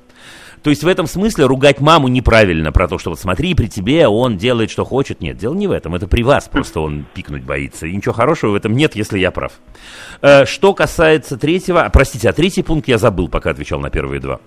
То 0.66 0.72
есть 0.72 0.84
в 0.84 0.88
этом 0.88 1.06
смысле 1.06 1.46
ругать 1.46 1.80
маму 1.80 2.08
неправильно 2.08 2.72
про 2.72 2.88
то, 2.88 2.98
что 2.98 3.12
вот 3.12 3.20
смотри, 3.20 3.54
при 3.54 3.68
тебе 3.68 4.08
он 4.08 4.36
делает, 4.36 4.72
что 4.72 4.84
хочет. 4.84 5.22
Нет, 5.22 5.38
дело 5.38 5.54
не 5.54 5.68
в 5.68 5.72
этом, 5.72 5.94
это 5.94 6.08
при 6.08 6.24
вас, 6.24 6.50
просто 6.50 6.80
он 6.80 7.06
пикнуть 7.14 7.44
боится. 7.44 7.86
И 7.86 7.96
ничего 7.96 8.16
хорошего 8.16 8.50
в 8.50 8.56
этом 8.56 8.74
нет, 8.74 8.96
если 8.96 9.20
я 9.20 9.30
прав. 9.30 9.52
Э, 10.24 10.46
что 10.46 10.74
касается 10.74 11.38
третьего, 11.38 11.84
а, 11.84 11.92
простите, 11.92 12.28
а 12.28 12.34
третий 12.34 12.64
пункт 12.64 12.88
я 12.88 12.98
забыл, 12.98 13.28
пока 13.28 13.52
отвечал 13.52 13.80
на 13.80 13.92
первые 13.92 14.20
два. 14.20 14.40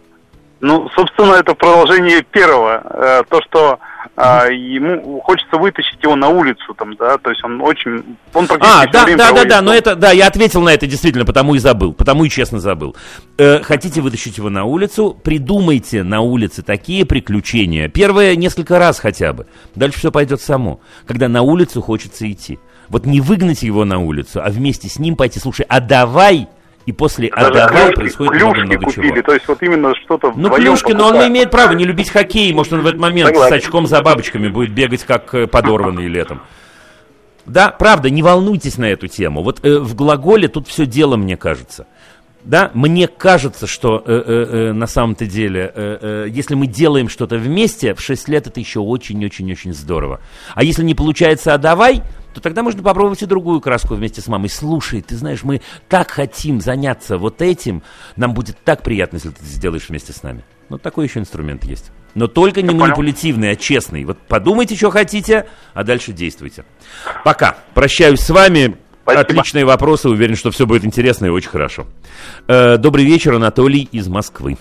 Ну, 0.61 0.89
собственно, 0.97 1.35
это 1.35 1.55
продолжение 1.55 2.23
первого. 2.23 2.83
Э, 2.83 3.23
то, 3.31 3.41
что 3.49 3.79
э, 4.19 4.55
ему 4.55 5.21
хочется 5.21 5.57
вытащить 5.57 6.03
его 6.03 6.17
на 6.17 6.29
улицу, 6.29 6.75
там, 6.75 6.97
да, 6.97 7.19
то 7.19 7.31
есть 7.31 7.43
он 7.45 7.61
очень... 7.61 8.17
Он 8.35 8.47
практически 8.47 8.89
А, 8.89 8.93
да, 8.93 9.05
время 9.05 9.19
да, 9.19 9.25
да, 9.25 9.29
проводит 9.31 9.49
да, 9.49 9.61
но 9.61 9.67
дома. 9.67 9.77
это, 9.77 9.97
да, 9.97 10.11
я 10.11 10.27
ответил 10.27 10.63
на 10.63 10.71
это 10.71 10.87
действительно, 10.87 11.25
потому 11.25 11.55
и 11.55 11.59
забыл, 11.59 11.93
потому 11.93 12.25
и 12.25 12.31
честно 12.31 12.61
забыл. 12.61 12.97
Э, 13.39 13.63
хотите 13.63 14.01
вытащить 14.01 14.39
его 14.39 14.51
на 14.51 14.65
улицу, 14.65 15.17
придумайте 15.23 16.03
на 16.03 16.21
улице 16.21 16.63
такие 16.63 17.07
приключения. 17.07 17.89
Первое 17.89 18.37
несколько 18.37 18.79
раз 18.79 18.99
хотя 18.99 19.33
бы. 19.33 19.47
Дальше 19.75 19.99
все 19.99 20.11
пойдет 20.11 20.41
само. 20.41 20.81
Когда 21.07 21.29
на 21.29 21.43
улицу 21.43 21.81
хочется 21.81 22.31
идти. 22.31 22.59
Вот 22.89 23.07
не 23.07 23.21
выгнать 23.21 23.63
его 23.63 23.85
на 23.85 23.99
улицу, 23.99 24.41
а 24.43 24.49
вместе 24.49 24.89
с 24.89 24.99
ним 24.99 25.15
пойти, 25.15 25.39
слушай, 25.39 25.67
а 25.69 25.81
давай, 25.81 26.49
и 26.89 26.93
после 26.93 27.29
Даже 27.31 27.53
давай 27.53 27.69
клюшки, 27.83 27.95
происходит 27.97 28.31
клюшки 28.33 28.45
много-много 28.47 28.85
купили, 28.87 29.09
чего. 29.13 29.23
то 29.23 29.35
есть 29.35 29.47
вот 29.49 29.63
именно 29.63 29.95
что-то 29.95 30.33
Ну, 30.35 30.49
клюшки, 30.51 30.93
но 30.93 31.05
он 31.05 31.11
покупать. 31.13 31.29
имеет 31.31 31.51
право 31.51 31.73
не 31.73 31.85
любить 31.85 32.09
хоккей. 32.09 32.51
Может, 32.55 32.73
он 32.73 32.81
в 32.81 32.87
этот 32.87 32.99
момент 32.99 33.29
Согласен. 33.29 33.55
с 33.61 33.65
очком 33.65 33.87
за 33.87 34.01
бабочками 34.01 34.49
будет 34.49 34.73
бегать, 34.73 35.05
как 35.05 35.35
э, 35.35 35.47
подорванный 35.47 36.09
летом. 36.09 36.41
Да, 37.45 37.69
правда, 37.71 38.09
не 38.09 38.23
волнуйтесь 38.23 38.79
на 38.79 38.87
эту 38.87 39.07
тему. 39.07 39.43
Вот 39.43 39.65
э, 39.65 39.79
в 39.79 39.95
глаголе 39.95 40.49
тут 40.49 40.67
все 40.67 40.87
дело, 40.87 41.17
мне 41.17 41.37
кажется. 41.37 41.87
Да, 42.45 42.71
мне 42.73 43.07
кажется, 43.09 43.67
что 43.67 44.03
э, 44.07 44.23
э, 44.27 44.47
э, 44.69 44.73
на 44.73 44.87
самом-то 44.87 45.27
деле, 45.27 45.71
э, 45.75 45.99
э, 46.01 46.27
если 46.31 46.55
мы 46.55 46.67
делаем 46.69 47.11
что-то 47.11 47.37
вместе, 47.37 47.95
в 47.95 48.01
6 48.01 48.29
лет 48.29 48.47
это 48.47 48.61
еще 48.61 48.81
очень-очень-очень 48.81 49.75
здорово. 49.75 50.21
А 50.55 50.63
если 50.65 50.83
не 50.85 50.95
получается, 50.95 51.53
а 51.53 51.59
давай, 51.59 52.03
то 52.39 52.43
тогда 52.45 52.63
можно 52.63 52.83
попробовать 52.83 53.23
и 53.23 53.27
другую 53.27 53.61
краску 53.61 53.95
вместе 53.95 54.21
с 54.21 54.29
мамой. 54.29 54.49
Слушай, 54.49 55.03
ты 55.03 55.17
знаешь, 55.17 55.43
мы 55.43 55.61
так 55.89 56.11
хотим 56.11 56.61
заняться 56.61 57.19
вот 57.19 57.43
этим, 57.43 57.83
нам 58.17 58.33
будет 58.33 58.57
так 58.65 58.83
приятно, 58.83 59.17
если 59.17 59.31
ты 59.31 59.45
сделаешь 59.45 59.89
вместе 59.89 60.13
с 60.13 60.23
нами. 60.23 60.45
Ну, 60.69 60.79
такой 60.79 61.07
еще 61.07 61.19
инструмент 61.19 61.65
есть. 61.65 61.91
Но 62.15 62.29
только 62.29 62.63
не 62.63 62.75
манипулятивный, 62.75 63.51
а 63.53 63.57
честный. 63.57 64.05
Вот 64.05 64.19
подумайте, 64.19 64.77
что 64.77 64.91
хотите, 64.91 65.47
а 65.75 65.83
дальше 65.83 66.13
действуйте. 66.13 66.65
Пока. 67.25 67.57
Прощаюсь 67.75 68.21
с 68.21 68.31
вами. 68.31 68.77
Спасибо. 69.03 69.21
Отличные 69.23 69.65
вопросы. 69.65 70.09
Уверен, 70.09 70.37
что 70.37 70.51
все 70.51 70.67
будет 70.67 70.85
интересно 70.85 71.27
и 71.27 71.31
очень 71.31 71.49
хорошо. 71.51 71.87
Э, 72.47 72.77
добрый 72.77 73.05
вечер, 73.05 73.35
Анатолий 73.35 73.89
из 73.91 74.07
Москвы. 74.09 74.59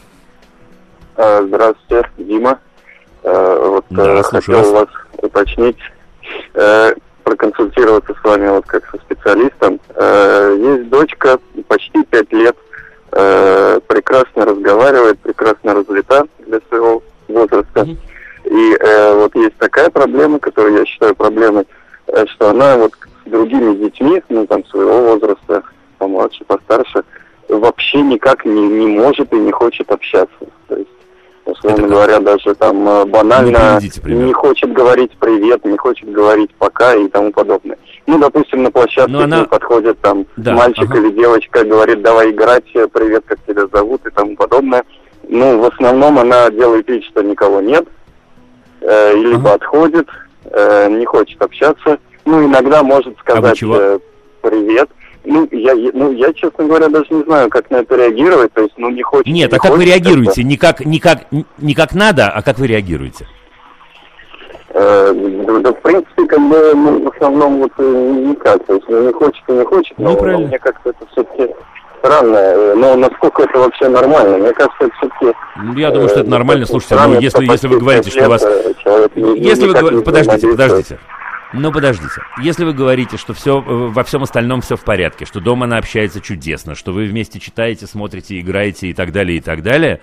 А, 1.15 1.41
Здравствуйте, 1.43 2.09
Дима. 2.17 2.59
Э, 3.23 3.67
Вот 3.69 3.85
Да, 3.89 4.19
э, 4.19 4.23
хотел 4.23 4.71
вас. 4.73 4.87
уточнить, 5.21 5.77
э, 6.53 6.93
проконсультироваться 7.27 8.13
с 8.13 8.23
вами 8.23 8.47
вот 8.47 8.65
как 8.65 8.83
со 8.89 8.97
специалистом. 8.99 9.81
Э, 9.95 10.55
Есть 10.57 10.89
дочка, 10.89 11.39
почти 11.67 12.03
пять 12.05 12.31
лет, 12.31 12.55
э, 13.11 13.79
прекрасно 13.85 14.45
разговаривает, 14.45 15.19
прекрасно 15.19 15.73
развита 15.73 16.25
для 16.45 16.59
своего 16.69 17.03
возраста. 17.27 17.85
И 18.45 18.77
э, 18.79 19.13
вот 19.15 19.35
есть 19.35 19.57
такая 19.57 19.89
проблема, 19.89 20.39
которую 20.39 20.77
я 20.77 20.85
считаю 20.85 21.15
проблемой, 21.15 21.67
э, 22.07 22.25
что 22.27 22.51
она 22.51 22.77
вот 22.77 22.93
с 23.25 23.29
другими 23.29 23.75
детьми, 23.75 24.23
ну 24.29 24.47
там 24.47 24.63
своего 24.65 25.01
возраста, 25.01 25.63
помладше, 25.97 26.45
постарше, 26.45 27.03
вообще 27.49 28.01
никак 28.03 28.45
не, 28.45 28.67
не 28.69 28.87
может 28.87 29.33
и 29.33 29.37
не 29.37 29.51
хочет 29.51 29.91
общаться. 29.91 30.46
Условно 31.57 31.87
говоря, 31.87 32.19
даже 32.19 32.53
там 32.55 32.87
э, 32.87 33.05
банально 33.05 33.79
пример. 34.03 34.25
не 34.27 34.33
хочет 34.33 34.71
говорить 34.73 35.11
привет, 35.19 35.65
не 35.65 35.77
хочет 35.77 36.11
говорить 36.11 36.53
пока 36.57 36.93
и 36.95 37.07
тому 37.07 37.31
подобное. 37.31 37.77
Ну, 38.05 38.19
допустим, 38.19 38.63
на 38.63 38.71
площадке 38.71 39.17
к 39.17 39.21
она- 39.21 39.45
подходит 39.45 39.99
там 39.99 40.25
Да, 40.37 40.53
мальчик 40.53 40.89
ага. 40.89 40.99
или 40.99 41.11
девочка, 41.11 41.63
говорит, 41.63 42.01
давай 42.01 42.31
играть, 42.31 42.63
э, 42.75 42.87
привет, 42.87 43.23
как 43.25 43.39
тебя 43.47 43.67
зовут 43.73 44.05
и 44.05 44.09
тому 44.11 44.35
подобное. 44.35 44.83
Ну, 45.27 45.59
в 45.59 45.65
основном 45.65 46.19
она 46.19 46.49
делает 46.51 46.87
вид, 46.87 47.03
что 47.05 47.21
никого 47.21 47.59
нет. 47.61 47.85
э, 48.81 49.13
либо 49.15 49.49
ага. 49.49 49.53
отходит, 49.55 50.07
э, 50.45 50.89
не 50.91 51.05
хочет 51.05 51.41
общаться. 51.41 51.97
Ну, 52.25 52.45
иногда 52.45 52.83
может 52.83 53.15
а 53.17 53.21
сказать 53.21 53.63
а 53.63 53.65
э, 53.65 53.99
привет. 54.41 54.89
Ну 55.27 55.47
я, 55.51 55.75
ну, 55.93 56.11
я, 56.13 56.31
честно 56.33 56.65
говоря, 56.65 56.87
даже 56.87 57.07
не 57.09 57.23
знаю, 57.23 57.49
как 57.49 57.69
на 57.69 57.77
это 57.77 57.97
реагировать. 57.97 58.53
То 58.53 58.61
есть, 58.61 58.73
ну, 58.77 58.89
не 58.89 59.03
хочет. 59.03 59.27
Нет, 59.27 59.51
не 59.51 59.57
а 59.57 59.59
как 59.59 59.75
вы 59.75 59.83
реагируете? 59.83 60.43
Не 60.43 60.55
как, 60.55 60.85
не, 60.85 60.99
как, 60.99 61.25
не 61.57 61.75
как 61.75 61.93
надо, 61.93 62.29
а 62.29 62.41
как 62.41 62.57
вы 62.59 62.67
реагируете? 62.67 63.27
Э, 64.69 65.13
да, 65.61 65.73
в 65.73 65.81
принципе, 65.81 66.25
как 66.27 66.39
бы, 66.39 66.73
ну, 66.75 67.03
в 67.03 67.13
основном 67.13 67.57
вот 67.57 67.71
э, 67.77 68.23
никак. 68.29 68.65
То 68.65 68.75
есть, 68.75 68.85
ну, 68.87 69.05
не 69.05 69.11
хочет 69.11 69.43
и 69.49 69.51
не 69.51 69.65
хочет, 69.65 69.97
ну, 69.97 70.15
но, 70.15 70.25
но 70.25 70.39
мне 70.39 70.59
как-то 70.59 70.91
это 70.91 71.05
все-таки 71.11 71.53
странно. 71.99 72.37
Э, 72.37 72.73
но 72.75 72.95
насколько 72.95 73.43
это 73.43 73.59
вообще 73.59 73.89
нормально? 73.89 74.37
Мне 74.37 74.53
кажется, 74.53 74.77
это 74.79 74.93
все-таки... 74.95 75.37
Я 75.75 75.91
думаю, 75.91 76.07
что 76.07 76.21
это 76.21 76.29
нормально. 76.29 76.65
Слушайте, 76.65 76.95
ну, 76.95 77.19
если, 77.19 77.51
если 77.51 77.67
вы 77.67 77.79
говорите, 77.79 78.09
что 78.11 78.27
у 78.27 78.29
вас... 78.29 78.45
Если 79.15 79.67
вы... 79.67 80.01
Подождите, 80.01 80.47
подождите. 80.47 80.99
Ну, 81.53 81.71
подождите. 81.71 82.21
Если 82.41 82.65
вы 82.65 82.73
говорите, 82.73 83.17
что 83.17 83.33
все, 83.33 83.61
во 83.61 84.03
всем 84.03 84.23
остальном 84.23 84.61
все 84.61 84.75
в 84.75 84.83
порядке, 84.83 85.25
что 85.25 85.39
дома 85.39 85.65
она 85.65 85.77
общается 85.77 86.19
чудесно, 86.21 86.75
что 86.75 86.91
вы 86.91 87.05
вместе 87.05 87.39
читаете, 87.39 87.87
смотрите, 87.87 88.39
играете 88.39 88.87
и 88.87 88.93
так 88.93 89.11
далее, 89.11 89.37
и 89.37 89.41
так 89.41 89.63
далее, 89.63 90.01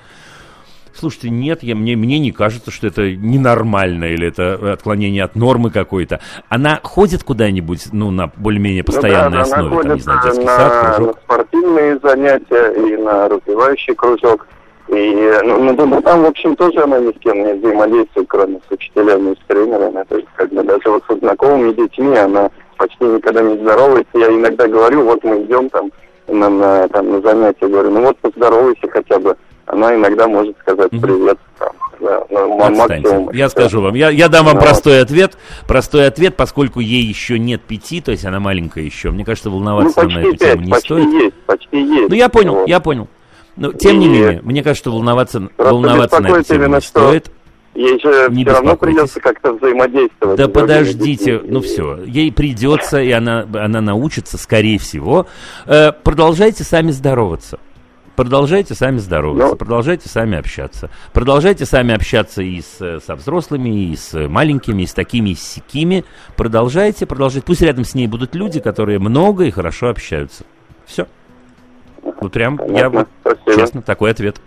Слушайте, 0.97 1.31
нет, 1.31 1.65
я, 1.65 1.75
мне, 1.75 1.97
мне 1.97 2.21
не 2.21 2.31
кажется, 2.31 2.71
что 2.71 2.87
это 2.87 3.11
ненормально 3.11 4.05
или 4.05 4.29
это 4.29 4.75
отклонение 4.75 5.25
от 5.25 5.35
нормы 5.35 5.71
какой-то. 5.71 6.21
Она 6.49 6.79
ходит 6.83 7.25
куда-нибудь, 7.25 7.89
ну, 7.93 8.13
на 8.13 8.29
более-менее 8.29 8.85
постоянной 8.85 9.31
ну, 9.31 9.37
да, 9.37 9.43
основе, 9.43 9.75
она 9.75 9.83
там, 9.83 9.95
не 9.97 10.01
знаю, 10.01 10.21
детский 10.23 10.45
на, 10.45 10.57
сад, 10.57 10.97
кружок? 10.97 11.17
на 11.17 11.21
спортивные 11.23 11.99
занятия 11.99 12.73
и 12.75 12.97
на 12.97 13.29
развивающий 13.29 13.95
кружок. 13.97 14.47
И 14.89 15.41
ну, 15.45 15.63
ну, 15.63 15.87
ну, 15.87 16.03
там, 16.03 16.23
в 16.23 16.27
общем, 16.27 16.55
тоже 16.57 16.83
она 16.83 16.99
ни 16.99 17.11
с 17.11 17.19
кем 17.21 17.43
не 17.43 17.55
взаимодействует, 17.55 18.29
кроме 18.29 18.61
с 18.69 18.71
учителями 18.71 19.33
и 19.33 19.35
с 19.35 19.47
тренерами. 19.47 20.05
То 20.09 20.17
есть, 20.17 20.29
как 20.37 20.51
бы 20.51 20.63
даже 20.63 20.91
вот 20.91 21.03
со 21.09 21.17
знакомыми 21.17 21.73
детьми 21.73 22.17
она 22.17 22.51
почти 22.77 23.05
никогда 23.05 23.43
не 23.43 23.57
здоровается. 23.57 24.19
Я 24.19 24.29
иногда 24.29 24.69
говорю, 24.69 25.05
вот 25.05 25.25
мы 25.25 25.43
идем 25.43 25.71
там 25.71 25.91
на, 26.29 26.51
на, 26.51 26.89
там, 26.89 27.11
на 27.13 27.21
занятия, 27.23 27.67
говорю, 27.67 27.91
ну 27.91 28.03
вот 28.03 28.19
поздоровайся 28.19 28.89
хотя 28.91 29.19
бы 29.19 29.37
она 29.67 29.95
иногда 29.95 30.29
может 30.29 30.57
сказать 30.59 30.91
привет. 30.91 31.39
Там, 31.59 31.71
да, 32.01 32.25
максимум. 32.29 33.31
Я 33.33 33.49
скажу 33.49 33.81
вам, 33.81 33.95
я, 33.95 34.11
я 34.11 34.29
дам 34.29 34.45
вам 34.45 34.57
Но... 34.57 34.61
простой 34.61 35.01
ответ. 35.01 35.39
Простой 35.67 36.07
ответ, 36.07 36.37
поскольку 36.37 36.81
ей 36.81 37.03
еще 37.03 37.39
нет 37.39 37.63
пяти, 37.63 38.01
то 38.01 38.11
есть 38.11 38.25
она 38.25 38.41
маленькая 38.41 38.85
еще. 38.85 39.11
Мне 39.11 39.25
кажется, 39.25 39.51
волноваться 39.51 40.03
ну, 40.03 40.11
на 40.11 40.19
эту 40.19 40.31
5, 40.33 40.39
тему 40.41 40.63
не 40.63 40.71
почти 40.71 40.87
стоит. 40.87 41.09
Есть, 41.09 41.35
почти 41.47 41.83
есть. 41.83 42.09
Ну 42.11 42.15
я 42.15 42.29
понял, 42.29 42.55
вот. 42.55 42.69
я 42.69 42.81
понял. 42.81 43.09
Но 43.57 43.73
тем 43.73 43.97
и... 43.97 43.99
не 43.99 44.09
менее, 44.09 44.41
мне 44.43 44.63
кажется, 44.63 44.83
что 44.83 44.93
волноваться, 44.93 45.49
волноваться 45.57 46.21
на 46.21 46.29
эту 46.29 46.43
тему 46.45 46.75
не 46.75 46.81
стоит. 46.81 47.31
Ей 47.75 48.01
же 48.01 48.29
не 48.31 48.45
все 48.45 48.53
равно 48.53 48.77
придется 48.77 49.19
как-то 49.21 49.53
взаимодействовать. 49.55 50.39
Да 50.39 50.47
подождите, 50.47 51.41
ну 51.45 51.61
все, 51.61 52.05
ей 52.05 52.31
придется, 52.31 53.03
и 53.03 53.11
она, 53.11 53.47
она 53.53 53.81
научится, 53.81 54.39
скорее 54.39 54.79
всего. 54.79 55.27
Э, 55.67 55.91
продолжайте 55.91 56.63
сами 56.63 56.93
здороваться. 56.93 57.59
Продолжайте 58.15 58.75
сами 58.75 58.99
здороваться, 58.99 59.49
Но... 59.49 59.57
продолжайте 59.57 60.09
сами 60.09 60.39
общаться. 60.39 60.89
Продолжайте 61.13 61.67
сами 61.67 61.95
общаться 61.95 62.43
и 62.43 62.61
с, 62.61 63.01
со 63.05 63.17
взрослыми, 63.17 63.91
и 63.91 63.97
с 63.97 64.29
маленькими, 64.29 64.85
и 64.85 64.87
с 64.87 64.93
такими, 64.93 65.31
и 65.31 65.35
с 65.35 65.43
сякими. 65.43 66.05
Продолжайте, 66.37 67.07
продолжайте. 67.07 67.45
Пусть 67.45 67.63
рядом 67.63 67.85
с 67.85 67.97
ней 67.97 68.07
будут 68.07 68.37
люди, 68.37 68.61
которые 68.61 69.01
много 69.01 69.47
и 69.47 69.51
хорошо 69.51 69.89
общаются. 69.89 70.45
Все. 70.87 71.09
Вот 72.25 72.33
прям, 72.33 72.57
Понятно. 72.57 72.79
я 72.79 72.89
вот, 72.89 73.09
честно, 73.55 73.83
такой 73.83 74.11
ответ. 74.11 74.41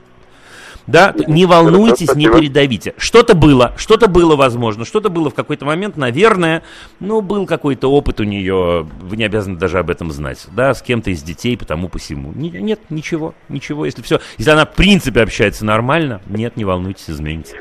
Да, 0.88 1.14
не 1.28 1.46
волнуйтесь, 1.46 2.16
не 2.16 2.26
передавите. 2.26 2.96
Что-то 2.98 3.36
было, 3.36 3.74
что-то 3.78 4.08
было 4.08 4.36
возможно, 4.36 4.84
что-то 4.84 5.10
было 5.10 5.30
в 5.30 5.36
какой-то 5.36 5.64
момент, 5.64 5.96
наверное, 5.96 6.64
ну, 7.00 7.22
был 7.22 7.46
какой-то 7.46 7.92
опыт 7.92 8.20
у 8.20 8.24
нее, 8.24 8.88
вы 9.00 9.16
не 9.16 9.26
обязаны 9.26 9.58
даже 9.58 9.78
об 9.78 9.92
этом 9.92 10.12
знать, 10.12 10.48
да, 10.54 10.74
с 10.74 10.82
кем-то 10.82 11.12
из 11.12 11.22
детей, 11.22 11.56
потому 11.56 11.88
посему. 11.88 12.32
Нет, 12.34 12.80
ничего, 12.90 13.36
ничего, 13.48 13.86
если 13.86 14.02
все, 14.02 14.22
если 14.40 14.50
она 14.50 14.66
в 14.66 14.74
принципе 14.74 15.22
общается 15.22 15.64
нормально, 15.64 16.20
нет, 16.26 16.58
не 16.58 16.66
волнуйтесь, 16.66 17.12
изменится. 17.12 17.58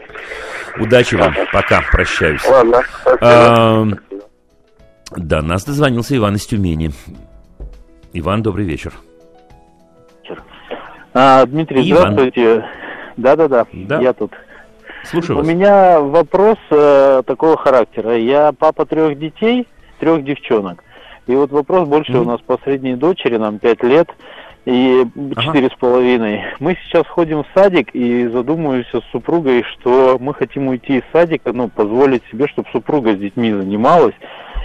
Удачи 0.78 1.16
вам, 1.16 1.34
пока, 1.52 1.82
прощаюсь. 1.92 2.42
Ладно, 2.48 2.82
а, 3.20 3.86
да, 5.10 5.42
нас 5.42 5.64
дозвонился 5.64 6.16
Иван 6.16 6.36
из 6.36 6.46
Тюмени. 6.46 6.92
Иван, 8.14 8.42
добрый 8.42 8.64
вечер. 8.64 8.94
А, 11.18 11.46
Дмитрий, 11.46 11.90
Иван. 11.90 12.12
здравствуйте. 12.12 12.66
Да-да-да, 13.16 13.66
я 13.72 14.12
тут. 14.12 14.32
Слушаю 15.02 15.38
У 15.38 15.40
вас. 15.40 15.48
меня 15.48 15.98
вопрос 15.98 16.58
э, 16.70 17.22
такого 17.24 17.56
характера. 17.56 18.18
Я 18.18 18.52
папа 18.52 18.84
трех 18.84 19.18
детей, 19.18 19.66
трех 19.98 20.24
девчонок. 20.24 20.84
И 21.26 21.34
вот 21.34 21.52
вопрос 21.52 21.88
больше 21.88 22.12
mm-hmm. 22.12 22.20
у 22.20 22.24
нас 22.24 22.40
по 22.42 22.58
средней 22.64 22.96
дочери, 22.96 23.38
нам 23.38 23.58
пять 23.58 23.82
лет 23.82 24.10
и 24.66 25.06
четыре 25.40 25.70
с 25.70 25.78
половиной. 25.78 26.42
Мы 26.60 26.76
сейчас 26.84 27.06
ходим 27.06 27.44
в 27.44 27.46
садик 27.54 27.94
и 27.94 28.26
задумываемся 28.26 29.00
с 29.00 29.10
супругой, 29.10 29.62
что 29.62 30.18
мы 30.20 30.34
хотим 30.34 30.68
уйти 30.68 30.98
из 30.98 31.02
садика, 31.14 31.54
ну, 31.54 31.68
позволить 31.68 32.24
себе, 32.30 32.46
чтобы 32.46 32.68
супруга 32.72 33.14
с 33.14 33.18
детьми 33.18 33.52
занималась. 33.52 34.14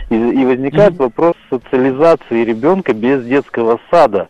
И, 0.09 0.15
и 0.15 0.43
возникает 0.43 0.95
mm-hmm. 0.95 1.03
вопрос 1.03 1.35
социализации 1.49 2.43
ребенка 2.43 2.93
без 2.93 3.23
детского 3.23 3.79
сада. 3.89 4.27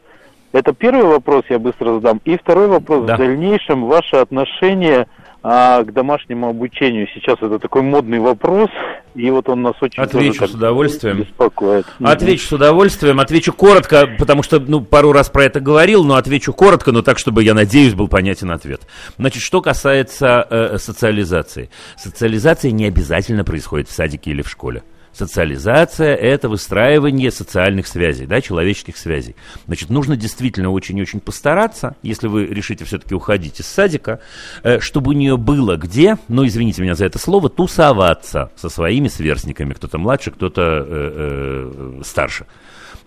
Это 0.52 0.74
первый 0.74 1.06
вопрос 1.06 1.44
я 1.50 1.60
быстро 1.60 1.94
задам. 1.96 2.20
И 2.26 2.38
второй 2.38 2.68
вопрос. 2.68 3.06
Да. 3.06 3.16
В 3.16 3.18
дальнейшем 3.18 3.86
ваше 3.86 4.18
отношение 4.18 5.08
а, 5.44 5.84
к 5.84 5.92
домашнему 5.92 6.50
обучению. 6.50 7.08
Сейчас 7.14 7.38
это 7.42 7.58
такой 7.58 7.82
модный 7.82 8.20
вопрос, 8.20 8.70
и 9.16 9.30
вот 9.32 9.50
он 9.50 9.64
нас 9.64 9.74
очень 9.82 10.04
Отвечу 10.04 10.48
с 10.48 10.54
удовольствием. 10.54 11.18
беспокоит. 11.18 11.86
Отвечу 12.00 12.48
с 12.48 12.52
удовольствием, 12.54 13.20
отвечу 13.20 13.52
коротко, 13.52 14.08
потому 14.20 14.44
что, 14.44 14.60
ну, 14.60 14.82
пару 14.82 15.12
раз 15.12 15.30
про 15.30 15.46
это 15.46 15.60
говорил, 15.60 16.04
но 16.04 16.16
отвечу 16.16 16.54
коротко, 16.54 16.92
но 16.92 17.02
так, 17.02 17.18
чтобы, 17.18 17.44
я 17.44 17.56
надеюсь, 17.56 17.96
был 17.96 18.08
понятен 18.08 18.52
ответ. 18.52 18.82
Значит, 19.18 19.42
что 19.42 19.62
касается 19.62 20.46
э, 20.48 20.78
социализации. 20.78 21.72
Социализация 21.98 22.72
не 22.72 22.86
обязательно 22.86 23.44
происходит 23.44 23.88
в 23.88 23.94
садике 23.94 24.32
или 24.32 24.44
в 24.44 24.50
школе. 24.50 24.84
Социализация– 25.14 26.16
это 26.16 26.48
выстраивание 26.48 27.32
социальных 27.32 27.88
связей, 27.88 28.26
да, 28.26 28.42
человеческих 28.42 28.98
связей. 28.98 29.36
Значит, 29.68 29.90
нужно 29.90 30.16
действительно 30.16 30.72
очень-очень 30.72 31.20
постараться, 31.20 31.96
если 32.02 32.28
вы 32.28 32.46
решите 32.46 32.86
все-таки 32.86 33.14
уходить 33.14 33.60
из 33.60 33.68
садика, 33.68 34.22
э, 34.64 34.80
чтобы 34.80 35.10
у 35.10 35.14
нее 35.14 35.38
было 35.38 35.76
где, 35.76 36.18
ну, 36.28 36.46
извините 36.46 36.82
меня 36.82 36.96
за 36.96 37.06
это 37.06 37.20
слово, 37.20 37.50
тусоваться 37.50 38.52
со 38.56 38.70
своими 38.70 39.10
сверстниками, 39.10 39.74
кто-то 39.74 39.98
младше, 39.98 40.32
кто-то 40.32 40.62
э, 40.62 40.84
э, 40.88 42.02
старше. 42.06 42.46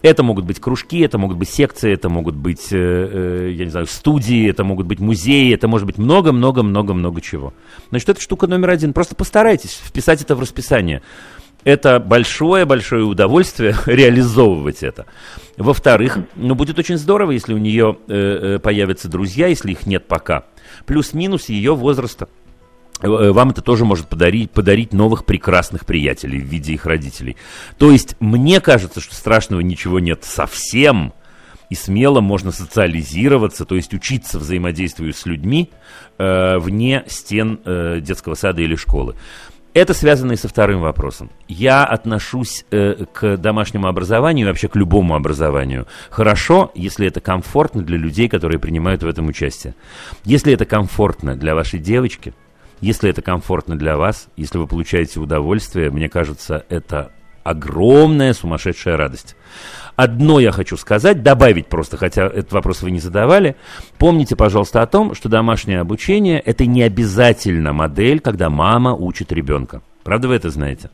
Это 0.05 0.22
могут 0.22 0.44
быть 0.44 0.60
кружки, 0.60 1.01
это 1.01 1.16
могут 1.16 1.39
быть 1.39 1.48
секции, 1.48 1.90
это 1.90 2.10
могут 2.10 2.35
быть, 2.35 2.70
э, 2.72 2.76
э, 2.76 3.52
я 3.52 3.64
не 3.64 3.70
знаю, 3.70 3.86
студии, 3.86 4.51
это 4.51 4.62
могут 4.62 4.86
быть 4.86 5.01
музеи, 5.01 5.55
это 5.55 5.66
может 5.66 5.86
быть 5.86 5.97
много-много-много-много 5.97 7.22
чего. 7.22 7.55
Значит, 7.89 8.10
это 8.10 8.20
штука 8.20 8.47
номер 8.47 8.68
один. 8.68 8.93
Просто 8.93 9.14
постарайтесь 9.14 9.81
вписать 9.82 10.20
это 10.20 10.36
в 10.36 10.40
расписание 10.40 11.01
это 11.64 11.98
большое-большое 11.98 13.04
удовольствие 13.04 13.74
реализовывать 13.86 14.82
это. 14.82 15.06
Во-вторых, 15.56 16.18
ну, 16.36 16.54
будет 16.54 16.78
очень 16.78 16.98
здорово, 16.98 17.32
если 17.32 17.54
у 17.54 17.58
нее 17.58 17.98
э, 18.08 18.54
э, 18.56 18.58
появятся 18.58 19.08
друзья, 19.08 19.46
если 19.46 19.72
их 19.72 19.86
нет 19.86 20.06
пока. 20.06 20.44
Плюс-минус 20.86 21.48
ее 21.48 21.74
возраста. 21.74 22.28
Э, 23.00 23.30
вам 23.32 23.50
это 23.50 23.62
тоже 23.62 23.84
может 23.84 24.08
подарить, 24.08 24.50
подарить 24.50 24.92
новых 24.92 25.24
прекрасных 25.24 25.86
приятелей 25.86 26.40
в 26.40 26.44
виде 26.44 26.74
их 26.74 26.86
родителей. 26.86 27.36
То 27.78 27.90
есть, 27.90 28.16
мне 28.20 28.60
кажется, 28.60 29.00
что 29.00 29.14
страшного 29.14 29.60
ничего 29.60 30.00
нет 30.00 30.24
совсем, 30.24 31.12
и 31.70 31.74
смело 31.74 32.20
можно 32.20 32.52
социализироваться, 32.52 33.64
то 33.64 33.74
есть 33.74 33.94
учиться 33.94 34.38
взаимодействию 34.38 35.12
с 35.12 35.26
людьми 35.26 35.70
э, 36.18 36.58
вне 36.58 37.04
стен 37.06 37.58
э, 37.64 38.00
детского 38.00 38.34
сада 38.34 38.62
или 38.62 38.76
школы. 38.76 39.16
Это 39.74 39.92
связано 39.92 40.32
и 40.32 40.36
со 40.36 40.46
вторым 40.46 40.80
вопросом. 40.82 41.30
Я 41.48 41.84
отношусь 41.84 42.64
э, 42.70 43.06
к 43.12 43.36
домашнему 43.36 43.88
образованию, 43.88 44.46
вообще 44.46 44.68
к 44.68 44.76
любому 44.76 45.16
образованию. 45.16 45.88
Хорошо, 46.10 46.70
если 46.76 47.09
это 47.09 47.20
комфортно 47.20 47.82
для 47.82 47.98
людей, 47.98 48.28
которые 48.28 48.60
принимают 48.60 49.02
в 49.02 49.09
этом 49.09 49.26
участие. 49.26 49.74
Если 50.24 50.52
это 50.52 50.64
комфортно 50.64 51.34
для 51.34 51.56
вашей 51.56 51.80
девочки, 51.80 52.34
если 52.80 53.10
это 53.10 53.20
комфортно 53.20 53.76
для 53.76 53.96
вас, 53.96 54.28
если 54.36 54.59
вы 54.59 54.68
получаете 54.68 55.18
удовольствие, 55.18 55.90
мне 55.90 56.09
кажется, 56.09 56.64
это 56.68 57.10
огромная 57.44 58.32
сумасшедшая 58.32 58.96
радость. 58.96 59.36
Одно 59.96 60.40
я 60.40 60.50
хочу 60.50 60.76
сказать, 60.76 61.22
добавить 61.22 61.68
просто, 61.68 61.96
хотя 61.96 62.24
этот 62.24 62.52
вопрос 62.52 62.82
вы 62.82 62.90
не 62.90 62.98
задавали. 62.98 63.54
Помните, 63.96 64.34
пожалуйста, 64.34 64.82
о 64.82 64.86
том, 64.86 65.14
что 65.14 65.28
домашнее 65.28 65.78
обучение– 65.78 66.40
это 66.44 66.66
не 66.66 66.82
обязательно 66.82 67.72
модель, 67.72 68.18
когда 68.18 68.50
мама 68.50 68.92
учит 68.92 69.30
ребенка. 69.30 69.82
Правда 70.02 70.26
вы 70.26 70.34
это 70.34 70.50
знаете? 70.50 70.90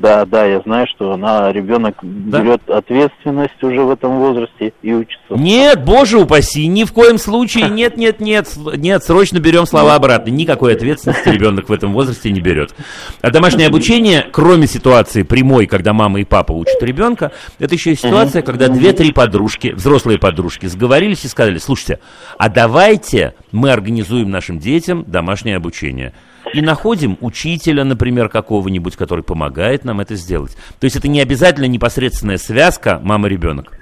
Да, 0.00 0.24
да, 0.24 0.46
я 0.46 0.60
знаю, 0.60 0.86
что 0.94 1.12
она 1.12 1.52
ребенок 1.52 1.96
да? 2.00 2.40
берет 2.40 2.68
ответственность 2.70 3.62
уже 3.62 3.82
в 3.82 3.90
этом 3.90 4.18
возрасте 4.18 4.72
и 4.80 4.94
учится. 4.94 5.34
Нет, 5.34 5.84
боже 5.84 6.18
упаси, 6.18 6.66
ни 6.68 6.84
в 6.84 6.92
коем 6.92 7.18
случае, 7.18 7.68
нет, 7.68 7.98
нет, 7.98 8.18
нет, 8.18 8.48
нет, 8.76 9.04
срочно 9.04 9.40
берем 9.40 9.66
слова 9.66 9.96
обратно. 9.96 10.30
Никакой 10.30 10.74
ответственности 10.74 11.28
ребенок 11.28 11.68
в 11.68 11.72
этом 11.72 11.92
возрасте 11.92 12.30
не 12.30 12.40
берет. 12.40 12.74
А 13.20 13.30
домашнее 13.30 13.66
обучение, 13.68 14.26
кроме 14.32 14.66
ситуации 14.66 15.22
прямой, 15.22 15.66
когда 15.66 15.92
мама 15.92 16.20
и 16.20 16.24
папа 16.24 16.52
учат 16.52 16.82
ребенка, 16.82 17.32
это 17.58 17.74
еще 17.74 17.92
и 17.92 17.96
ситуация, 17.96 18.40
когда 18.40 18.68
две-три 18.68 19.12
подружки, 19.12 19.68
взрослые 19.68 20.18
подружки, 20.18 20.64
сговорились 20.64 21.26
и 21.26 21.28
сказали, 21.28 21.58
слушайте, 21.58 22.00
а 22.38 22.48
давайте 22.48 23.34
мы 23.52 23.70
организуем 23.70 24.30
нашим 24.30 24.58
детям 24.58 25.04
домашнее 25.06 25.56
обучение 25.56 26.14
и 26.52 26.60
находим 26.60 27.16
учителя, 27.20 27.84
например, 27.84 28.28
какого-нибудь, 28.28 28.96
который 28.96 29.22
помогает 29.24 29.84
нам 29.84 30.00
это 30.00 30.16
сделать. 30.16 30.56
То 30.78 30.84
есть 30.84 30.96
это 30.96 31.08
не 31.08 31.20
обязательно 31.20 31.66
непосредственная 31.66 32.38
связка 32.38 33.00
мама-ребенок. 33.02 33.72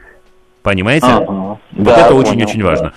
Понимаете? 0.63 1.07
А, 1.07 1.21
вот 1.21 1.59
да, 1.73 2.07
это 2.07 2.15
очень-очень 2.15 2.63
важно. 2.63 2.93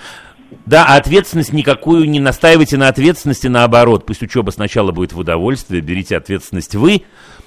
Да, 0.66 0.86
а 0.88 0.98
ответственность 0.98 1.54
никакую 1.54 2.10
не 2.10 2.20
настаивайте 2.20 2.78
на 2.78 2.90
ответственности, 2.90 3.48
наоборот. 3.48 4.06
Пусть 4.06 4.22
учеба 4.22 4.52
сначала 4.52 4.92
будет 4.92 5.14
в 5.14 5.20
удовольствие, 5.20 5.82
берите 5.82 6.18
ответственность 6.18 6.76
вы, 6.76 7.04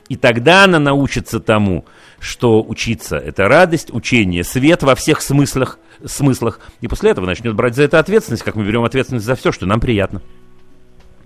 и 0.09 0.17
тогда 0.17 0.65
она 0.65 0.79
научится 0.79 1.41
тому, 1.41 1.85
что 2.19 2.63
учиться– 2.63 3.17
это 3.19 3.49
радость, 3.49 3.93
учение– 3.93 4.45
свет 4.45 4.83
во 4.83 4.95
всех 4.95 5.21
смыслах, 5.21 5.79
смыслах. 6.05 6.61
И 6.81 6.89
после 6.89 7.11
этого 7.11 7.27
начнет 7.27 7.55
брать 7.55 7.75
за 7.75 7.83
это 7.83 7.99
ответственность, 7.99 8.43
как 8.43 8.55
мы 8.55 8.65
берем 8.65 8.85
ответственность 8.85 9.27
за 9.27 9.35
все, 9.35 9.53
что 9.53 9.67
нам 9.67 9.81
приятно. 9.81 10.23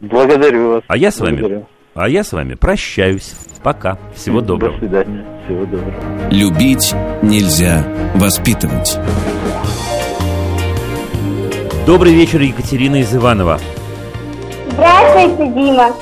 Благодарю 0.00 0.72
вас. 0.74 0.82
А 0.86 0.96
я 0.96 1.10
с 1.10 1.18
вами, 1.20 1.36
Благодарю. 1.40 1.66
а 1.94 2.08
я 2.08 2.24
с 2.24 2.32
вами 2.32 2.54
прощаюсь. 2.54 3.32
Пока. 3.62 3.98
Всего 4.14 4.40
доброго. 4.40 4.74
До 4.74 4.78
свидания. 4.78 5.24
Всего 5.44 5.64
доброго. 5.64 6.30
Любить 6.30 6.94
нельзя 7.22 7.84
воспитывать. 8.14 8.98
Добрый 11.86 12.14
вечер, 12.14 12.40
Екатерина 12.40 12.96
из 12.96 13.14
Иванова. 13.14 13.58
Здравствуйте, 14.72 15.52
Дима. 15.54 15.92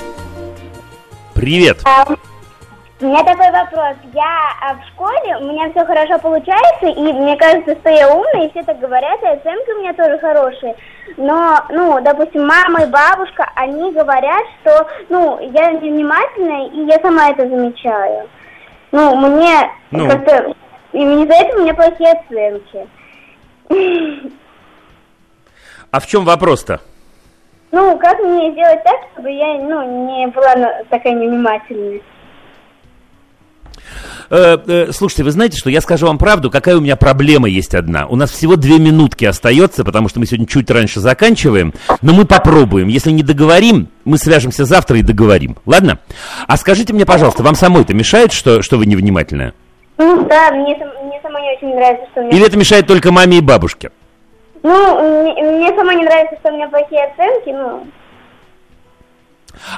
Привет. 1.33 1.81
А, 1.85 2.05
у 3.01 3.05
меня 3.05 3.23
такой 3.25 3.51
вопрос. 3.51 3.97
Я 4.15 4.39
а, 4.63 4.75
в 4.75 4.87
школе, 4.89 5.37
у 5.41 5.53
меня 5.53 5.71
все 5.71 5.85
хорошо 5.85 6.19
получается, 6.19 6.87
и 6.87 7.13
мне 7.13 7.37
кажется, 7.37 7.75
что 7.75 7.91
я 7.91 8.11
умная, 8.13 8.47
и 8.47 8.51
все 8.51 8.63
так 8.63 8.79
говорят, 8.79 9.23
и 9.23 9.27
оценки 9.27 9.71
у 9.71 9.81
меня 9.81 9.93
тоже 9.93 10.19
хорошие. 10.19 10.75
Но, 11.19 11.61
ну, 11.69 12.01
допустим, 12.01 12.47
мама 12.47 12.85
и 12.85 12.91
бабушка, 12.91 13.51
они 13.55 13.93
говорят, 13.93 14.45
что, 14.61 14.89
ну, 15.11 15.39
я 15.41 15.73
невнимательная, 15.73 16.69
и 16.69 16.87
я 16.87 16.99
сама 17.01 17.31
это 17.31 17.47
замечаю. 17.47 18.29
Ну, 18.93 19.15
мне 19.17 19.71
ну. 19.91 20.09
как-то... 20.09 20.55
Именно 20.93 21.25
из-за 21.25 21.35
этого 21.35 21.59
у 21.59 21.63
меня 21.65 21.75
плохие 21.75 22.13
оценки. 22.13 22.89
А 25.91 26.01
в 26.01 26.07
чем 26.07 26.25
вопрос-то? 26.25 26.81
Ну, 27.73 27.99
как 27.99 28.19
мне 28.21 28.53
сделать 28.53 28.83
так, 28.85 28.97
чтобы 29.13 29.31
я, 29.31 29.55
ну, 29.59 30.07
не 30.07 30.27
была 30.29 30.55
такая 30.89 31.13
невнимательная? 31.13 32.01
Э, 34.31 34.59
э, 34.67 34.93
слушайте, 34.93 35.25
вы 35.25 35.31
знаете, 35.31 35.57
что 35.59 35.71
я 35.71 35.81
скажу 35.81 36.07
вам 36.07 36.19
правду, 36.19 36.51
какая 36.51 36.77
у 36.77 36.81
меня 36.81 36.97
проблема 36.97 37.49
есть 37.49 37.75
одна. 37.75 38.07
У 38.07 38.17
нас 38.17 38.31
всего 38.31 38.57
две 38.57 38.79
минутки 38.79 39.25
остается, 39.25 39.85
потому 39.85 40.09
что 40.09 40.21
мы 40.21 40.27
сегодня 40.27 40.47
чуть 40.47 40.71
раньше 40.71 41.01
заканчиваем, 41.01 41.73
но 42.03 42.13
мы 42.13 42.25
попробуем. 42.25 42.89
Если 42.89 43.11
не 43.11 43.23
договорим, 43.23 43.89
мы 44.05 44.19
свяжемся 44.19 44.65
завтра 44.65 44.99
и 44.99 45.03
договорим. 45.03 45.57
Ладно? 45.67 45.99
А 46.47 46.57
скажите 46.57 46.93
мне, 46.93 47.07
пожалуйста, 47.07 47.43
вам 47.43 47.55
самой 47.55 47.83
это 47.83 47.95
мешает, 47.95 48.33
что, 48.33 48.63
что 48.63 48.79
вы 48.79 48.87
невнимательная? 48.87 49.55
Ну 49.99 50.27
да, 50.29 50.51
мне, 50.51 50.77
мне 50.77 51.21
самой 51.23 51.43
не 51.43 51.57
очень 51.57 51.75
нравится, 51.75 52.07
что 52.13 52.21
у 52.21 52.25
меня... 52.25 52.37
Или 52.37 52.47
это 52.47 52.59
мешает 52.59 52.87
только 52.87 53.13
маме 53.13 53.39
и 53.39 53.41
бабушке? 53.41 53.91
Ну, 54.63 55.23
мне, 55.23 55.43
мне 55.43 55.75
самой 55.77 55.97
не 55.97 56.05
нравится, 56.05 56.37
что 56.41 56.53
у 56.53 56.57
меня 56.57 56.69
плохие 56.69 57.05
оценки, 57.05 57.51
ну... 57.51 57.87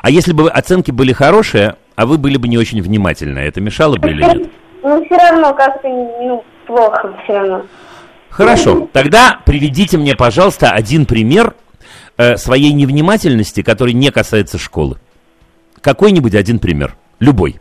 А 0.03 0.11
если 0.11 0.33
бы 0.33 0.51
оценки 0.51 0.91
были 0.91 1.13
хорошие, 1.13 1.77
а 1.99 2.07
вы 2.07 2.17
были 2.17 2.37
бы 2.37 2.47
не 2.47 2.57
очень 2.57 2.81
внимательны. 2.81 3.41
Это 3.41 3.61
мешало 3.61 3.97
бы 3.97 4.11
или 4.11 4.23
нет? 4.23 4.51
Ну, 4.85 5.05
все 5.05 5.17
равно 5.17 5.53
как-то, 5.53 5.89
ну, 5.89 6.45
плохо 6.65 7.13
все 7.25 7.33
равно. 7.33 7.67
Хорошо. 8.31 8.89
Тогда 8.93 9.41
приведите 9.45 9.99
мне, 9.99 10.15
пожалуйста, 10.15 10.71
один 10.71 11.07
пример 11.07 11.55
э, 12.17 12.37
своей 12.37 12.73
невнимательности, 12.73 13.65
который 13.65 13.95
не 13.95 14.13
касается 14.13 14.59
школы. 14.59 14.99
Какой-нибудь 15.81 16.37
один 16.37 16.61
пример. 16.61 16.95
Любой. 17.19 17.61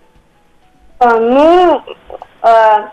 А, 0.99 1.17
ну, 1.17 1.81
а, 2.43 2.91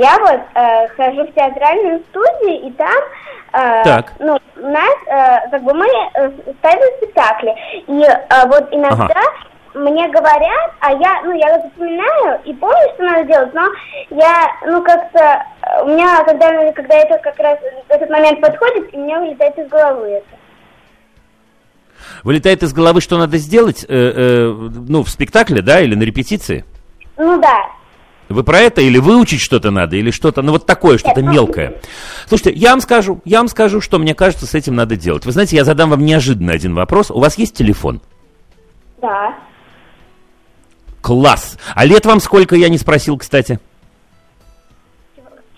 я 0.00 0.18
вот 0.18 0.40
э, 0.54 0.88
хожу 0.96 1.26
в 1.26 1.34
театральную 1.34 2.02
студию, 2.08 2.68
и 2.68 2.70
там 2.72 2.96
э, 3.52 3.84
так. 3.84 4.12
ну, 4.18 4.38
у 4.56 4.66
нас 4.66 4.94
э, 5.06 5.50
как 5.50 5.62
бы 5.62 5.74
мы 5.74 5.86
э, 5.86 6.30
ставим 6.58 6.96
спектакли. 6.96 7.54
И 7.86 8.02
э, 8.02 8.46
вот 8.46 8.66
иногда 8.70 9.04
ага. 9.04 9.20
мне 9.74 10.08
говорят, 10.08 10.72
а 10.80 10.92
я, 10.92 11.20
ну, 11.24 11.32
я 11.32 11.60
запоминаю 11.60 12.40
и 12.44 12.54
помню, 12.54 12.94
что 12.94 13.02
надо 13.02 13.24
делать, 13.24 13.52
но 13.52 13.68
я, 14.08 14.50
ну, 14.66 14.82
как-то, 14.82 15.44
у 15.82 15.88
меня, 15.88 16.24
когда, 16.24 16.72
когда 16.72 16.94
это 16.96 17.18
как 17.18 17.38
раз, 17.38 17.58
этот 17.88 18.08
момент 18.08 18.40
подходит, 18.40 18.94
и 18.94 18.96
мне 18.96 19.18
вылетает 19.18 19.58
из 19.58 19.68
головы 19.68 20.08
это. 20.08 20.40
Вылетает 22.24 22.62
из 22.62 22.72
головы, 22.72 23.02
что 23.02 23.18
надо 23.18 23.36
сделать, 23.36 23.84
э, 23.86 23.86
э, 23.90 24.52
ну, 24.88 25.02
в 25.02 25.10
спектакле, 25.10 25.60
да, 25.60 25.80
или 25.80 25.94
на 25.94 26.04
репетиции? 26.04 26.64
Ну, 27.18 27.38
да. 27.38 27.79
Вы 28.30 28.44
про 28.44 28.60
это 28.60 28.80
или 28.80 28.96
выучить 28.98 29.40
что-то 29.40 29.72
надо, 29.72 29.96
или 29.96 30.12
что-то, 30.12 30.40
ну 30.40 30.52
вот 30.52 30.64
такое, 30.64 30.98
что-то 30.98 31.20
мелкое. 31.20 31.80
Слушайте, 32.28 32.52
я 32.52 32.70
вам 32.70 32.80
скажу, 32.80 33.20
я 33.24 33.38
вам 33.38 33.48
скажу, 33.48 33.80
что 33.80 33.98
мне 33.98 34.14
кажется, 34.14 34.46
с 34.46 34.54
этим 34.54 34.76
надо 34.76 34.94
делать. 34.94 35.26
Вы 35.26 35.32
знаете, 35.32 35.56
я 35.56 35.64
задам 35.64 35.90
вам 35.90 36.04
неожиданно 36.04 36.52
один 36.52 36.74
вопрос. 36.74 37.10
У 37.10 37.18
вас 37.18 37.36
есть 37.38 37.56
телефон? 37.56 38.00
Да. 39.02 39.34
Класс. 41.00 41.58
А 41.74 41.84
лет 41.84 42.06
вам 42.06 42.20
сколько, 42.20 42.54
я 42.54 42.68
не 42.68 42.78
спросил, 42.78 43.18
кстати? 43.18 43.58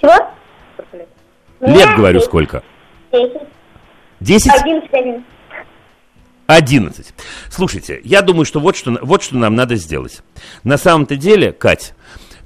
Чего? 0.00 0.14
Лет, 1.60 1.94
говорю, 1.94 2.20
сколько? 2.20 2.62
Десять. 3.12 3.42
Десять? 4.18 4.52
Одиннадцать. 4.52 5.22
11. 6.46 7.14
Слушайте, 7.50 8.00
я 8.04 8.22
думаю, 8.22 8.44
что 8.44 8.60
вот 8.60 8.76
что, 8.76 8.98
вот 9.02 9.22
что 9.22 9.36
нам 9.36 9.54
надо 9.54 9.76
сделать. 9.76 10.22
На 10.64 10.76
самом-то 10.76 11.16
деле, 11.16 11.52
Кать, 11.52 11.94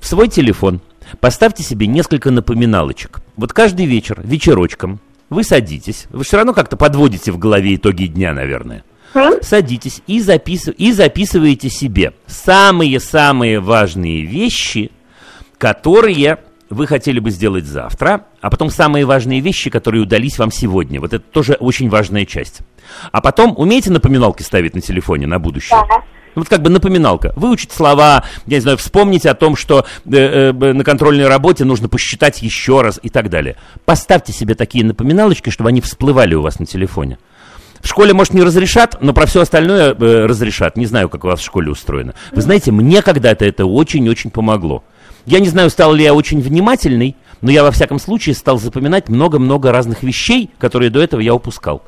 в 0.07 0.09
свой 0.09 0.29
телефон 0.29 0.81
поставьте 1.19 1.65
себе 1.65 1.89
несколько 1.89 2.31
напоминалочек. 2.31 3.19
Вот 3.37 3.53
каждый 3.53 3.87
вечер, 3.87 4.21
вечерочком, 4.23 5.01
вы 5.31 5.43
садитесь, 5.43 6.07
вы 6.11 6.23
все 6.23 6.37
равно 6.37 6.55
как-то 6.55 6.77
подводите 6.77 7.33
в 7.33 7.39
голове 7.39 7.75
итоги 7.75 8.07
дня, 8.07 8.33
наверное. 8.33 8.85
Садитесь 9.43 10.03
и, 10.07 10.21
запис... 10.21 10.69
и 10.69 10.93
записываете 10.93 11.71
себе 11.71 12.13
самые-самые 12.29 13.59
важные 13.59 14.23
вещи, 14.23 14.93
которые 15.59 16.39
вы 16.71 16.87
хотели 16.87 17.19
бы 17.19 17.33
сделать 17.33 17.65
завтра, 17.65 18.27
а 18.41 18.49
потом 18.49 18.71
самые 18.71 19.07
важные 19.07 19.41
вещи, 19.41 19.71
которые 19.71 20.03
удались 20.03 20.39
вам 20.39 20.53
сегодня. 20.53 21.01
Вот 21.01 21.15
это 21.15 21.25
тоже 21.25 21.55
очень 21.55 21.89
важная 21.89 22.27
часть. 22.27 22.61
А 23.11 23.21
потом 23.21 23.55
умеете 23.57 23.91
напоминалки 23.91 24.45
ставить 24.45 24.77
на 24.77 24.81
телефоне 24.81 25.27
на 25.27 25.41
будущее? 25.41 25.81
Да. 25.89 26.05
Ну, 26.37 26.43
вот 26.43 26.51
как 26.51 26.61
бы 26.61 26.69
напоминалка. 26.69 27.33
Выучить 27.35 27.73
слова, 27.73 28.23
я 28.47 28.57
не 28.59 28.61
знаю, 28.61 28.77
вспомнить 28.77 29.25
о 29.25 29.33
том, 29.33 29.57
что 29.57 29.87
э, 30.05 30.53
э, 30.53 30.53
на 30.53 30.85
контрольной 30.85 31.29
работе 31.29 31.65
нужно 31.65 31.89
посчитать 31.89 32.43
еще 32.43 32.83
раз 32.83 33.01
и 33.03 33.09
так 33.09 33.31
далее. 33.31 33.57
Поставьте 33.87 34.35
себе 34.35 34.55
такие 34.55 34.85
напоминалочки, 34.85 35.49
чтобы 35.49 35.71
они 35.71 35.81
всплывали 35.81 36.35
у 36.35 36.43
вас 36.43 36.59
на 36.59 36.67
телефоне. 36.67 37.19
В 37.81 37.89
школе, 37.89 38.13
может, 38.13 38.35
не 38.35 38.43
разрешат, 38.43 38.99
но 39.01 39.15
про 39.15 39.25
все 39.25 39.41
остальное 39.41 39.95
э, 39.95 40.27
разрешат. 40.27 40.77
Не 40.77 40.85
знаю, 40.85 41.09
как 41.09 41.25
у 41.25 41.29
вас 41.29 41.41
в 41.41 41.45
школе 41.45 41.71
устроено. 41.71 42.15
Вы 42.33 42.43
знаете, 42.43 42.71
мне 42.71 43.01
когда-то 43.01 43.47
это 43.47 43.65
очень-очень 43.65 44.31
помогло. 44.31 44.85
Я 45.25 45.41
не 45.41 45.49
знаю, 45.49 45.71
стал 45.71 45.95
ли 45.95 46.05
я 46.05 46.13
очень 46.13 46.43
внимательный, 46.43 47.17
но 47.41 47.51
я 47.51 47.63
во 47.63 47.71
всяком 47.71 47.99
случае 47.99 48.35
стал 48.35 48.59
запоминать 48.59 49.09
много-много 49.09 49.73
разных 49.73 50.03
вещей, 50.03 50.51
которые 50.59 50.91
до 50.91 51.01
этого 51.01 51.21
я 51.21 51.35
упускал. 51.35 51.83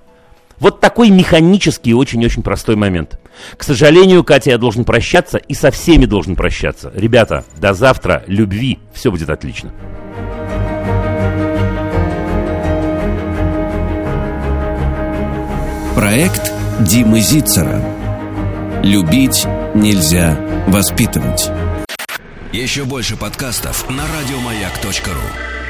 Вот 0.58 0.80
такой 0.80 1.10
механический 1.10 1.92
очень-очень 1.92 2.42
простой 2.42 2.76
момент. 2.76 3.18
К 3.56 3.62
сожалению, 3.62 4.24
Катя, 4.24 4.50
я 4.50 4.58
должен 4.58 4.84
прощаться 4.84 5.38
и 5.38 5.54
со 5.54 5.70
всеми 5.70 6.04
должен 6.04 6.36
прощаться. 6.36 6.92
Ребята, 6.94 7.44
до 7.56 7.74
завтра, 7.74 8.24
любви, 8.26 8.78
все 8.92 9.10
будет 9.10 9.30
отлично. 9.30 9.72
Проект 15.94 16.52
Димы 16.80 17.20
Зицера. 17.20 17.82
Любить 18.84 19.46
нельзя 19.74 20.38
воспитывать. 20.68 21.50
Еще 22.52 22.84
больше 22.84 23.16
подкастов 23.16 23.90
на 23.90 24.04
радиомаяк.ру. 24.06 25.67